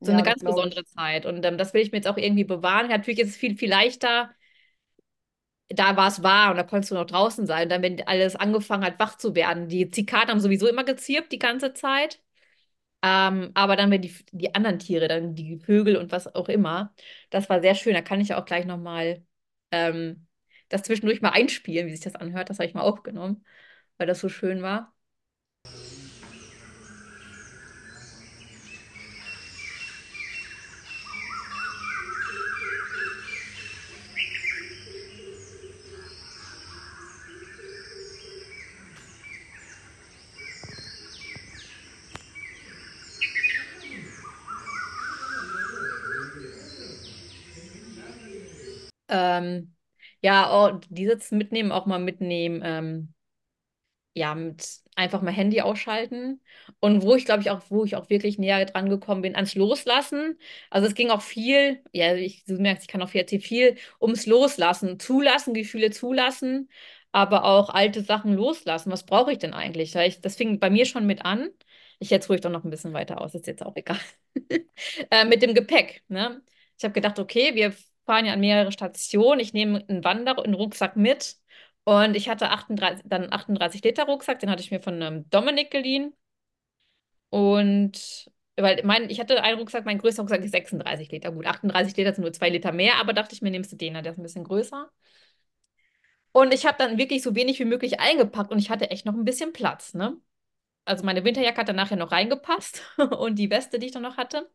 So 0.00 0.12
ja, 0.12 0.18
eine 0.18 0.22
ganz 0.26 0.42
besondere 0.44 0.80
ich. 0.82 0.86
Zeit. 0.88 1.26
Und 1.26 1.44
ähm, 1.44 1.58
das 1.58 1.74
will 1.74 1.82
ich 1.82 1.90
mir 1.92 1.98
jetzt 1.98 2.08
auch 2.08 2.16
irgendwie 2.16 2.44
bewahren. 2.44 2.88
Natürlich 2.88 3.20
ist 3.20 3.30
es 3.30 3.36
viel, 3.36 3.56
viel 3.56 3.70
leichter. 3.70 4.30
Da 5.70 5.96
war 5.96 6.08
es 6.08 6.22
wahr 6.22 6.50
und 6.50 6.56
da 6.56 6.62
konntest 6.62 6.90
du 6.92 6.94
noch 6.94 7.04
draußen 7.06 7.46
sein. 7.46 7.64
Und 7.64 7.68
dann, 7.70 7.82
wenn 7.82 8.00
alles 8.06 8.36
angefangen 8.36 8.84
hat, 8.84 8.98
wach 8.98 9.16
zu 9.18 9.34
werden. 9.34 9.68
Die 9.68 9.90
Zikaden 9.90 10.30
haben 10.30 10.40
sowieso 10.40 10.66
immer 10.66 10.84
gezirpt 10.84 11.30
die 11.32 11.38
ganze 11.38 11.74
Zeit. 11.74 12.22
Ähm, 13.02 13.50
aber 13.54 13.76
dann, 13.76 13.90
wenn 13.90 14.02
die, 14.02 14.14
die 14.32 14.54
anderen 14.54 14.78
Tiere, 14.80 15.08
dann 15.08 15.34
die 15.34 15.58
Vögel 15.58 15.96
und 15.96 16.10
was 16.12 16.34
auch 16.34 16.48
immer, 16.48 16.94
das 17.30 17.48
war 17.50 17.60
sehr 17.60 17.74
schön. 17.74 17.94
Da 17.94 18.02
kann 18.02 18.20
ich 18.20 18.28
ja 18.28 18.40
auch 18.40 18.44
gleich 18.46 18.66
nochmal 18.66 19.24
ähm, 19.70 20.26
das 20.68 20.82
zwischendurch 20.82 21.20
mal 21.22 21.30
einspielen, 21.30 21.86
wie 21.86 21.90
sich 21.92 22.00
das 22.00 22.14
anhört. 22.16 22.50
Das 22.50 22.58
habe 22.58 22.68
ich 22.68 22.74
mal 22.74 22.82
aufgenommen, 22.82 23.44
weil 23.98 24.06
das 24.06 24.20
so 24.20 24.28
schön 24.28 24.62
war. 24.62 24.94
Ähm, 49.18 49.74
ja, 50.22 50.50
oh, 50.52 50.80
die 50.90 51.06
Sitzen 51.06 51.38
mitnehmen, 51.38 51.72
auch 51.72 51.86
mal 51.86 51.98
mitnehmen. 51.98 52.62
Ähm, 52.64 53.14
ja, 54.14 54.34
mit 54.34 54.80
einfach 54.96 55.22
mal 55.22 55.30
Handy 55.32 55.60
ausschalten. 55.60 56.40
Und 56.80 57.02
wo 57.02 57.14
ich, 57.14 57.24
glaube 57.24 57.42
ich, 57.42 57.50
auch, 57.50 57.62
wo 57.70 57.84
ich 57.84 57.94
auch 57.96 58.10
wirklich 58.10 58.38
näher 58.38 58.64
dran 58.66 58.88
gekommen 58.88 59.22
bin, 59.22 59.36
ans 59.36 59.54
Loslassen. 59.54 60.38
Also 60.70 60.88
es 60.88 60.94
ging 60.94 61.10
auch 61.10 61.22
viel, 61.22 61.82
ja, 61.92 62.14
ich, 62.14 62.44
du 62.44 62.54
merkst, 62.54 62.82
ich 62.84 62.88
kann 62.88 63.00
auch 63.02 63.08
viel 63.10 63.20
erzählen, 63.20 63.42
viel 63.42 63.76
ums 64.00 64.26
Loslassen, 64.26 64.98
zulassen, 64.98 65.54
Gefühle 65.54 65.90
zulassen, 65.90 66.68
aber 67.12 67.44
auch 67.44 67.68
alte 67.70 68.02
Sachen 68.02 68.34
loslassen. 68.34 68.90
Was 68.90 69.06
brauche 69.06 69.32
ich 69.32 69.38
denn 69.38 69.54
eigentlich? 69.54 69.94
Ich, 69.94 70.20
das 70.20 70.36
fing 70.36 70.58
bei 70.58 70.70
mir 70.70 70.84
schon 70.86 71.06
mit 71.06 71.24
an. 71.24 71.48
Ich 72.00 72.10
jetzt 72.10 72.28
ruhig 72.28 72.40
doch 72.40 72.50
noch 72.50 72.64
ein 72.64 72.70
bisschen 72.70 72.92
weiter 72.92 73.20
aus, 73.20 73.34
ist 73.34 73.46
jetzt 73.46 73.64
auch 73.64 73.76
egal. 73.76 73.98
äh, 75.10 75.24
mit 75.24 75.42
dem 75.42 75.54
Gepäck. 75.54 76.02
Ne? 76.08 76.42
Ich 76.76 76.84
habe 76.84 76.94
gedacht, 76.94 77.18
okay, 77.18 77.54
wir 77.54 77.72
ja 78.26 78.32
an 78.32 78.40
mehrere 78.40 78.72
Stationen. 78.72 79.40
Ich 79.40 79.52
nehme 79.52 79.84
einen 79.88 80.04
Wanderer, 80.04 80.44
einen 80.44 80.54
Rucksack 80.54 80.96
mit 80.96 81.36
und 81.84 82.14
ich 82.16 82.28
hatte 82.28 82.50
38, 82.50 83.04
dann 83.08 83.32
38 83.32 83.82
Liter 83.84 84.04
Rucksack, 84.06 84.38
den 84.40 84.50
hatte 84.50 84.62
ich 84.62 84.70
mir 84.70 84.80
von 84.80 85.00
ähm, 85.02 85.30
Dominik 85.30 85.70
geliehen. 85.70 86.14
Und 87.30 88.30
weil 88.56 88.82
mein, 88.84 89.10
ich 89.10 89.20
hatte 89.20 89.42
einen 89.42 89.58
Rucksack, 89.58 89.84
mein 89.84 89.98
größter 89.98 90.22
Rucksack 90.22 90.42
ist 90.44 90.52
36 90.52 91.10
Liter. 91.10 91.30
Gut, 91.32 91.46
38 91.46 91.96
Liter 91.96 92.14
sind 92.14 92.22
nur 92.22 92.32
zwei 92.32 92.48
Liter 92.50 92.72
mehr, 92.72 92.96
aber 92.96 93.12
dachte 93.12 93.34
ich 93.34 93.42
mir, 93.42 93.50
nimmst 93.50 93.72
du 93.72 93.76
den, 93.76 93.94
der 93.94 94.12
ist 94.12 94.18
ein 94.18 94.22
bisschen 94.22 94.44
größer. 94.44 94.90
Und 96.32 96.52
ich 96.54 96.66
habe 96.66 96.76
dann 96.78 96.98
wirklich 96.98 97.22
so 97.22 97.34
wenig 97.34 97.58
wie 97.58 97.64
möglich 97.64 98.00
eingepackt 98.00 98.52
und 98.52 98.58
ich 98.58 98.70
hatte 98.70 98.90
echt 98.90 99.06
noch 99.06 99.14
ein 99.14 99.24
bisschen 99.24 99.52
Platz, 99.52 99.94
ne? 99.94 100.16
Also 100.84 101.04
meine 101.04 101.24
Winterjacke 101.24 101.60
hat 101.60 101.68
dann 101.68 101.76
nachher 101.76 101.96
noch 101.98 102.12
reingepasst 102.12 102.82
und 103.18 103.36
die 103.38 103.50
Weste, 103.50 103.78
die 103.78 103.86
ich 103.88 103.92
dann 103.92 104.02
noch 104.02 104.18
hatte. 104.18 104.50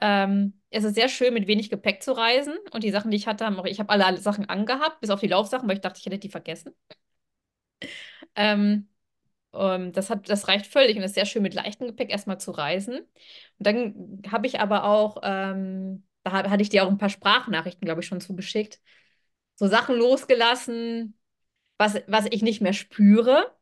Ähm, 0.00 0.60
es 0.70 0.84
ist 0.84 0.94
sehr 0.94 1.08
schön, 1.08 1.34
mit 1.34 1.46
wenig 1.46 1.70
Gepäck 1.70 2.02
zu 2.02 2.12
reisen. 2.12 2.54
Und 2.72 2.84
die 2.84 2.90
Sachen, 2.90 3.10
die 3.10 3.16
ich 3.16 3.26
hatte, 3.26 3.44
haben 3.46 3.58
auch, 3.58 3.64
ich 3.66 3.80
habe 3.80 3.90
alle, 3.90 4.06
alle 4.06 4.18
Sachen 4.20 4.48
angehabt, 4.48 5.00
bis 5.00 5.10
auf 5.10 5.20
die 5.20 5.28
Laufsachen, 5.28 5.68
weil 5.68 5.76
ich 5.76 5.82
dachte, 5.82 5.98
ich 6.00 6.06
hätte 6.06 6.18
die 6.18 6.28
vergessen. 6.30 6.72
Ähm, 8.34 8.88
um, 9.52 9.92
das 9.92 10.10
hat, 10.10 10.28
das 10.30 10.48
reicht 10.48 10.66
völlig 10.66 10.96
und 10.96 11.02
ist 11.04 11.14
sehr 11.14 11.26
schön, 11.26 11.42
mit 11.42 11.54
leichtem 11.54 11.88
Gepäck 11.88 12.10
erstmal 12.10 12.40
zu 12.40 12.52
reisen. 12.52 12.98
Und 13.00 13.08
dann 13.66 14.22
habe 14.30 14.46
ich 14.46 14.60
aber 14.60 14.84
auch, 14.84 15.18
ähm, 15.24 16.06
da 16.24 16.32
hatte 16.32 16.62
ich 16.62 16.70
dir 16.70 16.84
auch 16.84 16.88
ein 16.90 16.98
paar 16.98 17.10
Sprachnachrichten, 17.10 17.86
glaube 17.86 18.02
ich, 18.02 18.06
schon 18.08 18.20
zugeschickt. 18.20 18.80
So 19.56 19.68
Sachen 19.68 19.96
losgelassen, 19.96 21.18
was, 21.78 21.96
was 22.08 22.26
ich 22.30 22.42
nicht 22.42 22.62
mehr 22.62 22.74
spüre. 22.74 23.54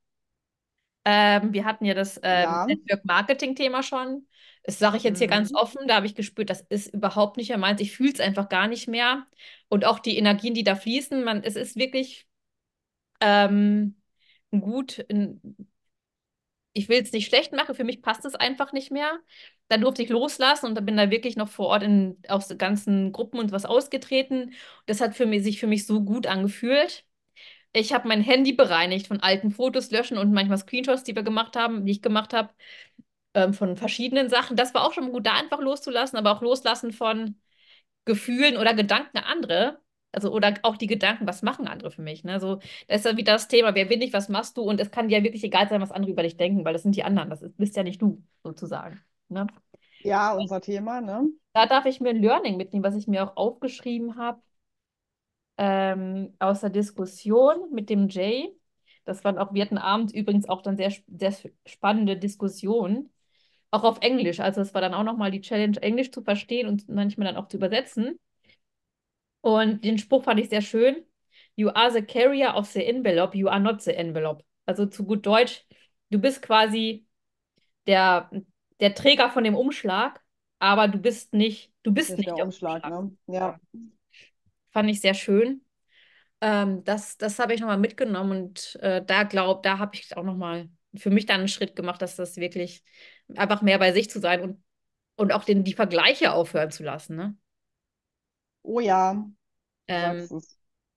Ähm, 1.05 1.53
wir 1.53 1.65
hatten 1.65 1.85
ja 1.85 1.95
das 1.95 2.19
ähm, 2.23 2.51
Ja, 2.53 2.67
Network-Marketing-Thema 2.67 3.83
schon. 3.83 4.27
Das 4.67 4.81
sage 4.81 4.97
ich 4.97 5.05
jetzt 5.05 5.19
hier 5.19 5.29
ganz 5.29 5.51
mhm. 5.53 5.57
offen. 5.57 5.87
Da 5.87 5.97
habe 5.97 6.07
ich 6.07 6.17
gespürt, 6.17 6.51
das 6.51 6.63
ist 6.69 6.93
überhaupt 6.93 7.37
nicht 7.37 7.51
mehr 7.51 7.59
meins. 7.59 7.81
Ich 7.81 7.97
fühle 7.97 8.13
es 8.13 8.21
einfach 8.21 8.49
gar 8.49 8.67
nicht 8.67 8.89
mehr. 8.89 9.25
Und 9.69 9.85
auch 9.85 10.01
die 10.01 10.19
Energien, 10.19 10.55
die 10.55 10.65
da 10.65 10.75
fließen, 10.75 11.23
man, 11.23 11.45
es 11.45 11.55
ist 11.55 11.77
wirklich 11.77 12.27
ähm, 13.21 13.95
gut. 14.51 14.99
In, 14.99 15.41
ich 16.73 16.89
will 16.89 17.01
es 17.01 17.13
nicht 17.13 17.29
schlecht 17.29 17.53
machen, 17.53 17.75
für 17.75 17.85
mich 17.85 18.03
passt 18.03 18.25
es 18.25 18.35
einfach 18.35 18.73
nicht 18.73 18.91
mehr. 18.91 19.19
Dann 19.69 19.81
durfte 19.83 20.03
ich 20.03 20.09
loslassen 20.11 20.67
und 20.67 20.75
dann 20.75 20.85
bin 20.85 20.97
da 20.97 21.11
wirklich 21.11 21.37
noch 21.37 21.49
vor 21.49 21.69
Ort 21.69 21.85
in, 21.85 22.19
aus 22.29 22.49
ganzen 22.59 23.13
Gruppen 23.13 23.39
und 23.39 23.53
was 23.53 23.65
ausgetreten. 23.65 24.53
Das 24.87 25.01
hat 25.01 25.15
für 25.15 25.27
mich, 25.27 25.43
sich 25.45 25.61
für 25.61 25.69
mich 25.69 25.87
so 25.87 26.03
gut 26.03 26.27
angefühlt. 26.27 27.05
Ich 27.73 27.93
habe 27.93 28.09
mein 28.09 28.21
Handy 28.23 28.53
bereinigt 28.53 29.07
von 29.07 29.21
alten 29.21 29.51
Fotos 29.53 29.91
löschen 29.91 30.19
und 30.19 30.33
manchmal 30.33 30.59
Screenshots, 30.59 31.05
die 31.05 31.15
wir 31.15 31.23
gemacht 31.23 31.57
haben, 31.57 31.87
die 31.87 31.93
ich 31.93 32.03
gemacht 32.03 32.33
habe, 32.33 32.51
ähm, 33.37 33.53
von 33.55 33.77
verschiedenen 33.77 34.29
Sachen. 34.31 34.57
Das 34.57 34.75
war 34.75 34.85
auch 34.85 34.93
schon 34.95 35.13
gut, 35.13 35.27
da 35.27 35.35
einfach 35.35 35.61
loszulassen, 35.61 36.19
aber 36.19 36.33
auch 36.33 36.43
loslassen 36.43 36.91
von 36.91 37.37
Gefühlen 38.07 38.57
oder 38.57 38.75
Gedanken 38.75 39.19
an 39.19 39.25
andere. 39.25 39.81
Also, 40.13 40.33
oder 40.33 40.55
auch 40.63 40.79
die 40.79 40.87
Gedanken, 40.87 41.27
was 41.27 41.43
machen 41.43 41.69
andere 41.69 41.91
für 41.91 42.01
mich? 42.01 42.25
Ne? 42.25 42.41
So, 42.41 42.57
das 42.89 43.01
ist 43.01 43.05
ja 43.05 43.17
wieder 43.19 43.35
das 43.35 43.49
Thema, 43.49 43.75
wer 43.75 43.85
bin 43.85 44.01
ich, 44.01 44.15
was 44.15 44.31
machst 44.31 44.57
du? 44.57 44.63
Und 44.63 44.81
es 44.81 44.91
kann 44.91 45.09
dir 45.09 45.19
ja 45.19 45.25
wirklich 45.25 45.45
egal 45.45 45.69
sein, 45.69 45.83
was 45.83 45.93
andere 45.93 46.13
über 46.13 46.23
dich 46.23 46.39
denken, 46.39 46.65
weil 46.65 46.73
das 46.73 46.83
sind 46.83 46.97
die 46.97 47.05
anderen, 47.05 47.29
das 47.29 47.43
ist, 47.43 47.59
bist 47.59 47.77
ja 47.77 47.83
nicht 47.83 48.01
du, 48.01 48.23
sozusagen. 48.43 49.03
Ne? 49.29 49.47
Ja, 50.01 50.33
unser 50.33 50.63
Thema, 50.63 51.03
ne? 51.03 51.29
Da 51.53 51.67
darf 51.67 51.85
ich 51.85 52.01
mir 52.01 52.11
ein 52.11 52.23
Learning 52.23 52.57
mitnehmen, 52.57 52.85
was 52.85 52.95
ich 52.95 53.07
mir 53.07 53.25
auch 53.25 53.37
aufgeschrieben 53.37 54.17
habe, 54.17 54.41
ähm, 55.59 56.35
aus 56.39 56.61
der 56.61 56.71
Diskussion 56.71 57.71
mit 57.73 57.91
dem 57.91 58.09
Jay. 58.09 58.57
Das 59.05 59.25
waren 59.25 59.37
auch, 59.37 59.53
wir 59.53 59.63
hatten 59.63 59.79
abends 59.79 60.15
übrigens 60.15 60.49
auch 60.49 60.63
dann 60.63 60.77
sehr, 60.79 60.93
sehr 61.09 61.35
spannende 61.67 62.17
Diskussionen, 62.17 63.11
auch 63.71 63.85
auf 63.85 63.99
Englisch. 64.01 64.41
Also 64.41 64.61
es 64.61 64.75
war 64.75 64.81
dann 64.81 64.95
auch 64.95 65.03
nochmal 65.05 65.31
die 65.31 65.41
Challenge, 65.41 65.81
Englisch 65.83 66.11
zu 66.13 66.23
verstehen 66.23 66.69
und 66.69 66.89
manchmal 66.89 67.27
dann 67.27 67.37
auch 67.37 67.49
zu 67.49 67.57
übersetzen. 67.59 68.19
Und 69.41 69.85
den 69.85 69.99
Spruch 69.99 70.25
fand 70.25 70.41
ich 70.41 70.49
sehr 70.49 70.63
schön. 70.63 70.97
You 71.55 71.71
are 71.71 71.91
the 71.91 72.03
carrier 72.03 72.55
of 72.57 72.67
the 72.67 72.85
envelope, 72.85 73.37
you 73.37 73.49
are 73.49 73.61
not 73.61 73.81
the 73.83 73.93
envelope. 73.93 74.45
Also 74.67 74.87
zu 74.87 75.05
gut 75.05 75.25
Deutsch, 75.25 75.65
du 76.11 76.19
bist 76.19 76.43
quasi 76.43 77.07
der, 77.87 78.31
der 78.81 78.95
Träger 78.95 79.31
von 79.31 79.45
dem 79.45 79.55
Umschlag, 79.57 80.23
aber 80.59 80.89
du 80.89 80.99
bist 80.99 81.35
nicht, 81.35 81.73
du 81.83 81.93
bist 81.93 82.19
Nicht 82.19 82.29
der 82.29 82.37
der 82.37 82.45
Umschlag, 82.45 82.83
Umschlag. 82.85 82.91
ne? 82.91 83.17
Ja. 83.27 83.61
Fand 84.73 84.91
ich 84.91 85.01
sehr 85.01 85.15
schön. 85.15 85.63
Ähm, 86.41 86.85
das 86.85 87.17
das 87.19 87.39
habe 87.39 87.55
ich 87.55 87.61
nochmal 87.61 87.79
mitgenommen 87.79 88.33
und 88.49 88.77
äh, 88.83 89.05
da 89.05 89.23
glaub, 89.25 89.63
da 89.63 89.79
habe 89.79 89.97
ich 89.97 90.17
auch 90.17 90.25
nochmal 90.25 90.69
für 90.97 91.11
mich 91.11 91.27
dann 91.27 91.41
einen 91.41 91.49
Schritt 91.49 91.77
gemacht, 91.77 92.03
dass 92.03 92.17
das 92.17 92.37
wirklich 92.37 92.85
einfach 93.35 93.63
mehr 93.63 93.79
bei 93.79 93.93
sich 93.93 94.11
zu 94.11 94.21
sein 94.21 94.41
und, 94.43 94.63
und 95.17 95.33
auch 95.33 95.45
den, 95.45 95.65
die 95.65 95.75
Vergleiche 95.75 96.33
aufhören 96.33 96.71
zu 96.71 96.85
lassen, 96.85 97.17
ne? 97.17 97.37
Oh 98.63 98.81
ja, 98.81 99.27
Ähm. 99.89 100.31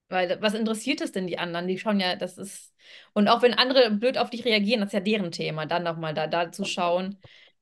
Weil 0.10 0.42
was 0.42 0.54
interessiert 0.56 1.02
es 1.02 1.12
denn 1.14 1.28
die 1.28 1.40
anderen? 1.40 1.68
Die 1.68 1.80
schauen 1.80 2.00
ja, 2.00 2.16
das 2.16 2.38
ist. 2.38 2.74
Und 3.14 3.28
auch 3.30 3.42
wenn 3.44 3.54
andere 3.56 3.92
blöd 3.92 4.18
auf 4.20 4.30
dich 4.32 4.46
reagieren, 4.46 4.82
das 4.82 4.90
ist 4.90 4.94
ja 4.94 5.00
deren 5.02 5.32
Thema, 5.32 5.66
dann 5.68 5.84
nochmal 5.84 6.14
da, 6.14 6.28
da 6.28 6.52
zu 6.52 6.66
schauen 6.66 7.20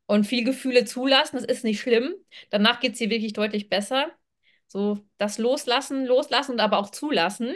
und 0.08 0.26
viel 0.28 0.44
Gefühle 0.46 0.86
zulassen, 0.86 1.38
das 1.38 1.46
ist 1.46 1.64
nicht 1.66 1.82
schlimm. 1.82 2.16
Danach 2.52 2.80
geht 2.82 2.94
es 2.94 3.00
dir 3.00 3.10
wirklich 3.12 3.34
deutlich 3.34 3.70
besser. 3.70 4.12
So 4.68 5.00
das 5.20 5.38
Loslassen, 5.40 6.06
loslassen 6.08 6.54
und 6.54 6.62
aber 6.62 6.80
auch 6.80 6.92
zulassen 6.92 7.56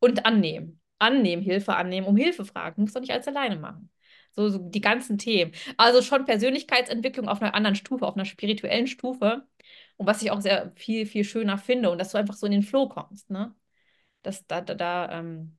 und 0.00 0.26
annehmen. 0.26 0.80
Annehmen, 0.98 1.42
Hilfe 1.42 1.76
annehmen, 1.76 2.06
um 2.08 2.16
Hilfe 2.16 2.44
fragen. 2.46 2.76
Du 2.76 2.82
musst 2.82 2.96
doch 2.96 3.00
nicht 3.02 3.12
alles 3.12 3.28
alleine 3.28 3.56
machen. 3.58 3.90
So, 4.36 4.48
so 4.48 4.58
die 4.58 4.80
ganzen 4.80 5.18
Themen. 5.18 5.52
Also 5.76 6.02
schon 6.02 6.24
Persönlichkeitsentwicklung 6.24 7.28
auf 7.28 7.40
einer 7.42 7.54
anderen 7.54 7.76
Stufe, 7.76 8.06
auf 8.06 8.14
einer 8.16 8.24
spirituellen 8.24 8.86
Stufe. 8.86 9.46
Und 9.96 10.06
was 10.06 10.22
ich 10.22 10.30
auch 10.30 10.40
sehr 10.40 10.72
viel, 10.76 11.06
viel 11.06 11.24
schöner 11.24 11.56
finde 11.58 11.90
und 11.90 11.98
dass 11.98 12.10
du 12.12 12.18
einfach 12.18 12.34
so 12.34 12.46
in 12.46 12.52
den 12.52 12.62
Flow 12.62 12.88
kommst, 12.88 13.30
ne? 13.30 13.54
Das, 14.22 14.46
da, 14.46 14.60
da, 14.62 14.74
da 14.74 15.20
ähm, 15.20 15.58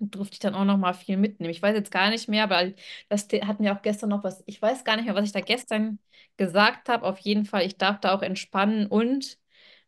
durfte 0.00 0.34
ich 0.34 0.38
dann 0.40 0.54
auch 0.54 0.64
noch 0.64 0.76
mal 0.78 0.92
viel 0.94 1.16
mitnehmen. 1.16 1.50
Ich 1.50 1.62
weiß 1.62 1.74
jetzt 1.74 1.90
gar 1.90 2.10
nicht 2.10 2.28
mehr, 2.28 2.50
weil 2.50 2.74
das 3.08 3.26
hatten 3.42 3.64
wir 3.64 3.72
auch 3.76 3.82
gestern 3.82 4.10
noch 4.10 4.24
was. 4.24 4.42
Ich 4.46 4.60
weiß 4.62 4.84
gar 4.84 4.96
nicht 4.96 5.06
mehr, 5.06 5.14
was 5.14 5.24
ich 5.26 5.32
da 5.32 5.40
gestern 5.40 5.98
gesagt 6.36 6.88
habe. 6.88 7.06
Auf 7.06 7.18
jeden 7.18 7.44
Fall, 7.46 7.64
ich 7.66 7.76
darf 7.78 8.00
da 8.00 8.14
auch 8.14 8.22
entspannen 8.22 8.86
und 8.86 9.37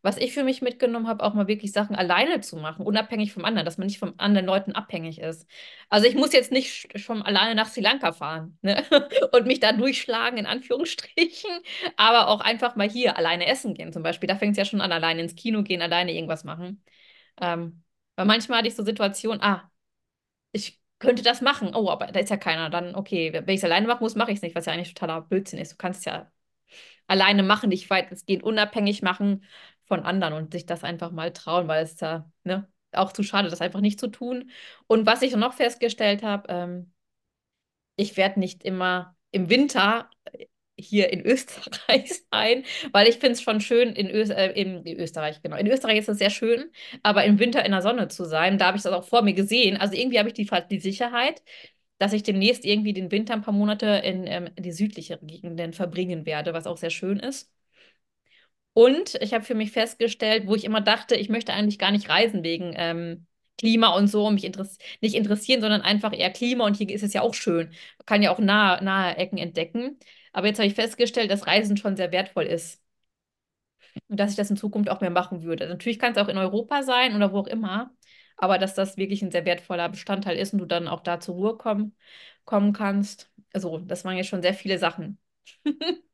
was 0.01 0.17
ich 0.17 0.33
für 0.33 0.43
mich 0.43 0.61
mitgenommen 0.61 1.07
habe, 1.07 1.23
auch 1.23 1.33
mal 1.33 1.47
wirklich 1.47 1.71
Sachen 1.71 1.95
alleine 1.95 2.41
zu 2.41 2.57
machen, 2.57 2.85
unabhängig 2.85 3.33
vom 3.33 3.45
anderen, 3.45 3.65
dass 3.65 3.77
man 3.77 3.87
nicht 3.87 3.99
von 3.99 4.17
anderen 4.19 4.45
Leuten 4.47 4.71
abhängig 4.73 5.19
ist. 5.19 5.47
Also 5.89 6.07
ich 6.07 6.15
muss 6.15 6.33
jetzt 6.33 6.51
nicht 6.51 6.71
sch- 6.73 6.97
schon 6.97 7.21
alleine 7.21 7.55
nach 7.55 7.67
Sri 7.69 7.81
Lanka 7.81 8.11
fahren, 8.11 8.57
ne? 8.63 8.83
Und 9.31 9.45
mich 9.47 9.59
da 9.59 9.71
durchschlagen, 9.73 10.37
in 10.37 10.45
Anführungsstrichen, 10.45 11.49
aber 11.97 12.27
auch 12.29 12.41
einfach 12.41 12.75
mal 12.75 12.89
hier 12.89 13.17
alleine 13.17 13.45
essen 13.47 13.73
gehen 13.73 13.93
zum 13.93 14.03
Beispiel. 14.03 14.27
Da 14.27 14.35
fängt 14.35 14.51
es 14.53 14.57
ja 14.57 14.65
schon 14.65 14.81
an, 14.81 14.91
alleine 14.91 15.21
ins 15.21 15.35
Kino 15.35 15.63
gehen, 15.63 15.81
alleine 15.81 16.13
irgendwas 16.13 16.43
machen. 16.43 16.83
Ähm, 17.41 17.83
weil 18.15 18.25
manchmal 18.25 18.59
hatte 18.59 18.67
ich 18.69 18.75
so 18.75 18.83
Situationen, 18.85 19.41
ah, 19.41 19.71
ich 20.51 20.79
könnte 20.99 21.23
das 21.23 21.41
machen. 21.41 21.73
Oh, 21.75 21.89
aber 21.89 22.07
da 22.07 22.19
ist 22.19 22.29
ja 22.29 22.37
keiner. 22.37 22.69
Dann, 22.69 22.95
okay, 22.95 23.33
wenn 23.33 23.47
ich 23.49 23.57
es 23.59 23.63
alleine 23.63 23.87
machen 23.87 24.01
muss, 24.03 24.15
mache 24.15 24.31
ich 24.31 24.37
es 24.37 24.41
nicht, 24.43 24.55
was 24.55 24.65
ja 24.65 24.73
eigentlich 24.73 24.93
totaler 24.93 25.21
Blödsinn 25.21 25.59
ist. 25.59 25.73
Du 25.73 25.77
kannst 25.77 25.99
es 26.01 26.05
ja 26.05 26.31
alleine 27.07 27.43
machen, 27.43 27.69
dich 27.71 27.89
weitestgehend 27.89 28.43
unabhängig 28.43 29.01
machen 29.01 29.45
von 29.91 30.03
anderen 30.05 30.33
und 30.33 30.53
sich 30.53 30.65
das 30.65 30.83
einfach 30.85 31.11
mal 31.11 31.33
trauen, 31.33 31.67
weil 31.67 31.83
es 31.83 31.99
ja, 31.99 32.31
ne, 32.45 32.65
auch 32.93 33.11
zu 33.11 33.23
schade, 33.23 33.49
das 33.49 33.59
einfach 33.61 33.81
nicht 33.81 33.99
zu 33.99 34.07
tun. 34.07 34.49
Und 34.87 35.05
was 35.05 35.21
ich 35.21 35.35
noch 35.35 35.53
festgestellt 35.53 36.23
habe, 36.23 36.47
ähm, 36.49 36.93
ich 37.97 38.17
werde 38.17 38.39
nicht 38.39 38.63
immer 38.63 39.15
im 39.31 39.49
Winter 39.49 40.09
äh, 40.31 40.45
hier 40.77 41.11
in 41.11 41.21
Österreich 41.25 42.23
sein, 42.31 42.63
weil 42.91 43.07
ich 43.07 43.15
finde 43.15 43.33
es 43.33 43.41
schon 43.41 43.61
schön 43.61 43.89
in, 43.93 44.09
Ös 44.09 44.29
äh, 44.29 44.47
in 44.51 44.85
Österreich, 44.87 45.41
genau. 45.41 45.57
In 45.57 45.67
Österreich 45.67 45.99
ist 45.99 46.09
es 46.09 46.17
sehr 46.19 46.29
schön, 46.29 46.71
aber 47.03 47.25
im 47.25 47.39
Winter 47.39 47.65
in 47.65 47.71
der 47.71 47.81
Sonne 47.81 48.07
zu 48.07 48.25
sein, 48.25 48.57
da 48.57 48.67
habe 48.67 48.77
ich 48.77 48.83
das 48.83 48.93
auch 48.93 49.03
vor 49.03 49.21
mir 49.23 49.33
gesehen. 49.33 49.77
Also 49.77 49.95
irgendwie 49.95 50.19
habe 50.19 50.29
ich 50.29 50.35
die, 50.35 50.49
die 50.69 50.79
Sicherheit, 50.79 51.43
dass 51.97 52.13
ich 52.13 52.23
demnächst 52.23 52.65
irgendwie 52.65 52.93
den 52.93 53.11
Winter 53.11 53.33
ein 53.33 53.41
paar 53.41 53.53
Monate 53.53 53.85
in 54.03 54.25
ähm, 54.27 54.49
die 54.57 54.71
südlichen 54.71 55.25
Gegenden 55.27 55.73
verbringen 55.73 56.25
werde, 56.25 56.53
was 56.53 56.65
auch 56.67 56.77
sehr 56.77 56.89
schön 56.89 57.19
ist. 57.19 57.51
Und 58.73 59.15
ich 59.21 59.33
habe 59.33 59.43
für 59.43 59.55
mich 59.55 59.71
festgestellt, 59.71 60.47
wo 60.47 60.55
ich 60.55 60.63
immer 60.63 60.81
dachte, 60.81 61.15
ich 61.15 61.29
möchte 61.29 61.53
eigentlich 61.53 61.77
gar 61.79 61.91
nicht 61.91 62.09
reisen 62.09 62.43
wegen 62.43 62.73
ähm, 62.77 63.25
Klima 63.57 63.89
und 63.95 64.07
so, 64.07 64.29
mich 64.31 64.43
interess 64.45 64.77
nicht 65.01 65.15
interessieren, 65.15 65.61
sondern 65.61 65.81
einfach 65.81 66.13
eher 66.17 66.31
Klima 66.31 66.65
und 66.65 66.77
hier 66.77 66.89
ist 66.89 67.03
es 67.03 67.13
ja 67.13 67.21
auch 67.21 67.33
schön. 67.33 67.67
Man 67.69 68.05
kann 68.05 68.21
ja 68.23 68.31
auch 68.31 68.39
nahe, 68.39 68.83
nahe 68.83 69.17
Ecken 69.17 69.37
entdecken. 69.37 69.99
Aber 70.33 70.47
jetzt 70.47 70.57
habe 70.59 70.67
ich 70.67 70.75
festgestellt, 70.75 71.29
dass 71.31 71.47
Reisen 71.47 71.75
schon 71.77 71.97
sehr 71.97 72.11
wertvoll 72.13 72.45
ist. 72.45 72.81
und 74.07 74.19
dass 74.19 74.31
ich 74.31 74.35
das 74.37 74.49
in 74.49 74.57
Zukunft 74.57 74.89
auch 74.89 75.01
mehr 75.01 75.09
machen 75.09 75.43
würde. 75.43 75.67
Natürlich 75.67 75.99
kann 75.99 76.11
es 76.13 76.17
auch 76.17 76.27
in 76.27 76.37
Europa 76.37 76.83
sein 76.83 77.15
oder 77.15 77.31
wo 77.33 77.39
auch 77.39 77.47
immer, 77.47 77.91
aber 78.37 78.57
dass 78.57 78.73
das 78.75 78.97
wirklich 78.97 79.21
ein 79.21 79.31
sehr 79.31 79.45
wertvoller 79.45 79.89
Bestandteil 79.89 80.37
ist 80.37 80.53
und 80.53 80.59
du 80.59 80.65
dann 80.65 80.87
auch 80.87 81.01
da 81.01 81.19
zur 81.19 81.35
Ruhe 81.35 81.57
kommen, 81.57 81.95
kommen 82.45 82.73
kannst. 82.73 83.31
Also, 83.53 83.79
das 83.79 84.05
waren 84.05 84.17
jetzt 84.17 84.27
schon 84.29 84.41
sehr 84.41 84.53
viele 84.53 84.77
Sachen. 84.77 85.19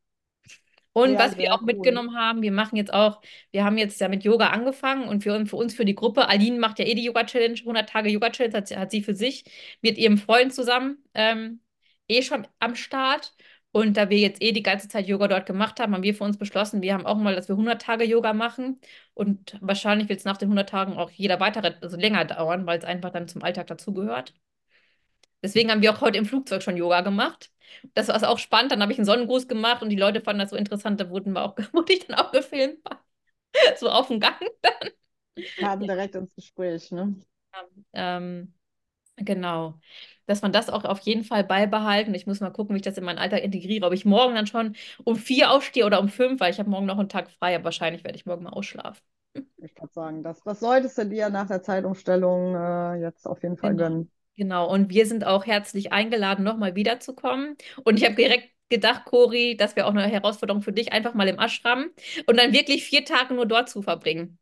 Und 0.97 1.13
Ja, 1.13 1.19
was 1.19 1.37
wir 1.37 1.53
auch 1.53 1.59
cool. 1.61 1.65
mitgenommen 1.67 2.15
haben, 2.17 2.41
wir 2.41 2.51
machen 2.51 2.75
jetzt 2.75 2.91
auch, 2.93 3.21
wir 3.51 3.63
haben 3.63 3.77
jetzt 3.77 3.99
ja 4.01 4.07
mit 4.09 4.23
Yoga 4.23 4.47
angefangen 4.47 5.07
und 5.07 5.21
für, 5.23 5.33
uns- 5.35 5.49
für 5.51 5.55
uns, 5.57 5.75
für 5.75 5.85
die 5.85 5.93
Gruppe, 5.95 6.27
Aline 6.27 6.57
macht 6.59 6.79
ja 6.79 6.85
eh 6.85 6.95
die 6.95 7.03
Yoga-Challenge, 7.03 7.59
100 7.63 7.89
Tage 7.89 8.09
Yoga-Challenge 8.09 8.57
hat, 8.57 8.67
sie- 8.67 8.77
hat 8.77 8.89
sie 8.91 9.03
für 9.03 9.13
sich 9.13 9.43
mit 9.81 9.97
ihrem 9.97 10.17
Freund 10.17 10.53
zusammen 10.53 10.97
ähm, 11.13 11.61
eh 12.07 12.21
schon 12.23 12.47
am 12.59 12.75
Start. 12.75 13.35
Und 13.71 13.95
da 13.97 14.09
wir 14.09 14.17
jetzt 14.17 14.41
eh 14.41 14.53
die 14.53 14.63
ganze 14.63 14.87
Zeit 14.87 15.07
Yoga 15.07 15.27
dort 15.27 15.45
gemacht 15.45 15.79
haben, 15.79 15.93
haben 15.93 16.01
wir 16.03 16.15
für 16.15 16.23
uns 16.23 16.37
beschlossen, 16.37 16.81
wir 16.81 16.93
haben 16.95 17.05
auch 17.05 17.17
mal, 17.17 17.35
dass 17.35 17.47
wir 17.47 17.55
100 17.55 17.79
Tage 17.81 18.05
Yoga 18.05 18.33
machen. 18.33 18.79
Und 19.13 19.55
wahrscheinlich 19.61 20.09
wird 20.09 20.19
es 20.19 20.25
nach 20.25 20.37
den 20.37 20.49
100 20.49 20.69
Tagen 20.69 20.93
auch 20.97 21.11
jeder 21.11 21.39
weitere, 21.39 21.73
also 21.81 21.95
länger 21.97 22.25
dauern, 22.25 22.65
weil 22.65 22.79
es 22.79 22.85
einfach 22.85 23.11
dann 23.11 23.27
zum 23.27 23.43
Alltag 23.43 23.67
dazugehört. 23.67 24.33
Deswegen 25.47 25.71
haben 25.71 25.81
wir 25.81 25.93
auch 25.93 26.01
heute 26.01 26.17
im 26.17 26.25
Flugzeug 26.25 26.63
schon 26.63 26.77
Yoga 26.77 27.01
gemacht. 27.01 27.51
Das 27.93 28.07
war 28.09 28.29
auch 28.29 28.39
spannend. 28.39 28.71
Dann 28.71 28.81
habe 28.81 28.91
ich 28.91 28.97
einen 28.99 29.05
Sonnengruß 29.05 29.47
gemacht 29.47 29.81
und 29.81 29.89
die 29.89 29.95
Leute 29.97 30.21
fanden 30.21 30.39
das 30.41 30.49
so 30.51 30.55
interessant. 30.55 30.99
Da 31.01 31.09
wurden 31.09 31.33
wir 31.33 31.43
auch, 31.43 31.55
wurde 31.73 31.93
ich 31.93 32.07
dann 32.07 32.17
auch 32.19 32.31
gefilmt. 32.31 32.79
So 33.79 33.89
auf 33.89 34.07
dem 34.09 34.19
Gang. 34.19 34.35
Kamen 35.55 35.87
direkt 35.87 36.15
ins 36.15 36.33
Gespräch, 36.35 36.89
ne? 36.91 37.15
Ähm, 37.93 38.53
genau. 39.17 39.79
Dass 40.27 40.41
man 40.41 40.51
das 40.53 40.69
auch 40.69 40.85
auf 40.85 40.99
jeden 41.01 41.23
Fall 41.23 41.43
beibehalten. 41.45 42.15
Ich 42.15 42.27
muss 42.27 42.41
mal 42.41 42.51
gucken, 42.51 42.75
wie 42.75 42.79
ich 42.79 42.83
das 42.85 42.97
in 42.97 43.05
meinen 43.05 43.19
Alltag 43.19 43.43
integriere. 43.43 43.87
Ob 43.87 43.93
ich 43.93 44.05
morgen 44.05 44.35
dann 44.35 44.47
schon 44.47 44.75
um 45.05 45.15
vier 45.17 45.51
aufstehe 45.51 45.85
oder 45.85 45.99
um 46.01 46.09
fünf, 46.09 46.39
weil 46.41 46.51
ich 46.53 46.59
habe 46.59 46.69
morgen 46.71 46.85
noch 46.87 46.99
einen 46.99 47.09
Tag 47.09 47.31
frei. 47.31 47.55
Aber 47.55 47.65
wahrscheinlich 47.65 48.03
werde 48.03 48.17
ich 48.17 48.25
morgen 48.27 48.43
mal 48.45 48.51
ausschlafen. 48.51 49.01
Ich 49.57 49.73
kann 49.75 49.89
sagen, 49.91 50.23
das, 50.23 50.41
das 50.43 50.59
solltest 50.59 50.97
du 50.97 51.05
dir 51.07 51.29
nach 51.29 51.47
der 51.47 51.61
Zeitumstellung 51.63 52.55
äh, 52.55 52.95
jetzt 53.01 53.27
auf 53.27 53.41
jeden 53.43 53.57
Fall 53.57 53.75
Genau. 53.75 53.75
gönnen. 53.75 54.11
Genau, 54.37 54.69
und 54.71 54.89
wir 54.91 55.07
sind 55.07 55.25
auch 55.25 55.45
herzlich 55.47 55.91
eingeladen, 55.91 56.43
nochmal 56.45 56.75
wiederzukommen. 56.75 57.57
Und 57.83 57.97
ich 57.97 58.05
habe 58.05 58.15
direkt 58.15 58.49
gedacht, 58.69 59.05
Cori, 59.05 59.57
das 59.57 59.75
wäre 59.75 59.87
auch 59.87 59.91
eine 59.91 60.05
Herausforderung 60.07 60.61
für 60.61 60.73
dich, 60.73 60.93
einfach 60.93 61.13
mal 61.15 61.27
im 61.27 61.39
Ashram 61.39 61.87
und 62.27 62.37
dann 62.37 62.53
wirklich 62.53 62.83
vier 62.85 63.03
Tage 63.05 63.33
nur 63.33 63.47
dort 63.47 63.69
zu 63.69 63.81
verbringen. 63.81 64.37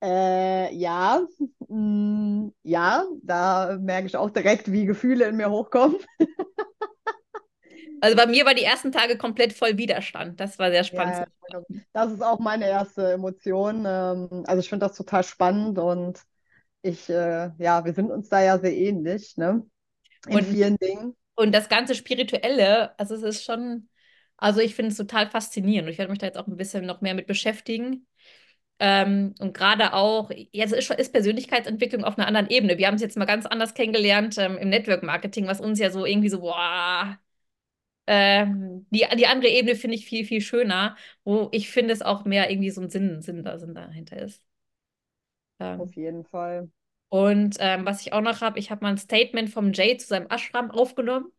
Äh, 0.00 0.72
ja, 0.76 1.26
mm, 1.68 2.50
ja, 2.62 3.04
da 3.22 3.76
merke 3.80 4.06
ich 4.06 4.16
auch 4.16 4.30
direkt, 4.30 4.70
wie 4.70 4.86
Gefühle 4.86 5.26
in 5.26 5.36
mir 5.36 5.50
hochkommen. 5.50 5.96
Also 8.00 8.16
bei 8.16 8.26
mir 8.26 8.44
war 8.46 8.54
die 8.54 8.62
ersten 8.64 8.92
Tage 8.92 9.18
komplett 9.18 9.52
voll 9.52 9.76
Widerstand. 9.78 10.38
Das 10.40 10.58
war 10.58 10.70
sehr 10.70 10.84
spannend. 10.84 11.16
Ja, 11.16 11.62
das 11.92 12.12
ist 12.12 12.22
auch 12.22 12.38
meine 12.38 12.66
erste 12.68 13.12
Emotion. 13.12 13.84
Ähm, 13.86 14.44
also 14.46 14.60
ich 14.60 14.68
finde 14.68 14.86
das 14.86 14.96
total 14.96 15.24
spannend 15.24 15.78
und 15.78 16.22
ich, 16.82 17.08
äh, 17.08 17.50
ja, 17.58 17.84
wir 17.84 17.92
sind 17.94 18.10
uns 18.10 18.28
da 18.28 18.42
ja 18.42 18.58
sehr 18.58 18.76
ähnlich, 18.76 19.36
ne? 19.36 19.64
In 20.26 20.38
Und- 20.38 20.46
vielen 20.46 20.76
Dingen. 20.78 21.16
Und 21.36 21.52
das 21.54 21.68
ganze 21.68 21.94
Spirituelle, 21.94 22.98
also 22.98 23.14
es 23.14 23.22
ist 23.22 23.44
schon, 23.44 23.88
also 24.36 24.60
ich 24.60 24.74
finde 24.74 24.90
es 24.92 24.98
total 24.98 25.30
faszinierend. 25.30 25.88
Ich 25.90 25.98
werde 25.98 26.10
mich 26.10 26.18
da 26.20 26.26
jetzt 26.26 26.38
auch 26.38 26.46
ein 26.48 26.56
bisschen 26.56 26.86
noch 26.86 27.00
mehr 27.00 27.14
mit 27.14 27.26
beschäftigen. 27.28 28.06
Ähm, 28.80 29.34
und 29.40 29.54
gerade 29.54 29.94
auch, 29.94 30.30
jetzt 30.52 30.72
ist, 30.74 30.84
schon- 30.86 30.98
ist 30.98 31.12
Persönlichkeitsentwicklung 31.12 32.04
auf 32.04 32.18
einer 32.18 32.26
anderen 32.28 32.48
Ebene. 32.50 32.78
Wir 32.78 32.88
haben 32.88 32.96
es 32.96 33.02
jetzt 33.02 33.16
mal 33.18 33.26
ganz 33.26 33.46
anders 33.46 33.74
kennengelernt 33.74 34.36
ähm, 34.38 34.58
im 34.58 34.70
Network 34.70 35.02
Marketing, 35.04 35.46
was 35.48 35.60
uns 35.60 35.78
ja 35.80 35.90
so 35.90 36.06
irgendwie 36.06 36.30
so, 36.30 36.40
boah, 36.40 37.18
ähm, 38.06 38.86
die, 38.90 39.06
die 39.18 39.26
andere 39.28 39.50
Ebene 39.52 39.76
finde 39.76 39.96
ich 39.96 40.06
viel, 40.06 40.24
viel 40.26 40.40
schöner, 40.42 40.96
wo 41.24 41.48
ich 41.52 41.70
finde 41.70 41.92
es 41.94 42.02
auch 42.02 42.24
mehr 42.26 42.50
irgendwie 42.50 42.70
so 42.70 42.80
ein 42.82 42.90
Sinn, 42.90 43.22
Sinn, 43.22 43.44
da, 43.44 43.58
Sinn 43.58 43.74
dahinter 43.74 44.18
ist. 44.22 44.42
Ähm, 45.60 45.80
Auf 45.80 45.94
jeden 45.96 46.24
Fall. 46.24 46.70
und 47.08 47.56
ähm, 47.60 47.86
was 47.86 48.00
ich 48.02 48.12
auch 48.12 48.20
noch 48.20 48.40
habe, 48.40 48.58
ich 48.58 48.70
habe 48.70 48.82
mal 48.84 48.90
ein 48.90 48.98
Statement 48.98 49.50
vom 49.50 49.72
Jay 49.72 49.96
zu 49.96 50.06
seinem 50.06 50.28
Ashram 50.30 50.70
aufgenommen. 50.70 51.32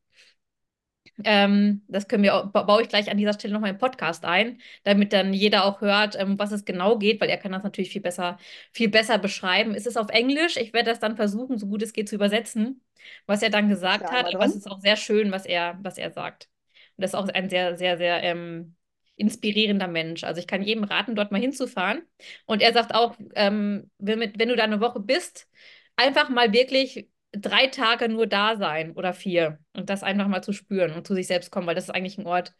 Ähm, 1.25 1.83
das 1.87 2.07
können 2.07 2.23
wir, 2.23 2.35
auch- 2.35 2.47
ba- 2.51 2.63
baue 2.63 2.81
ich 2.81 2.89
gleich 2.89 3.09
an 3.11 3.17
dieser 3.17 3.33
Stelle 3.33 3.53
nochmal 3.53 3.71
im 3.71 3.77
Podcast 3.77 4.23
ein, 4.25 4.61
damit 4.83 5.11
dann 5.13 5.33
jeder 5.33 5.65
auch 5.65 5.81
hört, 5.81 6.15
ähm, 6.17 6.39
was 6.39 6.51
es 6.51 6.63
genau 6.65 6.97
geht, 6.97 7.19
weil 7.19 7.29
er 7.29 7.37
kann 7.37 7.51
das 7.51 7.63
natürlich 7.63 7.91
viel 7.91 8.01
besser, 8.01 8.37
viel 8.71 8.89
besser 8.89 9.17
beschreiben. 9.17 9.75
Es 9.75 9.85
ist 9.85 9.97
auf 9.97 10.09
Englisch. 10.09 10.55
Ich 10.57 10.71
werde 10.73 10.89
das 10.91 10.99
dann 10.99 11.15
versuchen, 11.17 11.57
so 11.57 11.67
gut 11.67 11.81
es 11.81 11.93
geht, 11.93 12.07
zu 12.09 12.15
übersetzen, 12.15 12.81
was 13.25 13.41
er 13.41 13.49
dann 13.49 13.67
gesagt 13.69 14.03
ja 14.03 14.11
hat. 14.11 14.33
Aber 14.33 14.45
es 14.45 14.55
ist 14.55 14.69
auch 14.69 14.79
sehr 14.79 14.95
schön, 14.95 15.31
was 15.31 15.45
er, 15.45 15.77
was 15.81 15.97
er 15.97 16.11
sagt. 16.11 16.49
Und 16.95 17.01
das 17.03 17.11
ist 17.11 17.15
auch 17.15 17.27
ein 17.27 17.49
sehr, 17.49 17.75
sehr, 17.77 17.97
sehr 17.97 18.23
ähm, 18.23 18.75
inspirierender 19.19 19.87
Mensch. 19.87 20.23
Also 20.23 20.39
ich 20.39 20.47
kann 20.47 20.63
jedem 20.63 20.83
raten, 20.83 21.15
dort 21.15 21.31
mal 21.31 21.41
hinzufahren. 21.41 22.01
Und 22.45 22.61
er 22.61 22.73
sagt 22.73 22.95
auch, 22.95 23.15
ähm, 23.35 23.91
wenn, 23.97 24.19
wenn 24.19 24.49
du 24.49 24.55
da 24.55 24.63
eine 24.63 24.81
Woche 24.81 24.99
bist, 24.99 25.47
einfach 25.95 26.29
mal 26.29 26.53
wirklich 26.53 27.09
drei 27.33 27.67
Tage 27.67 28.09
nur 28.09 28.27
da 28.27 28.55
sein 28.57 28.93
oder 28.93 29.13
vier 29.13 29.59
und 29.73 29.89
das 29.89 30.03
einfach 30.03 30.27
mal 30.27 30.43
zu 30.43 30.53
spüren 30.53 30.93
und 30.93 31.05
zu 31.05 31.13
sich 31.13 31.27
selbst 31.27 31.51
kommen, 31.51 31.67
weil 31.67 31.75
das 31.75 31.85
ist 31.85 31.89
eigentlich 31.91 32.17
ein 32.17 32.25
Ort, 32.25 32.53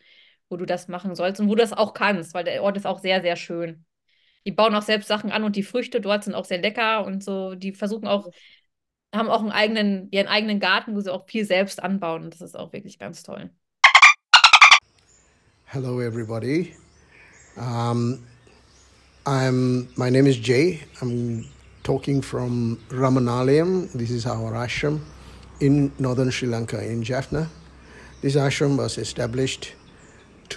wo 0.49 0.57
du 0.57 0.65
das 0.65 0.87
machen 0.87 1.15
sollst 1.15 1.39
und 1.41 1.47
wo 1.47 1.55
du 1.55 1.61
das 1.61 1.73
auch 1.73 1.93
kannst, 1.93 2.33
weil 2.33 2.43
der 2.43 2.61
Ort 2.63 2.77
ist 2.77 2.85
auch 2.85 2.99
sehr, 2.99 3.21
sehr 3.21 3.35
schön. 3.35 3.85
Die 4.45 4.51
bauen 4.51 4.75
auch 4.75 4.81
selbst 4.83 5.07
Sachen 5.07 5.31
an 5.31 5.43
und 5.43 5.55
die 5.55 5.63
Früchte 5.63 6.01
dort 6.01 6.23
sind 6.23 6.35
auch 6.35 6.45
sehr 6.45 6.59
lecker 6.61 7.05
und 7.05 7.23
so. 7.23 7.55
Die 7.55 7.73
versuchen 7.73 8.07
auch, 8.07 8.29
haben 9.13 9.29
auch 9.29 9.41
einen 9.41 9.51
eigenen, 9.51 10.09
ihren 10.11 10.27
eigenen 10.27 10.59
Garten, 10.59 10.95
wo 10.95 11.01
sie 11.01 11.13
auch 11.13 11.27
viel 11.27 11.45
selbst 11.45 11.81
anbauen 11.83 12.23
und 12.25 12.33
das 12.33 12.41
ist 12.41 12.57
auch 12.57 12.73
wirklich 12.73 12.99
ganz 12.99 13.23
toll. 13.23 13.51
Hello, 15.71 15.99
everybody. 15.99 16.73
Um, 17.55 18.25
I'm. 19.27 19.87
My 19.97 20.09
name 20.09 20.25
is 20.25 20.35
Jay. 20.35 20.81
I'm 20.99 21.45
talking 21.83 22.23
from 22.23 22.79
Ramanalayam. 22.89 23.91
This 23.91 24.09
is 24.09 24.25
our 24.25 24.53
ashram 24.53 24.99
in 25.59 25.91
northern 25.99 26.31
Sri 26.31 26.47
Lanka, 26.47 26.83
in 26.83 27.03
Jaffna. 27.03 27.47
This 28.21 28.35
ashram 28.35 28.79
was 28.79 28.97
established 28.97 29.75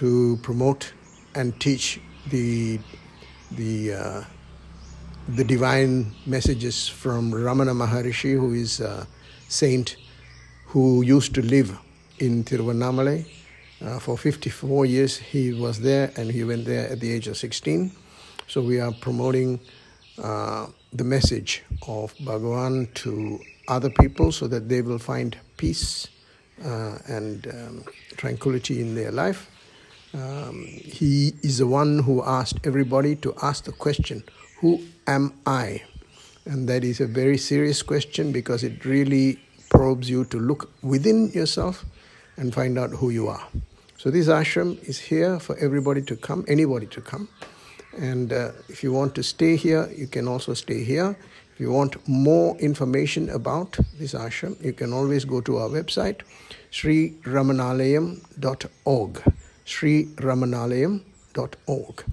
to 0.01 0.39
promote 0.41 0.93
and 1.35 1.59
teach 1.59 2.01
the 2.31 2.79
the 3.51 3.93
uh, 3.93 4.23
the 5.27 5.43
divine 5.43 6.11
messages 6.25 6.87
from 6.87 7.31
Ramana 7.31 7.75
Maharishi, 7.77 8.33
who 8.33 8.53
is 8.53 8.79
a 8.79 9.07
saint 9.47 9.95
who 10.69 11.03
used 11.03 11.35
to 11.35 11.43
live 11.43 11.77
in 12.17 12.43
Tiruvannamalai. 12.43 13.42
Uh, 13.83 13.99
for 13.99 14.17
54 14.17 14.85
years, 14.85 15.17
he 15.17 15.51
was 15.51 15.81
there 15.81 16.11
and 16.15 16.31
he 16.31 16.45
went 16.45 16.63
there 16.63 16.89
at 16.89 17.01
the 17.01 17.11
age 17.11 17.27
of 17.27 17.35
16. 17.35 17.91
So 18.47 18.61
we 18.61 18.79
are 18.79 18.93
promoting 18.93 19.59
uh, 20.21 20.67
the 20.93 21.03
message 21.03 21.63
of 21.85 22.15
Bhagavan 22.17 22.93
to 22.93 23.39
other 23.67 23.89
people 23.89 24.31
so 24.31 24.47
that 24.47 24.69
they 24.69 24.81
will 24.81 24.99
find 24.99 25.37
peace 25.57 26.07
uh, 26.63 26.97
and 27.07 27.45
um, 27.47 27.83
tranquility 28.15 28.79
in 28.79 28.95
their 28.95 29.11
life. 29.11 29.49
Um, 30.13 30.63
he 30.65 31.33
is 31.41 31.57
the 31.57 31.67
one 31.67 31.99
who 31.99 32.23
asked 32.23 32.65
everybody 32.65 33.15
to 33.17 33.33
ask 33.41 33.65
the 33.65 33.71
question, 33.73 34.23
Who 34.61 34.81
am 35.07 35.33
I? 35.45 35.83
And 36.45 36.69
that 36.69 36.85
is 36.85 37.01
a 37.01 37.07
very 37.07 37.37
serious 37.37 37.81
question 37.81 38.31
because 38.31 38.63
it 38.63 38.85
really 38.85 39.41
probes 39.69 40.09
you 40.09 40.23
to 40.25 40.39
look 40.39 40.71
within 40.81 41.31
yourself 41.31 41.83
and 42.37 42.53
find 42.53 42.77
out 42.77 42.91
who 42.91 43.09
you 43.09 43.27
are. 43.27 43.45
So, 44.03 44.11
this 44.11 44.27
ashram 44.27 44.83
is 44.83 44.99
here 44.99 45.39
for 45.39 45.55
everybody 45.59 46.01
to 46.01 46.17
come, 46.17 46.43
anybody 46.49 46.87
to 46.87 46.99
come. 46.99 47.29
And 47.97 48.33
uh, 48.33 48.51
if 48.67 48.83
you 48.83 48.91
want 48.91 49.15
to 49.15 49.23
stay 49.23 49.55
here, 49.55 49.89
you 49.95 50.07
can 50.07 50.27
also 50.27 50.53
stay 50.55 50.83
here. 50.83 51.15
If 51.53 51.61
you 51.61 51.71
want 51.71 52.05
more 52.05 52.57
information 52.57 53.29
about 53.29 53.77
this 53.97 54.13
ashram, 54.13 54.61
you 54.61 54.73
can 54.73 54.91
always 54.91 55.23
go 55.23 55.39
to 55.39 55.55
our 55.55 55.69
website, 55.69 56.19
sriramanalayam.org. 56.69 59.21
sriramanalayam.org. 59.65 62.03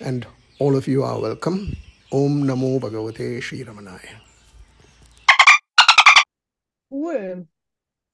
And 0.00 0.26
all 0.58 0.74
of 0.74 0.88
you 0.88 1.04
are 1.04 1.20
welcome. 1.20 1.76
Om 2.10 2.42
Namo 2.42 2.80
Bhagavate 2.80 3.40
Sri 3.40 3.62
Ramanaya. 3.62 4.22
Cool. 6.90 7.46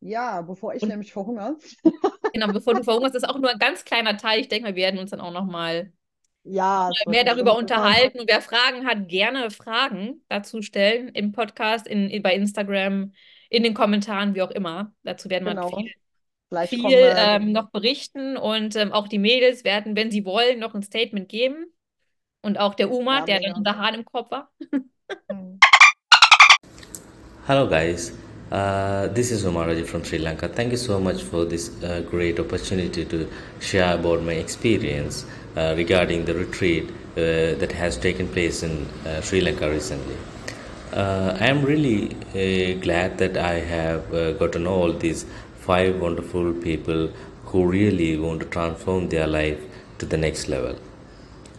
Ja, 0.03 0.43
bevor 0.43 0.75
ich 0.75 0.83
Und- 0.83 0.91
nämlich 0.91 1.11
verhungere. 1.11 1.57
Genau, 2.33 2.49
bevor 2.53 2.75
du 2.75 2.83
verhungerst, 2.83 3.15
ist 3.15 3.29
auch 3.29 3.39
nur 3.39 3.51
ein 3.51 3.59
ganz 3.59 3.85
kleiner 3.85 4.17
Teil. 4.17 4.41
Ich 4.41 4.49
denke, 4.49 4.69
wir 4.69 4.77
werden 4.77 4.99
uns 4.99 5.11
dann 5.11 5.21
auch 5.21 5.33
noch 5.33 5.45
mal 5.45 5.93
Ja, 6.45 6.91
mehr 7.07 7.25
darüber 7.25 7.57
unterhalten. 7.57 8.21
Und 8.21 8.29
wer 8.29 8.41
Fragen 8.41 8.87
hat, 8.87 9.09
gerne 9.09 9.51
Fragen 9.51 10.25
dazu 10.29 10.63
stellen 10.63 11.09
im 11.11 11.33
Podcast, 11.33 11.87
in, 11.87 12.09
in, 12.09 12.23
bei 12.23 12.35
Instagram, 12.35 13.13
in 13.51 13.63
den 13.63 13.75
Kommentaren, 13.75 14.35
wie 14.35 14.43
auch 14.43 14.51
immer. 14.51 14.93
Dazu 15.03 15.29
werden 15.31 15.45
wir 15.45 15.55
Genau. 15.55 15.77
viel, 15.77 15.93
Vielleicht 16.49 16.71
viel 16.71 16.81
kommen 16.83 16.95
wir- 16.95 17.17
ähm, 17.17 17.53
noch 17.53 17.71
berichten. 17.71 18.37
Und 18.37 18.77
ähm, 18.77 18.93
auch 18.93 19.09
die 19.09 19.19
Mädels 19.19 19.65
werden, 19.65 19.95
wenn 19.95 20.11
sie 20.11 20.25
wollen, 20.25 20.59
noch 20.59 20.75
ein 20.75 20.83
Statement 20.83 21.29
geben. 21.29 21.67
Und 22.41 22.59
auch 22.59 22.75
der 22.75 22.91
Uma, 22.91 23.21
Ja, 23.21 23.25
der 23.27 23.41
dann 23.41 23.53
unter 23.55 23.77
Hahn 23.77 23.95
im 23.95 24.05
Kopf 24.05 24.31
war. 24.31 24.51
Hm. 25.31 25.61
Hello, 27.47 27.69
guys. 27.69 28.13
Uh, 28.53 29.07
this 29.07 29.31
is 29.31 29.47
Umaraji 29.47 29.87
from 29.87 30.05
Sri 30.05 30.19
Lanka. 30.19 30.47
Thank 30.47 30.73
you 30.73 30.77
so 30.77 31.01
much 31.01 31.23
for 31.23 31.47
this 31.47 31.83
uh, 31.83 32.03
great 32.11 32.39
opportunity 32.39 33.03
to 33.07 33.27
share 33.61 33.95
about 33.95 34.23
my 34.23 34.35
experience. 34.35 35.25
uh, 35.55 35.75
regarding 35.77 36.25
the 36.25 36.33
retreat 36.33 36.89
uh, 36.89 37.55
that 37.61 37.71
has 37.73 37.99
taken 37.99 38.27
place 38.27 38.63
in 38.63 38.87
uh, 39.07 39.21
Sri 39.21 39.43
Lanka 39.43 39.69
recently. 39.69 40.17
I 40.95 41.47
am 41.47 41.63
really 41.63 42.09
glad 42.81 43.19
that 43.19 43.37
I 43.37 43.61
have 43.61 44.11
got 44.39 44.53
to 44.53 44.59
know 44.59 44.75
all 44.75 44.93
these 44.93 45.27
five 45.61 46.01
wonderful 46.01 46.55
people 46.55 47.11
who 47.45 47.67
really 47.67 48.19
want 48.19 48.41
to 48.41 48.47
transform 48.47 49.11
their 49.11 49.27
life 49.27 49.61
to 49.99 50.07
the 50.07 50.17
next 50.17 50.49
level. 50.49 50.77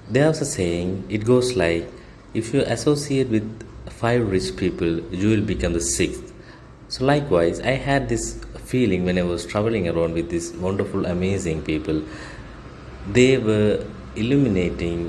There's 0.09 0.41
a 0.41 0.45
saying, 0.45 1.05
it 1.09 1.23
goes 1.23 1.55
like 1.55 1.87
if 2.33 2.51
you 2.51 2.61
associate 2.61 3.29
with 3.29 3.45
five 3.91 4.27
rich 4.27 4.55
people, 4.55 4.99
you 5.13 5.29
will 5.29 5.45
become 5.45 5.73
the 5.73 5.81
sixth. 5.81 6.32
So, 6.93 7.05
likewise, 7.05 7.59
I 7.59 7.71
had 7.71 8.07
this 8.07 8.39
feeling 8.65 9.03
when 9.03 9.17
I 9.17 9.23
was 9.23 9.47
traveling 9.47 9.89
around 9.89 10.13
with 10.13 10.29
these 10.29 10.51
wonderful, 10.53 11.07
amazing 11.07 11.63
people. 11.63 12.03
They 13.11 13.39
were 13.39 13.83
illuminating 14.15 14.99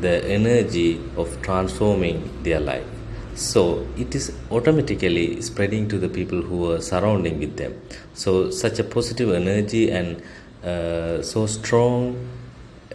the 0.00 0.24
energy 0.30 1.02
of 1.16 1.42
transforming 1.42 2.22
their 2.44 2.60
life. 2.60 2.86
So, 3.34 3.84
it 3.96 4.14
is 4.14 4.32
automatically 4.52 5.42
spreading 5.42 5.88
to 5.88 5.98
the 5.98 6.08
people 6.08 6.40
who 6.40 6.70
are 6.70 6.80
surrounding 6.80 7.40
with 7.40 7.56
them. 7.56 7.74
So, 8.14 8.52
such 8.52 8.78
a 8.78 8.84
positive 8.84 9.32
energy 9.32 9.90
and 9.90 10.22
uh, 10.62 11.20
so 11.22 11.46
strong 11.46 12.28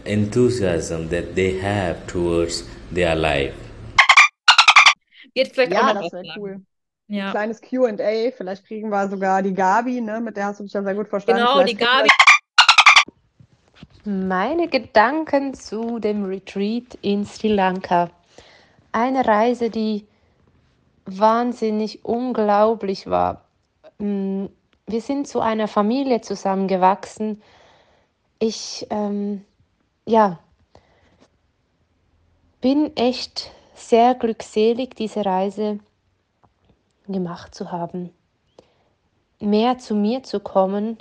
enthusiasm 0.05 1.09
that 1.09 1.35
they 1.35 1.59
have 1.59 2.07
towards 2.07 2.63
their 2.89 3.17
life. 3.17 3.53
Wird 5.35 5.51
vielleicht 5.51 5.75
auch 5.75 5.93
noch 5.93 6.03
das 6.03 6.13
wäre 6.13 6.37
cool. 6.37 6.61
Ja, 7.13 7.29
Kleines 7.29 7.61
Q&A, 7.61 8.31
vielleicht 8.35 8.65
kriegen 8.65 8.89
wir 8.89 9.07
sogar 9.07 9.43
die 9.43 9.53
Gabi, 9.53 10.01
ne? 10.01 10.19
Mit 10.19 10.35
der 10.35 10.47
hast 10.47 10.59
du 10.59 10.63
dich 10.63 10.73
ja 10.73 10.81
sehr 10.81 10.95
gut 10.95 11.07
verstanden. 11.07 11.41
genau, 11.41 11.53
Vielleicht 11.59 11.79
die 11.79 11.85
Gabi. 11.85 12.07
Meine 14.03 14.67
Gedanken 14.67 15.53
zu 15.53 15.99
dem 15.99 16.25
Retreat 16.25 16.97
in 17.03 17.23
Sri 17.23 17.49
Lanka. 17.49 18.09
Eine 18.91 19.27
Reise, 19.27 19.69
die 19.69 20.07
wahnsinnig 21.05 22.03
unglaublich 22.03 23.05
war. 23.05 23.45
Mm, 23.99 24.45
Wir 24.87 25.01
sind 25.01 25.27
zu 25.27 25.39
einer 25.39 25.67
Familie 25.67 26.21
zusammengewachsen. 26.21 27.43
Ich, 28.39 28.87
ähm, 28.89 29.45
ja, 30.07 30.39
bin 32.59 32.97
echt 32.97 33.51
sehr 33.75 34.15
glückselig, 34.15 34.95
diese 34.95 35.23
Reise 35.23 35.77
gemacht 37.07 37.53
zu 37.53 37.71
haben. 37.71 38.11
Mehr 39.39 39.77
zu 39.77 39.95
mir 39.95 40.23
zu 40.23 40.39
kommen, 40.39 40.97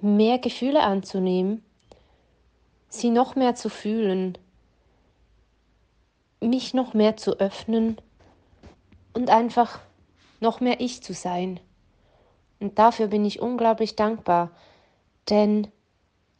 mehr 0.00 0.38
Gefühle 0.38 0.82
anzunehmen, 0.82 1.64
sie 2.88 3.10
noch 3.10 3.36
mehr 3.36 3.54
zu 3.54 3.68
fühlen, 3.68 4.36
mich 6.40 6.74
noch 6.74 6.94
mehr 6.94 7.16
zu 7.16 7.38
öffnen 7.38 8.00
und 9.12 9.30
einfach 9.30 9.80
noch 10.40 10.60
mehr 10.60 10.80
ich 10.80 11.02
zu 11.02 11.12
sein. 11.12 11.60
Und 12.60 12.78
dafür 12.78 13.06
bin 13.06 13.24
ich 13.24 13.40
unglaublich 13.40 13.96
dankbar, 13.96 14.50
denn 15.28 15.68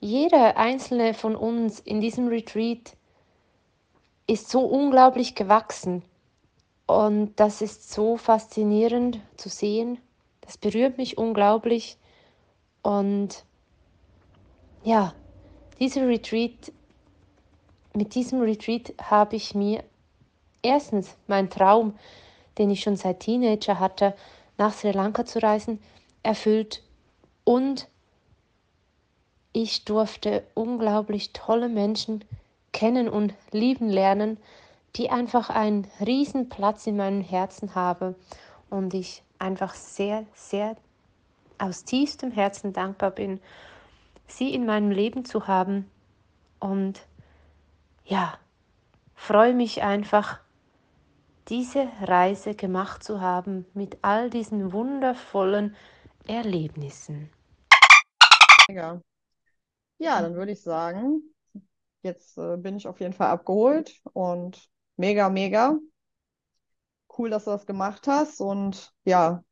jeder 0.00 0.56
einzelne 0.56 1.14
von 1.14 1.36
uns 1.36 1.80
in 1.80 2.00
diesem 2.00 2.28
Retreat 2.28 2.96
ist 4.26 4.48
so 4.48 4.60
unglaublich 4.60 5.34
gewachsen. 5.34 6.02
Und 6.90 7.36
das 7.36 7.62
ist 7.62 7.92
so 7.92 8.16
faszinierend 8.16 9.20
zu 9.36 9.48
sehen. 9.48 9.98
Das 10.40 10.58
berührt 10.58 10.98
mich 10.98 11.16
unglaublich. 11.18 11.96
Und 12.82 13.44
ja, 14.82 15.14
dieser 15.78 16.08
Retreat, 16.08 16.72
mit 17.94 18.16
diesem 18.16 18.40
Retreat 18.40 18.92
habe 19.00 19.36
ich 19.36 19.54
mir 19.54 19.84
erstens 20.62 21.16
meinen 21.28 21.48
Traum, 21.48 21.94
den 22.58 22.70
ich 22.70 22.80
schon 22.80 22.96
seit 22.96 23.20
Teenager 23.20 23.78
hatte, 23.78 24.16
nach 24.58 24.72
Sri 24.72 24.90
Lanka 24.90 25.24
zu 25.24 25.40
reisen, 25.40 25.80
erfüllt 26.24 26.82
und 27.44 27.86
ich 29.52 29.84
durfte 29.84 30.42
unglaublich 30.54 31.32
tolle 31.32 31.68
Menschen 31.68 32.24
kennen 32.72 33.08
und 33.08 33.32
lieben 33.52 33.88
lernen, 33.88 34.38
die 34.96 35.10
einfach 35.10 35.50
einen 35.50 35.86
riesen 36.04 36.48
Platz 36.48 36.86
in 36.86 36.96
meinem 36.96 37.22
Herzen 37.22 37.74
haben 37.74 38.14
und 38.70 38.94
ich 38.94 39.22
einfach 39.38 39.74
sehr, 39.74 40.26
sehr 40.34 40.76
aus 41.58 41.84
tiefstem 41.84 42.30
Herzen 42.30 42.72
dankbar 42.72 43.10
bin, 43.10 43.40
sie 44.26 44.54
in 44.54 44.66
meinem 44.66 44.90
Leben 44.90 45.24
zu 45.24 45.46
haben 45.46 45.90
und 46.60 47.00
ja, 48.04 48.38
freue 49.14 49.54
mich 49.54 49.82
einfach, 49.82 50.40
diese 51.48 51.88
Reise 52.00 52.54
gemacht 52.54 53.02
zu 53.04 53.20
haben 53.20 53.66
mit 53.74 53.98
all 54.02 54.30
diesen 54.30 54.72
wundervollen 54.72 55.76
Erlebnissen. 56.26 57.30
Ja, 59.98 60.22
dann 60.22 60.34
würde 60.34 60.52
ich 60.52 60.62
sagen, 60.62 61.22
jetzt 62.02 62.38
äh, 62.38 62.56
bin 62.56 62.76
ich 62.76 62.88
auf 62.88 63.00
jeden 63.00 63.12
Fall 63.12 63.28
abgeholt 63.28 64.00
und 64.12 64.70
mega, 65.01 65.28
mega. 65.31 65.77
Cool, 67.09 67.31
dass 67.31 67.44
du 67.44 67.51
das 67.51 67.66
gemacht 67.66 68.06
hast 68.06 68.40
und 68.40 68.93
ja, 69.05 69.43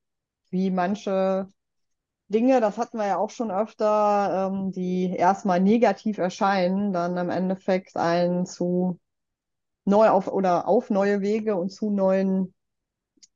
wie 0.51 0.71
manche 0.71 1.49
Dinge, 2.29 2.61
das 2.61 2.79
hatten 2.79 2.99
wir 2.99 3.07
ja 3.09 3.19
auch 3.19 3.31
schon 3.31 3.51
öfter, 3.53 4.51
ähm, 4.53 4.73
die 4.73 5.15
erstmal 5.17 5.61
negativ 5.61 6.19
erscheinen, 6.19 6.93
dann 6.93 7.17
im 7.19 7.31
Endeffekt 7.31 7.97
einen 7.97 8.47
zu 8.47 9.01
neu 9.87 10.09
auf 10.11 10.29
oder 10.29 10.69
auf 10.69 10.91
neue 10.91 11.23
Wege 11.23 11.57
und 11.57 11.71
zu 11.71 11.91
neuen 11.91 12.55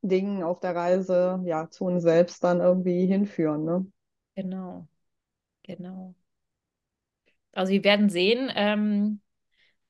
Dingen 0.03 0.43
auf 0.45 0.61
der 0.61 0.77
Reise, 0.77 1.43
ja, 1.47 1.71
zu 1.71 1.87
uns 1.87 2.03
selbst 2.05 2.45
dann 2.45 2.61
irgendwie 2.61 3.07
hinführen, 3.07 3.65
ne? 3.65 3.87
Genau, 4.37 4.89
genau. 5.65 6.15
Also 7.53 7.73
wir 7.73 7.85
werden 7.85 8.11
sehen, 8.11 8.51
ähm, 8.55 9.21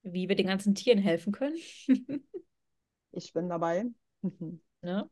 wie 0.02 0.28
wir 0.28 0.36
den 0.36 0.46
ganzen 0.46 0.74
Tieren 0.74 0.98
helfen 0.98 1.32
können. 1.32 1.56
Ich 3.12 3.32
bin 3.32 3.48
dabei. 3.48 3.84
Ne? 4.84 5.08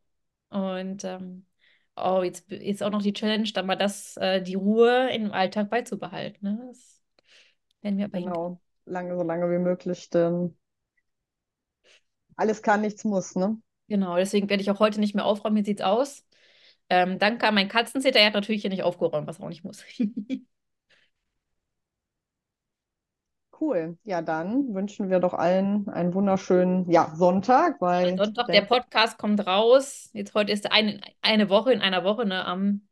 Und 0.48 1.04
ähm, 1.04 1.46
oh, 1.94 2.22
jetzt 2.24 2.50
ist 2.50 2.82
auch 2.82 2.90
noch 2.90 3.02
die 3.02 3.12
Challenge, 3.12 3.48
dann 3.54 3.66
mal 3.66 3.76
das, 3.76 4.16
äh, 4.16 4.42
die 4.42 4.56
Ruhe 4.56 5.10
im 5.12 5.30
Alltag 5.30 5.70
beizubehalten. 5.70 6.38
Ne? 6.42 6.64
Das 6.66 7.00
werden 7.80 7.98
wir 7.98 8.06
aber. 8.06 8.18
Genau, 8.18 8.60
lange, 8.86 9.16
so 9.16 9.22
lange 9.22 9.48
wie 9.48 9.58
möglich, 9.58 10.10
denn 10.10 10.56
alles 12.34 12.62
kann, 12.62 12.80
nichts 12.80 13.04
muss, 13.04 13.36
ne? 13.36 13.60
Genau, 13.86 14.16
deswegen 14.16 14.48
werde 14.48 14.62
ich 14.62 14.70
auch 14.72 14.80
heute 14.80 14.98
nicht 14.98 15.14
mehr 15.14 15.24
aufräumen. 15.24 15.56
Wie 15.58 15.64
sieht's 15.64 15.82
aus? 15.82 16.24
Ähm, 16.88 17.20
danke 17.20 17.46
an 17.46 17.54
meinen 17.54 17.68
Katzensitter, 17.68 18.18
er 18.18 18.26
hat 18.26 18.34
natürlich 18.34 18.62
hier 18.62 18.70
nicht 18.70 18.82
aufgeräumt, 18.82 19.28
was 19.28 19.40
auch 19.40 19.48
nicht 19.48 19.62
muss. 19.62 19.84
Cool. 23.60 23.98
Ja, 24.04 24.22
dann 24.22 24.74
wünschen 24.74 25.10
wir 25.10 25.18
doch 25.20 25.34
allen 25.34 25.88
einen 25.90 26.14
wunderschönen, 26.14 26.90
ja, 26.90 27.12
Sonntag, 27.14 27.80
weil 27.80 28.16
Sonntag, 28.16 28.46
der- 28.46 28.62
der 28.62 28.66
Podcast 28.66 29.18
kommt 29.18 29.46
raus. 29.46 30.08
Jetzt 30.14 30.34
heute 30.34 30.50
ist 30.52 30.72
eine, 30.72 31.00
eine 31.20 31.50
Woche, 31.50 31.72
in 31.72 31.80
einer 31.82 32.02
Woche, 32.02 32.24
ne, 32.24 32.44
am, 32.46 32.88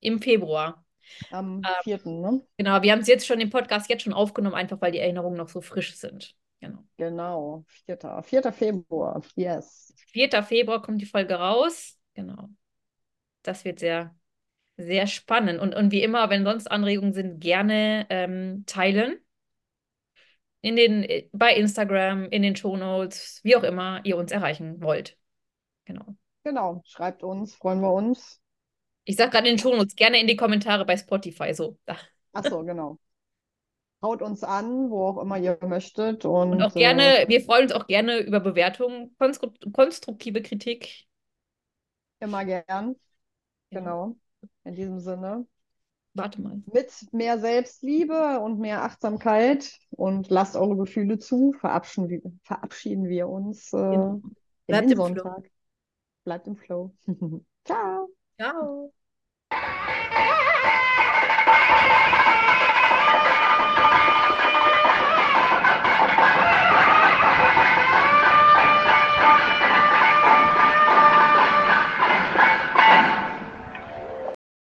im 0.00 0.20
Februar. 0.20 0.84
am 1.30 1.56
ähm, 1.56 1.62
4., 1.82 2.00
ne? 2.04 2.42
Genau, 2.56 2.80
wir 2.82 2.92
haben 2.92 3.00
es 3.00 3.08
jetzt 3.08 3.26
schon, 3.26 3.38
den 3.38 3.50
Podcast 3.50 3.90
jetzt 3.90 4.02
schon 4.02 4.14
aufgenommen, 4.14 4.54
einfach 4.54 4.80
weil 4.80 4.92
die 4.92 4.98
Erinnerungen 5.00 5.36
noch 5.36 5.48
so 5.48 5.60
frisch 5.60 5.94
sind. 5.96 6.34
Genau. 6.60 6.78
Genau, 6.96 7.64
4. 7.68 8.22
4. 8.22 8.52
Februar. 8.52 9.20
Yes. 9.34 9.92
4. 10.12 10.42
Februar 10.42 10.80
kommt 10.80 11.02
die 11.02 11.06
Folge 11.06 11.34
raus. 11.34 11.98
Genau. 12.14 12.48
Das 13.42 13.66
wird 13.66 13.80
sehr, 13.80 14.14
sehr 14.78 15.06
spannend. 15.06 15.60
Und, 15.60 15.74
und 15.74 15.90
wie 15.92 16.02
immer, 16.02 16.30
wenn 16.30 16.44
sonst 16.44 16.70
Anregungen 16.70 17.12
sind, 17.12 17.40
gerne 17.40 18.06
ähm, 18.08 18.64
teilen. 18.66 19.18
In 20.64 20.76
den, 20.76 21.02
äh, 21.02 21.28
bei 21.32 21.54
Instagram, 21.54 22.24
in 22.30 22.42
den 22.42 22.56
Shownotes, 22.56 23.40
wie 23.42 23.54
auch 23.54 23.62
immer 23.62 24.00
ihr 24.04 24.16
uns 24.16 24.32
erreichen 24.32 24.82
wollt. 24.82 25.18
Genau. 25.84 26.16
Genau, 26.42 26.82
schreibt 26.86 27.22
uns, 27.22 27.54
freuen 27.54 27.80
wir 27.80 27.92
uns. 27.92 28.40
Ich 29.04 29.16
sag 29.16 29.30
gerade 29.30 29.48
in 29.48 29.56
den 29.56 29.62
Shownotes, 29.62 29.94
gerne 29.94 30.18
in 30.20 30.26
die 30.26 30.36
Kommentare 30.36 30.86
bei 30.86 30.96
Spotify. 30.96 31.52
So. 31.52 31.78
Ach 32.32 32.44
so, 32.44 32.64
genau. 32.64 32.98
Haut 34.02 34.22
uns 34.22 34.42
an, 34.42 34.90
wo 34.90 35.06
auch 35.06 35.18
immer 35.18 35.38
ihr 35.38 35.58
möchtet. 35.62 36.24
Und, 36.24 36.52
Und 36.52 36.62
auch 36.62 36.74
äh, 36.74 36.78
gerne, 36.78 37.24
wir 37.28 37.42
freuen 37.42 37.64
uns 37.64 37.72
auch 37.72 37.86
gerne 37.86 38.18
über 38.20 38.40
Bewertungen, 38.40 39.14
konstru- 39.18 39.72
konstruktive 39.72 40.40
Kritik. 40.42 41.06
immer 42.20 42.44
gern. 42.44 42.96
Genau. 43.70 44.16
In 44.64 44.74
diesem 44.74 45.00
Sinne. 45.00 45.46
Warte 46.14 46.40
mal. 46.40 46.62
Mit 46.72 46.92
mehr 47.12 47.38
Selbstliebe 47.38 48.40
und 48.40 48.60
mehr 48.60 48.82
Achtsamkeit 48.84 49.72
und 49.90 50.30
lasst 50.30 50.56
eure 50.56 50.76
Gefühle 50.76 51.18
zu, 51.18 51.52
verabschieden 51.58 52.08
wir, 52.08 52.22
verabschieden 52.44 53.08
wir 53.08 53.28
uns 53.28 53.72
äh, 53.72 53.76
Genau. 53.76 54.22
Bleibt 54.66 54.90
im 54.90 54.96
Flow. 54.96 55.06
Sonntag. 55.06 55.50
Bleibt 56.24 56.46
im 56.46 56.56
Flow. 56.56 56.94
Ciao. 57.64 58.08
Ciao. 58.40 58.92